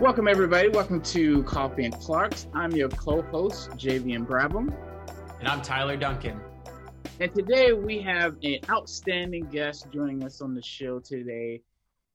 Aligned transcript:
Welcome, 0.00 0.26
everybody. 0.26 0.68
Welcome 0.68 1.00
to 1.02 1.44
Coffee 1.44 1.84
and 1.84 1.94
Clarkes. 1.94 2.48
I'm 2.52 2.72
your 2.72 2.88
co-host, 2.88 3.70
Javian 3.70 4.26
Brabham. 4.26 4.74
And 5.38 5.46
I'm 5.46 5.62
Tyler 5.62 5.96
Duncan. 5.96 6.40
And 7.20 7.32
today 7.32 7.72
we 7.72 8.00
have 8.00 8.34
an 8.42 8.58
outstanding 8.68 9.48
guest 9.50 9.86
joining 9.92 10.24
us 10.24 10.40
on 10.40 10.52
the 10.52 10.60
show 10.60 10.98
today. 10.98 11.62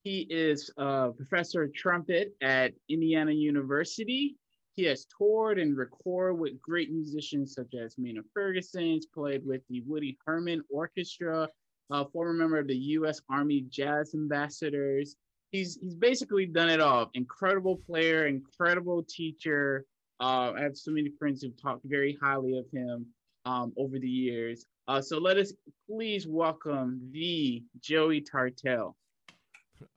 He 0.04 0.28
is 0.30 0.70
a 0.78 1.12
professor 1.12 1.64
of 1.64 1.74
trumpet 1.74 2.36
at 2.42 2.74
Indiana 2.90 3.32
University. 3.32 4.36
He 4.76 4.84
has 4.84 5.08
toured 5.18 5.58
and 5.58 5.76
recorded 5.78 6.38
with 6.38 6.62
great 6.62 6.92
musicians 6.92 7.54
such 7.54 7.74
as 7.76 7.98
Maynard 7.98 8.26
Ferguson. 8.34 8.82
He's 8.82 9.06
played 9.06 9.46
with 9.46 9.62
the 9.70 9.82
Woody 9.88 10.18
Herman 10.26 10.64
Orchestra, 10.70 11.48
a 11.90 12.06
former 12.10 12.34
member 12.34 12.60
of 12.60 12.68
the 12.68 12.78
U.S. 12.78 13.22
Army 13.32 13.66
Jazz 13.70 14.14
Ambassadors. 14.14 15.16
He's 15.52 15.78
he's 15.82 15.96
basically 15.96 16.46
done 16.46 16.70
it 16.70 16.80
all. 16.80 17.10
Incredible 17.14 17.78
player, 17.88 18.28
incredible 18.28 19.04
teacher. 19.04 19.86
Uh, 20.20 20.54
I 20.56 20.62
have 20.62 20.78
so 20.78 20.92
many 20.92 21.12
friends 21.18 21.42
who've 21.42 21.60
talked 21.60 21.86
very 21.86 22.18
highly 22.22 22.58
of 22.58 22.66
him 22.72 23.06
um, 23.46 23.74
over 23.78 23.98
the 24.00 24.08
years. 24.08 24.66
Uh, 24.88 25.02
so 25.02 25.18
let 25.18 25.38
us 25.38 25.54
please 25.88 26.28
welcome 26.28 27.00
the 27.12 27.64
Joey 27.80 28.22
Tartell. 28.22 28.96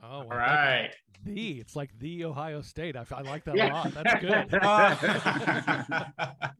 Oh, 0.03 0.07
all 0.09 0.25
right. 0.29 0.91
The 1.25 1.61
it's 1.61 1.77
like 1.77 1.91
the 1.99 2.25
Ohio 2.25 2.63
State. 2.63 2.97
I, 2.97 3.05
I 3.11 3.23
like 3.23 3.45
that 3.45 3.57
yeah. 3.57 3.73
a 3.73 3.75
lot. 3.75 3.95
That's 3.95 4.15
good. 4.21 4.61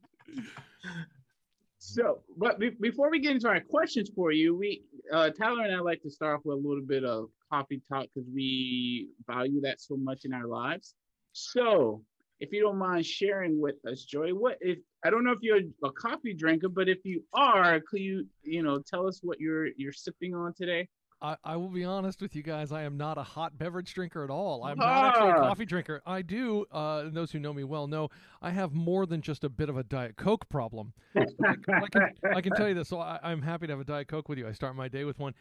so, 1.79 2.21
but 2.37 2.59
be- 2.59 2.71
before 2.71 3.11
we 3.11 3.21
get 3.21 3.33
into 3.33 3.49
our 3.49 3.61
questions 3.61 4.11
for 4.15 4.33
you, 4.33 4.57
we 4.57 4.85
uh, 5.11 5.31
Tyler 5.31 5.65
and 5.65 5.75
I 5.75 5.81
like 5.81 6.03
to 6.03 6.11
start 6.11 6.39
off 6.39 6.45
with 6.45 6.59
a 6.59 6.69
little 6.69 6.85
bit 6.85 7.05
of 7.05 7.29
coffee 7.51 7.83
talk 7.89 8.07
because 8.15 8.29
we 8.33 9.09
value 9.27 9.61
that 9.63 9.81
so 9.81 9.97
much 9.97 10.25
in 10.25 10.33
our 10.33 10.47
lives. 10.47 10.95
So, 11.33 12.03
if 12.41 12.53
you 12.53 12.61
don't 12.61 12.79
mind 12.79 13.07
sharing 13.07 13.61
with 13.61 13.77
us, 13.87 14.05
Joy, 14.05 14.31
what 14.31 14.59
if 14.61 14.79
I 15.05 15.11
don't 15.11 15.25
know 15.25 15.33
if 15.33 15.39
you're 15.43 15.61
a 15.85 15.91
coffee 15.91 16.35
drinker, 16.35 16.69
but 16.69 16.89
if 16.89 16.99
you 17.05 17.25
are, 17.33 17.81
could 17.81 18.01
you 18.01 18.27
you 18.43 18.63
know 18.63 18.81
tell 18.81 19.07
us 19.07 19.21
what 19.23 19.41
you're 19.41 19.69
you're 19.77 19.93
sipping 19.93 20.35
on 20.35 20.53
today? 20.55 20.89
I, 21.23 21.37
I 21.45 21.57
will 21.57 21.69
be 21.69 21.85
honest 21.85 22.21
with 22.21 22.35
you 22.35 22.43
guys. 22.43 22.73
I 22.73 22.83
am 22.83 22.97
not 22.97 23.17
a 23.17 23.23
hot 23.23 23.57
beverage 23.57 23.95
drinker 23.95 24.25
at 24.25 24.31
all. 24.31 24.65
I'm 24.65 24.77
not 24.77 25.15
actually 25.15 25.31
a 25.31 25.35
coffee 25.35 25.65
drinker. 25.65 26.03
I 26.05 26.21
do, 26.21 26.67
uh, 26.73 27.05
and 27.07 27.15
those 27.15 27.31
who 27.31 27.39
know 27.39 27.53
me 27.53 27.63
well 27.63 27.87
know 27.87 28.09
I 28.43 28.51
have 28.51 28.73
more 28.73 29.07
than 29.07 29.23
just 29.23 29.45
a 29.45 29.49
bit 29.49 29.69
of 29.69 29.77
a 29.77 29.85
Diet 29.85 30.17
Coke 30.17 30.49
problem. 30.49 30.93
I, 31.17 31.21
I, 31.21 31.55
can, 31.93 32.03
I, 32.35 32.41
can, 32.41 32.53
tell 32.55 32.69
you 32.69 32.75
this. 32.75 32.89
So 32.89 32.99
I, 32.99 33.21
I'm 33.23 33.41
happy 33.41 33.69
to 33.69 33.73
have 33.73 33.81
a 33.81 33.85
Diet 33.85 34.09
Coke 34.09 34.29
with 34.29 34.37
you. 34.37 34.49
I 34.49 34.53
start 34.53 34.75
my 34.75 34.89
day 34.89 35.05
with 35.05 35.21
one. 35.21 35.33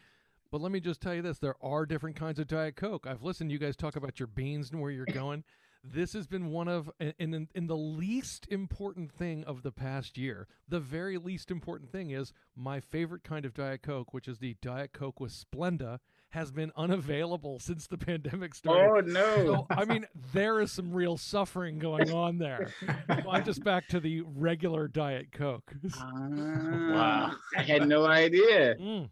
But 0.52 0.60
let 0.60 0.70
me 0.70 0.78
just 0.78 1.00
tell 1.00 1.14
you 1.14 1.22
this: 1.22 1.38
there 1.38 1.56
are 1.60 1.84
different 1.84 2.14
kinds 2.14 2.38
of 2.38 2.46
Diet 2.46 2.76
Coke. 2.76 3.06
I've 3.08 3.22
listened 3.22 3.50
to 3.50 3.52
you 3.52 3.58
guys 3.58 3.74
talk 3.74 3.96
about 3.96 4.20
your 4.20 4.28
beans 4.28 4.70
and 4.70 4.80
where 4.80 4.92
you're 4.92 5.06
going 5.06 5.42
this 5.84 6.12
has 6.12 6.26
been 6.26 6.50
one 6.50 6.68
of 6.68 6.90
in, 7.00 7.14
in, 7.18 7.48
in 7.54 7.66
the 7.66 7.76
least 7.76 8.46
important 8.50 9.10
thing 9.10 9.44
of 9.44 9.62
the 9.62 9.72
past 9.72 10.16
year. 10.16 10.46
The 10.68 10.80
very 10.80 11.18
least 11.18 11.50
important 11.50 11.90
thing 11.90 12.10
is 12.10 12.32
my 12.54 12.80
favorite 12.80 13.24
kind 13.24 13.44
of 13.44 13.54
Diet 13.54 13.82
Coke, 13.82 14.14
which 14.14 14.28
is 14.28 14.38
the 14.38 14.56
Diet 14.62 14.92
Coke 14.92 15.18
with 15.18 15.32
Splenda, 15.32 15.98
has 16.30 16.50
been 16.50 16.72
unavailable 16.76 17.58
since 17.58 17.86
the 17.86 17.98
pandemic 17.98 18.54
started. 18.54 18.88
Oh 18.88 19.00
no! 19.00 19.44
So, 19.44 19.66
I 19.70 19.84
mean, 19.84 20.06
there 20.32 20.60
is 20.60 20.72
some 20.72 20.92
real 20.92 21.16
suffering 21.16 21.78
going 21.78 22.12
on 22.12 22.38
there. 22.38 22.72
I'm 23.08 23.44
just 23.44 23.64
back 23.64 23.88
to 23.88 24.00
the 24.00 24.22
regular 24.22 24.88
Diet 24.88 25.32
Coke. 25.32 25.72
Uh, 25.84 26.00
wow! 26.00 27.32
I 27.56 27.62
had 27.62 27.88
no 27.88 28.06
idea. 28.06 28.76
Mm. 28.76 29.10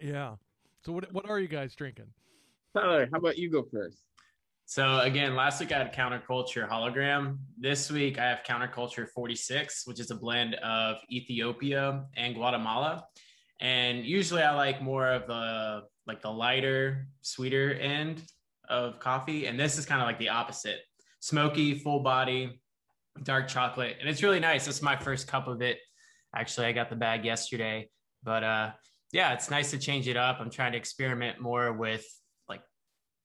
Yeah. 0.00 0.36
So 0.84 0.92
what 0.92 1.12
what 1.12 1.28
are 1.28 1.38
you 1.38 1.48
guys 1.48 1.74
drinking? 1.74 2.06
Tyler, 2.74 3.08
how 3.12 3.18
about 3.18 3.38
you 3.38 3.50
go 3.50 3.66
first? 3.70 3.98
So 4.68 4.98
again, 4.98 5.36
last 5.36 5.60
week 5.60 5.70
I 5.70 5.78
had 5.78 5.94
counterculture 5.94 6.68
hologram. 6.68 7.38
This 7.56 7.88
week 7.88 8.18
I 8.18 8.24
have 8.24 8.40
counterculture 8.44 9.08
46, 9.08 9.86
which 9.86 10.00
is 10.00 10.10
a 10.10 10.16
blend 10.16 10.56
of 10.56 10.96
Ethiopia 11.08 12.04
and 12.16 12.34
Guatemala. 12.34 13.04
And 13.60 14.04
usually 14.04 14.42
I 14.42 14.56
like 14.56 14.82
more 14.82 15.06
of 15.06 15.28
the 15.28 15.82
like 16.08 16.20
the 16.20 16.32
lighter, 16.32 17.06
sweeter 17.20 17.74
end 17.74 18.24
of 18.68 18.98
coffee. 18.98 19.46
And 19.46 19.58
this 19.58 19.78
is 19.78 19.86
kind 19.86 20.00
of 20.00 20.06
like 20.08 20.18
the 20.18 20.30
opposite. 20.30 20.80
Smoky, 21.20 21.78
full 21.78 22.00
body, 22.00 22.60
dark 23.22 23.46
chocolate. 23.46 23.98
And 24.00 24.08
it's 24.08 24.24
really 24.24 24.40
nice. 24.40 24.66
This 24.66 24.78
is 24.78 24.82
my 24.82 24.96
first 24.96 25.28
cup 25.28 25.46
of 25.46 25.62
it. 25.62 25.78
Actually, 26.34 26.66
I 26.66 26.72
got 26.72 26.90
the 26.90 26.96
bag 26.96 27.24
yesterday. 27.24 27.88
But 28.24 28.42
uh 28.42 28.72
yeah, 29.12 29.32
it's 29.32 29.48
nice 29.48 29.70
to 29.70 29.78
change 29.78 30.08
it 30.08 30.16
up. 30.16 30.38
I'm 30.40 30.50
trying 30.50 30.72
to 30.72 30.78
experiment 30.78 31.40
more 31.40 31.72
with 31.72 32.04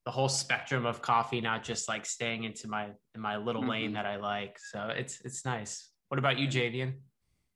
the 0.06 0.12
whole 0.12 0.30
spectrum 0.30 0.86
of 0.86 1.02
coffee, 1.02 1.42
not 1.42 1.64
just 1.64 1.88
like 1.88 2.06
staying 2.06 2.44
into 2.44 2.68
my 2.68 2.90
in 3.16 3.22
my 3.22 3.38
little 3.38 3.62
mm-hmm. 3.62 3.72
lane 3.72 3.94
that 3.94 4.06
I 4.06 4.18
like. 4.18 4.58
So 4.60 4.90
it's 4.96 5.22
it's 5.22 5.46
nice. 5.46 5.90
What 6.10 6.18
about 6.18 6.38
you, 6.38 6.48
Javian? 6.48 6.94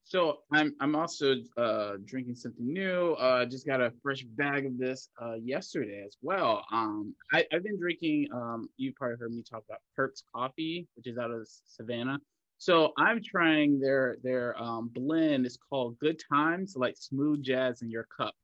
So 0.07 0.37
I'm 0.53 0.75
I'm 0.79 0.95
also 0.95 1.35
uh, 1.57 1.93
drinking 2.05 2.35
something 2.35 2.71
new. 2.71 3.13
Uh, 3.13 3.45
just 3.45 3.65
got 3.65 3.81
a 3.81 3.91
fresh 4.03 4.21
bag 4.21 4.67
of 4.67 4.77
this 4.77 5.09
uh, 5.19 5.33
yesterday 5.33 6.03
as 6.05 6.15
well. 6.21 6.63
Um, 6.71 7.15
I, 7.33 7.45
have 7.51 7.63
been 7.63 7.79
drinking. 7.79 8.27
Um, 8.31 8.69
you 8.77 8.93
probably 8.95 9.17
heard 9.17 9.33
me 9.33 9.41
talk 9.41 9.63
about 9.67 9.79
Perks 9.95 10.21
Coffee, 10.33 10.87
which 10.95 11.07
is 11.07 11.17
out 11.17 11.31
of 11.31 11.47
Savannah. 11.65 12.19
So 12.59 12.93
I'm 12.99 13.21
trying 13.23 13.79
their 13.79 14.17
their 14.21 14.61
um, 14.61 14.91
blend. 14.93 15.47
It's 15.47 15.57
called 15.57 15.97
Good 15.97 16.21
Times, 16.31 16.75
like 16.77 16.95
smooth 16.97 17.41
jazz 17.41 17.81
in 17.81 17.89
your 17.89 18.07
cup. 18.15 18.35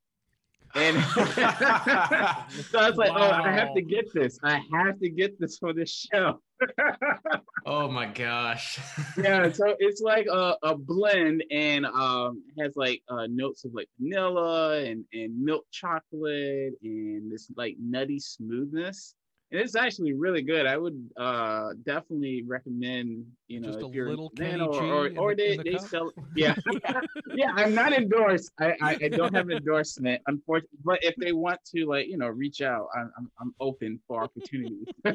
And 0.76 1.04
so 1.14 2.80
I 2.80 2.90
was 2.90 2.98
like, 2.98 3.12
wow. 3.12 3.30
oh, 3.30 3.44
I 3.44 3.52
have 3.52 3.74
to 3.76 3.82
get 3.82 4.14
this. 4.14 4.40
I 4.44 4.62
have 4.72 5.00
to 5.00 5.10
get 5.10 5.40
this 5.40 5.58
for 5.58 5.74
this 5.74 6.08
show. 6.12 6.40
oh 7.66 7.90
my 7.90 8.06
gosh. 8.06 8.80
yeah, 9.18 9.52
so 9.52 9.76
it's 9.80 10.02
like 10.02 10.28
a, 10.28 10.56
a 10.64 10.78
blend 10.78 11.44
and 11.52 11.86
um 11.86 12.44
has 12.60 12.76
like 12.76 13.02
uh, 13.10 13.28
notes 13.30 13.66
of 13.66 13.74
like 13.74 13.90
vanilla 14.00 14.80
and, 14.84 15.06
and 15.14 15.44
milk 15.44 15.66
chocolate 15.72 16.74
and 16.84 17.32
this 17.32 17.52
like 17.56 17.76
nutty 17.80 18.20
smoothness 18.20 19.16
and 19.52 19.60
it's 19.60 19.76
actually 19.76 20.14
really 20.14 20.42
good. 20.42 20.66
I 20.66 20.78
would 20.78 21.10
uh, 21.18 21.72
definitely 21.84 22.44
recommend, 22.44 23.26
you 23.48 23.60
know, 23.60 23.68
Just 23.68 23.82
if 23.82 23.94
you're 23.94 24.10
little 24.10 24.32
man, 24.40 24.62
or, 24.62 24.74
or, 24.74 25.08
or, 25.08 25.18
or 25.18 25.36
they, 25.36 25.58
the 25.58 25.64
they 25.64 25.78
sell, 25.78 26.12
yeah, 26.36 26.56
yeah, 27.36 27.52
I'm 27.56 27.76
not 27.76 27.92
endorsed. 27.92 28.52
I, 28.60 28.76
I, 28.82 28.98
I, 29.04 29.08
don't 29.10 29.36
have 29.36 29.50
an 29.50 29.58
endorsement, 29.58 30.22
unfortunately. 30.28 30.80
But 30.86 31.04
if 31.04 31.16
they 31.18 31.34
want 31.34 31.60
to, 31.76 31.86
like, 31.86 32.08
you 32.08 32.18
know, 32.18 32.28
reach 32.28 32.62
out, 32.62 32.88
I'm, 32.96 33.12
I'm, 33.18 33.32
I'm 33.42 33.56
open 33.60 34.00
for 34.08 34.24
opportunities. 34.24 34.88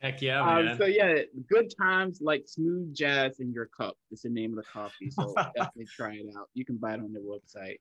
Heck 0.00 0.22
yeah, 0.22 0.40
um, 0.40 0.64
man. 0.64 0.68
Um, 0.68 0.78
so 0.78 0.86
yeah, 0.86 1.22
good 1.48 1.72
times 1.76 2.20
like 2.22 2.44
smooth 2.46 2.94
jazz 2.94 3.40
in 3.40 3.52
your 3.52 3.66
cup. 3.66 3.96
It's 4.12 4.22
the 4.22 4.30
name 4.30 4.56
of 4.56 4.64
the 4.64 4.70
coffee. 4.70 5.10
So 5.10 5.34
definitely 5.56 5.88
try 5.94 6.14
it 6.14 6.26
out. 6.38 6.48
You 6.54 6.64
can 6.64 6.76
buy 6.78 6.94
it 6.94 7.00
on 7.00 7.12
their 7.12 7.20
website. 7.20 7.78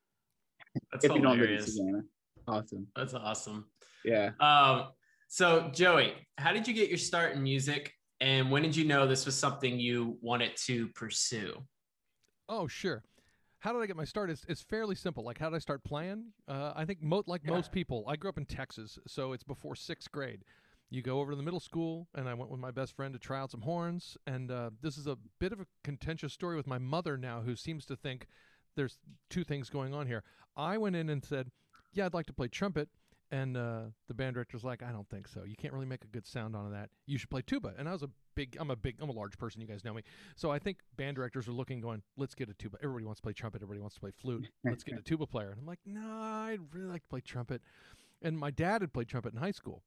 That's 0.92 1.06
if 1.06 1.12
hilarious. 1.12 1.16
you 1.16 1.22
don't 1.22 1.40
live 1.40 1.50
in 1.52 1.66
Savannah. 1.66 2.04
Awesome. 2.48 2.88
That's 2.96 3.14
awesome. 3.14 3.66
Yeah. 4.04 4.32
Um, 4.40 4.88
so, 5.30 5.70
Joey, 5.72 6.16
how 6.40 6.52
did 6.52 6.68
you 6.68 6.74
get 6.74 6.90
your 6.90 6.98
start 6.98 7.34
in 7.34 7.44
music? 7.44 7.94
And 8.20 8.50
when 8.50 8.64
did 8.64 8.76
you 8.76 8.84
know 8.84 9.08
this 9.08 9.26
was 9.26 9.36
something 9.36 9.80
you 9.80 10.18
wanted 10.22 10.58
to 10.66 10.88
pursue? 10.90 11.54
Oh, 12.50 12.68
sure. 12.68 13.04
How 13.60 13.72
did 13.72 13.82
I 13.82 13.86
get 13.86 13.96
my 13.96 14.06
start? 14.06 14.32
It's, 14.32 14.44
it's 14.50 14.64
fairly 14.64 14.96
simple. 14.96 15.24
Like, 15.24 15.38
how 15.38 15.50
did 15.50 15.56
I 15.56 15.60
start 15.60 15.84
playing? 15.84 16.26
Uh, 16.48 16.74
I 16.76 16.84
think, 16.84 17.04
mo- 17.04 17.24
like 17.28 17.42
yeah. 17.46 17.52
most 17.52 17.72
people, 17.72 18.04
I 18.08 18.16
grew 18.16 18.30
up 18.30 18.40
in 18.40 18.46
Texas, 18.46 18.98
so 19.06 19.34
it's 19.34 19.44
before 19.44 19.76
sixth 19.76 20.12
grade. 20.12 20.44
You 20.90 21.04
go 21.04 21.20
over 21.20 21.32
to 21.32 21.38
the 21.38 21.44
middle 21.44 21.60
school, 21.60 22.08
and 22.16 22.28
I 22.28 22.34
went 22.34 22.50
with 22.50 22.60
my 22.60 22.72
best 22.72 22.96
friend 22.96 23.14
to 23.14 23.20
try 23.20 23.40
out 23.40 23.52
some 23.52 23.62
horns. 23.62 24.18
And 24.26 24.50
uh, 24.50 24.72
this 24.82 24.98
is 24.98 25.06
a 25.06 25.18
bit 25.40 25.52
of 25.52 25.60
a 25.60 25.68
contentious 25.84 26.34
story 26.34 26.56
with 26.56 26.66
my 26.66 26.80
mother 26.80 27.16
now, 27.16 27.42
who 27.42 27.56
seems 27.56 27.86
to 27.86 27.96
think 27.96 28.26
there's 28.76 28.98
two 29.30 29.44
things 29.44 29.70
going 29.70 29.94
on 29.94 30.08
here. 30.08 30.24
I 30.58 30.80
went 30.80 30.96
in 30.96 31.10
and 31.10 31.24
said, 31.24 31.52
Yeah, 31.94 32.08
I'd 32.08 32.16
like 32.16 32.26
to 32.26 32.34
play 32.34 32.48
trumpet. 32.48 32.90
And 33.32 33.56
uh, 33.56 33.82
the 34.08 34.14
band 34.14 34.34
director's 34.34 34.64
like, 34.64 34.82
I 34.82 34.92
don't 34.92 35.08
think 35.08 35.28
so. 35.28 35.44
You 35.44 35.56
can't 35.56 35.74
really 35.74 35.86
make 35.86 36.04
a 36.04 36.08
good 36.08 36.26
sound 36.26 36.56
on 36.56 36.72
that. 36.72 36.90
You 37.06 37.18
should 37.18 37.30
play 37.30 37.44
tuba. 37.46 37.74
And 37.78 37.88
I 37.88 37.92
was 37.92 38.02
a 38.02 38.10
big, 38.34 38.58
I'm 38.60 38.72
a 38.72 38.76
big, 38.76 38.96
I'm 39.00 39.10
a 39.10 39.14
large 39.14 39.38
person. 39.38 39.62
You 39.62 39.68
guys 39.68 39.84
know 39.84 39.94
me. 39.94 40.02
So 40.36 40.50
I 40.50 40.58
think 40.58 40.80
band 40.98 41.16
directors 41.16 41.48
are 41.48 41.52
looking, 41.52 41.80
going, 41.80 42.02
let's 42.18 42.34
get 42.34 42.50
a 42.50 42.54
tuba. 42.54 42.78
Everybody 42.82 43.06
wants 43.06 43.20
to 43.20 43.24
play 43.24 43.34
trumpet. 43.34 43.62
Everybody 43.62 43.82
wants 43.82 43.96
to 43.96 44.02
play 44.02 44.12
flute. 44.20 44.50
Let's 44.64 44.84
get 44.84 44.98
a 44.98 45.02
tuba 45.02 45.28
player. 45.28 45.52
And 45.52 45.60
I'm 45.60 45.68
like, 45.68 45.80
no, 45.86 46.02
I'd 46.02 46.60
really 46.74 46.88
like 46.88 47.04
to 47.04 47.08
play 47.08 47.22
trumpet. 47.22 47.62
And 48.22 48.38
my 48.38 48.52
dad 48.52 48.82
had 48.82 48.94
played 48.94 49.08
trumpet 49.08 49.34
in 49.34 49.40
high 49.40 49.52
school. 49.52 49.84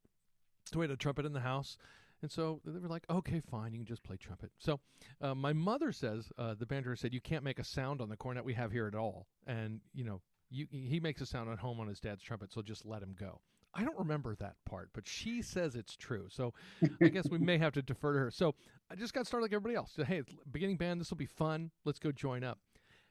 So 0.70 0.78
we 0.78 0.84
had 0.84 0.90
a 0.90 0.96
trumpet 0.96 1.26
in 1.26 1.32
the 1.32 1.40
house. 1.40 1.76
And 2.22 2.30
so 2.30 2.60
they 2.64 2.78
were 2.78 2.88
like, 2.88 3.04
okay, 3.10 3.40
fine, 3.40 3.72
you 3.72 3.80
can 3.80 3.86
just 3.86 4.04
play 4.04 4.16
trumpet. 4.16 4.52
So 4.58 4.78
uh, 5.20 5.34
my 5.34 5.52
mother 5.52 5.90
says, 5.90 6.30
uh, 6.38 6.54
the 6.54 6.66
band 6.66 6.84
director 6.84 7.02
said, 7.02 7.12
you 7.12 7.20
can't 7.20 7.42
make 7.42 7.58
a 7.58 7.64
sound 7.64 8.00
on 8.00 8.08
the 8.08 8.16
cornet 8.16 8.44
we 8.44 8.54
have 8.54 8.70
here 8.70 8.86
at 8.86 8.94
all. 8.94 9.26
And, 9.46 9.80
you 9.92 10.04
know, 10.04 10.20
you, 10.52 10.66
he 10.70 11.00
makes 11.00 11.20
a 11.20 11.26
sound 11.26 11.50
at 11.50 11.58
home 11.58 11.80
on 11.80 11.88
his 11.88 11.98
dad's 11.98 12.22
trumpet, 12.22 12.52
so 12.52 12.62
just 12.62 12.84
let 12.84 13.02
him 13.02 13.16
go. 13.18 13.40
I 13.74 13.84
don't 13.84 13.98
remember 13.98 14.34
that 14.36 14.56
part, 14.66 14.90
but 14.92 15.08
she 15.08 15.40
says 15.40 15.74
it's 15.76 15.96
true. 15.96 16.26
So 16.28 16.52
I 17.02 17.08
guess 17.08 17.28
we 17.30 17.38
may 17.38 17.56
have 17.56 17.72
to 17.72 17.82
defer 17.82 18.12
to 18.12 18.18
her. 18.18 18.30
So 18.30 18.54
I 18.90 18.96
just 18.96 19.14
got 19.14 19.26
started 19.26 19.44
like 19.44 19.52
everybody 19.52 19.76
else. 19.76 19.96
Hey, 20.06 20.22
beginning 20.50 20.76
band, 20.76 21.00
this 21.00 21.10
will 21.10 21.16
be 21.16 21.26
fun. 21.26 21.70
Let's 21.84 21.98
go 21.98 22.12
join 22.12 22.44
up. 22.44 22.58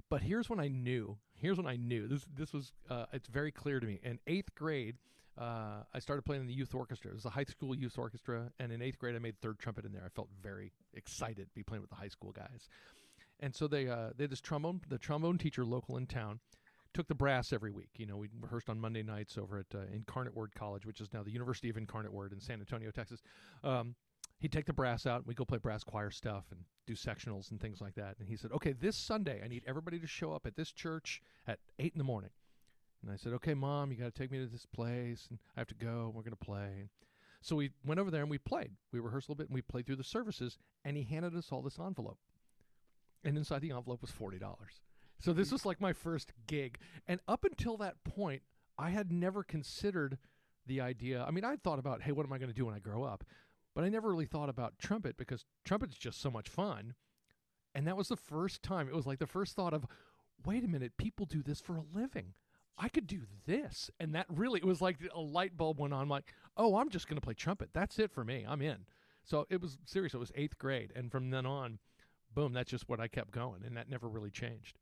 But 0.09 0.21
here's 0.21 0.49
when 0.49 0.59
I 0.59 0.67
knew. 0.67 1.17
Here's 1.33 1.57
when 1.57 1.65
I 1.65 1.77
knew. 1.77 2.07
This 2.07 2.25
this 2.35 2.53
was. 2.53 2.73
Uh, 2.89 3.05
it's 3.13 3.27
very 3.27 3.51
clear 3.51 3.79
to 3.79 3.87
me. 3.87 3.99
In 4.03 4.19
eighth 4.27 4.53
grade, 4.53 4.97
uh, 5.39 5.83
I 5.93 5.99
started 5.99 6.23
playing 6.23 6.41
in 6.41 6.47
the 6.47 6.53
youth 6.53 6.75
orchestra. 6.75 7.11
It 7.11 7.15
was 7.15 7.25
a 7.25 7.29
high 7.29 7.45
school 7.45 7.73
youth 7.73 7.97
orchestra, 7.97 8.51
and 8.59 8.71
in 8.71 8.81
eighth 8.81 8.99
grade, 8.99 9.15
I 9.15 9.19
made 9.19 9.39
third 9.41 9.57
trumpet 9.57 9.85
in 9.85 9.93
there. 9.93 10.03
I 10.05 10.09
felt 10.09 10.27
very 10.43 10.73
excited 10.93 11.47
to 11.47 11.55
be 11.55 11.63
playing 11.63 11.81
with 11.81 11.89
the 11.89 11.95
high 11.95 12.09
school 12.09 12.31
guys. 12.31 12.67
And 13.39 13.55
so 13.55 13.67
they 13.67 13.87
uh, 13.87 14.09
they 14.15 14.25
had 14.25 14.31
this 14.31 14.41
trombone 14.41 14.81
the 14.87 14.99
trombone 14.99 15.37
teacher 15.37 15.65
local 15.65 15.97
in 15.97 16.05
town 16.05 16.39
took 16.93 17.07
the 17.07 17.15
brass 17.15 17.53
every 17.53 17.71
week. 17.71 17.89
You 17.97 18.05
know, 18.05 18.17
we 18.17 18.29
rehearsed 18.39 18.69
on 18.69 18.79
Monday 18.79 19.03
nights 19.03 19.37
over 19.37 19.59
at 19.59 19.65
uh, 19.73 19.79
Incarnate 19.93 20.35
Word 20.35 20.53
College, 20.55 20.85
which 20.85 21.01
is 21.01 21.09
now 21.13 21.23
the 21.23 21.31
University 21.31 21.69
of 21.69 21.77
Incarnate 21.77 22.13
Word 22.13 22.33
in 22.33 22.39
San 22.39 22.59
Antonio, 22.59 22.91
Texas. 22.91 23.21
Um, 23.63 23.95
he'd 24.39 24.51
take 24.51 24.65
the 24.65 24.73
brass 24.73 25.05
out. 25.05 25.19
And 25.19 25.27
we'd 25.27 25.37
go 25.37 25.45
play 25.45 25.57
brass 25.57 25.83
choir 25.83 26.11
stuff 26.11 26.45
and 26.51 26.61
do 26.85 26.93
sectionals 26.93 27.51
and 27.51 27.61
things 27.61 27.79
like 27.79 27.95
that. 27.95 28.17
And 28.19 28.27
he 28.27 28.35
said, 28.35 28.51
"Okay, 28.51 28.73
this 28.73 28.97
Sunday, 28.97 29.41
I 29.43 29.47
need 29.47 29.63
everybody 29.65 29.99
to 29.99 30.07
show 30.07 30.33
up 30.33 30.45
at 30.45 30.55
this 30.55 30.71
church 30.71 31.21
at 31.47 31.59
eight 31.79 31.93
in 31.93 31.97
the 31.97 32.03
morning." 32.03 32.31
And 33.01 33.11
I 33.11 33.15
said, 33.15 33.33
"Okay, 33.33 33.53
mom, 33.53 33.91
you 33.91 33.97
got 33.97 34.13
to 34.13 34.19
take 34.19 34.31
me 34.31 34.39
to 34.39 34.47
this 34.47 34.65
place, 34.65 35.27
and 35.29 35.39
I 35.55 35.61
have 35.61 35.67
to 35.67 35.75
go. 35.75 36.05
And 36.07 36.13
We're 36.13 36.23
going 36.23 36.31
to 36.31 36.45
play." 36.45 36.89
So 37.41 37.55
we 37.55 37.71
went 37.83 37.99
over 37.99 38.11
there 38.11 38.21
and 38.21 38.29
we 38.29 38.37
played. 38.37 38.71
We 38.91 38.99
rehearsed 38.99 39.27
a 39.27 39.31
little 39.31 39.39
bit 39.43 39.49
and 39.49 39.55
we 39.55 39.63
played 39.63 39.87
through 39.87 39.95
the 39.95 40.03
services. 40.03 40.59
And 40.85 40.95
he 40.95 41.03
handed 41.03 41.35
us 41.35 41.51
all 41.51 41.63
this 41.63 41.79
envelope, 41.79 42.19
and 43.23 43.37
inside 43.37 43.61
the 43.61 43.71
envelope 43.71 44.01
was 44.01 44.11
forty 44.11 44.37
dollars. 44.37 44.81
So 45.21 45.33
this 45.33 45.47
mm-hmm. 45.47 45.55
was 45.55 45.65
like 45.65 45.79
my 45.79 45.93
first 45.93 46.33
gig, 46.47 46.77
and 47.07 47.19
up 47.27 47.43
until 47.43 47.77
that 47.77 48.03
point, 48.03 48.41
I 48.77 48.89
had 48.89 49.11
never 49.11 49.43
considered 49.43 50.17
the 50.65 50.81
idea. 50.81 51.23
I 51.27 51.31
mean, 51.31 51.45
I 51.45 51.55
thought 51.55 51.79
about, 51.79 52.01
hey, 52.01 52.11
what 52.11 52.25
am 52.25 52.33
I 52.33 52.37
going 52.37 52.49
to 52.49 52.55
do 52.55 52.65
when 52.65 52.75
I 52.75 52.79
grow 52.79 53.03
up? 53.03 53.23
But 53.73 53.83
I 53.83 53.89
never 53.89 54.09
really 54.09 54.25
thought 54.25 54.49
about 54.49 54.79
trumpet 54.79 55.17
because 55.17 55.45
trumpet's 55.63 55.97
just 55.97 56.21
so 56.21 56.29
much 56.29 56.49
fun. 56.49 56.93
And 57.73 57.87
that 57.87 57.95
was 57.95 58.09
the 58.09 58.17
first 58.17 58.63
time. 58.63 58.87
It 58.87 58.95
was 58.95 59.05
like 59.05 59.19
the 59.19 59.27
first 59.27 59.55
thought 59.55 59.73
of, 59.73 59.85
wait 60.45 60.63
a 60.63 60.67
minute, 60.67 60.97
people 60.97 61.25
do 61.25 61.41
this 61.41 61.61
for 61.61 61.77
a 61.77 61.83
living. 61.93 62.33
I 62.77 62.89
could 62.89 63.07
do 63.07 63.21
this. 63.45 63.89
And 63.99 64.15
that 64.15 64.25
really, 64.29 64.59
it 64.59 64.65
was 64.65 64.81
like 64.81 64.97
a 65.13 65.21
light 65.21 65.55
bulb 65.55 65.79
went 65.79 65.93
on. 65.93 66.01
I'm 66.01 66.09
like, 66.09 66.33
oh, 66.57 66.77
I'm 66.77 66.89
just 66.89 67.07
going 67.07 67.19
to 67.19 67.25
play 67.25 67.33
trumpet. 67.33 67.69
That's 67.73 67.99
it 67.99 68.11
for 68.11 68.25
me. 68.25 68.45
I'm 68.47 68.61
in. 68.61 68.85
So 69.23 69.45
it 69.49 69.61
was 69.61 69.77
serious. 69.85 70.13
It 70.13 70.19
was 70.19 70.31
eighth 70.35 70.57
grade. 70.57 70.91
And 70.95 71.11
from 71.11 71.29
then 71.29 71.45
on, 71.45 71.79
boom, 72.33 72.53
that's 72.53 72.71
just 72.71 72.89
what 72.89 72.99
I 72.99 73.07
kept 73.07 73.31
going. 73.31 73.63
And 73.65 73.77
that 73.77 73.89
never 73.89 74.09
really 74.09 74.31
changed. 74.31 74.79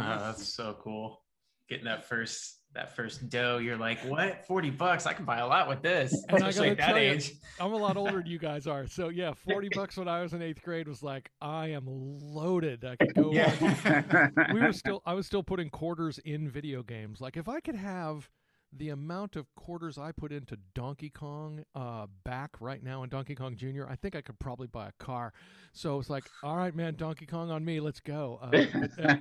Oh, 0.00 0.18
that's 0.18 0.54
so 0.54 0.76
cool. 0.80 1.22
Getting 1.68 1.84
that 1.86 2.04
first 2.04 2.60
that 2.74 2.94
first 2.96 3.28
dough, 3.28 3.58
you're 3.58 3.76
like, 3.76 4.00
what? 4.00 4.44
40 4.46 4.70
bucks? 4.70 5.06
I 5.06 5.12
can 5.12 5.24
buy 5.24 5.38
a 5.38 5.46
lot 5.46 5.68
with 5.68 5.80
this. 5.80 6.12
And 6.28 6.38
Especially 6.38 6.70
at 6.70 6.78
that 6.78 6.96
age. 6.96 7.30
You, 7.30 7.36
I'm 7.60 7.72
a 7.72 7.76
lot 7.76 7.96
older 7.96 8.18
than 8.18 8.26
you 8.26 8.38
guys 8.38 8.66
are. 8.66 8.86
So 8.86 9.08
yeah, 9.08 9.32
40 9.48 9.68
bucks 9.74 9.96
when 9.96 10.08
I 10.08 10.22
was 10.22 10.32
in 10.32 10.42
eighth 10.42 10.62
grade 10.62 10.88
was 10.88 11.02
like, 11.02 11.30
I 11.40 11.68
am 11.68 11.84
loaded. 11.86 12.84
I 12.84 12.96
could 12.96 13.14
go 13.14 13.32
yeah. 13.32 14.28
we 14.52 14.60
were 14.60 14.72
still 14.72 15.02
I 15.06 15.14
was 15.14 15.26
still 15.26 15.42
putting 15.42 15.70
quarters 15.70 16.18
in 16.24 16.48
video 16.48 16.82
games. 16.82 17.20
Like 17.20 17.36
if 17.36 17.48
I 17.48 17.60
could 17.60 17.76
have 17.76 18.28
the 18.76 18.90
amount 18.90 19.36
of 19.36 19.52
quarters 19.54 19.98
I 19.98 20.12
put 20.12 20.32
into 20.32 20.58
Donkey 20.74 21.10
Kong 21.10 21.64
uh, 21.74 22.06
back 22.24 22.50
right 22.60 22.82
now 22.82 23.02
in 23.02 23.08
Donkey 23.08 23.34
Kong 23.34 23.56
Jr., 23.56 23.84
I 23.88 23.96
think 23.96 24.16
I 24.16 24.20
could 24.20 24.38
probably 24.38 24.66
buy 24.66 24.88
a 24.88 25.04
car. 25.04 25.32
So 25.72 25.98
it's 25.98 26.10
like, 26.10 26.24
all 26.42 26.56
right, 26.56 26.74
man, 26.74 26.94
Donkey 26.96 27.26
Kong 27.26 27.50
on 27.50 27.64
me, 27.64 27.80
let's 27.80 28.00
go. 28.00 28.38
Uh, 28.42 28.64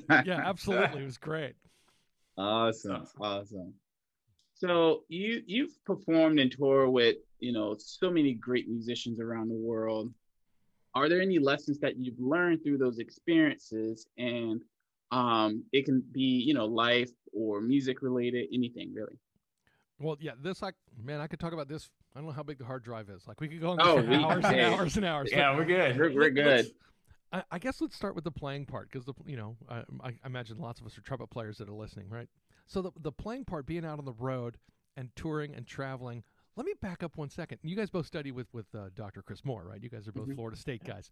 yeah, 0.26 0.42
absolutely, 0.46 1.02
it 1.02 1.06
was 1.06 1.18
great. 1.18 1.56
Awesome, 2.38 3.08
awesome. 3.20 3.74
So 4.56 5.04
you 5.08 5.42
you've 5.46 5.84
performed 5.86 6.40
and 6.40 6.52
toured 6.52 6.90
with 6.90 7.18
you 7.40 7.52
know 7.52 7.76
so 7.78 8.10
many 8.10 8.34
great 8.34 8.70
musicians 8.70 9.20
around 9.20 9.50
the 9.50 9.56
world. 9.56 10.12
Are 10.96 11.10
there 11.10 11.22
any 11.22 11.40
lessons 11.40 11.80
that 11.80 11.98
you've 11.98 12.20
learned 12.20 12.64
through 12.64 12.78
those 12.78 13.00
experiences? 13.00 14.08
And 14.18 14.62
um, 15.12 15.64
it 15.74 15.86
can 15.86 16.04
be 16.12 16.22
you 16.22 16.54
know 16.54 16.66
life 16.66 17.12
or 17.34 17.62
music 17.62 18.02
related, 18.02 18.48
anything 18.54 18.94
really. 18.94 19.18
Well, 20.04 20.18
yeah, 20.20 20.32
this 20.42 20.62
like 20.62 20.76
man, 21.02 21.20
I 21.20 21.28
could 21.28 21.40
talk 21.40 21.54
about 21.54 21.68
this. 21.68 21.90
I 22.16 22.20
don't 22.20 22.28
know 22.28 22.34
how 22.34 22.44
big 22.44 22.60
the 22.60 22.66
hard 22.66 22.84
drive 22.84 23.10
is. 23.10 23.28
Like 23.28 23.40
we 23.42 23.48
could 23.48 23.62
go 23.62 23.72
on 23.72 23.78
oh, 23.82 24.04
for 24.04 24.14
hours 24.14 24.46
and 24.46 24.60
hours 24.60 24.98
and 24.98 25.06
hours. 25.06 25.30
Yeah, 25.32 25.56
we're 25.56 25.66
good. 25.66 25.98
We're, 25.98 26.14
we're 26.14 26.30
good. 26.30 26.72
I, 27.32 27.44
I, 27.52 27.60
guess 27.60 27.82
let's 27.82 27.96
start 27.96 28.14
with 28.14 28.24
the 28.24 28.32
playing 28.32 28.66
part 28.68 28.92
because 28.92 29.06
the 29.06 29.14
you 29.26 29.38
know 29.38 29.56
I, 29.68 29.84
I, 30.04 30.14
imagine 30.26 30.60
lots 30.60 30.80
of 30.80 30.86
us 30.86 30.98
are 30.98 31.02
trumpet 31.02 31.32
players 31.32 31.58
that 31.58 31.68
are 31.68 31.74
listening, 31.74 32.10
right? 32.10 32.28
So 32.68 32.82
the 32.82 32.92
the 33.00 33.12
playing 33.12 33.46
part, 33.46 33.66
being 33.66 33.86
out 33.86 34.00
on 34.00 34.06
the 34.06 34.14
road 34.14 34.58
and 34.96 35.10
touring 35.16 35.56
and 35.56 35.66
traveling. 35.66 36.24
Let 36.56 36.68
me 36.68 36.74
back 36.80 37.02
up 37.02 37.18
one 37.18 37.32
second. 37.32 37.58
You 37.64 37.76
guys 37.76 37.90
both 37.90 38.06
study 38.06 38.32
with 38.32 38.54
with 38.54 38.68
uh, 38.76 38.90
Dr. 38.96 39.24
Chris 39.24 39.44
Moore, 39.44 39.66
right? 39.68 39.82
You 39.82 39.90
guys 39.90 40.08
are 40.08 40.12
both 40.12 40.26
mm-hmm. 40.26 40.36
Florida 40.36 40.58
State 40.58 40.84
guys. 40.84 41.12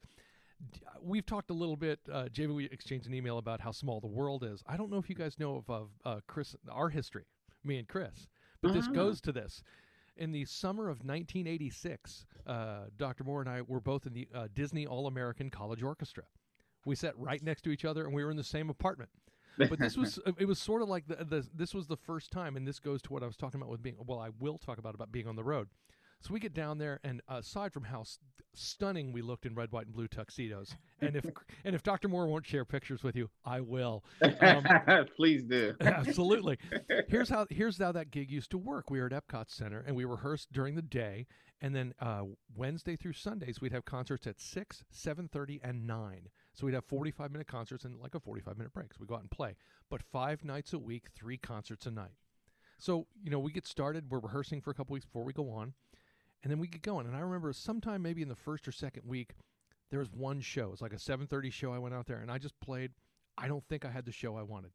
We've 1.02 1.26
talked 1.26 1.50
a 1.50 1.56
little 1.56 1.76
bit, 1.76 2.00
uh, 2.12 2.30
Jamie. 2.30 2.54
We 2.54 2.66
exchanged 2.66 3.08
an 3.08 3.16
email 3.16 3.40
about 3.40 3.60
how 3.62 3.72
small 3.72 4.00
the 4.00 4.06
world 4.06 4.44
is. 4.44 4.62
I 4.68 4.78
don't 4.78 4.92
know 4.92 4.98
if 4.98 5.10
you 5.10 5.16
guys 5.16 5.40
know 5.40 5.56
of, 5.56 5.70
of 5.72 5.90
uh, 6.06 6.20
Chris, 6.28 6.56
our 6.70 6.90
history, 6.90 7.26
me 7.64 7.80
and 7.80 7.88
Chris. 7.88 8.28
But 8.62 8.74
this 8.74 8.88
ah. 8.90 8.94
goes 8.94 9.22
to 9.22 9.32
this. 9.32 9.64
In 10.18 10.32
the 10.32 10.46
summer 10.46 10.84
of 10.84 11.00
1986, 11.00 12.26
uh, 12.46 12.80
Dr. 12.98 13.24
Moore 13.24 13.42
and 13.42 13.50
I 13.50 13.62
were 13.62 13.80
both 13.80 14.06
in 14.06 14.14
the 14.14 14.28
uh, 14.36 14.48
Disney 14.54 14.86
All 14.86 15.08
American 15.08 15.50
College 15.50 15.82
Orchestra. 15.82 16.24
We 16.86 16.96
sat 16.96 17.18
right 17.18 17.42
next 17.42 17.62
to 17.64 17.72
each 17.72 17.86
other, 17.86 18.06
and 18.06 18.14
we 18.14 18.24
were 18.24 18.32
in 18.32 18.38
the 18.38 18.44
same 18.44 18.70
apartment. 18.70 19.10
But 19.58 19.80
this 19.80 19.98
was 19.98 20.20
it 20.38 20.48
was 20.48 20.60
sort 20.60 20.82
of 20.82 20.90
like 20.90 21.08
the, 21.08 21.24
the 21.26 21.48
this 21.54 21.74
was 21.74 21.88
the 21.88 21.98
first 21.98 22.32
time, 22.32 22.56
and 22.56 22.68
this 22.68 22.80
goes 22.80 23.02
to 23.04 23.14
what 23.14 23.24
I 23.24 23.26
was 23.26 23.38
talking 23.38 23.60
about 23.60 23.70
with 23.70 23.84
being. 23.84 23.96
Well, 24.06 24.20
I 24.20 24.30
will 24.40 24.58
talk 24.58 24.78
about 24.78 24.96
about 24.96 25.12
being 25.12 25.28
on 25.28 25.36
the 25.36 25.44
road. 25.44 25.68
So 26.22 26.34
we 26.36 26.40
get 26.40 26.54
down 26.54 26.78
there, 26.78 27.00
and 27.04 27.22
aside 27.28 27.74
from 27.74 27.84
how 27.84 28.04
st- 28.04 28.20
stunning 28.54 29.12
we 29.12 29.24
looked 29.24 29.48
in 29.48 29.56
red, 29.56 29.72
white, 29.72 29.88
and 29.88 29.96
blue 29.96 30.08
tuxedos, 30.08 30.76
and 31.02 31.16
if 31.16 31.26
and 31.66 31.74
if 31.74 31.82
Dr. 31.82 32.08
Moore 32.10 32.28
won't 32.28 32.46
share 32.46 32.64
pictures 32.64 33.02
with 33.04 33.16
you, 33.16 33.30
I 33.44 33.62
will. 33.62 34.04
Um, 34.40 34.64
Please 35.16 35.44
do. 35.44 35.74
absolutely. 35.82 36.60
Here's 37.08 37.30
how 37.30 37.48
here's 37.50 37.80
how 37.80 37.92
that 37.94 38.12
gig 38.12 38.30
used 38.30 38.52
to 38.52 38.60
work. 38.60 38.92
We 38.92 39.00
were 39.00 39.08
at 39.08 39.12
Epcot 39.14 39.50
Center, 39.50 39.84
and 39.86 39.96
we 39.96 40.06
rehearsed 40.06 40.52
during 40.52 40.76
the 40.76 40.84
day, 40.84 41.26
and 41.60 41.76
then 41.76 41.96
uh, 42.00 42.24
Wednesday 42.56 42.96
through 42.96 43.14
Sundays 43.14 43.60
we'd 43.60 43.74
have 43.74 43.86
concerts 43.86 44.28
at 44.28 44.40
six, 44.40 44.84
seven 44.92 45.28
thirty, 45.28 45.60
and 45.64 45.88
nine. 45.88 46.30
So 46.54 46.66
we'd 46.66 46.76
have 46.76 46.84
45 46.84 47.32
minute 47.32 47.48
concerts 47.48 47.86
and 47.86 47.98
like 48.00 48.14
a 48.14 48.20
45 48.20 48.58
minute 48.58 48.74
break. 48.74 48.94
So 48.94 48.98
we 49.00 49.08
go 49.08 49.16
out 49.16 49.22
and 49.22 49.32
play. 49.32 49.56
But 49.90 50.04
five 50.04 50.44
nights 50.44 50.74
a 50.74 50.80
week, 50.80 51.06
three 51.16 51.38
concerts 51.38 51.86
a 51.86 51.92
night. 51.92 52.12
So, 52.78 53.08
you 53.24 53.32
know, 53.32 53.40
we 53.40 53.54
get 53.54 53.66
started, 53.66 54.10
we're 54.10 54.20
rehearsing 54.20 54.60
for 54.60 54.72
a 54.72 54.74
couple 54.74 54.94
weeks 54.94 55.06
before 55.06 55.24
we 55.24 55.32
go 55.32 55.50
on 55.50 55.74
and 56.44 56.52
then 56.52 56.60
we 56.60 56.68
get 56.68 56.82
going. 56.82 57.06
And 57.08 57.16
I 57.16 57.20
remember 57.20 57.52
sometime 57.54 58.02
maybe 58.02 58.22
in 58.22 58.30
the 58.30 58.36
first 58.36 58.68
or 58.68 58.72
second 58.72 59.04
week, 59.06 59.32
there 59.90 60.00
was 60.00 60.12
one 60.12 60.42
show. 60.42 60.68
It 60.68 60.72
was 60.72 60.82
like 60.82 60.94
a 60.94 60.98
7:30 60.98 61.52
show. 61.52 61.74
I 61.74 61.78
went 61.78 61.94
out 61.94 62.08
there 62.08 62.20
and 62.20 62.32
I 62.32 62.38
just 62.38 62.60
played. 62.60 62.92
I 63.38 63.48
don't 63.48 63.66
think 63.68 63.86
I 63.86 63.92
had 63.92 64.06
the 64.06 64.12
show 64.12 64.36
I 64.36 64.44
wanted. 64.44 64.72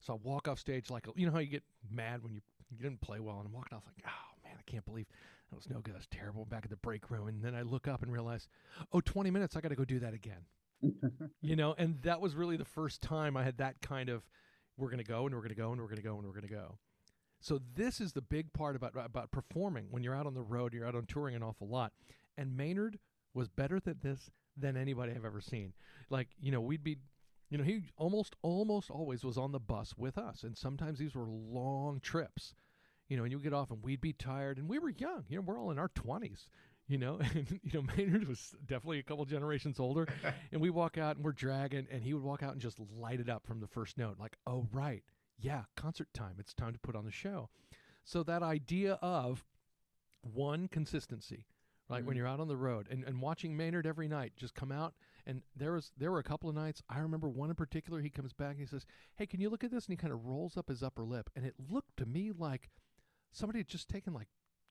So 0.00 0.14
I 0.14 0.16
walk 0.22 0.48
off 0.48 0.58
stage 0.58 0.90
like 0.90 1.06
you 1.16 1.26
know 1.26 1.32
how 1.32 1.38
you 1.38 1.46
get 1.46 1.64
mad 1.90 2.22
when 2.22 2.32
you, 2.32 2.40
you 2.70 2.82
didn't 2.82 3.00
play 3.00 3.20
well, 3.20 3.38
and 3.38 3.46
I'm 3.46 3.52
walking 3.52 3.76
off 3.76 3.84
like, 3.86 4.04
oh 4.06 4.38
man, 4.44 4.56
I 4.58 4.70
can't 4.70 4.84
believe 4.84 5.06
that 5.50 5.56
was 5.56 5.68
no 5.68 5.80
good. 5.80 5.94
That 5.94 5.98
was 5.98 6.08
terrible. 6.10 6.44
Back 6.44 6.64
at 6.64 6.70
the 6.70 6.76
break 6.76 7.10
room, 7.10 7.28
and 7.28 7.42
then 7.42 7.54
I 7.54 7.62
look 7.62 7.86
up 7.86 8.02
and 8.02 8.12
realize, 8.12 8.48
oh, 8.92 9.00
20 9.00 9.30
minutes. 9.30 9.54
I 9.54 9.60
got 9.60 9.68
to 9.68 9.76
go 9.76 9.84
do 9.84 10.00
that 10.00 10.14
again. 10.14 10.44
you 11.42 11.54
know, 11.54 11.74
and 11.78 12.00
that 12.02 12.20
was 12.20 12.34
really 12.34 12.56
the 12.56 12.64
first 12.64 13.02
time 13.02 13.36
I 13.36 13.44
had 13.44 13.58
that 13.58 13.80
kind 13.82 14.08
of, 14.08 14.22
we're 14.76 14.90
gonna 14.90 15.04
go 15.04 15.26
and 15.26 15.34
we're 15.34 15.42
gonna 15.42 15.54
go 15.54 15.70
and 15.70 15.80
we're 15.80 15.88
gonna 15.88 16.02
go 16.02 16.16
and 16.16 16.26
we're 16.26 16.34
gonna 16.34 16.48
go. 16.48 16.78
So 17.42 17.60
this 17.74 18.00
is 18.00 18.12
the 18.12 18.22
big 18.22 18.52
part 18.52 18.76
about 18.76 18.92
about 18.94 19.32
performing 19.32 19.88
when 19.90 20.04
you're 20.04 20.14
out 20.14 20.26
on 20.26 20.34
the 20.34 20.42
road, 20.42 20.72
you're 20.72 20.86
out 20.86 20.94
on 20.94 21.06
touring 21.06 21.34
an 21.34 21.42
awful 21.42 21.68
lot. 21.68 21.92
And 22.38 22.56
Maynard 22.56 23.00
was 23.34 23.48
better 23.48 23.80
than 23.80 23.98
this 24.00 24.30
than 24.56 24.76
anybody 24.76 25.12
I've 25.12 25.24
ever 25.24 25.40
seen. 25.40 25.72
Like, 26.08 26.28
you 26.40 26.52
know, 26.52 26.60
we'd 26.60 26.84
be 26.84 26.98
you 27.50 27.58
know, 27.58 27.64
he 27.64 27.82
almost 27.96 28.36
almost 28.42 28.90
always 28.90 29.24
was 29.24 29.36
on 29.36 29.50
the 29.50 29.58
bus 29.58 29.94
with 29.98 30.16
us. 30.16 30.44
And 30.44 30.56
sometimes 30.56 30.98
these 30.98 31.16
were 31.16 31.26
long 31.26 32.00
trips. 32.00 32.54
You 33.08 33.16
know, 33.16 33.24
and 33.24 33.32
you 33.32 33.38
would 33.38 33.44
get 33.44 33.52
off 33.52 33.70
and 33.70 33.82
we'd 33.82 34.00
be 34.00 34.14
tired 34.14 34.56
and 34.56 34.68
we 34.68 34.78
were 34.78 34.88
young. 34.88 35.24
You 35.28 35.36
know, 35.36 35.42
we're 35.42 35.58
all 35.58 35.72
in 35.72 35.78
our 35.80 35.90
twenties. 35.96 36.46
You 36.86 36.98
know, 36.98 37.18
and 37.34 37.60
you 37.64 37.72
know, 37.74 37.86
Maynard 37.96 38.28
was 38.28 38.54
definitely 38.66 39.00
a 39.00 39.02
couple 39.02 39.24
generations 39.24 39.80
older. 39.80 40.06
and 40.52 40.60
we 40.60 40.70
walk 40.70 40.96
out 40.96 41.16
and 41.16 41.24
we're 41.24 41.32
dragging 41.32 41.88
and 41.90 42.04
he 42.04 42.14
would 42.14 42.22
walk 42.22 42.44
out 42.44 42.52
and 42.52 42.60
just 42.60 42.78
light 42.96 43.18
it 43.18 43.28
up 43.28 43.44
from 43.48 43.58
the 43.58 43.66
first 43.66 43.98
note, 43.98 44.16
like, 44.20 44.36
oh 44.46 44.68
right 44.72 45.02
yeah, 45.42 45.62
concert 45.76 46.08
time. 46.14 46.36
It's 46.38 46.54
time 46.54 46.72
to 46.72 46.78
put 46.78 46.96
on 46.96 47.04
the 47.04 47.10
show. 47.10 47.50
So 48.04 48.22
that 48.22 48.42
idea 48.42 48.98
of 49.02 49.44
one 50.22 50.68
consistency, 50.68 51.46
right? 51.88 51.98
Mm-hmm. 51.98 52.06
When 52.06 52.16
you're 52.16 52.28
out 52.28 52.40
on 52.40 52.48
the 52.48 52.56
road 52.56 52.88
and, 52.90 53.04
and 53.04 53.20
watching 53.20 53.56
Maynard 53.56 53.86
every 53.86 54.08
night 54.08 54.32
just 54.36 54.54
come 54.54 54.72
out 54.72 54.94
and 55.26 55.42
there 55.56 55.72
was 55.72 55.92
there 55.98 56.10
were 56.10 56.18
a 56.18 56.24
couple 56.24 56.48
of 56.48 56.54
nights 56.54 56.82
I 56.88 57.00
remember 57.00 57.28
one 57.28 57.50
in 57.50 57.56
particular 57.56 58.00
he 58.00 58.10
comes 58.10 58.32
back 58.32 58.52
and 58.52 58.60
he 58.60 58.66
says, 58.66 58.86
"Hey, 59.16 59.26
can 59.26 59.40
you 59.40 59.50
look 59.50 59.64
at 59.64 59.70
this?" 59.70 59.86
and 59.86 59.92
he 59.92 59.96
kind 59.96 60.12
of 60.12 60.24
rolls 60.24 60.56
up 60.56 60.68
his 60.68 60.82
upper 60.82 61.04
lip 61.04 61.30
and 61.36 61.44
it 61.44 61.54
looked 61.70 61.96
to 61.98 62.06
me 62.06 62.32
like 62.36 62.70
somebody 63.32 63.58
had 63.58 63.68
just 63.68 63.88
taken 63.88 64.12
like 64.12 64.28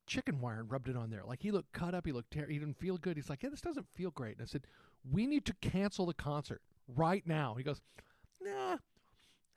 chicken 0.07 0.41
wire 0.41 0.59
and 0.59 0.71
rubbed 0.71 0.89
it 0.89 0.97
on 0.97 1.09
there. 1.09 1.23
Like 1.25 1.41
he 1.41 1.51
looked 1.51 1.73
cut 1.73 1.93
up, 1.93 2.05
he 2.05 2.11
looked 2.11 2.31
ter- 2.31 2.47
he 2.47 2.59
didn't 2.59 2.79
feel 2.79 2.97
good. 2.97 3.17
He's 3.17 3.29
like, 3.29 3.43
"Yeah, 3.43 3.49
this 3.49 3.61
doesn't 3.61 3.87
feel 3.93 4.11
great." 4.11 4.37
And 4.37 4.43
I 4.43 4.45
said, 4.45 4.67
"We 5.09 5.27
need 5.27 5.45
to 5.45 5.53
cancel 5.61 6.05
the 6.05 6.13
concert 6.13 6.61
right 6.87 7.25
now." 7.25 7.55
He 7.55 7.63
goes, 7.63 7.81
"Nah, 8.41 8.77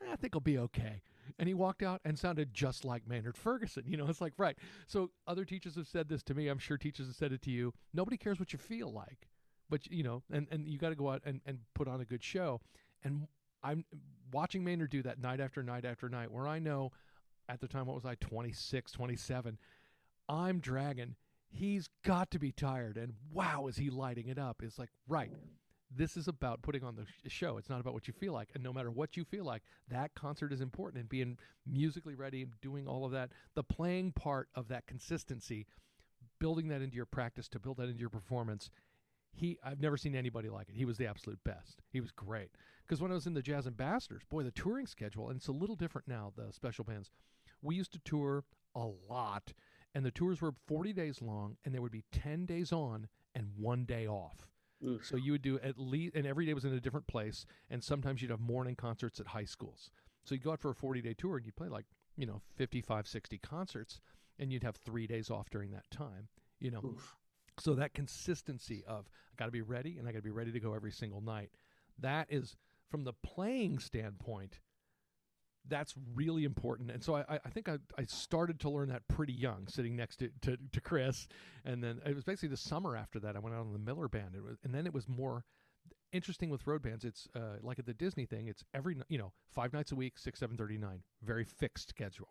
Eh, 0.05 0.13
I 0.13 0.17
think 0.17 0.35
I'll 0.35 0.41
be 0.41 0.59
okay. 0.59 1.03
And 1.39 1.49
he 1.49 1.55
walked 1.55 1.83
out 1.83 2.01
and 2.05 2.19
sounded 2.19 2.53
just 2.53 2.85
like 2.85 3.09
Maynard 3.09 3.37
Ferguson. 3.37 3.85
You 3.95 3.97
know, 3.97 4.07
it's 4.09 4.21
like, 4.21 4.35
right. 4.39 4.57
So 4.87 5.11
other 5.27 5.45
teachers 5.45 5.77
have 5.77 5.87
said 5.87 6.09
this 6.09 6.23
to 6.25 6.35
me. 6.35 6.49
I'm 6.49 6.59
sure 6.59 6.77
teachers 6.77 7.07
have 7.07 7.17
said 7.17 7.33
it 7.33 7.43
to 7.43 7.51
you. 7.51 7.73
Nobody 7.93 8.17
cares 8.17 8.39
what 8.39 8.53
you 8.53 8.59
feel 8.59 8.93
like. 8.93 9.29
But, 9.71 9.87
you 9.87 10.03
know, 10.03 10.23
and, 10.33 10.47
and 10.51 10.69
you 10.69 10.79
got 10.79 10.91
to 10.91 10.95
go 10.95 11.11
out 11.11 11.23
and, 11.25 11.41
and 11.47 11.59
put 11.75 11.89
on 11.89 12.01
a 12.01 12.05
good 12.05 12.23
show. 12.23 12.61
And 13.03 13.27
I'm 13.63 13.85
watching 14.33 14.65
Maynard 14.65 14.91
do 14.91 15.03
that 15.03 15.21
night 15.21 15.41
after 15.41 15.63
night 15.63 15.85
after 15.85 16.09
night 16.09 16.31
where 16.31 16.47
I 16.47 16.59
know 16.59 16.93
at 17.49 17.61
the 17.61 17.69
time, 17.69 17.87
what 17.87 17.95
was 17.95 18.05
I, 18.05 18.15
26, 18.17 18.93
27? 18.93 19.59
I'm 20.29 20.59
dragging. 20.61 21.17
He's 21.49 21.89
got 22.05 22.31
to 22.33 22.39
be 22.39 22.53
tired. 22.53 22.97
And 22.97 23.15
wow, 23.33 23.67
is 23.69 23.77
he 23.77 23.91
lighting 23.91 24.29
it 24.29 24.39
up? 24.39 24.63
It's 24.63 24.79
like, 24.79 24.91
right. 25.09 25.31
This 25.97 26.17
is 26.17 26.27
about 26.29 26.63
putting 26.63 26.83
on 26.83 26.97
the 26.97 27.31
show. 27.31 27.57
It's 27.57 27.71
not 27.71 27.81
about 27.81 27.95
what 27.95 28.09
you 28.09 28.15
feel 28.15 28.33
like. 28.33 28.49
And 28.55 28.63
no 28.63 28.73
matter 28.73 28.91
what 28.91 29.17
you 29.17 29.25
feel 29.25 29.45
like, 29.45 29.63
that 29.89 30.15
concert 30.15 30.53
is 30.53 30.61
important 30.61 31.01
and 31.01 31.09
being 31.09 31.39
musically 31.67 32.15
ready 32.15 32.43
and 32.43 32.53
doing 32.61 32.89
all 32.89 33.05
of 33.05 33.13
that. 33.13 33.31
The 33.55 33.63
playing 33.63 34.13
part 34.13 34.49
of 34.55 34.69
that 34.69 34.87
consistency, 34.87 35.67
building 36.41 36.69
that 36.69 36.83
into 36.83 36.97
your 36.97 37.07
practice 37.07 37.49
to 37.51 37.61
build 37.61 37.77
that 37.77 37.89
into 37.89 38.01
your 38.01 38.11
performance. 38.11 38.71
He, 39.33 39.59
I've 39.65 39.81
never 39.81 39.97
seen 39.97 40.15
anybody 40.15 40.49
like 40.49 40.69
it. 40.69 40.77
He 40.77 40.85
was 40.85 40.97
the 40.97 41.07
absolute 41.07 41.43
best. 41.45 41.83
He 41.91 42.01
was 42.01 42.11
great. 42.11 42.51
Because 42.87 43.01
when 43.01 43.11
I 43.11 43.15
was 43.15 43.27
in 43.27 43.35
the 43.35 43.43
Jazz 43.43 43.67
Ambassadors, 43.67 44.23
boy, 44.29 44.43
the 44.43 44.51
touring 44.51 44.87
schedule, 44.87 45.29
and 45.29 45.39
it's 45.39 45.49
a 45.49 45.53
little 45.53 45.77
different 45.77 46.09
now, 46.09 46.33
the 46.37 46.53
special 46.53 46.85
bands, 46.85 47.11
we 47.63 47.77
used 47.77 47.93
to 47.93 48.01
tour 48.01 48.45
a 48.75 48.87
lot 49.09 49.53
and 49.95 50.05
the 50.05 50.11
tours 50.11 50.41
were 50.41 50.55
40 50.67 50.93
days 50.93 51.23
long 51.23 51.57
and 51.65 51.73
there 51.73 51.81
would 51.81 51.93
be 51.93 52.05
10 52.13 52.47
days 52.47 52.73
on 52.73 53.09
and 53.35 53.49
one 53.57 53.85
day 53.85 54.07
off 54.07 54.49
Oof. 54.87 55.05
so 55.05 55.17
you 55.17 55.33
would 55.33 55.43
do 55.43 55.59
at 55.61 55.79
least 55.79 56.15
and 56.15 56.27
every 56.27 56.47
day 56.47 56.55
was 56.55 56.65
in 56.65 56.73
a 56.73 56.81
different 56.81 57.07
place 57.07 57.47
and 57.71 57.83
sometimes 57.83 58.21
you'd 58.23 58.31
have 58.31 58.41
morning 58.41 58.75
concerts 58.75 59.21
at 59.21 59.29
high 59.29 59.45
schools 59.45 59.91
so 60.25 60.35
you'd 60.35 60.45
go 60.45 60.53
out 60.53 60.61
for 60.61 60.71
a 60.71 60.75
40 60.75 61.01
day 61.03 61.15
tour 61.15 61.37
and 61.37 61.47
you'd 61.47 61.57
play 61.57 61.69
like 61.69 61.87
you 62.17 62.27
know 62.27 62.43
55 62.57 63.07
60 63.07 63.39
concerts 63.39 64.01
and 64.39 64.53
you'd 64.53 64.65
have 64.65 64.77
three 64.77 65.07
days 65.07 65.31
off 65.31 65.51
during 65.51 65.71
that 65.71 65.91
time 65.91 66.29
you 66.61 66.71
know 66.71 66.81
Oof. 66.85 67.17
so 67.59 67.75
that 67.75 67.95
consistency 67.95 68.83
of 68.87 69.09
i 69.09 69.35
got 69.37 69.47
to 69.47 69.53
be 69.53 69.63
ready 69.63 69.97
and 69.99 70.09
i 70.09 70.13
got 70.13 70.19
to 70.19 70.23
be 70.23 70.31
ready 70.31 70.53
to 70.53 70.61
go 70.61 70.75
every 70.75 70.93
single 70.93 71.21
night 71.21 71.51
that 71.99 72.27
is 72.31 72.57
from 72.91 73.05
the 73.05 73.13
playing 73.13 73.79
standpoint 73.79 74.61
that's 75.69 75.95
really 76.15 76.45
important. 76.45 76.91
And 76.91 77.03
so 77.03 77.17
I, 77.17 77.25
I- 77.45 77.51
think 77.51 77.69
I, 77.69 77.79
I 77.99 78.05
started 78.05 78.61
to 78.61 78.71
learn 78.71 78.89
that 78.89 79.07
pretty 79.09 79.33
young, 79.33 79.67
sitting 79.69 79.97
next 79.97 80.17
to, 80.17 80.31
to, 80.43 80.57
to 80.73 80.81
Chris. 80.81 81.29
And 81.65 81.83
then 81.83 82.01
it 82.05 82.15
was 82.15 82.25
basically 82.25 82.49
the 82.51 82.57
summer 82.57 82.97
after 82.97 83.19
that, 83.21 83.37
I 83.37 83.39
went 83.39 83.55
out 83.55 83.61
on 83.63 83.73
the 83.73 83.79
Miller 83.79 84.09
Band. 84.09 84.35
Was, 84.43 84.59
and 84.65 84.75
then 84.75 84.87
it 84.87 84.93
was 84.93 85.09
more 85.09 85.45
interesting 86.13 86.51
with 86.51 86.67
road 86.67 86.83
bands. 86.83 87.05
It's 87.05 87.29
uh, 87.35 87.59
like 87.63 87.79
at 87.79 87.87
the 87.87 87.95
Disney 87.95 88.27
thing, 88.27 88.49
it's 88.49 88.65
every, 88.75 88.97
you 89.09 89.19
know, 89.19 89.33
five 89.51 89.73
nights 89.73 89.93
a 89.93 89.97
week, 89.97 90.19
six, 90.19 90.41
seven, 90.41 90.57
thirty-nine, 90.57 91.03
very 91.23 91.45
fixed 91.45 91.89
schedule. 91.89 92.29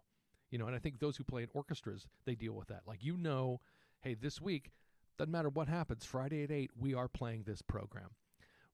You 0.51 0.59
know, 0.59 0.67
and 0.67 0.75
I 0.75 0.79
think 0.79 0.99
those 0.99 1.17
who 1.17 1.23
play 1.23 1.43
in 1.43 1.49
orchestras, 1.53 2.07
they 2.25 2.35
deal 2.35 2.53
with 2.53 2.67
that. 2.67 2.81
Like, 2.85 3.03
you 3.03 3.17
know, 3.17 3.59
hey, 4.01 4.13
this 4.13 4.39
week, 4.39 4.71
doesn't 5.17 5.31
matter 5.31 5.49
what 5.49 5.67
happens, 5.67 6.05
Friday 6.05 6.43
at 6.43 6.51
8, 6.51 6.71
we 6.77 6.93
are 6.93 7.07
playing 7.07 7.43
this 7.43 7.61
program. 7.61 8.09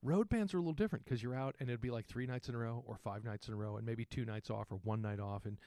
Road 0.02 0.28
bands 0.28 0.54
are 0.54 0.58
a 0.58 0.60
little 0.60 0.72
different 0.72 1.04
because 1.04 1.22
you're 1.22 1.34
out 1.34 1.56
and 1.60 1.68
it'd 1.68 1.80
be 1.80 1.90
like 1.90 2.06
three 2.06 2.26
nights 2.26 2.48
in 2.48 2.54
a 2.54 2.58
row 2.58 2.82
or 2.86 2.96
five 2.96 3.24
nights 3.24 3.48
in 3.48 3.54
a 3.54 3.56
row 3.56 3.76
and 3.76 3.86
maybe 3.86 4.04
two 4.04 4.24
nights 4.24 4.50
off 4.50 4.72
or 4.72 4.76
one 4.82 5.02
night 5.02 5.20
off 5.20 5.44
and 5.44 5.58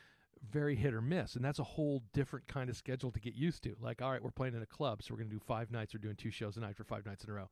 very 0.49 0.75
hit 0.75 0.93
or 0.93 1.01
miss. 1.01 1.35
And 1.35 1.45
that's 1.45 1.59
a 1.59 1.63
whole 1.63 2.03
different 2.13 2.47
kind 2.47 2.69
of 2.69 2.75
schedule 2.75 3.11
to 3.11 3.19
get 3.19 3.35
used 3.35 3.63
to. 3.63 3.75
Like, 3.79 4.01
all 4.01 4.11
right, 4.11 4.23
we're 4.23 4.31
playing 4.31 4.55
in 4.55 4.61
a 4.61 4.67
club, 4.67 5.03
so 5.03 5.13
we're 5.13 5.19
going 5.19 5.29
to 5.29 5.35
do 5.35 5.41
five 5.45 5.71
nights. 5.71 5.93
We're 5.93 5.99
doing 5.99 6.15
two 6.15 6.31
shows 6.31 6.57
a 6.57 6.61
night 6.61 6.75
for 6.75 6.83
five 6.83 7.05
nights 7.05 7.23
in 7.23 7.29
a 7.29 7.33
row. 7.33 7.49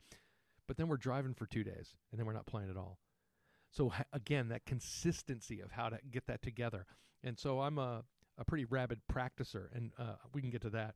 But 0.67 0.77
then 0.77 0.87
we're 0.87 0.97
driving 0.97 1.33
for 1.33 1.45
two 1.45 1.63
days 1.63 1.95
and 2.11 2.19
then 2.19 2.25
we're 2.25 2.33
not 2.33 2.47
playing 2.47 2.69
at 2.69 2.77
all. 2.77 2.97
So 3.71 3.93
again, 4.13 4.49
that 4.49 4.65
consistency 4.65 5.61
of 5.61 5.71
how 5.71 5.89
to 5.89 5.99
get 6.11 6.27
that 6.27 6.41
together. 6.41 6.85
And 7.23 7.37
so 7.37 7.61
I'm 7.61 7.77
a, 7.77 8.03
a 8.37 8.45
pretty 8.45 8.65
rabid 8.65 8.99
practicer, 9.11 9.67
and 9.73 9.91
uh, 9.97 10.15
we 10.33 10.41
can 10.41 10.49
get 10.49 10.61
to 10.63 10.69
that. 10.71 10.95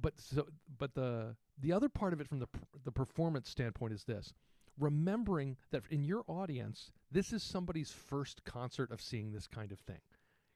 But 0.00 0.14
so, 0.18 0.46
but 0.78 0.94
the 0.94 1.36
the 1.60 1.72
other 1.72 1.88
part 1.88 2.12
of 2.12 2.20
it 2.20 2.28
from 2.28 2.38
the 2.38 2.48
the 2.84 2.92
performance 2.92 3.48
standpoint 3.48 3.92
is 3.92 4.04
this: 4.04 4.32
remembering 4.78 5.56
that 5.70 5.82
in 5.90 6.04
your 6.04 6.24
audience, 6.26 6.90
this 7.10 7.32
is 7.32 7.42
somebody's 7.42 7.90
first 7.90 8.44
concert 8.44 8.90
of 8.90 9.00
seeing 9.00 9.32
this 9.32 9.46
kind 9.46 9.72
of 9.72 9.80
thing. 9.80 10.00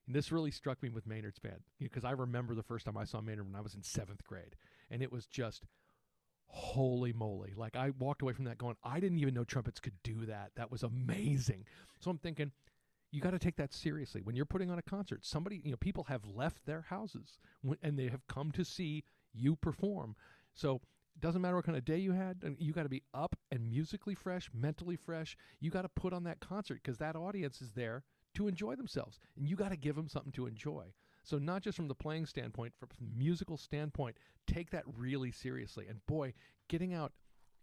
And 0.07 0.17
this 0.17 0.33
really 0.33 0.51
struck 0.51 0.83
me 0.83 0.89
with 0.89 1.07
Maynard's 1.07 1.39
band 1.39 1.61
because 1.79 2.05
I 2.05 2.11
remember 2.11 2.55
the 2.55 2.63
first 2.63 2.87
time 2.87 2.97
I 2.97 3.05
saw 3.05 3.21
Maynard 3.21 3.47
when 3.47 3.57
I 3.57 3.61
was 3.61 3.75
in 3.75 3.83
seventh 3.83 4.25
grade, 4.25 4.57
and 4.91 5.03
it 5.03 5.13
was 5.13 5.27
just 5.27 5.65
holy 6.47 7.13
moly! 7.13 7.55
Like 7.57 7.77
I 7.77 7.91
walked 7.99 8.23
away 8.23 8.33
from 8.33 8.45
that 8.47 8.59
going, 8.59 8.77
I 8.83 9.01
didn't 9.01 9.19
even 9.19 9.35
know 9.35 9.45
trumpets 9.45 9.81
could 9.81 10.03
do 10.03 10.27
that. 10.27 10.51
That 10.57 10.73
was 10.73 10.83
amazing. 10.83 11.65
So 12.01 12.11
I'm 12.11 12.19
thinking, 12.19 12.51
you 13.13 13.21
got 13.21 13.31
to 13.31 13.39
take 13.39 13.57
that 13.57 13.73
seriously 13.73 14.23
when 14.23 14.35
you're 14.35 14.45
putting 14.45 14.71
on 14.71 14.79
a 14.79 14.83
concert. 14.83 15.25
Somebody, 15.25 15.61
you 15.65 15.71
know, 15.71 15.77
people 15.77 16.05
have 16.05 16.25
left 16.25 16.67
their 16.67 16.83
houses 16.83 17.39
and 17.83 17.99
they 17.99 18.09
have 18.09 18.27
come 18.27 18.51
to 18.53 18.65
see 18.65 19.05
you 19.33 19.55
perform. 19.55 20.17
So 20.55 20.81
doesn't 21.21 21.41
matter 21.41 21.57
what 21.57 21.65
kind 21.65 21.79
of 21.79 21.85
day 21.85 21.99
you 21.99 22.13
had. 22.13 22.43
You 22.59 22.73
got 22.73 22.83
to 22.85 22.89
be 22.89 23.03
up 23.15 23.37
and 23.51 23.71
musically 23.71 24.15
fresh, 24.15 24.51
mentally 24.53 24.97
fresh. 24.97 25.37
You 25.61 25.71
got 25.71 25.83
to 25.83 25.89
put 25.89 26.13
on 26.13 26.25
that 26.25 26.41
concert 26.41 26.81
because 26.83 26.99
that 26.99 27.17
audience 27.17 27.63
is 27.63 27.73
there 27.73 28.03
to 28.35 28.49
enjoy 28.49 28.77
themselves, 28.77 29.19
and 29.37 29.49
you 29.49 29.57
got 29.57 29.71
to 29.71 29.77
give 29.77 29.95
them 29.95 30.09
something 30.09 30.33
to 30.33 30.47
enjoy. 30.47 30.93
So 31.23 31.39
not 31.39 31.63
just 31.63 31.77
from 31.77 31.89
the 31.89 31.95
playing 31.95 32.27
standpoint, 32.27 32.73
from 32.79 32.89
the 32.99 33.17
musical 33.17 33.57
standpoint, 33.57 34.17
take 34.47 34.71
that 34.71 34.85
really 34.97 35.31
seriously. 35.31 35.87
And 35.89 36.05
boy, 36.07 36.33
getting 36.69 36.95
out 36.95 37.13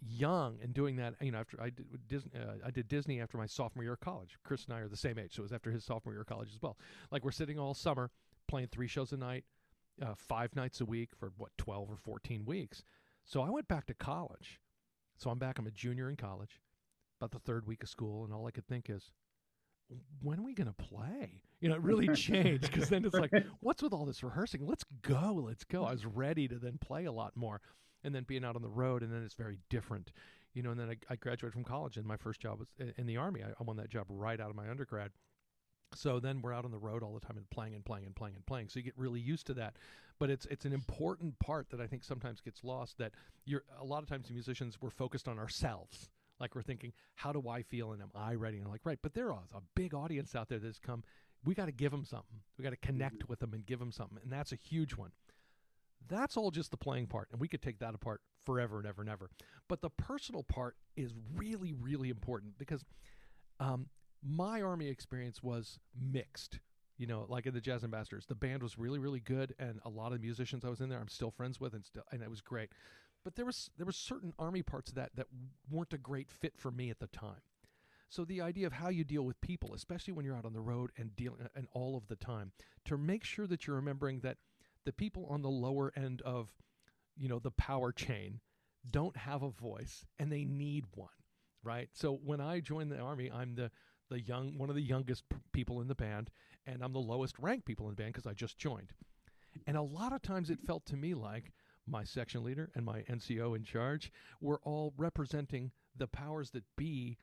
young 0.02 0.60
and 0.64 0.74
doing 0.74 0.96
that, 0.96 1.16
you 1.20 1.32
know, 1.32 1.40
after 1.40 1.62
I 1.62 1.72
did 1.72 2.08
Disney, 2.08 2.32
uh, 2.36 2.66
I 2.66 2.72
did 2.72 2.88
Disney 2.88 3.20
after 3.20 3.38
my 3.38 3.48
sophomore 3.48 3.84
year 3.84 3.94
of 3.94 4.00
college. 4.00 4.38
Chris 4.44 4.66
and 4.66 4.74
I 4.74 4.80
are 4.80 4.88
the 4.88 4.96
same 4.96 5.20
age, 5.20 5.36
so 5.36 5.42
it 5.42 5.44
was 5.44 5.54
after 5.54 5.72
his 5.72 5.84
sophomore 5.84 6.14
year 6.14 6.22
of 6.22 6.28
college 6.28 6.50
as 6.54 6.62
well. 6.62 6.78
Like 7.12 7.26
we're 7.26 7.32
sitting 7.32 7.60
all 7.60 7.74
summer 7.74 8.12
playing 8.48 8.68
three 8.68 8.88
shows 8.88 9.12
a 9.12 9.18
night, 9.18 9.44
uh, 10.02 10.14
five 10.16 10.56
nights 10.56 10.80
a 10.80 10.86
week 10.86 11.10
for 11.20 11.34
what 11.38 11.52
twelve 11.58 11.90
or 11.90 11.98
fourteen 11.98 12.46
weeks. 12.46 12.84
So 13.30 13.42
I 13.44 13.52
went 13.52 13.68
back 13.68 13.86
to 13.86 13.94
college. 13.94 14.60
So 15.18 15.30
I'm 15.30 15.38
back. 15.38 15.60
I'm 15.60 15.68
a 15.68 15.72
junior 15.72 16.10
in 16.10 16.16
college, 16.16 16.60
about 17.22 17.30
the 17.30 17.40
third 17.40 17.68
week 17.68 17.84
of 17.84 17.90
school, 17.90 18.24
and 18.24 18.34
all 18.34 18.48
I 18.48 18.52
could 18.52 18.68
think 18.68 18.90
is, 18.90 19.12
when 20.22 20.40
are 20.40 20.44
we 20.44 20.56
going 20.56 20.68
to 20.68 20.84
play? 20.84 21.44
You 21.62 21.70
know, 21.70 21.76
it 21.76 21.84
really 21.84 22.08
changed 22.16 22.64
because 22.64 22.90
then 22.90 23.06
it's 23.06 23.14
like, 23.14 23.32
what's 23.60 23.84
with 23.84 23.94
all 23.94 24.06
this 24.06 24.24
rehearsing? 24.24 24.66
Let's 24.66 24.84
go, 25.04 25.44
let's 25.46 25.64
go. 25.64 25.86
I 25.86 25.92
was 25.92 26.08
ready 26.08 26.48
to 26.48 26.56
then 26.56 26.80
play 26.80 27.06
a 27.06 27.12
lot 27.12 27.38
more, 27.38 27.62
and 28.04 28.16
then 28.16 28.24
being 28.24 28.44
out 28.44 28.56
on 28.56 28.64
the 28.64 28.70
road, 28.70 29.04
and 29.04 29.14
then 29.14 29.22
it's 29.24 29.36
very 29.36 29.60
different, 29.70 30.12
you 30.56 30.64
know. 30.64 30.72
And 30.72 30.80
then 30.80 30.90
I, 30.90 30.96
I 31.14 31.16
graduated 31.16 31.54
from 31.54 31.66
college, 31.66 31.98
and 31.98 32.08
my 32.08 32.18
first 32.18 32.40
job 32.40 32.58
was 32.58 32.70
in, 32.80 32.94
in 32.98 33.06
the 33.06 33.18
army. 33.18 33.44
I, 33.44 33.50
I 33.50 33.64
won 33.64 33.78
that 33.78 33.90
job 33.90 34.08
right 34.10 34.40
out 34.40 34.50
of 34.50 34.56
my 34.56 34.70
undergrad. 34.70 35.12
So 35.96 36.20
then 36.20 36.42
we're 36.42 36.54
out 36.54 36.66
on 36.66 36.72
the 36.72 36.78
road 36.78 37.04
all 37.04 37.14
the 37.14 37.20
time 37.20 37.38
and 37.38 37.50
playing 37.50 37.76
and 37.76 37.84
playing 37.84 38.06
and 38.06 38.16
playing 38.16 38.36
and 38.36 38.46
playing. 38.46 38.70
So 38.70 38.80
you 38.80 38.84
get 38.84 38.98
really 38.98 39.20
used 39.20 39.48
to 39.48 39.54
that. 39.56 39.76
But 40.20 40.30
it's 40.30 40.46
it's 40.48 40.66
an 40.66 40.74
important 40.74 41.40
part 41.40 41.70
that 41.70 41.80
I 41.80 41.88
think 41.88 42.04
sometimes 42.04 42.42
gets 42.42 42.64
lost. 42.64 42.98
That 42.98 43.14
you're 43.46 43.64
a 43.80 43.86
lot 43.86 44.04
of 44.04 44.10
times 44.10 44.30
musicians 44.30 44.78
we're 44.82 44.90
focused 44.90 45.28
on 45.28 45.40
ourselves. 45.40 46.10
Like 46.40 46.56
we're 46.56 46.62
thinking, 46.62 46.94
how 47.16 47.32
do 47.32 47.50
I 47.50 47.64
feel 47.64 47.92
and 47.92 48.02
am 48.02 48.12
I 48.16 48.36
ready? 48.36 48.58
And 48.58 48.66
I'm 48.66 48.72
like, 48.72 48.86
right, 48.86 49.00
but 49.02 49.14
there 49.14 49.32
are 49.32 49.44
a 49.54 49.62
big 49.76 49.94
audience 49.94 50.36
out 50.36 50.48
there 50.50 50.60
that's 50.60 50.80
come. 50.80 51.04
We 51.44 51.54
got 51.54 51.66
to 51.66 51.72
give 51.72 51.92
them 51.92 52.06
something. 52.06 52.40
We 52.58 52.64
got 52.64 52.72
to 52.72 52.78
connect 52.78 53.30
with 53.30 53.40
them 53.40 53.54
and 53.54 53.66
give 53.66 53.80
them 53.80 53.92
something, 53.92 54.20
and 54.22 54.32
that's 54.32 54.52
a 54.52 54.58
huge 54.58 54.96
one. 54.96 55.12
That's 56.08 56.38
all 56.38 56.52
just 56.52 56.72
the 56.72 56.78
playing 56.78 57.08
part, 57.08 57.30
and 57.32 57.40
we 57.40 57.48
could 57.48 57.62
take 57.62 57.80
that 57.80 57.94
apart 57.94 58.22
forever 58.46 58.78
and 58.78 58.88
ever 58.88 59.02
and 59.02 59.10
ever. 59.10 59.30
But 59.68 59.82
the 59.82 59.90
personal 59.90 60.44
part 60.44 60.76
is 60.98 61.14
really, 61.36 61.74
really 61.74 62.10
important 62.10 62.58
because 62.58 62.84
um, 63.60 63.88
my 64.24 64.62
army 64.62 64.88
experience 64.88 65.42
was 65.44 65.80
mixed. 66.00 66.60
You 66.98 67.08
know, 67.08 67.26
like 67.30 67.46
in 67.46 67.54
the 67.54 67.62
Jazz 67.62 67.86
Ambassadors, 67.86 68.26
the 68.26 68.36
band 68.36 68.62
was 68.62 68.78
really, 68.78 69.00
really 69.00 69.22
good, 69.22 69.56
and 69.58 69.80
a 69.86 69.90
lot 69.90 70.08
of 70.08 70.20
the 70.20 70.26
musicians 70.26 70.66
I 70.66 70.70
was 70.70 70.82
in 70.82 70.90
there, 70.90 71.00
I'm 71.00 71.08
still 71.08 71.32
friends 71.32 71.60
with, 71.60 71.74
and 71.74 71.86
still, 71.86 72.04
and 72.12 72.22
it 72.22 72.30
was 72.30 72.42
great. 72.42 72.72
But 73.24 73.36
there 73.36 73.46
was 73.46 73.70
there 73.78 73.86
was 73.86 73.96
certain 73.96 74.34
army 74.38 74.64
parts 74.64 74.90
of 74.90 74.96
that 74.96 75.12
that 75.16 75.28
weren't 75.70 75.94
a 75.94 75.98
great 75.98 76.30
fit 76.30 76.54
for 76.58 76.72
me 76.72 76.90
at 76.90 77.00
the 77.00 77.08
time. 77.08 77.42
So 78.10 78.26
the 78.26 78.42
idea 78.42 78.66
of 78.66 78.74
how 78.74 78.90
you 78.90 79.04
deal 79.04 79.22
with 79.22 79.40
people, 79.40 79.74
especially 79.76 80.14
when 80.14 80.26
you're 80.26 80.36
out 80.36 80.46
on 80.46 80.54
the 80.54 80.62
road 80.62 80.92
and 80.98 81.16
dealing 81.16 81.48
and 81.56 81.68
all 81.74 81.96
of 81.96 82.08
the 82.08 82.16
time, 82.16 82.52
to 82.86 82.98
make 82.98 83.24
sure 83.24 83.46
that 83.48 83.68
you're 83.68 83.76
remembering 83.76 84.22
that 84.22 84.38
the 84.84 84.92
people 84.92 85.28
on 85.30 85.44
the 85.44 85.50
lower 85.50 85.94
end 85.96 86.22
of, 86.24 86.50
you 87.16 87.30
know, 87.30 87.38
the 87.38 87.52
power 87.52 87.92
chain 87.92 88.40
don't 88.90 89.16
have 89.16 89.44
a 89.44 89.50
voice 89.50 90.06
and 90.18 90.32
they 90.32 90.44
need 90.44 90.86
one, 90.96 91.10
right? 91.64 91.90
So 91.94 92.14
when 92.14 92.42
I 92.42 92.62
joined 92.62 92.92
the 92.92 92.98
army, 92.98 93.30
I'm 93.32 93.54
the 93.54 93.70
the 94.10 94.22
young 94.22 94.58
one 94.58 94.70
of 94.70 94.76
the 94.76 94.82
youngest 94.82 95.28
p- 95.30 95.38
people 95.52 95.82
in 95.82 95.88
the 95.88 95.96
band 95.96 96.30
and 96.66 96.84
I'm 96.84 96.94
the 96.94 97.00
lowest 97.00 97.38
ranked 97.40 97.66
people 97.66 97.88
in 97.88 97.92
the 97.92 98.02
band 98.02 98.14
because 98.14 98.28
I 98.28 98.34
just 98.34 98.58
joined. 98.58 98.94
And 99.68 99.76
a 99.78 99.82
lot 99.82 100.14
of 100.14 100.22
times 100.22 100.50
it 100.50 100.60
felt 100.66 100.86
to 100.88 100.96
me 100.96 101.14
like 101.14 101.52
my 101.88 102.04
section 102.04 102.44
leader 102.44 102.70
and 102.76 102.86
my 102.86 103.02
NCO 103.02 103.56
in 103.56 103.64
charge 103.64 104.12
were 104.42 104.60
all 104.64 104.94
representing 104.98 105.72
the 105.98 106.08
powers 106.08 106.52
that 106.52 106.64
be 106.76 107.18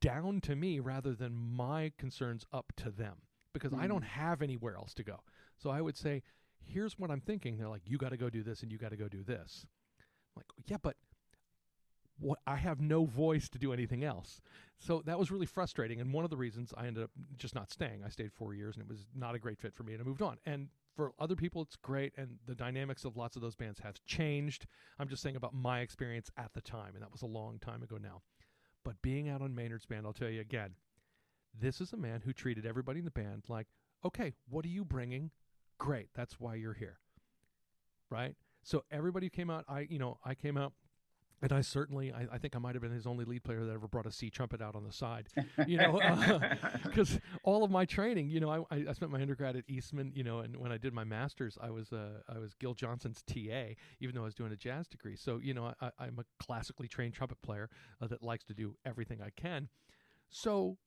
down 0.00 0.40
to 0.42 0.54
me 0.54 0.78
rather 0.78 1.14
than 1.14 1.34
my 1.34 1.92
concerns 1.98 2.46
up 2.52 2.72
to 2.76 2.90
them 2.90 3.16
because 3.52 3.74
I 3.74 3.86
don't 3.86 4.04
hmm. 4.04 4.20
have 4.20 4.42
anywhere 4.42 4.76
else 4.76 4.94
to 4.94 5.02
go. 5.02 5.20
So 5.58 5.70
I 5.70 5.80
would 5.80 5.96
say, 5.96 6.22
here's 6.64 6.98
what 6.98 7.10
I'm 7.10 7.20
thinking. 7.20 7.58
They're 7.58 7.68
like, 7.68 7.82
you 7.84 7.98
got 7.98 8.10
to 8.10 8.16
go 8.16 8.30
do 8.30 8.42
this 8.42 8.62
and 8.62 8.70
you 8.70 8.78
got 8.78 8.90
to 8.90 8.96
go 8.96 9.08
do 9.08 9.22
this. 9.22 9.66
I'm 10.34 10.40
like, 10.40 10.46
yeah, 10.66 10.78
but 10.80 10.96
what 12.22 12.38
I 12.46 12.56
have 12.56 12.80
no 12.80 13.04
voice 13.04 13.48
to 13.50 13.58
do 13.58 13.72
anything 13.72 14.04
else. 14.04 14.40
So 14.78 15.02
that 15.06 15.18
was 15.18 15.30
really 15.30 15.46
frustrating. 15.46 16.00
And 16.00 16.12
one 16.12 16.24
of 16.24 16.30
the 16.30 16.36
reasons 16.36 16.72
I 16.76 16.86
ended 16.86 17.04
up 17.04 17.10
just 17.36 17.54
not 17.54 17.70
staying, 17.70 18.02
I 18.04 18.08
stayed 18.08 18.32
four 18.32 18.54
years 18.54 18.76
and 18.76 18.84
it 18.84 18.88
was 18.88 19.06
not 19.14 19.34
a 19.34 19.38
great 19.38 19.58
fit 19.58 19.74
for 19.74 19.82
me 19.82 19.92
and 19.92 20.02
I 20.02 20.04
moved 20.04 20.22
on. 20.22 20.38
And 20.46 20.68
for 20.94 21.12
other 21.18 21.36
people, 21.36 21.62
it's 21.62 21.76
great. 21.76 22.12
And 22.16 22.38
the 22.46 22.54
dynamics 22.54 23.04
of 23.04 23.16
lots 23.16 23.36
of 23.36 23.42
those 23.42 23.56
bands 23.56 23.80
have 23.80 24.02
changed. 24.04 24.66
I'm 24.98 25.08
just 25.08 25.22
saying 25.22 25.36
about 25.36 25.54
my 25.54 25.80
experience 25.80 26.30
at 26.36 26.52
the 26.54 26.60
time. 26.60 26.94
And 26.94 27.02
that 27.02 27.12
was 27.12 27.22
a 27.22 27.26
long 27.26 27.58
time 27.58 27.82
ago 27.82 27.98
now. 28.02 28.22
But 28.84 29.00
being 29.02 29.28
out 29.28 29.42
on 29.42 29.54
Maynard's 29.54 29.86
band, 29.86 30.06
I'll 30.06 30.12
tell 30.12 30.28
you 30.28 30.40
again, 30.40 30.70
this 31.58 31.80
is 31.80 31.92
a 31.92 31.96
man 31.96 32.22
who 32.24 32.32
treated 32.32 32.66
everybody 32.66 32.98
in 32.98 33.04
the 33.04 33.10
band 33.10 33.44
like, 33.48 33.66
okay, 34.04 34.32
what 34.48 34.64
are 34.64 34.68
you 34.68 34.84
bringing? 34.84 35.30
great. 35.82 36.08
That's 36.14 36.38
why 36.38 36.54
you're 36.54 36.74
here. 36.74 36.98
Right? 38.08 38.36
So 38.62 38.84
everybody 38.92 39.28
came 39.28 39.50
out. 39.50 39.64
I, 39.68 39.80
you 39.90 39.98
know, 39.98 40.18
I 40.24 40.34
came 40.34 40.56
out 40.56 40.72
and 41.42 41.52
I 41.52 41.60
certainly, 41.60 42.12
I, 42.12 42.26
I, 42.32 42.38
think 42.38 42.54
I 42.54 42.60
might 42.60 42.76
have 42.76 42.82
been 42.82 42.92
his 42.92 43.06
only 43.06 43.24
lead 43.24 43.42
player 43.42 43.64
that 43.64 43.72
ever 43.72 43.88
brought 43.88 44.06
a 44.06 44.12
C 44.12 44.30
trumpet 44.30 44.62
out 44.62 44.76
on 44.76 44.84
the 44.84 44.92
side, 44.92 45.26
you 45.66 45.76
know, 45.76 46.00
because 46.84 47.16
uh, 47.16 47.18
all 47.42 47.64
of 47.64 47.70
my 47.70 47.84
training, 47.84 48.30
you 48.30 48.38
know, 48.38 48.66
I, 48.70 48.84
I 48.88 48.92
spent 48.92 49.10
my 49.10 49.20
undergrad 49.20 49.56
at 49.56 49.64
Eastman, 49.68 50.12
you 50.14 50.22
know, 50.22 50.38
and 50.38 50.56
when 50.56 50.70
I 50.70 50.78
did 50.78 50.94
my 50.94 51.04
master's, 51.04 51.58
I 51.60 51.70
was 51.70 51.92
uh, 51.92 52.20
I 52.28 52.38
was 52.38 52.54
Gil 52.54 52.74
Johnson's 52.74 53.22
TA, 53.22 53.74
even 54.00 54.14
though 54.14 54.22
I 54.22 54.26
was 54.26 54.34
doing 54.34 54.52
a 54.52 54.56
jazz 54.56 54.86
degree. 54.86 55.16
So 55.16 55.40
you 55.42 55.52
know, 55.52 55.74
I, 55.80 55.90
am 56.06 56.18
a 56.18 56.24
classically 56.42 56.86
trained 56.86 57.14
trumpet 57.14 57.42
player 57.42 57.68
uh, 58.00 58.06
that 58.06 58.22
likes 58.22 58.44
to 58.44 58.54
do 58.54 58.76
everything 58.86 59.20
I 59.20 59.30
can. 59.30 59.68
So, 60.30 60.78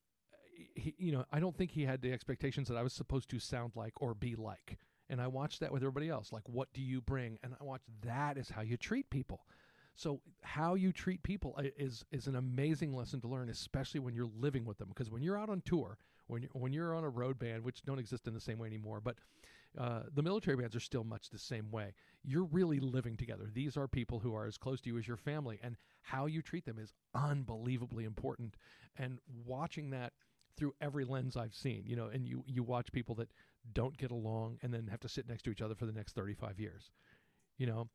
he, 0.74 0.94
you 0.98 1.12
know, 1.12 1.24
I 1.30 1.38
don't 1.38 1.56
think 1.56 1.70
he 1.70 1.84
had 1.84 2.02
the 2.02 2.12
expectations 2.12 2.68
that 2.68 2.76
I 2.76 2.82
was 2.82 2.92
supposed 2.92 3.28
to 3.30 3.38
sound 3.38 3.72
like 3.76 3.92
or 4.00 4.14
be 4.14 4.34
like. 4.34 4.78
And 5.08 5.20
I 5.20 5.28
watched 5.28 5.60
that 5.60 5.72
with 5.72 5.82
everybody 5.82 6.08
else. 6.08 6.32
Like, 6.32 6.48
what 6.48 6.72
do 6.72 6.82
you 6.82 7.00
bring? 7.00 7.38
And 7.44 7.54
I 7.60 7.62
watched 7.62 7.84
that 8.02 8.36
is 8.36 8.50
how 8.50 8.62
you 8.62 8.76
treat 8.76 9.08
people. 9.08 9.46
So 9.96 10.20
how 10.42 10.74
you 10.74 10.92
treat 10.92 11.22
people 11.22 11.58
is 11.78 12.04
is 12.12 12.26
an 12.26 12.36
amazing 12.36 12.94
lesson 12.94 13.20
to 13.22 13.28
learn, 13.28 13.48
especially 13.48 14.00
when 14.00 14.14
you're 14.14 14.30
living 14.38 14.64
with 14.64 14.78
them. 14.78 14.88
Because 14.88 15.10
when 15.10 15.22
you're 15.22 15.38
out 15.38 15.48
on 15.48 15.62
tour, 15.62 15.98
when 16.26 16.42
you're, 16.42 16.50
when 16.52 16.72
you're 16.72 16.94
on 16.94 17.04
a 17.04 17.08
road 17.08 17.38
band, 17.38 17.64
which 17.64 17.82
don't 17.82 17.98
exist 17.98 18.28
in 18.28 18.34
the 18.34 18.40
same 18.40 18.58
way 18.58 18.68
anymore, 18.68 19.00
but 19.00 19.16
uh, 19.78 20.02
the 20.14 20.22
military 20.22 20.56
bands 20.56 20.76
are 20.76 20.80
still 20.80 21.04
much 21.04 21.30
the 21.30 21.38
same 21.38 21.70
way. 21.70 21.94
You're 22.22 22.44
really 22.44 22.78
living 22.78 23.16
together. 23.16 23.50
These 23.52 23.76
are 23.76 23.88
people 23.88 24.18
who 24.18 24.34
are 24.34 24.46
as 24.46 24.58
close 24.58 24.80
to 24.82 24.90
you 24.90 24.98
as 24.98 25.08
your 25.08 25.16
family, 25.16 25.58
and 25.62 25.76
how 26.02 26.26
you 26.26 26.42
treat 26.42 26.66
them 26.66 26.78
is 26.78 26.92
unbelievably 27.14 28.04
important. 28.04 28.56
And 28.98 29.18
watching 29.46 29.90
that 29.90 30.12
through 30.56 30.74
every 30.80 31.04
lens 31.04 31.36
I've 31.36 31.54
seen, 31.54 31.84
you 31.86 31.96
know, 31.96 32.06
and 32.06 32.28
you 32.28 32.44
you 32.46 32.62
watch 32.62 32.92
people 32.92 33.14
that 33.16 33.30
don't 33.72 33.96
get 33.96 34.10
along 34.10 34.58
and 34.62 34.72
then 34.72 34.88
have 34.88 35.00
to 35.00 35.08
sit 35.08 35.28
next 35.28 35.42
to 35.44 35.50
each 35.50 35.62
other 35.62 35.74
for 35.74 35.86
the 35.86 35.92
next 35.92 36.14
35 36.14 36.60
years. 36.60 36.90
You 37.58 37.66
know, 37.66 37.88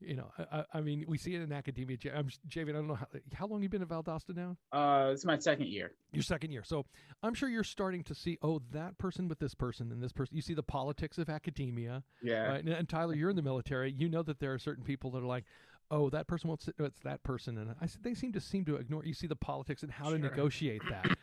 you 0.00 0.16
know, 0.16 0.30
I, 0.52 0.64
I, 0.74 0.80
mean, 0.80 1.04
we 1.06 1.18
see 1.18 1.34
it 1.34 1.42
in 1.42 1.52
academia. 1.52 1.96
I'm, 2.14 2.28
Javian, 2.48 2.70
I 2.70 2.72
don't 2.72 2.88
know 2.88 2.94
how, 2.94 3.06
how 3.34 3.46
long 3.46 3.62
you've 3.62 3.70
been 3.70 3.82
at 3.82 3.88
Valdosta 3.88 4.34
now. 4.34 4.56
Uh, 4.72 5.10
it's 5.12 5.24
my 5.24 5.38
second 5.38 5.68
year. 5.68 5.92
Your 6.12 6.22
second 6.22 6.52
year, 6.52 6.62
so 6.64 6.86
I'm 7.22 7.34
sure 7.34 7.48
you're 7.48 7.64
starting 7.64 8.02
to 8.04 8.14
see, 8.14 8.38
oh, 8.42 8.62
that 8.72 8.98
person 8.98 9.28
with 9.28 9.38
this 9.38 9.54
person 9.54 9.90
and 9.92 10.02
this 10.02 10.12
person. 10.12 10.36
You 10.36 10.42
see 10.42 10.54
the 10.54 10.62
politics 10.62 11.18
of 11.18 11.28
academia, 11.28 12.02
yeah. 12.22 12.46
Right? 12.46 12.64
And, 12.64 12.68
and 12.68 12.88
Tyler, 12.88 13.14
you're 13.14 13.30
in 13.30 13.36
the 13.36 13.42
military. 13.42 13.92
You 13.92 14.08
know 14.08 14.22
that 14.22 14.38
there 14.40 14.52
are 14.52 14.58
certain 14.58 14.84
people 14.84 15.10
that 15.12 15.22
are 15.22 15.26
like, 15.26 15.44
oh, 15.90 16.10
that 16.10 16.26
person 16.26 16.48
won't 16.48 16.62
sit. 16.62 16.74
No, 16.78 16.84
it's 16.84 17.00
that 17.00 17.22
person, 17.22 17.58
and 17.58 17.74
I 17.80 17.86
said 17.86 18.02
they 18.02 18.14
seem 18.14 18.32
to 18.32 18.40
seem 18.40 18.64
to 18.66 18.76
ignore. 18.76 19.04
You 19.04 19.14
see 19.14 19.26
the 19.26 19.36
politics 19.36 19.82
and 19.82 19.92
how 19.92 20.06
sure. 20.08 20.18
to 20.18 20.18
negotiate 20.18 20.82
that, 20.90 21.13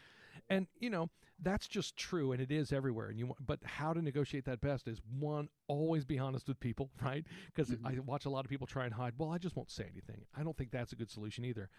and 0.52 0.68
you 0.80 0.90
know 0.90 1.10
that's 1.42 1.68
just 1.68 1.98
true 1.98 2.32
and 2.32 2.42
it 2.42 2.52
is 2.52 2.72
everywhere 2.72 3.08
and 3.08 3.18
you 3.18 3.34
but 3.40 3.60
how 3.64 3.94
to 3.94 4.02
negotiate 4.02 4.46
that 4.46 4.62
best 4.62 4.88
is 4.88 5.02
one 5.20 5.50
always 5.68 6.06
be 6.06 6.20
honest 6.20 6.48
with 6.48 6.60
people 6.60 6.90
right 7.02 7.26
because 7.48 7.72
mm-hmm. 7.72 7.88
i 7.88 8.00
watch 8.06 8.26
a 8.26 8.30
lot 8.30 8.46
of 8.46 8.50
people 8.50 8.68
try 8.68 8.86
and 8.86 8.94
hide 8.94 9.14
well 9.18 9.32
i 9.32 9.38
just 9.38 9.56
won't 9.56 9.72
say 9.72 9.86
anything 9.92 10.24
i 10.38 10.44
don't 10.44 10.58
think 10.58 10.72
that's 10.72 10.92
a 10.92 10.96
good 10.96 11.10
solution 11.10 11.44
either 11.44 11.70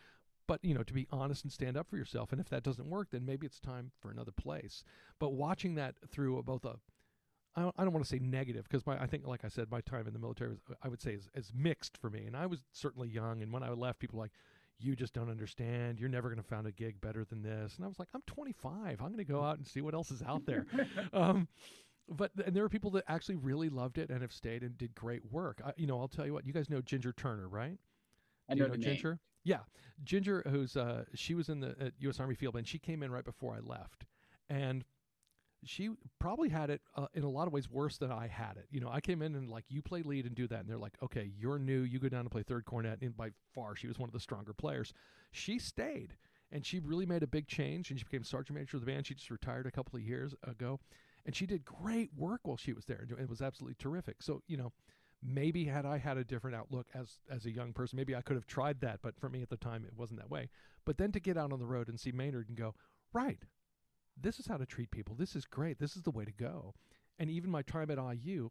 but 0.48 0.58
you 0.64 0.74
know 0.74 0.82
to 0.82 0.92
be 0.92 1.06
honest 1.12 1.44
and 1.44 1.52
stand 1.52 1.76
up 1.76 1.88
for 1.88 1.96
yourself 1.96 2.32
and 2.32 2.40
if 2.40 2.48
that 2.48 2.62
doesn't 2.62 2.90
work 2.90 3.08
then 3.12 3.24
maybe 3.24 3.46
it's 3.46 3.60
time 3.60 3.92
for 4.00 4.10
another 4.10 4.32
place 4.32 4.82
but 5.20 5.32
watching 5.32 5.74
that 5.76 5.94
through 6.10 6.42
both 6.42 6.64
a 6.64 6.76
I 7.54 7.60
don't, 7.60 7.74
I 7.76 7.84
don't 7.84 7.92
want 7.92 8.04
to 8.04 8.08
say 8.08 8.18
negative 8.18 8.66
because 8.68 8.82
I 8.86 9.06
think, 9.06 9.26
like 9.26 9.44
I 9.44 9.48
said, 9.48 9.70
my 9.70 9.82
time 9.82 10.06
in 10.06 10.14
the 10.14 10.18
military 10.18 10.50
was, 10.50 10.60
I 10.82 10.88
would 10.88 11.02
say, 11.02 11.12
is, 11.12 11.28
is 11.34 11.52
mixed 11.54 11.98
for 11.98 12.08
me. 12.08 12.24
And 12.24 12.34
I 12.34 12.46
was 12.46 12.60
certainly 12.72 13.08
young. 13.08 13.42
And 13.42 13.52
when 13.52 13.62
I 13.62 13.70
left, 13.70 13.98
people 13.98 14.18
were 14.18 14.24
like, 14.24 14.32
you 14.82 14.96
just 14.96 15.12
don't 15.12 15.30
understand. 15.30 16.00
You're 16.00 16.08
never 16.08 16.28
going 16.28 16.42
to 16.42 16.48
find 16.48 16.66
a 16.66 16.72
gig 16.72 17.00
better 17.00 17.24
than 17.24 17.42
this. 17.42 17.76
And 17.76 17.84
I 17.84 17.88
was 17.88 17.98
like, 17.98 18.08
I'm 18.14 18.22
25. 18.26 19.00
I'm 19.00 19.06
going 19.06 19.16
to 19.18 19.24
go 19.24 19.42
out 19.42 19.58
and 19.58 19.66
see 19.66 19.80
what 19.80 19.94
else 19.94 20.10
is 20.10 20.22
out 20.22 20.44
there. 20.46 20.66
um, 21.12 21.48
but 22.08 22.30
and 22.44 22.54
there 22.54 22.64
are 22.64 22.68
people 22.68 22.90
that 22.92 23.04
actually 23.08 23.36
really 23.36 23.68
loved 23.68 23.98
it 23.98 24.10
and 24.10 24.22
have 24.22 24.32
stayed 24.32 24.62
and 24.62 24.76
did 24.76 24.94
great 24.94 25.30
work. 25.30 25.60
I, 25.64 25.72
you 25.76 25.86
know, 25.86 26.00
I'll 26.00 26.08
tell 26.08 26.26
you 26.26 26.32
what. 26.32 26.46
You 26.46 26.52
guys 26.52 26.68
know 26.68 26.80
Ginger 26.80 27.12
Turner, 27.12 27.48
right? 27.48 27.78
I 28.48 28.54
know, 28.54 28.64
you 28.64 28.70
know 28.70 28.76
Ginger. 28.76 29.10
Name. 29.10 29.20
Yeah, 29.44 29.60
Ginger, 30.04 30.42
who's 30.48 30.76
uh, 30.76 31.04
she 31.14 31.34
was 31.34 31.48
in 31.48 31.60
the 31.60 31.92
U.S. 32.00 32.20
Army 32.20 32.34
field, 32.34 32.56
and 32.56 32.66
she 32.66 32.78
came 32.78 33.02
in 33.02 33.10
right 33.10 33.24
before 33.24 33.54
I 33.54 33.60
left, 33.60 34.04
and 34.48 34.84
she 35.64 35.90
probably 36.18 36.48
had 36.48 36.70
it 36.70 36.80
uh, 36.96 37.06
in 37.14 37.22
a 37.22 37.28
lot 37.28 37.46
of 37.46 37.52
ways 37.52 37.70
worse 37.70 37.98
than 37.98 38.10
I 38.10 38.26
had 38.26 38.56
it. 38.56 38.66
You 38.70 38.80
know, 38.80 38.88
I 38.90 39.00
came 39.00 39.22
in 39.22 39.34
and 39.34 39.48
like 39.48 39.64
you 39.68 39.82
play 39.82 40.02
lead 40.02 40.26
and 40.26 40.34
do 40.34 40.46
that, 40.48 40.60
and 40.60 40.68
they're 40.68 40.78
like, 40.78 40.96
okay, 41.02 41.30
you're 41.38 41.58
new, 41.58 41.82
you 41.82 41.98
go 41.98 42.08
down 42.08 42.20
and 42.20 42.30
play 42.30 42.42
third 42.42 42.64
cornet, 42.64 43.00
and 43.00 43.16
by 43.16 43.30
far 43.54 43.76
she 43.76 43.86
was 43.86 43.98
one 43.98 44.08
of 44.08 44.12
the 44.12 44.20
stronger 44.20 44.52
players. 44.52 44.92
She 45.30 45.58
stayed, 45.58 46.16
and 46.50 46.66
she 46.66 46.80
really 46.80 47.06
made 47.06 47.22
a 47.22 47.26
big 47.26 47.46
change, 47.46 47.90
and 47.90 47.98
she 47.98 48.04
became 48.04 48.24
sergeant 48.24 48.58
major 48.58 48.76
of 48.76 48.84
the 48.84 48.90
band. 48.90 49.06
She 49.06 49.14
just 49.14 49.30
retired 49.30 49.66
a 49.66 49.70
couple 49.70 49.96
of 49.96 50.02
years 50.02 50.34
ago, 50.46 50.80
and 51.24 51.34
she 51.34 51.46
did 51.46 51.64
great 51.64 52.10
work 52.16 52.40
while 52.44 52.56
she 52.56 52.72
was 52.72 52.84
there. 52.86 53.06
It 53.18 53.28
was 53.28 53.40
absolutely 53.42 53.76
terrific. 53.78 54.22
So 54.22 54.42
you 54.46 54.56
know. 54.56 54.72
Maybe 55.24 55.66
had 55.66 55.86
I 55.86 55.98
had 55.98 56.16
a 56.16 56.24
different 56.24 56.56
outlook 56.56 56.88
as 56.94 57.20
as 57.30 57.46
a 57.46 57.52
young 57.52 57.72
person, 57.72 57.96
maybe 57.96 58.16
I 58.16 58.22
could 58.22 58.34
have 58.34 58.44
tried 58.48 58.80
that. 58.80 58.98
But 59.02 59.20
for 59.20 59.28
me 59.28 59.40
at 59.40 59.50
the 59.50 59.56
time, 59.56 59.84
it 59.84 59.96
wasn't 59.96 60.18
that 60.18 60.28
way. 60.28 60.48
But 60.84 60.98
then 60.98 61.12
to 61.12 61.20
get 61.20 61.36
out 61.36 61.52
on 61.52 61.60
the 61.60 61.64
road 61.64 61.86
and 61.88 62.00
see 62.00 62.10
Maynard 62.10 62.48
and 62.48 62.58
go, 62.58 62.74
right, 63.12 63.38
this 64.20 64.38
is 64.38 64.46
how 64.46 64.56
to 64.56 64.66
treat 64.66 64.90
people. 64.90 65.14
This 65.14 65.36
is 65.36 65.44
great. 65.44 65.78
This 65.78 65.96
is 65.96 66.02
the 66.02 66.10
way 66.10 66.24
to 66.24 66.32
go. 66.32 66.74
And 67.18 67.30
even 67.30 67.50
my 67.50 67.62
time 67.62 67.90
at 67.90 67.98
IU, 67.98 68.50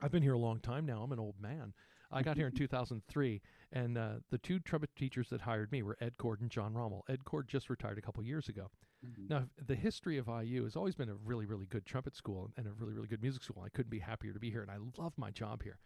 I've 0.00 0.10
been 0.10 0.22
here 0.22 0.34
a 0.34 0.38
long 0.38 0.60
time 0.60 0.86
now. 0.86 1.02
I'm 1.02 1.12
an 1.12 1.18
old 1.18 1.40
man. 1.40 1.72
I 2.10 2.22
got 2.22 2.36
here 2.36 2.46
in 2.46 2.52
2003, 2.56 3.42
and 3.72 3.98
uh, 3.98 4.10
the 4.30 4.38
two 4.38 4.60
trumpet 4.60 4.90
teachers 4.96 5.28
that 5.30 5.40
hired 5.40 5.72
me 5.72 5.82
were 5.82 5.96
Ed 6.00 6.16
Cord 6.18 6.40
and 6.40 6.50
John 6.50 6.74
Rommel. 6.74 7.04
Ed 7.08 7.24
Cord 7.24 7.48
just 7.48 7.68
retired 7.68 7.98
a 7.98 8.02
couple 8.02 8.22
years 8.22 8.48
ago. 8.48 8.70
Mm-hmm. 9.04 9.28
Now, 9.28 9.44
the 9.66 9.74
history 9.74 10.18
of 10.18 10.28
IU 10.28 10.64
has 10.64 10.76
always 10.76 10.94
been 10.94 11.08
a 11.08 11.14
really, 11.14 11.46
really 11.46 11.66
good 11.66 11.84
trumpet 11.84 12.16
school 12.16 12.50
and 12.56 12.66
a 12.66 12.72
really, 12.72 12.92
really 12.92 13.08
good 13.08 13.22
music 13.22 13.42
school. 13.42 13.62
I 13.64 13.70
couldn't 13.70 13.90
be 13.90 13.98
happier 13.98 14.32
to 14.32 14.38
be 14.38 14.50
here, 14.50 14.62
and 14.62 14.70
I 14.70 14.78
love 15.00 15.12
my 15.16 15.30
job 15.30 15.62
here. 15.62 15.78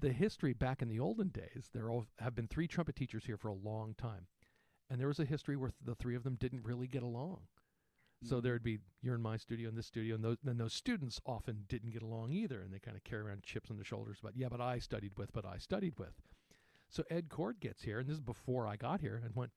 The 0.00 0.12
history 0.12 0.52
back 0.52 0.82
in 0.82 0.88
the 0.88 1.00
olden 1.00 1.28
days, 1.28 1.70
there 1.72 1.88
have 2.18 2.34
been 2.34 2.48
three 2.48 2.66
trumpet 2.66 2.96
teachers 2.96 3.24
here 3.24 3.36
for 3.36 3.48
a 3.48 3.54
long 3.54 3.94
time. 3.96 4.26
And 4.90 5.00
there 5.00 5.08
was 5.08 5.20
a 5.20 5.24
history 5.24 5.56
where 5.56 5.72
the 5.82 5.94
three 5.94 6.14
of 6.14 6.24
them 6.24 6.36
didn't 6.38 6.64
really 6.64 6.86
get 6.86 7.02
along. 7.02 7.40
So 8.24 8.36
mm-hmm. 8.36 8.44
there'd 8.44 8.62
be 8.62 8.78
you're 9.02 9.14
in 9.14 9.22
my 9.22 9.36
studio 9.36 9.68
in 9.68 9.76
this 9.76 9.86
studio, 9.86 10.14
and 10.14 10.24
those, 10.24 10.36
then 10.42 10.58
those 10.58 10.72
students 10.72 11.20
often 11.26 11.64
didn't 11.68 11.90
get 11.90 12.02
along 12.02 12.32
either, 12.32 12.60
and 12.60 12.72
they 12.72 12.78
kind 12.78 12.96
of 12.96 13.04
carry 13.04 13.22
around 13.22 13.42
chips 13.42 13.70
on 13.70 13.76
their 13.76 13.84
shoulders. 13.84 14.18
But 14.22 14.32
yeah, 14.36 14.48
but 14.50 14.60
I 14.60 14.78
studied 14.78 15.12
with, 15.16 15.32
but 15.32 15.44
I 15.44 15.58
studied 15.58 15.98
with. 15.98 16.14
So 16.88 17.02
Ed 17.10 17.28
Cord 17.28 17.60
gets 17.60 17.82
here, 17.82 17.98
and 17.98 18.08
this 18.08 18.14
is 18.14 18.20
before 18.20 18.66
I 18.66 18.76
got 18.76 19.00
here, 19.00 19.20
and 19.22 19.34
went, 19.34 19.50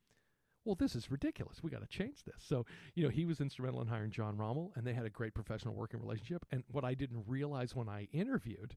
well, 0.65 0.75
this 0.75 0.95
is 0.95 1.09
ridiculous. 1.09 1.63
We 1.63 1.69
got 1.69 1.81
to 1.81 1.87
change 1.87 2.23
this. 2.25 2.43
So 2.45 2.65
you 2.93 3.03
know, 3.03 3.09
he 3.09 3.25
was 3.25 3.39
instrumental 3.39 3.81
in 3.81 3.87
hiring 3.87 4.11
John 4.11 4.37
Rommel, 4.37 4.73
and 4.75 4.85
they 4.85 4.93
had 4.93 5.05
a 5.05 5.09
great 5.09 5.33
professional 5.33 5.75
working 5.75 5.99
relationship. 5.99 6.45
And 6.51 6.63
what 6.67 6.83
I 6.83 6.93
didn't 6.93 7.23
realize 7.25 7.73
when 7.73 7.87
I 7.87 8.07
interviewed 8.11 8.75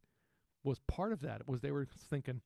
was 0.63 0.79
part 0.87 1.13
of 1.13 1.21
that 1.23 1.49
was 1.49 1.61
they 1.61 1.73
were 1.73 1.87
thinking, 1.87 2.43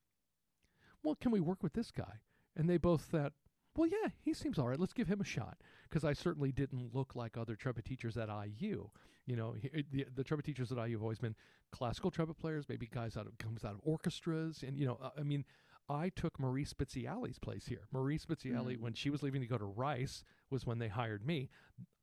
well, 1.02 1.14
can 1.14 1.30
we 1.30 1.40
work 1.40 1.62
with 1.62 1.74
this 1.74 1.90
guy? 1.90 2.20
And 2.56 2.70
they 2.70 2.78
both 2.78 3.02
thought, 3.02 3.32
well, 3.76 3.88
yeah, 3.88 4.10
he 4.22 4.34
seems 4.34 4.58
all 4.58 4.68
right. 4.68 4.78
Let's 4.78 4.92
give 4.92 5.08
him 5.08 5.20
a 5.20 5.24
shot 5.24 5.58
because 5.88 6.04
I 6.04 6.12
certainly 6.12 6.52
didn't 6.52 6.94
look 6.94 7.16
like 7.16 7.36
other 7.36 7.56
trumpet 7.56 7.84
teachers 7.84 8.16
at 8.16 8.28
IU. 8.28 8.88
You 9.26 9.36
know, 9.36 9.54
he, 9.60 9.84
the, 9.90 10.06
the 10.14 10.24
trumpet 10.24 10.46
teachers 10.46 10.70
at 10.70 10.78
IU 10.78 10.96
have 10.96 11.02
always 11.02 11.18
been 11.18 11.34
classical 11.72 12.10
trumpet 12.10 12.38
players, 12.38 12.66
maybe 12.68 12.86
guys 12.86 13.16
out 13.16 13.26
of 13.26 13.36
comes 13.38 13.64
out 13.64 13.72
of 13.72 13.80
orchestras, 13.82 14.62
and 14.62 14.78
you 14.78 14.86
know, 14.86 14.98
uh, 15.02 15.10
I 15.18 15.22
mean, 15.22 15.44
I 15.88 16.10
took 16.10 16.38
Marie 16.38 16.64
Speziali's 16.64 17.38
place 17.38 17.66
here. 17.66 17.88
Marie 17.92 18.18
Speziali, 18.18 18.76
mm. 18.76 18.80
when 18.80 18.94
she 18.94 19.10
was 19.10 19.22
leaving 19.22 19.40
to 19.40 19.46
go 19.46 19.58
to 19.58 19.64
Rice, 19.64 20.22
was 20.50 20.64
when 20.64 20.78
they 20.78 20.88
hired 20.88 21.26
me. 21.26 21.50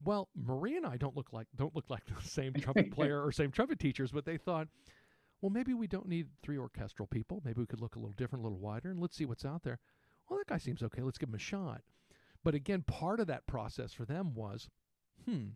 Well, 0.04 0.30
Marie 0.36 0.78
and 0.78 0.86
I 0.86 0.98
don't 0.98 1.16
look 1.16 1.32
like 1.32 1.48
don't 1.56 1.76
look 1.76 1.90
like 1.90 2.06
the 2.22 2.28
same 2.28 2.54
trumpet 2.54 2.92
player 2.96 3.24
or 3.24 3.32
same 3.32 3.52
trumpet 3.52 3.80
teachers, 3.80 4.12
but 4.12 4.26
they 4.26 4.38
thought, 4.38 4.68
well, 5.42 5.50
maybe 5.50 5.74
we 5.74 5.88
don't 5.88 6.08
need 6.08 6.28
three 6.44 6.58
orchestral 6.58 7.08
people. 7.08 7.42
Maybe 7.46 7.62
we 7.62 7.66
could 7.66 7.82
look 7.82 7.96
a 7.96 8.00
little 8.00 8.14
different, 8.14 8.44
a 8.44 8.48
little 8.48 8.60
wider, 8.60 8.92
and 8.92 9.00
let's 9.00 9.16
see 9.16 9.26
what's 9.26 9.46
out 9.46 9.64
there 9.64 9.80
well, 10.30 10.40
that 10.40 10.48
guy 10.48 10.58
seems 10.58 10.84
okay. 10.84 11.02
Let's 11.02 11.18
give 11.18 11.30
him 11.30 11.36
a 11.36 11.40
shot. 11.40 11.82
But 12.44 12.56
again, 12.56 12.82
part 12.82 13.20
of 13.20 13.28
that 13.28 13.48
process 13.48 13.94
for 13.94 14.06
them 14.06 14.34
was, 14.34 14.70
hmm, 15.26 15.50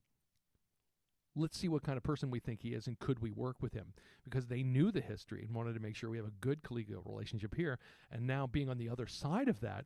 let's 1.35 1.57
see 1.57 1.67
what 1.67 1.83
kind 1.83 1.97
of 1.97 2.03
person 2.03 2.31
we 2.31 2.39
think 2.39 2.61
he 2.61 2.69
is 2.69 2.87
and 2.87 2.97
could 2.99 3.19
we 3.19 3.31
work 3.31 3.57
with 3.61 3.73
him 3.73 3.93
because 4.23 4.47
they 4.47 4.63
knew 4.63 4.91
the 4.91 5.01
history 5.01 5.43
and 5.43 5.53
wanted 5.53 5.73
to 5.73 5.81
make 5.81 5.95
sure 5.95 6.09
we 6.09 6.17
have 6.17 6.25
a 6.25 6.41
good 6.41 6.63
collegial 6.63 7.05
relationship 7.05 7.55
here 7.55 7.77
and 8.11 8.25
now 8.25 8.47
being 8.47 8.69
on 8.69 8.77
the 8.77 8.89
other 8.89 9.07
side 9.07 9.49
of 9.49 9.59
that 9.59 9.85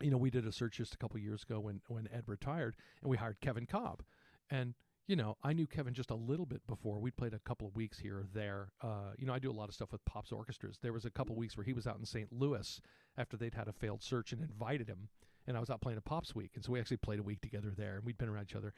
you 0.00 0.10
know 0.10 0.16
we 0.16 0.30
did 0.30 0.46
a 0.46 0.52
search 0.52 0.78
just 0.78 0.94
a 0.94 0.98
couple 0.98 1.18
years 1.18 1.44
ago 1.44 1.60
when 1.60 1.80
when 1.88 2.08
ed 2.12 2.24
retired 2.26 2.74
and 3.02 3.10
we 3.10 3.16
hired 3.16 3.40
kevin 3.40 3.66
cobb 3.66 4.02
and 4.50 4.74
you 5.06 5.16
know, 5.16 5.36
I 5.42 5.52
knew 5.52 5.66
Kevin 5.66 5.92
just 5.92 6.10
a 6.10 6.14
little 6.14 6.46
bit 6.46 6.66
before. 6.66 6.98
We'd 6.98 7.16
played 7.16 7.34
a 7.34 7.38
couple 7.40 7.66
of 7.66 7.76
weeks 7.76 7.98
here 7.98 8.18
or 8.18 8.26
there. 8.32 8.68
Uh, 8.80 9.12
you 9.18 9.26
know, 9.26 9.34
I 9.34 9.38
do 9.38 9.50
a 9.50 9.52
lot 9.52 9.68
of 9.68 9.74
stuff 9.74 9.92
with 9.92 10.04
Pops 10.06 10.32
orchestras. 10.32 10.78
There 10.80 10.92
was 10.92 11.04
a 11.04 11.10
couple 11.10 11.34
of 11.34 11.38
weeks 11.38 11.56
where 11.56 11.64
he 11.64 11.74
was 11.74 11.86
out 11.86 11.98
in 11.98 12.06
St. 12.06 12.32
Louis 12.32 12.80
after 13.18 13.36
they'd 13.36 13.54
had 13.54 13.68
a 13.68 13.72
failed 13.72 14.02
search 14.02 14.32
and 14.32 14.40
invited 14.40 14.88
him. 14.88 15.08
And 15.46 15.58
I 15.58 15.60
was 15.60 15.68
out 15.68 15.82
playing 15.82 15.98
a 15.98 16.02
Pops 16.02 16.34
week. 16.34 16.52
And 16.54 16.64
so 16.64 16.72
we 16.72 16.80
actually 16.80 16.96
played 16.96 17.18
a 17.18 17.22
week 17.22 17.42
together 17.42 17.70
there 17.76 17.96
and 17.96 18.04
we'd 18.04 18.16
been 18.16 18.30
around 18.30 18.44
each 18.44 18.56
other. 18.56 18.72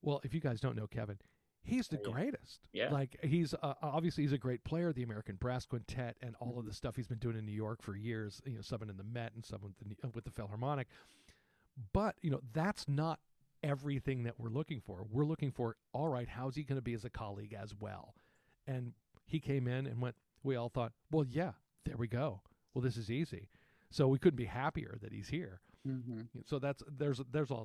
Well, 0.00 0.20
if 0.24 0.32
you 0.32 0.40
guys 0.40 0.60
don't 0.60 0.76
know 0.76 0.86
Kevin, 0.86 1.18
he's 1.62 1.88
the 1.88 1.98
greatest. 1.98 2.60
Yeah. 2.72 2.90
Like 2.90 3.18
he's 3.22 3.52
uh, 3.52 3.74
obviously 3.82 4.24
he's 4.24 4.32
a 4.32 4.38
great 4.38 4.64
player, 4.64 4.94
the 4.94 5.02
American 5.02 5.36
Brass 5.36 5.66
Quintet 5.66 6.16
and 6.22 6.34
all 6.40 6.58
of 6.58 6.64
the 6.64 6.72
stuff 6.72 6.96
he's 6.96 7.06
been 7.06 7.18
doing 7.18 7.36
in 7.36 7.44
New 7.44 7.52
York 7.52 7.82
for 7.82 7.94
years, 7.94 8.40
you 8.46 8.54
know, 8.54 8.60
subbing 8.60 8.88
in 8.88 8.96
the 8.96 9.04
Met 9.04 9.32
and 9.34 9.44
subbing 9.44 9.74
with 9.78 10.00
the, 10.00 10.08
with 10.08 10.24
the 10.24 10.30
Philharmonic. 10.30 10.86
But, 11.92 12.16
you 12.22 12.30
know, 12.30 12.40
that's 12.54 12.88
not 12.88 13.20
everything 13.62 14.24
that 14.24 14.34
we're 14.38 14.50
looking 14.50 14.80
for. 14.80 15.04
We're 15.10 15.24
looking 15.24 15.50
for, 15.52 15.76
all 15.92 16.08
right, 16.08 16.28
how's 16.28 16.56
he 16.56 16.62
going 16.62 16.78
to 16.78 16.82
be 16.82 16.94
as 16.94 17.04
a 17.04 17.10
colleague 17.10 17.54
as 17.60 17.74
well? 17.78 18.14
And 18.66 18.92
he 19.26 19.40
came 19.40 19.66
in 19.68 19.86
and 19.86 20.00
went. 20.00 20.14
We 20.42 20.56
all 20.56 20.68
thought, 20.70 20.92
well, 21.10 21.26
yeah, 21.28 21.52
there 21.84 21.96
we 21.96 22.08
go. 22.08 22.40
Well, 22.72 22.82
this 22.82 22.96
is 22.96 23.10
easy. 23.10 23.48
So 23.90 24.08
we 24.08 24.18
couldn't 24.18 24.36
be 24.38 24.46
happier 24.46 24.96
that 25.02 25.12
he's 25.12 25.28
here. 25.28 25.60
Mm-hmm. 25.86 26.20
So 26.46 26.58
that's 26.58 26.82
there's 26.90 27.20
there's 27.32 27.50
a 27.50 27.64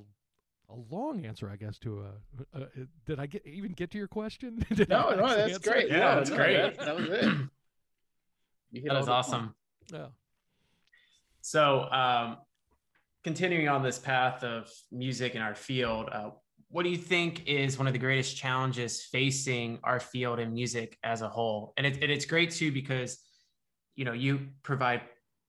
a 0.69 0.75
long 0.89 1.25
answer, 1.25 1.49
I 1.49 1.55
guess. 1.57 1.77
To 1.79 2.01
a, 2.01 2.57
a, 2.59 2.61
a 2.63 2.67
did 3.05 3.19
I 3.19 3.27
get 3.27 3.45
even 3.45 3.73
get 3.73 3.91
to 3.91 3.97
your 3.97 4.07
question? 4.07 4.65
Did 4.73 4.91
I 4.91 4.95
No, 5.01 5.09
no, 5.15 5.27
that's 5.27 5.53
answer? 5.53 5.69
great. 5.71 5.89
Yeah, 5.89 5.99
No, 5.99 6.15
that's 6.15 6.29
no, 6.31 6.35
great. 6.35 6.57
That, 6.57 6.77
that 6.85 6.95
was 6.95 7.05
it. 7.09 7.25
You 8.71 8.81
hit 8.81 8.89
That 8.89 8.95
was 8.95 9.03
is 9.05 9.09
points. 9.09 9.27
awesome. 9.29 9.55
Yeah. 9.93 10.07
So, 11.41 11.81
um, 11.91 12.37
continuing 13.25 13.67
on 13.67 13.81
this 13.81 13.97
path 13.97 14.43
of 14.43 14.71
music 14.91 15.33
in 15.33 15.41
our 15.41 15.55
field, 15.55 16.07
uh, 16.11 16.29
what 16.69 16.83
do 16.83 16.89
you 16.89 16.97
think 16.97 17.47
is 17.47 17.75
one 17.75 17.87
of 17.87 17.93
the 17.93 17.97
greatest 17.97 18.37
challenges 18.37 19.01
facing 19.01 19.79
our 19.83 19.99
field 19.99 20.37
in 20.37 20.53
music 20.53 20.95
as 21.03 21.23
a 21.23 21.27
whole? 21.27 21.73
And, 21.75 21.87
it, 21.87 22.03
and 22.03 22.11
it's 22.11 22.25
great 22.25 22.51
too 22.51 22.71
because, 22.71 23.17
you 23.95 24.05
know, 24.05 24.13
you 24.13 24.49
provide 24.61 25.01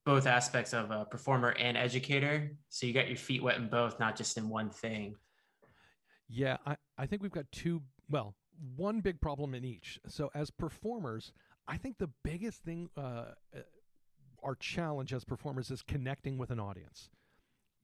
both 0.06 0.26
aspects 0.26 0.72
of 0.72 0.90
a 0.90 1.04
performer 1.04 1.50
and 1.50 1.76
educator, 1.76 2.56
so 2.70 2.86
you 2.86 2.94
got 2.94 3.08
your 3.08 3.18
feet 3.18 3.42
wet 3.42 3.56
in 3.56 3.68
both, 3.68 4.00
not 4.00 4.16
just 4.16 4.38
in 4.38 4.48
one 4.48 4.70
thing. 4.70 5.14
Yeah, 6.30 6.56
I, 6.64 6.76
I 6.96 7.04
think 7.04 7.22
we've 7.22 7.30
got 7.30 7.44
two, 7.52 7.82
well, 8.08 8.34
one 8.74 9.00
big 9.00 9.20
problem 9.20 9.54
in 9.54 9.66
each. 9.66 10.00
So, 10.08 10.30
as 10.34 10.50
performers, 10.50 11.34
I 11.68 11.76
think 11.76 11.98
the 11.98 12.08
biggest 12.24 12.62
thing, 12.62 12.88
uh, 12.96 13.00
uh, 13.54 13.60
our 14.42 14.54
challenge 14.54 15.12
as 15.12 15.24
performers 15.24 15.70
is 15.70 15.82
connecting 15.82 16.38
with 16.38 16.50
an 16.50 16.58
audience. 16.58 17.10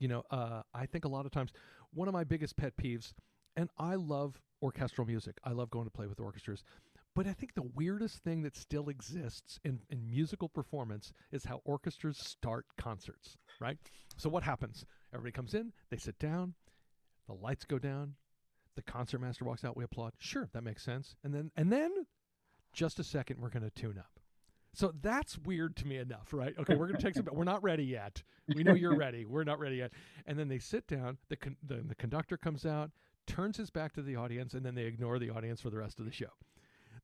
You 0.02 0.08
know, 0.08 0.24
uh, 0.32 0.62
I 0.74 0.86
think 0.86 1.04
a 1.04 1.08
lot 1.08 1.26
of 1.26 1.30
times 1.30 1.52
one 1.94 2.08
of 2.08 2.12
my 2.12 2.24
biggest 2.24 2.56
pet 2.56 2.76
peeves, 2.76 3.12
and 3.56 3.70
I 3.78 3.94
love 3.94 4.34
orchestral 4.60 5.06
music, 5.06 5.38
I 5.44 5.52
love 5.52 5.70
going 5.70 5.84
to 5.84 5.92
play 5.92 6.08
with 6.08 6.18
orchestras. 6.18 6.64
But 7.14 7.28
I 7.28 7.32
think 7.32 7.54
the 7.54 7.70
weirdest 7.76 8.18
thing 8.24 8.42
that 8.42 8.56
still 8.56 8.88
exists 8.88 9.60
in, 9.62 9.78
in 9.90 10.10
musical 10.10 10.48
performance 10.48 11.12
is 11.30 11.44
how 11.44 11.60
orchestras 11.64 12.18
start 12.18 12.66
concerts, 12.76 13.36
right? 13.60 13.78
So, 14.16 14.28
what 14.28 14.42
happens? 14.42 14.84
Everybody 15.14 15.30
comes 15.30 15.54
in, 15.54 15.72
they 15.90 15.98
sit 15.98 16.18
down, 16.18 16.54
the 17.28 17.34
lights 17.34 17.64
go 17.64 17.78
down, 17.78 18.14
the 18.74 18.82
concertmaster 18.82 19.44
walks 19.44 19.64
out, 19.64 19.76
we 19.76 19.84
applaud. 19.84 20.14
Sure, 20.18 20.48
that 20.52 20.64
makes 20.64 20.82
sense. 20.82 21.14
And 21.22 21.32
then 21.32 21.52
and 21.54 21.70
then 21.70 21.92
just 22.72 22.98
a 22.98 23.04
second, 23.04 23.38
we're 23.38 23.50
gonna 23.50 23.70
tune 23.70 23.98
up. 23.98 24.11
So 24.74 24.92
that's 25.02 25.38
weird 25.38 25.76
to 25.76 25.86
me 25.86 25.98
enough, 25.98 26.32
right? 26.32 26.54
Okay, 26.58 26.76
we're 26.76 26.86
gonna 26.86 27.00
take 27.00 27.14
some 27.14 27.24
but 27.24 27.36
we're 27.36 27.44
not 27.44 27.62
ready 27.62 27.84
yet. 27.84 28.22
We 28.54 28.62
know 28.64 28.74
you're 28.74 28.96
ready. 28.96 29.24
We're 29.24 29.44
not 29.44 29.58
ready 29.58 29.76
yet. 29.76 29.92
And 30.26 30.38
then 30.38 30.48
they 30.48 30.58
sit 30.58 30.86
down, 30.86 31.18
the 31.28 31.36
con- 31.36 31.56
the, 31.62 31.82
the 31.86 31.94
conductor 31.94 32.36
comes 32.36 32.64
out, 32.64 32.90
turns 33.26 33.56
his 33.56 33.70
back 33.70 33.92
to 33.94 34.02
the 34.02 34.16
audience, 34.16 34.54
and 34.54 34.64
then 34.64 34.74
they 34.74 34.84
ignore 34.84 35.18
the 35.18 35.30
audience 35.30 35.60
for 35.60 35.70
the 35.70 35.78
rest 35.78 35.98
of 35.98 36.06
the 36.06 36.12
show. 36.12 36.30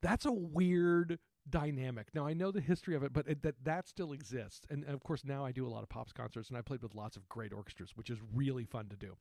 That's 0.01 0.25
a 0.25 0.33
weird 0.33 1.19
dynamic. 1.51 2.09
Now 2.15 2.27
I 2.27 2.33
know 2.33 2.51
the 2.51 2.61
history 2.61 2.95
of 2.97 3.03
it, 3.03 3.13
but 3.13 3.29
it, 3.29 3.43
that 3.43 3.57
that 3.65 3.89
still 3.89 4.13
exists. 4.13 4.67
And, 4.71 4.85
and 4.85 4.95
of 4.95 5.03
course 5.03 5.25
now 5.25 5.45
I 5.45 5.53
do 5.53 5.67
a 5.67 5.69
lot 5.71 5.83
of 5.83 5.89
pops 5.89 6.13
concerts, 6.13 6.49
and 6.49 6.57
I 6.57 6.63
played 6.63 6.83
with 6.83 6.95
lots 6.95 7.17
of 7.17 7.29
great 7.29 7.53
orchestras, 7.53 7.91
which 7.97 8.11
is 8.11 8.19
really 8.35 8.65
fun 8.65 8.89
to 8.89 8.97
do 8.97 9.17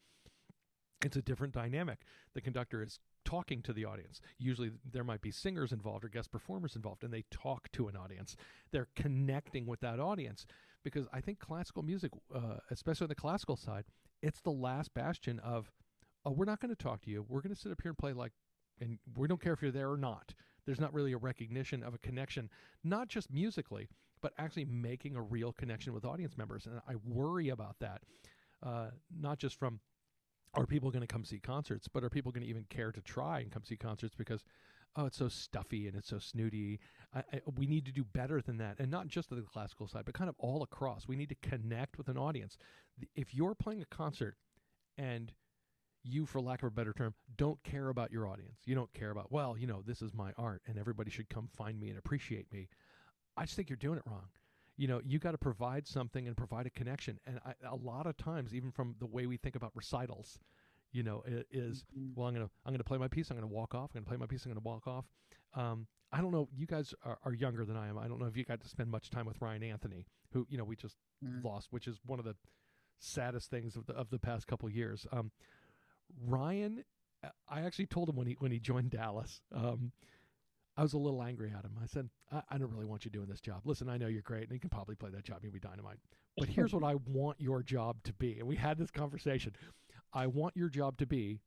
it's 1.03 1.15
a 1.15 1.21
different 1.21 1.53
dynamic. 1.53 1.99
The 2.33 2.41
conductor 2.41 2.81
is 2.81 2.99
talking 3.23 3.61
to 3.63 3.73
the 3.73 3.85
audience. 3.85 4.21
Usually 4.39 4.71
there 4.89 5.03
might 5.03 5.21
be 5.21 5.31
singers 5.31 5.71
involved 5.71 6.05
or 6.05 6.09
guest 6.09 6.31
performers 6.31 6.75
involved, 6.75 7.03
and 7.03 7.13
they 7.13 7.25
talk 7.29 7.71
to 7.73 7.87
an 7.87 7.95
audience. 7.95 8.35
They're 8.71 8.87
connecting 8.95 9.65
with 9.65 9.81
that 9.81 9.99
audience 9.99 10.45
because 10.83 11.05
I 11.11 11.21
think 11.21 11.39
classical 11.39 11.83
music, 11.83 12.11
uh, 12.33 12.57
especially 12.71 13.05
on 13.05 13.09
the 13.09 13.15
classical 13.15 13.57
side, 13.57 13.83
it's 14.21 14.41
the 14.41 14.51
last 14.51 14.93
bastion 14.93 15.39
of, 15.39 15.71
oh, 16.25 16.31
we're 16.31 16.45
not 16.45 16.59
going 16.59 16.73
to 16.73 16.83
talk 16.83 17.01
to 17.03 17.09
you. 17.09 17.25
We're 17.27 17.41
going 17.41 17.53
to 17.53 17.59
sit 17.59 17.71
up 17.71 17.81
here 17.81 17.91
and 17.91 17.97
play 17.97 18.13
like, 18.13 18.31
and 18.79 18.97
we 19.15 19.27
don't 19.27 19.41
care 19.41 19.53
if 19.53 19.61
you're 19.61 19.71
there 19.71 19.91
or 19.91 19.97
not. 19.97 20.33
There's 20.65 20.79
not 20.79 20.93
really 20.93 21.13
a 21.13 21.17
recognition 21.17 21.83
of 21.83 21.93
a 21.93 21.97
connection, 21.97 22.49
not 22.83 23.07
just 23.07 23.31
musically, 23.31 23.87
but 24.21 24.33
actually 24.37 24.65
making 24.65 25.15
a 25.15 25.21
real 25.21 25.51
connection 25.51 25.93
with 25.93 26.05
audience 26.05 26.37
members. 26.37 26.65
And 26.65 26.81
I 26.87 26.95
worry 27.05 27.49
about 27.49 27.75
that, 27.79 28.01
uh, 28.63 28.87
not 29.19 29.37
just 29.37 29.59
from 29.59 29.79
are 30.57 30.65
people 30.65 30.91
going 30.91 31.01
to 31.01 31.07
come 31.07 31.23
see 31.23 31.39
concerts, 31.39 31.87
but 31.87 32.03
are 32.03 32.09
people 32.09 32.31
going 32.31 32.43
to 32.43 32.49
even 32.49 32.65
care 32.69 32.91
to 32.91 33.01
try 33.01 33.39
and 33.39 33.51
come 33.51 33.63
see 33.63 33.77
concerts 33.77 34.15
because, 34.15 34.43
oh, 34.95 35.05
it's 35.05 35.17
so 35.17 35.27
stuffy 35.27 35.87
and 35.87 35.95
it's 35.95 36.09
so 36.09 36.19
snooty? 36.19 36.79
I, 37.13 37.19
I, 37.33 37.41
we 37.55 37.67
need 37.67 37.85
to 37.85 37.91
do 37.91 38.03
better 38.03 38.41
than 38.41 38.57
that, 38.57 38.79
and 38.79 38.89
not 38.89 39.07
just 39.07 39.29
the 39.29 39.41
classical 39.41 39.87
side, 39.87 40.03
but 40.05 40.13
kind 40.13 40.29
of 40.29 40.35
all 40.39 40.63
across. 40.63 41.07
We 41.07 41.15
need 41.15 41.29
to 41.29 41.35
connect 41.35 41.97
with 41.97 42.07
an 42.07 42.17
audience. 42.17 42.57
If 43.15 43.33
you're 43.33 43.55
playing 43.55 43.81
a 43.81 43.95
concert 43.95 44.35
and 44.97 45.31
you, 46.03 46.25
for 46.25 46.41
lack 46.41 46.63
of 46.63 46.67
a 46.67 46.71
better 46.71 46.93
term, 46.93 47.13
don't 47.35 47.61
care 47.63 47.89
about 47.89 48.11
your 48.11 48.27
audience, 48.27 48.59
you 48.65 48.75
don't 48.75 48.93
care 48.93 49.11
about, 49.11 49.31
well, 49.31 49.57
you 49.57 49.67
know, 49.67 49.83
this 49.85 50.01
is 50.01 50.13
my 50.13 50.31
art 50.37 50.61
and 50.67 50.77
everybody 50.77 51.11
should 51.11 51.29
come 51.29 51.49
find 51.55 51.79
me 51.79 51.89
and 51.89 51.99
appreciate 51.99 52.51
me. 52.51 52.69
I 53.35 53.43
just 53.43 53.55
think 53.55 53.69
you're 53.69 53.77
doing 53.77 53.97
it 53.97 54.03
wrong 54.07 54.29
you 54.77 54.87
know 54.87 55.01
you 55.03 55.19
got 55.19 55.31
to 55.31 55.37
provide 55.37 55.87
something 55.87 56.27
and 56.27 56.37
provide 56.37 56.65
a 56.65 56.69
connection 56.69 57.19
and 57.25 57.39
I, 57.45 57.53
a 57.67 57.75
lot 57.75 58.05
of 58.07 58.15
times 58.17 58.53
even 58.53 58.71
from 58.71 58.95
the 58.99 59.05
way 59.07 59.25
we 59.25 59.37
think 59.37 59.55
about 59.55 59.71
recitals 59.75 60.39
you 60.91 61.03
know 61.03 61.23
it 61.25 61.47
is 61.51 61.83
Mhm. 61.95 62.13
well 62.15 62.27
i'm 62.27 62.33
gonna 62.33 62.49
i'm 62.65 62.73
gonna 62.73 62.83
play 62.83 62.97
my 62.97 63.07
piece 63.07 63.29
i'm 63.31 63.37
gonna 63.37 63.47
walk 63.47 63.73
off 63.75 63.91
i'm 63.95 64.01
gonna 64.01 64.05
play 64.09 64.17
my 64.17 64.27
piece 64.27 64.45
i'm 64.45 64.51
gonna 64.51 64.61
walk 64.63 64.87
off 64.87 65.05
um, 65.55 65.87
i 66.11 66.21
don't 66.21 66.31
know 66.31 66.47
you 66.55 66.65
guys 66.65 66.93
are, 67.03 67.17
are 67.25 67.33
younger 67.33 67.65
than 67.65 67.75
i 67.75 67.87
am 67.87 67.97
i 67.97 68.07
don't 68.07 68.19
know 68.19 68.27
if 68.27 68.37
you 68.37 68.45
got 68.45 68.61
to 68.61 68.67
spend 68.69 68.89
much 68.89 69.09
time 69.09 69.25
with 69.25 69.41
ryan 69.41 69.63
anthony 69.63 70.05
who 70.31 70.45
you 70.49 70.57
know 70.57 70.63
we 70.63 70.75
just 70.75 70.95
Mm. 71.23 71.43
lost 71.43 71.67
which 71.71 71.87
is 71.87 71.99
one 72.05 72.19
of 72.19 72.25
the 72.25 72.35
saddest 72.99 73.49
things 73.49 73.75
of 73.75 73.85
the 73.87 73.93
of 73.93 74.09
the 74.09 74.19
past 74.19 74.47
couple 74.47 74.69
years 74.69 75.05
um, 75.11 75.31
ryan 76.25 76.83
i 77.49 77.61
actually 77.61 77.85
told 77.87 78.07
him 78.09 78.15
when 78.15 78.27
he 78.27 78.35
when 78.39 78.51
he 78.51 78.59
joined 78.59 78.89
dallas 78.91 79.41
um, 79.53 79.91
I 80.77 80.83
was 80.83 80.93
a 80.93 80.97
little 80.97 81.23
angry 81.23 81.51
at 81.57 81.65
him. 81.65 81.71
I 81.81 81.87
said, 81.87 82.09
I, 82.31 82.41
I 82.51 82.57
don't 82.57 82.71
really 82.71 82.85
want 82.85 83.03
you 83.03 83.11
doing 83.11 83.27
this 83.27 83.41
job. 83.41 83.61
Listen, 83.65 83.89
I 83.89 83.97
know 83.97 84.07
you're 84.07 84.21
great 84.21 84.43
and 84.43 84.51
you 84.51 84.59
can 84.59 84.69
probably 84.69 84.95
play 84.95 85.09
that 85.09 85.23
job. 85.23 85.39
You'll 85.41 85.51
be 85.51 85.59
dynamite. 85.59 85.97
But 86.37 86.49
here's 86.49 86.73
what 86.73 86.83
I 86.83 86.95
want 87.07 87.41
your 87.41 87.63
job 87.63 87.97
to 88.03 88.13
be. 88.13 88.37
And 88.37 88.47
we 88.47 88.55
had 88.55 88.77
this 88.77 88.91
conversation. 88.91 89.53
I 90.13 90.27
want 90.27 90.55
your 90.55 90.69
job 90.69 90.97
to 90.99 91.07
be 91.07 91.41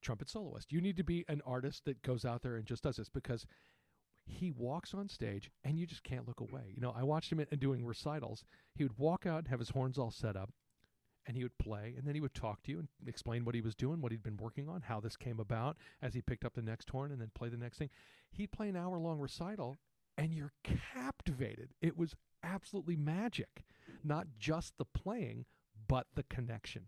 trumpet 0.00 0.30
soloist. 0.30 0.72
You 0.72 0.80
need 0.80 0.96
to 0.96 1.04
be 1.04 1.24
an 1.28 1.42
artist 1.44 1.84
that 1.86 2.00
goes 2.02 2.24
out 2.24 2.42
there 2.42 2.56
and 2.56 2.64
just 2.64 2.84
does 2.84 2.96
this 2.96 3.08
because 3.08 3.46
he 4.24 4.52
walks 4.52 4.94
on 4.94 5.08
stage 5.08 5.50
and 5.64 5.76
you 5.78 5.86
just 5.86 6.04
can't 6.04 6.28
look 6.28 6.40
away. 6.40 6.72
You 6.72 6.80
know, 6.80 6.94
I 6.96 7.02
watched 7.02 7.32
him 7.32 7.40
in, 7.40 7.58
doing 7.58 7.84
recitals. 7.84 8.44
He 8.74 8.84
would 8.84 8.96
walk 8.96 9.26
out 9.26 9.38
and 9.38 9.48
have 9.48 9.58
his 9.58 9.70
horns 9.70 9.98
all 9.98 10.12
set 10.12 10.36
up 10.36 10.50
and 11.28 11.36
he 11.36 11.44
would 11.44 11.56
play 11.58 11.94
and 11.96 12.06
then 12.06 12.14
he 12.14 12.20
would 12.20 12.34
talk 12.34 12.62
to 12.62 12.72
you 12.72 12.78
and 12.78 12.88
explain 13.06 13.44
what 13.44 13.54
he 13.54 13.60
was 13.60 13.74
doing, 13.74 14.00
what 14.00 14.10
he'd 14.10 14.22
been 14.22 14.38
working 14.38 14.68
on, 14.68 14.80
how 14.80 14.98
this 14.98 15.16
came 15.16 15.38
about 15.38 15.76
as 16.02 16.14
he 16.14 16.22
picked 16.22 16.44
up 16.44 16.54
the 16.54 16.62
next 16.62 16.88
horn 16.88 17.12
and 17.12 17.20
then 17.20 17.30
play 17.34 17.50
the 17.50 17.56
next 17.56 17.76
thing. 17.78 17.90
He'd 18.32 18.50
play 18.50 18.68
an 18.70 18.76
hour 18.76 18.98
long 18.98 19.20
recital 19.20 19.78
and 20.16 20.34
you're 20.34 20.54
captivated. 20.64 21.68
It 21.82 21.96
was 21.96 22.16
absolutely 22.42 22.96
magic. 22.96 23.62
Not 24.02 24.26
just 24.38 24.78
the 24.78 24.86
playing, 24.86 25.44
but 25.86 26.06
the 26.14 26.24
connection. 26.24 26.86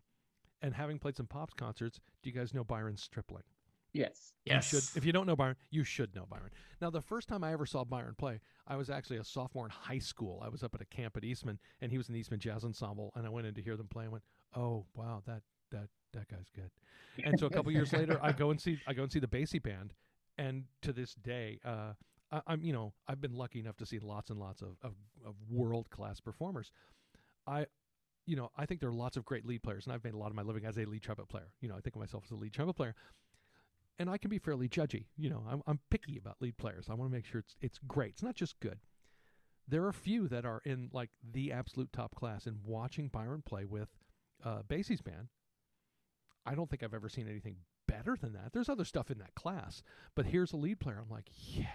And 0.62 0.74
having 0.74 0.98
played 0.98 1.16
some 1.16 1.26
pops 1.26 1.54
concerts, 1.54 2.00
do 2.22 2.30
you 2.30 2.36
guys 2.36 2.54
know 2.54 2.64
Byron 2.64 2.96
Stripling? 2.96 3.44
Yes. 3.92 4.32
Yes. 4.44 4.72
You 4.72 4.80
should, 4.80 4.96
if 4.96 5.04
you 5.04 5.12
don't 5.12 5.26
know 5.26 5.36
Byron, 5.36 5.56
you 5.70 5.84
should 5.84 6.14
know 6.14 6.26
Byron. 6.28 6.50
Now, 6.80 6.90
the 6.90 7.00
first 7.00 7.28
time 7.28 7.44
I 7.44 7.52
ever 7.52 7.66
saw 7.66 7.84
Byron 7.84 8.14
play, 8.16 8.40
I 8.66 8.76
was 8.76 8.88
actually 8.88 9.18
a 9.18 9.24
sophomore 9.24 9.64
in 9.64 9.70
high 9.70 9.98
school. 9.98 10.42
I 10.44 10.48
was 10.48 10.62
up 10.62 10.74
at 10.74 10.80
a 10.80 10.86
camp 10.86 11.16
at 11.16 11.24
Eastman, 11.24 11.58
and 11.80 11.90
he 11.90 11.98
was 11.98 12.08
in 12.08 12.14
the 12.14 12.20
Eastman 12.20 12.40
Jazz 12.40 12.64
Ensemble, 12.64 13.12
and 13.16 13.26
I 13.26 13.30
went 13.30 13.46
in 13.46 13.54
to 13.54 13.62
hear 13.62 13.76
them 13.76 13.88
play. 13.88 14.04
and 14.04 14.12
went, 14.12 14.24
"Oh, 14.54 14.86
wow, 14.94 15.22
that 15.26 15.42
that 15.72 15.88
that 16.12 16.28
guy's 16.28 16.48
good." 16.54 16.70
And 17.24 17.38
so 17.38 17.46
a 17.46 17.50
couple 17.50 17.72
years 17.72 17.92
later, 17.92 18.18
I 18.22 18.32
go 18.32 18.50
and 18.50 18.60
see 18.60 18.80
I 18.86 18.94
go 18.94 19.02
and 19.02 19.12
see 19.12 19.18
the 19.18 19.26
Basie 19.26 19.62
band, 19.62 19.92
and 20.38 20.64
to 20.82 20.92
this 20.92 21.14
day, 21.14 21.58
uh, 21.64 21.92
I, 22.30 22.40
I'm 22.46 22.62
you 22.62 22.72
know 22.72 22.94
I've 23.08 23.20
been 23.20 23.34
lucky 23.34 23.60
enough 23.60 23.76
to 23.78 23.86
see 23.86 23.98
lots 23.98 24.30
and 24.30 24.38
lots 24.38 24.62
of 24.62 24.76
of, 24.82 24.94
of 25.26 25.34
world 25.48 25.90
class 25.90 26.20
performers. 26.20 26.70
I 27.46 27.66
you 28.26 28.36
know, 28.36 28.50
I 28.56 28.64
think 28.64 28.80
there 28.80 28.90
are 28.90 28.94
lots 28.94 29.16
of 29.16 29.24
great 29.24 29.44
lead 29.44 29.62
players, 29.62 29.86
and 29.86 29.92
I've 29.92 30.04
made 30.04 30.14
a 30.14 30.18
lot 30.18 30.28
of 30.28 30.36
my 30.36 30.42
living 30.42 30.64
as 30.64 30.78
a 30.78 30.84
lead 30.84 31.02
trumpet 31.02 31.28
player. 31.28 31.52
You 31.60 31.68
know, 31.68 31.74
I 31.74 31.80
think 31.80 31.96
of 31.96 32.00
myself 32.00 32.22
as 32.26 32.30
a 32.30 32.36
lead 32.36 32.52
trumpet 32.52 32.76
player, 32.76 32.94
and 34.00 34.08
I 34.08 34.16
can 34.16 34.30
be 34.30 34.38
fairly 34.38 34.66
judgy. 34.66 35.04
You 35.18 35.28
know, 35.28 35.44
I'm, 35.48 35.62
I'm 35.66 35.78
picky 35.90 36.16
about 36.16 36.40
lead 36.40 36.56
players. 36.56 36.86
I 36.88 36.94
want 36.94 37.10
to 37.10 37.14
make 37.14 37.26
sure 37.26 37.38
it's 37.38 37.54
it's 37.60 37.78
great. 37.86 38.12
It's 38.12 38.22
not 38.22 38.34
just 38.34 38.58
good. 38.58 38.78
There 39.68 39.84
are 39.84 39.90
a 39.90 39.94
few 39.94 40.26
that 40.28 40.46
are 40.46 40.62
in 40.64 40.88
like 40.92 41.10
the 41.32 41.52
absolute 41.52 41.92
top 41.92 42.14
class. 42.14 42.46
And 42.46 42.56
watching 42.64 43.08
Byron 43.08 43.42
play 43.44 43.66
with 43.66 43.90
uh, 44.42 44.62
Basie's 44.66 45.02
band, 45.02 45.28
I 46.46 46.54
don't 46.54 46.68
think 46.68 46.82
I've 46.82 46.94
ever 46.94 47.10
seen 47.10 47.28
anything 47.28 47.56
better 47.86 48.16
than 48.18 48.32
that. 48.32 48.52
There's 48.54 48.70
other 48.70 48.86
stuff 48.86 49.10
in 49.10 49.18
that 49.18 49.34
class, 49.34 49.82
but 50.16 50.26
here's 50.26 50.54
a 50.54 50.56
lead 50.56 50.80
player. 50.80 50.98
I'm 50.98 51.14
like, 51.14 51.30
yeah. 51.34 51.66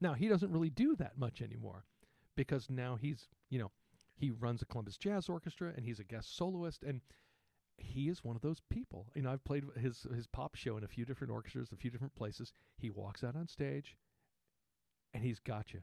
Now 0.00 0.14
he 0.14 0.28
doesn't 0.28 0.52
really 0.52 0.70
do 0.70 0.94
that 0.96 1.18
much 1.18 1.42
anymore 1.42 1.84
because 2.36 2.70
now 2.70 2.96
he's 2.98 3.26
you 3.50 3.58
know 3.58 3.72
he 4.14 4.30
runs 4.30 4.62
a 4.62 4.66
Columbus 4.66 4.96
Jazz 4.96 5.28
Orchestra 5.28 5.72
and 5.76 5.84
he's 5.84 5.98
a 5.98 6.04
guest 6.04 6.36
soloist 6.36 6.84
and 6.84 7.00
he 7.82 8.08
is 8.08 8.24
one 8.24 8.36
of 8.36 8.42
those 8.42 8.60
people. 8.70 9.06
You 9.14 9.22
know, 9.22 9.32
I've 9.32 9.44
played 9.44 9.64
his 9.76 10.06
his 10.14 10.26
pop 10.26 10.54
show 10.54 10.76
in 10.76 10.84
a 10.84 10.88
few 10.88 11.04
different 11.04 11.32
orchestras, 11.32 11.72
a 11.72 11.76
few 11.76 11.90
different 11.90 12.14
places. 12.14 12.52
He 12.76 12.90
walks 12.90 13.24
out 13.24 13.36
on 13.36 13.48
stage 13.48 13.96
and 15.12 15.24
he's 15.24 15.40
got 15.40 15.72
you. 15.72 15.80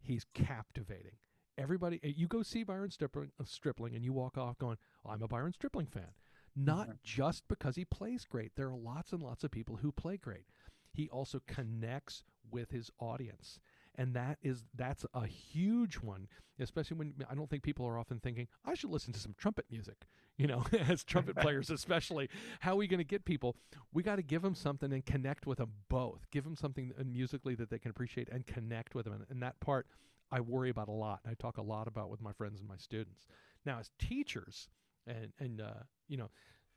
He's 0.00 0.24
captivating. 0.34 1.16
Everybody, 1.56 2.00
eh, 2.02 2.12
you 2.14 2.28
go 2.28 2.42
see 2.42 2.62
Byron 2.62 2.90
Stripling, 2.90 3.32
uh, 3.40 3.44
Stripling 3.44 3.94
and 3.94 4.04
you 4.04 4.12
walk 4.12 4.38
off 4.38 4.58
going, 4.58 4.78
"I'm 5.04 5.22
a 5.22 5.28
Byron 5.28 5.52
Stripling 5.52 5.86
fan." 5.86 6.14
Not 6.54 6.88
Mhm. 6.88 7.02
just 7.02 7.46
because 7.48 7.76
he 7.76 7.84
plays 7.84 8.24
great. 8.24 8.54
There 8.54 8.68
are 8.68 8.76
lots 8.76 9.12
and 9.12 9.22
lots 9.22 9.44
of 9.44 9.50
people 9.50 9.76
who 9.76 9.92
play 9.92 10.16
great. 10.16 10.46
He 10.92 11.08
also 11.08 11.40
connects 11.40 12.24
with 12.50 12.70
his 12.70 12.90
audience. 12.98 13.60
And 13.98 14.14
that 14.14 14.38
is 14.42 14.64
that's 14.74 15.04
a 15.12 15.26
huge 15.26 15.96
one 15.96 16.28
especially 16.60 16.96
when 16.96 17.12
i 17.30 17.34
don't 17.34 17.50
think 17.50 17.62
people 17.62 17.86
are 17.86 17.98
often 17.98 18.18
thinking 18.18 18.48
i 18.64 18.74
should 18.74 18.90
listen 18.90 19.12
to 19.12 19.20
some 19.20 19.34
trumpet 19.36 19.66
music 19.70 20.06
you 20.38 20.46
know 20.46 20.64
as 20.88 21.04
trumpet 21.04 21.36
players 21.40 21.68
especially. 21.68 22.30
How 22.60 22.72
are 22.72 22.76
we 22.76 22.86
going 22.86 22.98
to 22.98 23.04
get 23.04 23.24
people? 23.24 23.56
We 23.92 24.02
got 24.02 24.16
to 24.16 24.22
give 24.22 24.40
them 24.40 24.54
something 24.54 24.92
and 24.92 25.04
connect 25.04 25.46
with 25.46 25.58
them 25.58 25.72
both. 25.88 26.30
Give 26.30 26.44
them 26.44 26.56
something 26.56 26.92
uh, 26.98 27.02
musically 27.04 27.54
that 27.56 27.68
they 27.68 27.78
can 27.78 27.90
appreciate 27.90 28.28
and 28.30 28.46
connect 28.46 28.94
with 28.94 29.04
them 29.04 29.14
and, 29.14 29.24
and 29.28 29.42
that 29.42 29.60
part 29.60 29.86
i 30.30 30.40
worry 30.40 30.70
about 30.70 30.88
a 30.88 30.92
lot. 30.92 31.20
I 31.28 31.34
talk 31.34 31.58
a 31.58 31.62
lot 31.62 31.88
about 31.88 32.10
with 32.10 32.20
my 32.20 32.32
friends 32.32 32.60
and 32.60 32.68
my 32.68 32.76
students. 32.76 33.26
Now 33.66 33.78
as 33.80 33.90
teachers 33.98 34.68
and 35.06 35.32
and 35.38 35.60
uh, 35.60 35.82
you 36.06 36.16
know 36.16 36.30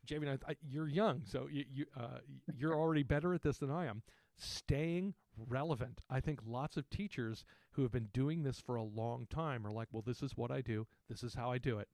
Jamie, 0.04 0.28
I, 0.28 0.38
I, 0.48 0.56
you're 0.68 0.88
young, 0.88 1.22
so 1.26 1.48
you, 1.52 1.64
you 1.72 1.86
uh, 1.96 2.20
you're 2.58 2.74
already 2.74 3.04
better 3.04 3.34
at 3.36 3.44
this 3.44 3.60
than 3.60 3.70
I 3.70 3.86
am. 3.86 4.02
Staying 4.38 5.14
relevant. 5.38 6.02
I 6.10 6.20
think 6.20 6.40
lots 6.46 6.78
of 6.78 6.90
teachers 6.90 7.46
who 7.72 7.84
have 7.84 7.92
been 7.92 8.10
doing 8.14 8.44
this 8.44 8.60
for 8.60 8.76
a 8.76 8.84
long 8.84 9.28
time 9.30 9.66
are 9.66 9.72
like, 9.72 9.88
"Well, 9.92 10.04
this 10.04 10.22
is 10.22 10.38
what 10.38 10.52
I 10.52 10.62
do. 10.62 10.88
This 11.10 11.24
is 11.24 11.34
how 11.34 11.52
I 11.52 11.58
do 11.58 11.80
it," 11.80 11.90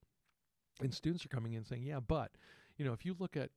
and 0.81 0.93
students 0.93 1.25
are 1.25 1.29
coming 1.29 1.53
in 1.53 1.63
saying, 1.63 1.83
"Yeah, 1.83 1.99
but," 1.99 2.31
you 2.77 2.85
know, 2.85 2.93
if 2.93 3.05
you 3.05 3.15
look 3.17 3.37
at 3.37 3.51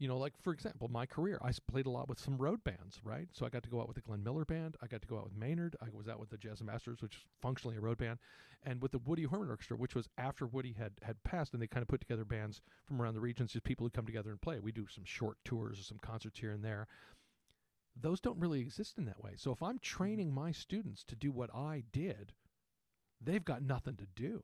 you 0.00 0.08
know, 0.08 0.16
like 0.16 0.32
for 0.42 0.52
example, 0.54 0.88
my 0.88 1.04
career, 1.04 1.38
I 1.42 1.52
played 1.70 1.84
a 1.84 1.90
lot 1.90 2.08
with 2.08 2.18
some 2.18 2.38
road 2.38 2.64
bands, 2.64 3.00
right? 3.04 3.28
So 3.32 3.44
I 3.44 3.50
got 3.50 3.62
to 3.64 3.68
go 3.68 3.82
out 3.82 3.86
with 3.86 3.96
the 3.96 4.00
Glenn 4.00 4.24
Miller 4.24 4.46
Band. 4.46 4.78
I 4.82 4.86
got 4.86 5.02
to 5.02 5.06
go 5.06 5.18
out 5.18 5.24
with 5.24 5.36
Maynard. 5.36 5.76
I 5.82 5.88
was 5.92 6.08
out 6.08 6.18
with 6.18 6.30
the 6.30 6.38
Jazz 6.38 6.62
Masters, 6.62 7.02
which 7.02 7.16
is 7.16 7.22
functionally 7.42 7.76
a 7.76 7.80
road 7.80 7.98
band, 7.98 8.18
and 8.62 8.80
with 8.80 8.92
the 8.92 8.98
Woody 8.98 9.24
Herman 9.24 9.50
Orchestra, 9.50 9.76
which 9.76 9.94
was 9.94 10.08
after 10.16 10.46
Woody 10.46 10.72
had 10.72 10.92
had 11.02 11.22
passed, 11.22 11.52
and 11.52 11.60
they 11.60 11.66
kind 11.66 11.82
of 11.82 11.88
put 11.88 12.00
together 12.00 12.24
bands 12.24 12.62
from 12.86 13.00
around 13.00 13.12
the 13.12 13.20
regions, 13.20 13.52
just 13.52 13.62
people 13.62 13.84
who 13.84 13.90
come 13.90 14.06
together 14.06 14.30
and 14.30 14.40
play. 14.40 14.58
We 14.58 14.72
do 14.72 14.86
some 14.88 15.04
short 15.04 15.36
tours 15.44 15.78
or 15.78 15.82
some 15.82 15.98
concerts 15.98 16.40
here 16.40 16.52
and 16.52 16.64
there. 16.64 16.88
Those 17.98 18.20
don't 18.20 18.38
really 18.38 18.60
exist 18.60 18.98
in 18.98 19.04
that 19.06 19.22
way. 19.22 19.32
So 19.36 19.52
if 19.52 19.62
I'm 19.62 19.78
training 19.78 20.32
my 20.32 20.52
students 20.52 21.04
to 21.04 21.16
do 21.16 21.30
what 21.32 21.54
I 21.54 21.84
did, 21.92 22.32
they've 23.20 23.44
got 23.44 23.62
nothing 23.62 23.96
to 23.96 24.06
do. 24.14 24.42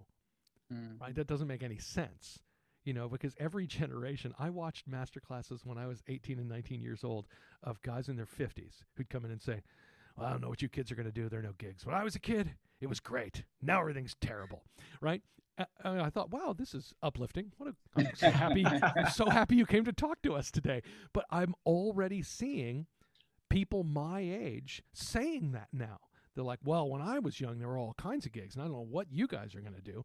Mm. 0.73 1.01
Right? 1.01 1.15
That 1.15 1.27
doesn't 1.27 1.47
make 1.47 1.63
any 1.63 1.79
sense 1.79 2.41
you 2.87 2.95
know, 2.95 3.09
because 3.09 3.35
every 3.39 3.67
generation, 3.67 4.33
I 4.39 4.49
watched 4.49 4.89
master 4.89 5.21
classes 5.21 5.67
when 5.67 5.77
I 5.77 5.87
was 5.87 6.03
18 6.09 6.39
and 6.39 6.49
19 6.49 6.81
years 6.81 7.05
old 7.05 7.27
of 7.63 7.83
guys 7.83 8.09
in 8.09 8.17
their 8.17 8.27
50s 8.27 8.85
who'd 8.95 9.11
come 9.11 9.27
in 9.27 9.31
and 9.31 9.43
say, 9.43 9.61
well, 10.17 10.27
I 10.27 10.31
don't 10.31 10.41
know 10.41 10.49
what 10.49 10.63
you 10.63 10.69
kids 10.71 10.91
are 10.91 10.95
going 10.95 11.07
to 11.07 11.13
do. 11.13 11.29
There 11.29 11.41
are 11.41 11.43
no 11.43 11.53
gigs. 11.59 11.85
When 11.85 11.95
I 11.95 12.05
was 12.05 12.15
a 12.15 12.21
kid, 12.21 12.55
it 12.81 12.87
was 12.87 13.01
great. 13.01 13.43
Now 13.61 13.81
everything's 13.81 14.15
terrible, 14.21 14.63
right? 15.03 15.21
And 15.85 16.01
I 16.01 16.11
thought, 16.11 16.31
wow, 16.31 16.55
this 16.57 16.75
is 16.75 16.95
uplifting. 17.03 17.53
What 17.59 17.71
a, 17.71 17.75
I'm 17.97 18.15
so 18.15 18.31
happy, 18.31 18.67
so 19.15 19.29
happy 19.29 19.57
you 19.57 19.67
came 19.67 19.85
to 19.85 19.93
talk 19.93 20.23
to 20.23 20.35
us 20.35 20.51
today. 20.51 20.83
But 21.13 21.25
I'm 21.31 21.55
already 21.65 22.23
seeing 22.23 22.87
people 23.57 23.85
my 23.85 24.21
age 24.21 24.83
saying 24.93 25.53
that 25.53 25.69
now. 25.73 25.99
They're 26.35 26.45
like, 26.45 26.59
well, 26.63 26.91
when 26.91 27.01
I 27.01 27.19
was 27.21 27.41
young, 27.41 27.59
there 27.59 27.69
were 27.69 27.79
all 27.79 27.95
kinds 27.97 28.27
of 28.27 28.33
gigs, 28.33 28.55
and 28.55 28.63
I 28.63 28.67
don't 28.67 28.75
know 28.75 28.87
what 28.91 29.07
you 29.11 29.27
guys 29.27 29.55
are 29.55 29.63
going 29.63 29.73
to 29.73 29.81
do. 29.81 30.05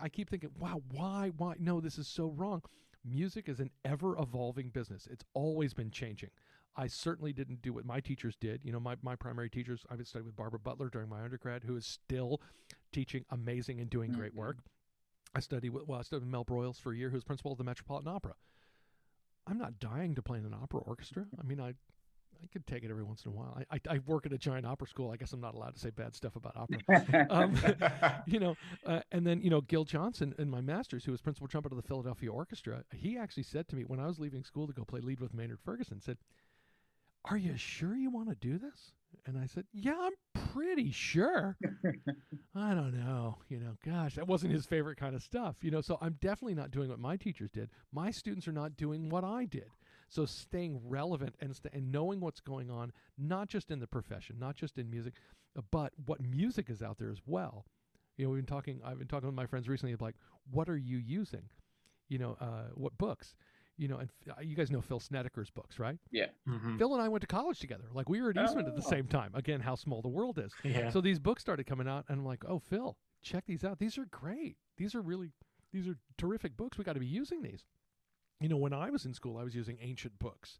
I 0.00 0.08
keep 0.08 0.28
thinking, 0.28 0.50
wow, 0.58 0.82
why, 0.90 1.30
why? 1.36 1.54
No, 1.60 1.80
this 1.80 1.98
is 1.98 2.08
so 2.08 2.34
wrong. 2.36 2.62
Music 3.04 3.48
is 3.48 3.60
an 3.60 3.70
ever 3.84 4.18
evolving 4.18 4.70
business. 4.70 5.06
It's 5.08 5.24
always 5.34 5.72
been 5.72 5.92
changing. 5.92 6.30
I 6.76 6.88
certainly 6.88 7.32
didn't 7.32 7.62
do 7.62 7.72
what 7.72 7.84
my 7.84 8.00
teachers 8.00 8.34
did. 8.40 8.60
You 8.64 8.72
know, 8.72 8.80
my, 8.80 8.96
my 9.02 9.14
primary 9.14 9.50
teachers, 9.50 9.86
I've 9.88 10.04
studied 10.04 10.26
with 10.26 10.34
Barbara 10.34 10.58
Butler 10.58 10.88
during 10.90 11.08
my 11.08 11.22
undergrad, 11.22 11.62
who 11.62 11.76
is 11.76 11.86
still 11.86 12.40
teaching 12.90 13.24
amazing 13.30 13.78
and 13.80 13.88
doing 13.88 14.10
mm-hmm. 14.10 14.18
great 14.18 14.34
work. 14.34 14.58
I 15.36 15.38
studied 15.38 15.70
with, 15.70 15.86
well, 15.86 16.00
I 16.00 16.02
studied 16.02 16.24
with 16.24 16.32
Mel 16.32 16.44
Broyles 16.44 16.80
for 16.80 16.92
a 16.92 16.96
year, 16.96 17.10
who's 17.10 17.22
principal 17.22 17.52
of 17.52 17.58
the 17.58 17.64
Metropolitan 17.64 18.12
Opera. 18.12 18.34
I'm 19.46 19.58
not 19.58 19.78
dying 19.78 20.16
to 20.16 20.22
play 20.22 20.38
in 20.38 20.44
an 20.44 20.54
opera 20.60 20.80
orchestra. 20.80 21.26
I 21.38 21.46
mean, 21.46 21.60
I 21.60 21.74
I 22.42 22.46
could 22.52 22.66
take 22.66 22.84
it 22.84 22.90
every 22.90 23.04
once 23.04 23.24
in 23.24 23.32
a 23.32 23.34
while. 23.34 23.56
I, 23.70 23.76
I, 23.76 23.94
I, 23.94 24.00
work 24.06 24.26
at 24.26 24.32
a 24.32 24.38
giant 24.38 24.66
opera 24.66 24.88
school. 24.88 25.10
I 25.10 25.16
guess 25.16 25.32
I'm 25.32 25.40
not 25.40 25.54
allowed 25.54 25.74
to 25.74 25.80
say 25.80 25.90
bad 25.90 26.14
stuff 26.14 26.36
about 26.36 26.56
opera. 26.56 27.26
um, 27.30 27.54
you 28.26 28.40
know, 28.40 28.56
uh, 28.86 29.00
and 29.12 29.26
then 29.26 29.40
you 29.42 29.50
know 29.50 29.60
Gil 29.60 29.84
Johnson 29.84 30.34
in 30.38 30.50
my 30.50 30.60
master's, 30.60 31.04
who 31.04 31.12
was 31.12 31.20
principal 31.20 31.48
trumpet 31.48 31.72
of 31.72 31.76
the 31.76 31.86
Philadelphia 31.86 32.32
Orchestra, 32.32 32.84
he 32.94 33.18
actually 33.18 33.42
said 33.42 33.68
to 33.68 33.76
me 33.76 33.82
when 33.84 34.00
I 34.00 34.06
was 34.06 34.18
leaving 34.18 34.44
school 34.44 34.66
to 34.66 34.72
go 34.72 34.84
play 34.84 35.00
lead 35.00 35.20
with 35.20 35.34
Maynard 35.34 35.60
Ferguson, 35.64 36.00
said, 36.00 36.18
"Are 37.24 37.36
you 37.36 37.56
sure 37.56 37.94
you 37.94 38.10
want 38.10 38.28
to 38.28 38.34
do 38.34 38.58
this?" 38.58 38.92
And 39.26 39.38
I 39.38 39.46
said, 39.46 39.64
"Yeah, 39.72 39.96
I'm 39.98 40.42
pretty 40.52 40.90
sure." 40.90 41.56
I 42.54 42.74
don't 42.74 42.94
know, 42.94 43.38
you 43.48 43.58
know, 43.58 43.76
gosh, 43.84 44.14
that 44.14 44.26
wasn't 44.26 44.52
his 44.52 44.66
favorite 44.66 44.96
kind 44.96 45.14
of 45.14 45.22
stuff, 45.22 45.56
you 45.62 45.70
know. 45.70 45.80
So 45.80 45.98
I'm 46.00 46.16
definitely 46.20 46.54
not 46.54 46.70
doing 46.70 46.88
what 46.88 46.98
my 46.98 47.16
teachers 47.16 47.50
did. 47.50 47.70
My 47.92 48.10
students 48.10 48.48
are 48.48 48.52
not 48.52 48.76
doing 48.76 49.08
what 49.08 49.24
I 49.24 49.44
did. 49.44 49.70
So 50.10 50.26
staying 50.26 50.80
relevant 50.84 51.36
and, 51.40 51.54
st- 51.54 51.72
and 51.72 51.92
knowing 51.92 52.20
what's 52.20 52.40
going 52.40 52.68
on, 52.68 52.92
not 53.16 53.48
just 53.48 53.70
in 53.70 53.78
the 53.78 53.86
profession, 53.86 54.36
not 54.40 54.56
just 54.56 54.76
in 54.76 54.90
music, 54.90 55.14
uh, 55.56 55.62
but 55.70 55.92
what 56.04 56.20
music 56.20 56.68
is 56.68 56.82
out 56.82 56.98
there 56.98 57.10
as 57.10 57.20
well. 57.26 57.64
You 58.16 58.24
know, 58.26 58.32
we've 58.32 58.44
been 58.44 58.54
talking. 58.54 58.80
I've 58.84 58.98
been 58.98 59.06
talking 59.06 59.28
with 59.28 59.36
my 59.36 59.46
friends 59.46 59.68
recently. 59.68 59.96
Like, 59.98 60.16
what 60.50 60.68
are 60.68 60.76
you 60.76 60.98
using? 60.98 61.48
You 62.08 62.18
know, 62.18 62.36
uh, 62.40 62.64
what 62.74 62.98
books? 62.98 63.34
You 63.78 63.88
know, 63.88 63.98
and 63.98 64.10
uh, 64.28 64.42
you 64.42 64.56
guys 64.56 64.70
know 64.70 64.82
Phil 64.82 65.00
Snedecor's 65.00 65.48
books, 65.48 65.78
right? 65.78 65.96
Yeah. 66.10 66.26
Mm-hmm. 66.46 66.76
Phil 66.76 66.92
and 66.92 67.00
I 67.00 67.08
went 67.08 67.22
to 67.22 67.28
college 67.28 67.60
together. 67.60 67.84
Like 67.94 68.08
we 68.08 68.20
were 68.20 68.30
at 68.30 68.36
Eastman 68.36 68.64
oh. 68.66 68.68
at 68.68 68.76
the 68.76 68.82
oh. 68.84 68.90
same 68.90 69.06
time. 69.06 69.30
Again, 69.34 69.60
how 69.60 69.76
small 69.76 70.02
the 70.02 70.08
world 70.08 70.38
is. 70.38 70.52
Yeah. 70.64 70.90
So 70.90 71.00
these 71.00 71.18
books 71.18 71.40
started 71.40 71.64
coming 71.66 71.88
out, 71.88 72.04
and 72.08 72.18
I'm 72.18 72.26
like, 72.26 72.44
oh, 72.46 72.58
Phil, 72.58 72.96
check 73.22 73.44
these 73.46 73.64
out. 73.64 73.78
These 73.78 73.96
are 73.96 74.06
great. 74.10 74.56
These 74.76 74.94
are 74.94 75.00
really, 75.00 75.30
these 75.72 75.88
are 75.88 75.96
terrific 76.18 76.56
books. 76.56 76.76
We 76.76 76.84
got 76.84 76.94
to 76.94 77.00
be 77.00 77.06
using 77.06 77.42
these 77.42 77.64
you 78.40 78.48
know, 78.48 78.56
when 78.56 78.72
I 78.72 78.90
was 78.90 79.04
in 79.04 79.14
school, 79.14 79.36
I 79.36 79.44
was 79.44 79.54
using 79.54 79.78
ancient 79.80 80.18
books. 80.18 80.58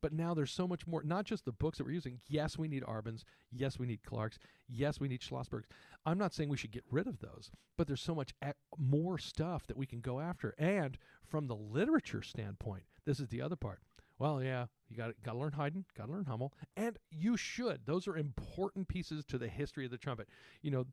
But 0.00 0.12
now 0.12 0.34
there's 0.34 0.50
so 0.50 0.66
much 0.66 0.84
more, 0.84 1.04
not 1.04 1.26
just 1.26 1.44
the 1.44 1.52
books 1.52 1.78
that 1.78 1.84
we're 1.84 1.92
using. 1.92 2.18
Yes, 2.26 2.58
we 2.58 2.66
need 2.66 2.82
Arbans. 2.82 3.22
Yes, 3.52 3.78
we 3.78 3.86
need 3.86 4.02
Clarkes. 4.02 4.38
Yes, 4.68 4.98
we 4.98 5.06
need 5.06 5.20
Schlossbergs. 5.20 5.66
I'm 6.04 6.18
not 6.18 6.34
saying 6.34 6.48
we 6.48 6.56
should 6.56 6.72
get 6.72 6.84
rid 6.90 7.06
of 7.06 7.20
those, 7.20 7.52
but 7.78 7.86
there's 7.86 8.00
so 8.00 8.14
much 8.14 8.34
more 8.76 9.16
stuff 9.16 9.64
that 9.68 9.76
we 9.76 9.86
can 9.86 10.00
go 10.00 10.18
after. 10.18 10.56
And 10.58 10.98
from 11.24 11.46
the 11.46 11.54
literature 11.54 12.22
standpoint, 12.22 12.82
this 13.04 13.20
is 13.20 13.28
the 13.28 13.40
other 13.40 13.54
part. 13.54 13.78
Well, 14.18 14.42
yeah, 14.42 14.66
you 14.88 14.96
got 14.96 15.14
got 15.22 15.32
to 15.32 15.38
learn 15.38 15.52
Haydn, 15.52 15.84
got 15.96 16.06
to 16.06 16.12
learn 16.12 16.24
Hummel, 16.24 16.52
and 16.76 16.98
you 17.10 17.36
should. 17.36 17.86
Those 17.86 18.06
are 18.08 18.16
important 18.16 18.88
pieces 18.88 19.24
to 19.26 19.38
the 19.38 19.48
history 19.48 19.84
of 19.84 19.90
the 19.90 19.98
trumpet. 19.98 20.28
You 20.62 20.70
know, 20.72 20.86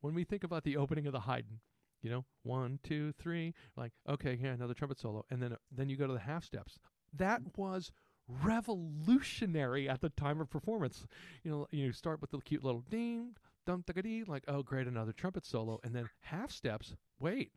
when 0.00 0.14
we 0.14 0.24
think 0.24 0.44
about 0.44 0.64
the 0.64 0.76
opening 0.76 1.06
of 1.06 1.12
the 1.12 1.20
Haydn, 1.20 1.60
you 2.04 2.10
know, 2.10 2.24
one, 2.42 2.78
two, 2.84 3.12
three, 3.12 3.54
like, 3.76 3.92
okay, 4.06 4.36
here, 4.36 4.52
another 4.52 4.74
trumpet 4.74 5.00
solo. 5.00 5.24
And 5.30 5.42
then, 5.42 5.54
uh, 5.54 5.56
then 5.74 5.88
you 5.88 5.96
go 5.96 6.06
to 6.06 6.12
the 6.12 6.18
half 6.18 6.44
steps. 6.44 6.78
That 7.14 7.40
was 7.56 7.90
revolutionary 8.28 9.88
at 9.88 10.02
the 10.02 10.10
time 10.10 10.38
of 10.38 10.50
performance. 10.50 11.06
You 11.42 11.50
know, 11.50 11.66
you 11.70 11.92
start 11.92 12.20
with 12.20 12.30
the 12.30 12.40
cute 12.40 12.62
little 12.62 12.84
ding, 12.90 13.36
dum, 13.66 13.84
da, 13.86 14.02
dee, 14.02 14.22
like, 14.24 14.44
oh, 14.48 14.62
great, 14.62 14.86
another 14.86 15.12
trumpet 15.12 15.46
solo. 15.46 15.80
And 15.82 15.94
then 15.94 16.10
half 16.20 16.50
steps, 16.50 16.94
wait, 17.18 17.52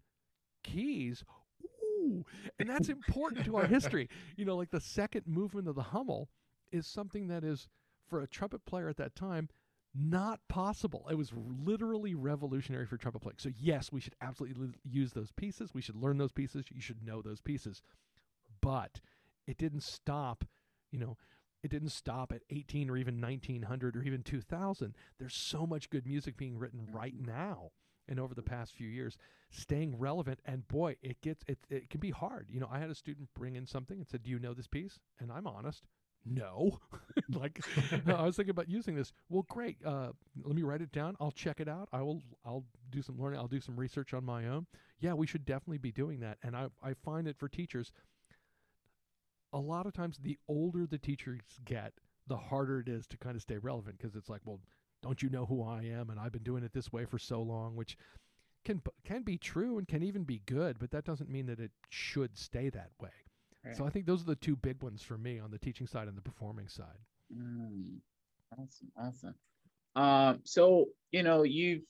keys, 0.64 1.26
ooh. 1.66 2.26
And 2.58 2.70
that's 2.70 2.88
important 2.88 3.44
to 3.46 3.58
our 3.58 3.66
history. 3.68 4.08
You 4.38 4.46
know, 4.46 4.56
like 4.56 4.72
the 4.72 4.80
second 4.80 5.24
movement 5.28 5.68
of 5.68 5.76
the 5.76 5.84
Hummel 5.84 6.30
is 6.72 6.88
something 6.88 7.28
that 7.28 7.44
is, 7.44 7.68
for 8.08 8.22
a 8.22 8.28
trumpet 8.28 8.66
player 8.66 8.88
at 8.88 8.96
that 8.96 9.14
time, 9.14 9.50
not 9.98 10.40
possible. 10.48 11.08
It 11.10 11.16
was 11.16 11.32
literally 11.36 12.16
revolutionary 12.16 12.86
for 12.86 12.98
trumpet 12.98 13.22
playing. 13.22 13.38
So 13.40 13.50
yes, 13.58 13.92
we 13.92 14.00
should 14.00 14.16
absolutely 14.22 14.70
use 14.84 15.14
those 15.14 15.32
pieces. 15.32 15.74
We 15.74 15.82
should 15.82 15.96
learn 15.96 16.18
those 16.18 16.32
pieces. 16.32 16.66
You 16.72 16.82
should 16.82 17.04
know 17.04 17.22
those 17.22 17.42
pieces. 17.42 17.82
But 18.62 19.02
it 19.48 19.58
didn't 19.58 19.84
stop, 19.84 20.46
you 20.92 21.00
know, 21.00 21.18
it 21.64 21.72
didn't 21.72 21.90
stop 21.90 22.32
at 22.32 22.44
18 22.50 22.90
or 22.90 22.98
even 22.98 23.20
1900 23.20 23.96
or 23.96 24.04
even 24.04 24.24
2000. 24.24 24.96
There's 25.20 25.36
so 25.36 25.66
much 25.66 25.90
good 25.90 26.06
music 26.06 26.38
being 26.38 26.58
written 26.58 26.88
right 26.92 27.16
mm-hmm. 27.16 27.32
now 27.32 27.72
and 28.08 28.20
over 28.20 28.34
the 28.34 28.44
past 28.44 28.74
few 28.74 28.88
years 28.88 29.18
staying 29.50 29.98
relevant 29.98 30.40
and 30.46 30.68
boy 30.68 30.96
it 31.02 31.22
gets 31.22 31.44
it, 31.48 31.58
it 31.70 31.90
can 31.90 32.00
be 32.00 32.12
hard 32.12 32.48
you 32.50 32.60
know 32.60 32.70
i 32.72 32.80
had 32.80 32.90
a 32.90 32.96
student 32.96 33.28
bring 33.34 33.56
in 33.56 33.66
something 33.66 33.98
and 33.98 34.08
said 34.08 34.24
do 34.24 34.30
you 34.30 34.40
know 34.40 34.54
this 34.54 34.68
piece 34.68 35.00
and 35.20 35.32
i'm 35.32 35.48
honest 35.48 35.84
no. 36.30 36.80
Like 37.30 37.60
i 38.08 38.24
was 38.24 38.38
thinking 38.38 38.52
about 38.52 38.70
using 38.70 38.96
this. 38.96 39.12
Well 39.28 39.46
great. 39.50 39.78
Uh, 39.86 40.12
let 40.44 40.56
me 40.56 40.62
write 40.64 40.82
it 40.82 40.94
down. 40.94 41.18
I'll 41.20 41.32
check 41.32 41.60
it 41.60 41.68
out. 41.68 41.90
I 41.92 42.02
will 42.02 42.22
i'll 42.46 42.64
do 42.90 43.02
some 43.02 43.20
learning. 43.20 43.40
I'll 43.40 43.48
do 43.48 43.60
some 43.60 43.76
research 43.76 44.14
on 44.14 44.24
my 44.24 44.48
own. 44.48 44.66
Yeah 45.00 45.14
we 45.14 45.28
should 45.28 45.46
definitely 45.46 45.80
be 45.80 45.92
doing 45.92 46.22
that. 46.22 46.38
And 46.42 46.56
i, 46.56 46.68
I 46.82 46.94
find 47.04 47.28
it 47.28 47.38
for 47.38 47.50
teachers 47.50 47.92
a 49.54 49.60
lot 49.60 49.86
of 49.86 49.94
times 49.94 50.18
the 50.18 50.38
older 50.48 50.86
the 50.86 50.98
teachers 50.98 51.42
get 51.66 51.94
the 52.28 52.38
harder 52.38 52.80
it 52.80 52.90
is 52.90 53.08
to 53.08 53.18
kind 53.18 53.36
of 53.36 53.42
stay 53.42 53.58
relevant 53.58 53.98
because 53.98 54.16
it's 54.16 54.30
like 54.30 54.42
well 54.46 54.60
don't 55.02 55.22
you 55.22 55.30
know 55.30 55.46
who 55.46 55.64
i 55.64 55.84
am? 55.84 56.10
And 56.10 56.20
i've 56.20 56.32
been 56.32 56.44
doing 56.44 56.64
it 56.64 56.74
this 56.74 56.92
way 56.92 57.06
for 57.06 57.18
so 57.20 57.42
long 57.42 57.76
which 57.76 57.98
can 58.66 58.82
can 59.06 59.24
be 59.24 59.38
true 59.38 59.78
and 59.78 59.88
can 59.88 60.04
even 60.04 60.24
be 60.24 60.42
good 60.46 60.80
but 60.80 60.92
that 60.92 61.06
doesn't 61.06 61.30
mean 61.30 61.46
that 61.48 61.60
it 61.60 61.72
should 61.90 62.38
stay 62.38 62.70
that 62.70 62.92
way 63.00 63.12
so 63.74 63.86
I 63.86 63.90
think 63.90 64.06
those 64.06 64.22
are 64.22 64.26
the 64.26 64.36
two 64.36 64.56
big 64.56 64.82
ones 64.82 65.02
for 65.02 65.18
me 65.18 65.40
on 65.40 65.52
the 65.52 65.58
teaching 65.58 65.88
side 65.88 66.08
and 66.08 66.18
the 66.18 66.22
performing 66.22 66.68
side. 66.68 66.98
Mm, 67.36 67.98
awesome, 68.54 68.92
awesome. 68.98 69.36
Um, 69.96 70.40
so 70.44 70.86
you 71.12 71.24
know 71.24 71.44
you've 71.44 71.82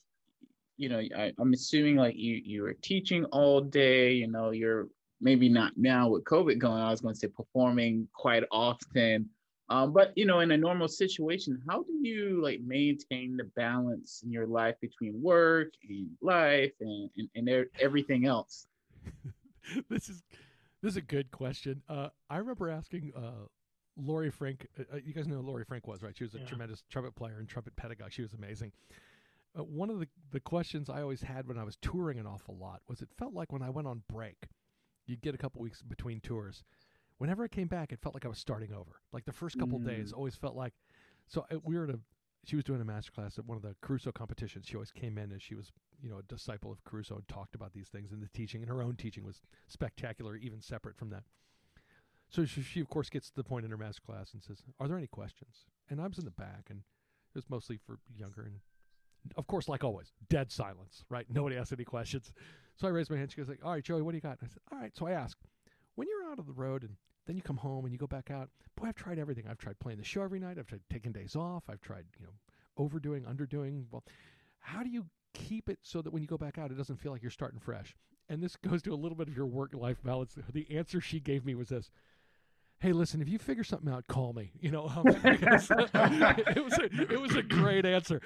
you 0.76 0.88
know 0.88 0.98
I, 0.98 1.32
I'm 1.38 1.52
assuming 1.52 1.96
like 1.96 2.16
you 2.16 2.40
you 2.44 2.62
were 2.62 2.74
teaching 2.74 3.24
all 3.26 3.60
day. 3.60 4.12
You 4.12 4.28
know 4.28 4.50
you're 4.50 4.88
maybe 5.20 5.48
not 5.48 5.72
now 5.76 6.08
with 6.08 6.24
COVID 6.24 6.58
going 6.58 6.80
on. 6.80 6.88
I 6.88 6.90
was 6.90 7.00
going 7.00 7.14
to 7.14 7.20
say 7.20 7.28
performing 7.28 8.08
quite 8.14 8.44
often. 8.50 9.28
Um, 9.70 9.92
but 9.92 10.12
you 10.16 10.24
know, 10.24 10.40
in 10.40 10.50
a 10.52 10.56
normal 10.56 10.88
situation, 10.88 11.60
how 11.68 11.82
do 11.82 11.92
you 12.00 12.42
like 12.42 12.60
maintain 12.60 13.36
the 13.36 13.44
balance 13.56 14.22
in 14.24 14.32
your 14.32 14.46
life 14.46 14.76
between 14.80 15.20
work 15.20 15.72
and 15.88 16.08
life 16.22 16.72
and 16.80 17.10
and, 17.18 17.48
and 17.48 17.66
everything 17.78 18.24
else? 18.24 18.66
this 19.90 20.08
is 20.08 20.22
this 20.82 20.92
is 20.92 20.96
a 20.96 21.02
good 21.02 21.30
question. 21.30 21.82
Uh, 21.88 22.08
I 22.30 22.38
remember 22.38 22.68
asking 22.68 23.12
uh, 23.16 23.46
Laurie 23.96 24.30
Frink. 24.30 24.66
Uh, 24.78 24.82
uh, 24.94 24.98
you 25.04 25.12
guys 25.12 25.26
know 25.26 25.36
who 25.36 25.42
Laurie 25.42 25.64
Frink 25.64 25.86
was, 25.86 26.02
right? 26.02 26.16
She 26.16 26.24
was 26.24 26.34
a 26.34 26.38
yeah. 26.38 26.46
tremendous 26.46 26.84
trumpet 26.90 27.14
player 27.14 27.38
and 27.38 27.48
trumpet 27.48 27.76
pedagogue. 27.76 28.12
She 28.12 28.22
was 28.22 28.34
amazing. 28.34 28.72
Uh, 29.58 29.64
one 29.64 29.90
of 29.90 29.98
the, 29.98 30.08
the 30.30 30.40
questions 30.40 30.88
I 30.90 31.02
always 31.02 31.22
had 31.22 31.46
when 31.46 31.58
I 31.58 31.64
was 31.64 31.76
touring 31.80 32.18
an 32.18 32.26
awful 32.26 32.56
lot 32.56 32.80
was 32.88 33.00
it 33.00 33.08
felt 33.18 33.34
like 33.34 33.52
when 33.52 33.62
I 33.62 33.70
went 33.70 33.88
on 33.88 34.02
break, 34.08 34.48
you'd 35.06 35.22
get 35.22 35.34
a 35.34 35.38
couple 35.38 35.62
weeks 35.62 35.82
between 35.82 36.20
tours 36.20 36.64
whenever 37.18 37.44
I 37.44 37.48
came 37.48 37.68
back, 37.68 37.92
it 37.92 38.00
felt 38.00 38.14
like 38.14 38.24
I 38.24 38.28
was 38.28 38.38
starting 38.38 38.72
over. 38.72 39.02
Like 39.12 39.24
the 39.26 39.32
first 39.32 39.58
couple 39.58 39.78
mm. 39.78 39.86
days 39.86 40.12
always 40.12 40.34
felt 40.34 40.56
like. 40.56 40.72
So 41.26 41.44
I, 41.50 41.56
we 41.62 41.76
were 41.76 41.84
at 41.84 41.90
a. 41.90 42.00
She 42.48 42.56
was 42.56 42.64
doing 42.64 42.80
a 42.80 42.84
master 42.84 43.12
class 43.12 43.38
at 43.38 43.44
one 43.44 43.56
of 43.56 43.62
the 43.62 43.76
Caruso 43.82 44.10
competitions. 44.10 44.66
She 44.66 44.74
always 44.74 44.90
came 44.90 45.18
in 45.18 45.32
as 45.32 45.42
she 45.42 45.54
was, 45.54 45.70
you 46.02 46.08
know, 46.08 46.16
a 46.16 46.22
disciple 46.22 46.72
of 46.72 46.82
Caruso 46.82 47.16
and 47.16 47.28
talked 47.28 47.54
about 47.54 47.74
these 47.74 47.88
things. 47.88 48.10
And 48.10 48.22
the 48.22 48.28
teaching 48.28 48.62
and 48.62 48.70
her 48.70 48.82
own 48.82 48.96
teaching 48.96 49.22
was 49.22 49.42
spectacular, 49.66 50.34
even 50.34 50.62
separate 50.62 50.96
from 50.96 51.10
that. 51.10 51.24
So 52.30 52.46
she, 52.46 52.62
she, 52.62 52.80
of 52.80 52.88
course, 52.88 53.10
gets 53.10 53.28
to 53.28 53.36
the 53.36 53.44
point 53.44 53.66
in 53.66 53.70
her 53.70 53.76
master 53.76 54.00
class 54.00 54.32
and 54.32 54.42
says, 54.42 54.62
"Are 54.80 54.88
there 54.88 54.96
any 54.96 55.06
questions?" 55.06 55.66
And 55.90 56.00
I 56.00 56.06
was 56.06 56.18
in 56.18 56.24
the 56.24 56.30
back, 56.30 56.68
and 56.70 56.80
it 56.80 57.34
was 57.34 57.50
mostly 57.50 57.76
for 57.76 57.98
younger 58.14 58.42
and 58.42 58.60
of 59.36 59.46
course, 59.46 59.68
like 59.68 59.84
always, 59.84 60.12
dead 60.30 60.50
silence, 60.50 61.04
right? 61.10 61.26
Nobody 61.28 61.56
asked 61.56 61.72
any 61.72 61.84
questions. 61.84 62.32
So 62.76 62.86
I 62.86 62.90
raised 62.90 63.10
my 63.10 63.18
hand. 63.18 63.30
She 63.30 63.36
goes 63.36 63.48
like, 63.48 63.62
"All 63.62 63.72
right, 63.72 63.84
Joey, 63.84 64.00
what 64.00 64.12
do 64.12 64.16
you 64.16 64.22
got?" 64.22 64.38
And 64.40 64.48
I 64.48 64.52
said, 64.52 64.62
"All 64.72 64.78
right." 64.78 64.96
So 64.96 65.06
I 65.06 65.12
ask, 65.12 65.36
"When 65.96 66.08
you're 66.08 66.30
out 66.30 66.38
of 66.38 66.46
the 66.46 66.52
road 66.52 66.82
and 66.82 66.96
then 67.28 67.36
you 67.36 67.42
come 67.42 67.58
home 67.58 67.84
and 67.84 67.92
you 67.92 67.98
go 67.98 68.06
back 68.06 68.30
out. 68.30 68.48
Boy, 68.74 68.88
I've 68.88 68.96
tried 68.96 69.18
everything. 69.18 69.44
I've 69.48 69.58
tried 69.58 69.78
playing 69.78 69.98
the 69.98 70.04
show 70.04 70.22
every 70.22 70.40
night. 70.40 70.56
I've 70.58 70.66
tried 70.66 70.80
taking 70.90 71.12
days 71.12 71.36
off. 71.36 71.64
I've 71.68 71.82
tried, 71.82 72.06
you 72.18 72.24
know, 72.24 72.32
overdoing, 72.78 73.24
underdoing. 73.24 73.84
Well, 73.90 74.02
how 74.60 74.82
do 74.82 74.88
you 74.88 75.04
keep 75.34 75.68
it 75.68 75.78
so 75.82 76.00
that 76.00 76.10
when 76.10 76.22
you 76.22 76.26
go 76.26 76.38
back 76.38 76.56
out, 76.56 76.70
it 76.70 76.78
doesn't 76.78 76.96
feel 76.96 77.12
like 77.12 77.20
you're 77.20 77.30
starting 77.30 77.60
fresh? 77.60 77.94
And 78.30 78.42
this 78.42 78.56
goes 78.68 78.80
to 78.82 78.94
a 78.94 78.96
little 78.96 79.16
bit 79.16 79.28
of 79.28 79.36
your 79.36 79.46
work 79.46 79.74
life 79.74 80.02
balance. 80.02 80.36
The 80.52 80.66
answer 80.74 81.02
she 81.02 81.20
gave 81.20 81.44
me 81.44 81.54
was 81.54 81.68
this 81.68 81.90
hey, 82.80 82.92
listen, 82.92 83.20
if 83.20 83.28
you 83.28 83.38
figure 83.38 83.64
something 83.64 83.92
out, 83.92 84.06
call 84.06 84.32
me. 84.32 84.52
You 84.60 84.70
know, 84.70 84.86
um, 84.86 85.02
it 85.24 86.64
was 86.64 86.78
a, 86.78 87.12
it 87.12 87.20
was 87.20 87.34
a 87.34 87.42
great 87.42 87.84
answer. 87.84 88.20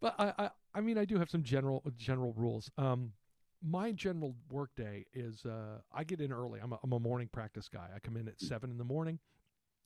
But 0.00 0.14
I, 0.16 0.32
I, 0.38 0.50
I 0.76 0.80
mean, 0.80 0.96
I 0.96 1.04
do 1.04 1.18
have 1.18 1.28
some 1.28 1.42
general 1.42 1.82
general 1.96 2.32
rules. 2.36 2.70
Um, 2.78 3.12
my 3.62 3.92
general 3.92 4.34
workday 4.50 5.06
is 5.12 5.44
uh, 5.44 5.78
I 5.92 6.04
get 6.04 6.20
in 6.20 6.32
early. 6.32 6.60
I'm 6.60 6.72
a, 6.72 6.78
I'm 6.82 6.92
a 6.92 6.98
morning 6.98 7.28
practice 7.30 7.68
guy. 7.68 7.88
I 7.94 7.98
come 7.98 8.16
in 8.16 8.28
at 8.28 8.40
seven 8.40 8.70
in 8.70 8.78
the 8.78 8.84
morning, 8.84 9.18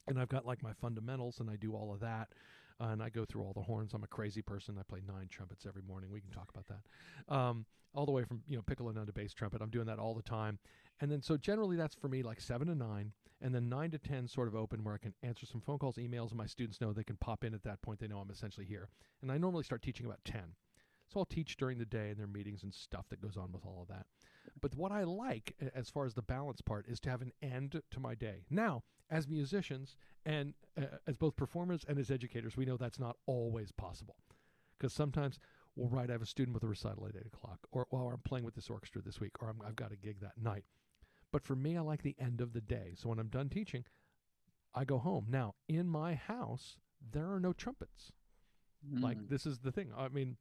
and 0.07 0.19
I've 0.19 0.29
got 0.29 0.47
like 0.47 0.63
my 0.63 0.73
fundamentals, 0.73 1.41
and 1.41 1.51
I 1.51 1.57
do 1.57 1.75
all 1.75 1.93
of 1.93 2.01
that. 2.01 2.29
Uh, 2.81 2.89
and 2.89 3.03
I 3.03 3.09
go 3.09 3.25
through 3.25 3.43
all 3.43 3.53
the 3.53 3.63
horns. 3.63 3.95
I'm 3.95 4.03
a 4.03 4.09
crazy 4.09 4.43
person. 4.43 4.77
I 4.79 4.83
play 4.83 5.01
nine 5.07 5.29
trumpets 5.29 5.65
every 5.65 5.83
morning. 5.83 6.11
We 6.11 6.21
can 6.21 6.31
talk 6.31 6.51
about 6.53 6.67
that. 6.67 7.35
Um, 7.35 7.67
all 7.95 8.05
the 8.05 8.13
way 8.13 8.25
from 8.25 8.43
you 8.49 8.57
know 8.57 8.63
piccolo 8.63 8.93
down 8.93 9.07
to 9.07 9.13
bass 9.13 9.33
trumpet. 9.33 9.63
I'm 9.63 9.71
doing 9.71 9.87
that 9.87 9.99
all 9.99 10.15
the 10.15 10.23
time. 10.23 10.59
And 11.01 11.11
then 11.11 11.23
so 11.23 11.37
generally 11.37 11.77
that's 11.77 11.95
for 11.95 12.09
me 12.09 12.23
like 12.23 12.41
seven 12.41 12.67
to 12.69 12.75
nine, 12.75 13.13
and 13.41 13.55
then 13.55 13.69
nine 13.69 13.91
to 13.93 13.99
ten 13.99 14.27
sort 14.27 14.49
of 14.49 14.57
open 14.57 14.83
where 14.83 14.95
I 14.95 14.99
can 14.99 15.15
answer 15.23 15.47
some 15.47 15.61
phone 15.61 15.79
calls, 15.79 15.97
emails, 15.97 16.31
and 16.31 16.39
my 16.39 16.47
students 16.47 16.81
know 16.81 16.93
they 16.93 17.05
can 17.05 17.17
pop 17.17 17.45
in 17.45 17.55
at 17.55 17.63
that 17.65 17.83
point. 17.83 18.01
They 18.01 18.09
know 18.09 18.19
I'm 18.19 18.31
essentially 18.31 18.67
here. 18.67 18.89
And 19.23 19.31
I 19.31 19.39
normally 19.39 19.65
start 19.65 19.83
teaching 19.83 20.07
about 20.07 20.25
ten. 20.25 20.55
So 21.09 21.21
I'll 21.21 21.27
teach 21.27 21.57
during 21.57 21.79
the 21.79 21.85
day 21.85 22.11
in 22.11 22.17
their 22.17 22.27
meetings 22.27 22.63
and 22.63 22.75
stuff 22.75 23.07
that 23.11 23.21
goes 23.21 23.37
on 23.37 23.53
with 23.53 23.65
all 23.65 23.83
of 23.83 23.89
that. 23.89 24.07
But 24.61 24.75
what 24.75 24.93
I 24.93 25.05
like, 25.05 25.55
as 25.75 25.91
far 25.91 26.07
as 26.07 26.15
the 26.15 26.23
balance 26.23 26.61
part, 26.61 26.87
is 26.89 27.01
to 27.01 27.11
have 27.11 27.23
an 27.23 27.33
end 27.43 27.81
to 27.91 28.01
my 28.01 28.15
day. 28.15 28.45
Now, 28.51 28.83
as 29.11 29.29
musicians 29.29 29.97
and 30.25 30.55
uh, 30.79 30.97
as 31.07 31.17
both 31.17 31.37
performers 31.37 31.85
and 31.87 31.99
as 31.99 32.11
educators, 32.11 32.57
we 32.57 32.65
know 32.65 32.77
that's 32.77 32.99
not 32.99 33.17
always 33.27 33.73
possible. 33.73 34.17
Because 34.79 34.93
sometimes, 34.93 35.39
well, 35.77 35.89
right, 35.89 36.09
I 36.09 36.13
have 36.13 36.23
a 36.23 36.27
student 36.27 36.55
with 36.55 36.65
a 36.65 36.69
recital 36.69 37.07
at 37.07 37.17
8 37.17 37.27
o'clock, 37.27 37.59
or 37.71 37.87
well, 37.91 38.11
I'm 38.11 38.21
playing 38.21 38.45
with 38.45 38.55
this 38.55 38.71
orchestra 38.71 39.03
this 39.03 39.21
week, 39.21 39.33
or 39.41 39.49
i 39.49 39.67
have 39.67 39.77
got 39.77 39.93
a 39.93 39.97
gig 39.97 40.21
that 40.21 40.41
night. 40.41 40.65
But 41.31 41.45
for 41.45 41.57
me, 41.57 41.77
I 41.77 41.81
like 41.81 42.03
the 42.03 42.17
end 42.19 42.41
of 42.41 42.53
the 42.53 42.61
day. 42.61 42.95
So 42.97 43.09
when 43.09 43.19
I'm 43.19 43.29
done 43.29 43.49
teaching, 43.49 43.85
I 44.75 44.85
go 44.85 44.99
home. 44.99 45.27
Now, 45.29 45.55
in 45.69 45.89
my 45.89 46.15
house, 46.15 46.79
there 47.13 47.33
are 47.33 47.41
no 47.41 47.53
trumpets. 47.53 48.13
Mm. 48.89 49.03
Like, 49.03 49.29
this 49.29 49.47
is 49.47 49.59
the 49.59 49.73
thing. 49.73 49.91
I 49.97 50.09
mean, 50.09 50.37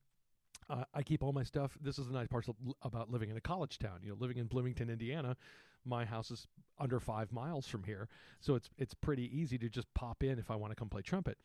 uh, 0.73 0.83
I 0.93 1.03
keep 1.03 1.23
all 1.23 1.31
my 1.31 1.43
stuff. 1.43 1.77
This 1.79 1.99
is 1.99 2.07
the 2.07 2.13
nice 2.13 2.27
part 2.27 2.47
about 2.81 3.11
living 3.11 3.29
in 3.29 3.37
a 3.37 3.41
college 3.41 3.77
town. 3.77 3.99
You 4.01 4.09
know, 4.09 4.17
living 4.19 4.37
in 4.37 4.47
Bloomington, 4.47 4.89
Indiana, 4.89 5.37
my 5.85 6.03
house 6.03 6.31
is 6.31 6.47
under 6.79 6.99
five 6.99 7.31
miles 7.31 7.67
from 7.67 7.83
here, 7.83 8.09
so 8.39 8.55
it's 8.55 8.69
it's 8.77 8.93
pretty 8.93 9.29
easy 9.37 9.57
to 9.59 9.69
just 9.69 9.93
pop 9.93 10.23
in 10.23 10.39
if 10.39 10.49
I 10.49 10.55
want 10.55 10.71
to 10.71 10.75
come 10.75 10.89
play 10.89 11.01
trumpet. 11.01 11.37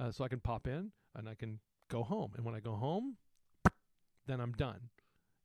Uh, 0.00 0.10
so 0.10 0.24
I 0.24 0.28
can 0.28 0.40
pop 0.40 0.66
in 0.66 0.90
and 1.14 1.28
I 1.28 1.34
can 1.34 1.60
go 1.88 2.02
home, 2.02 2.32
and 2.36 2.44
when 2.44 2.54
I 2.54 2.60
go 2.60 2.72
home, 2.72 3.16
then 4.26 4.40
I'm 4.40 4.52
done. 4.52 4.90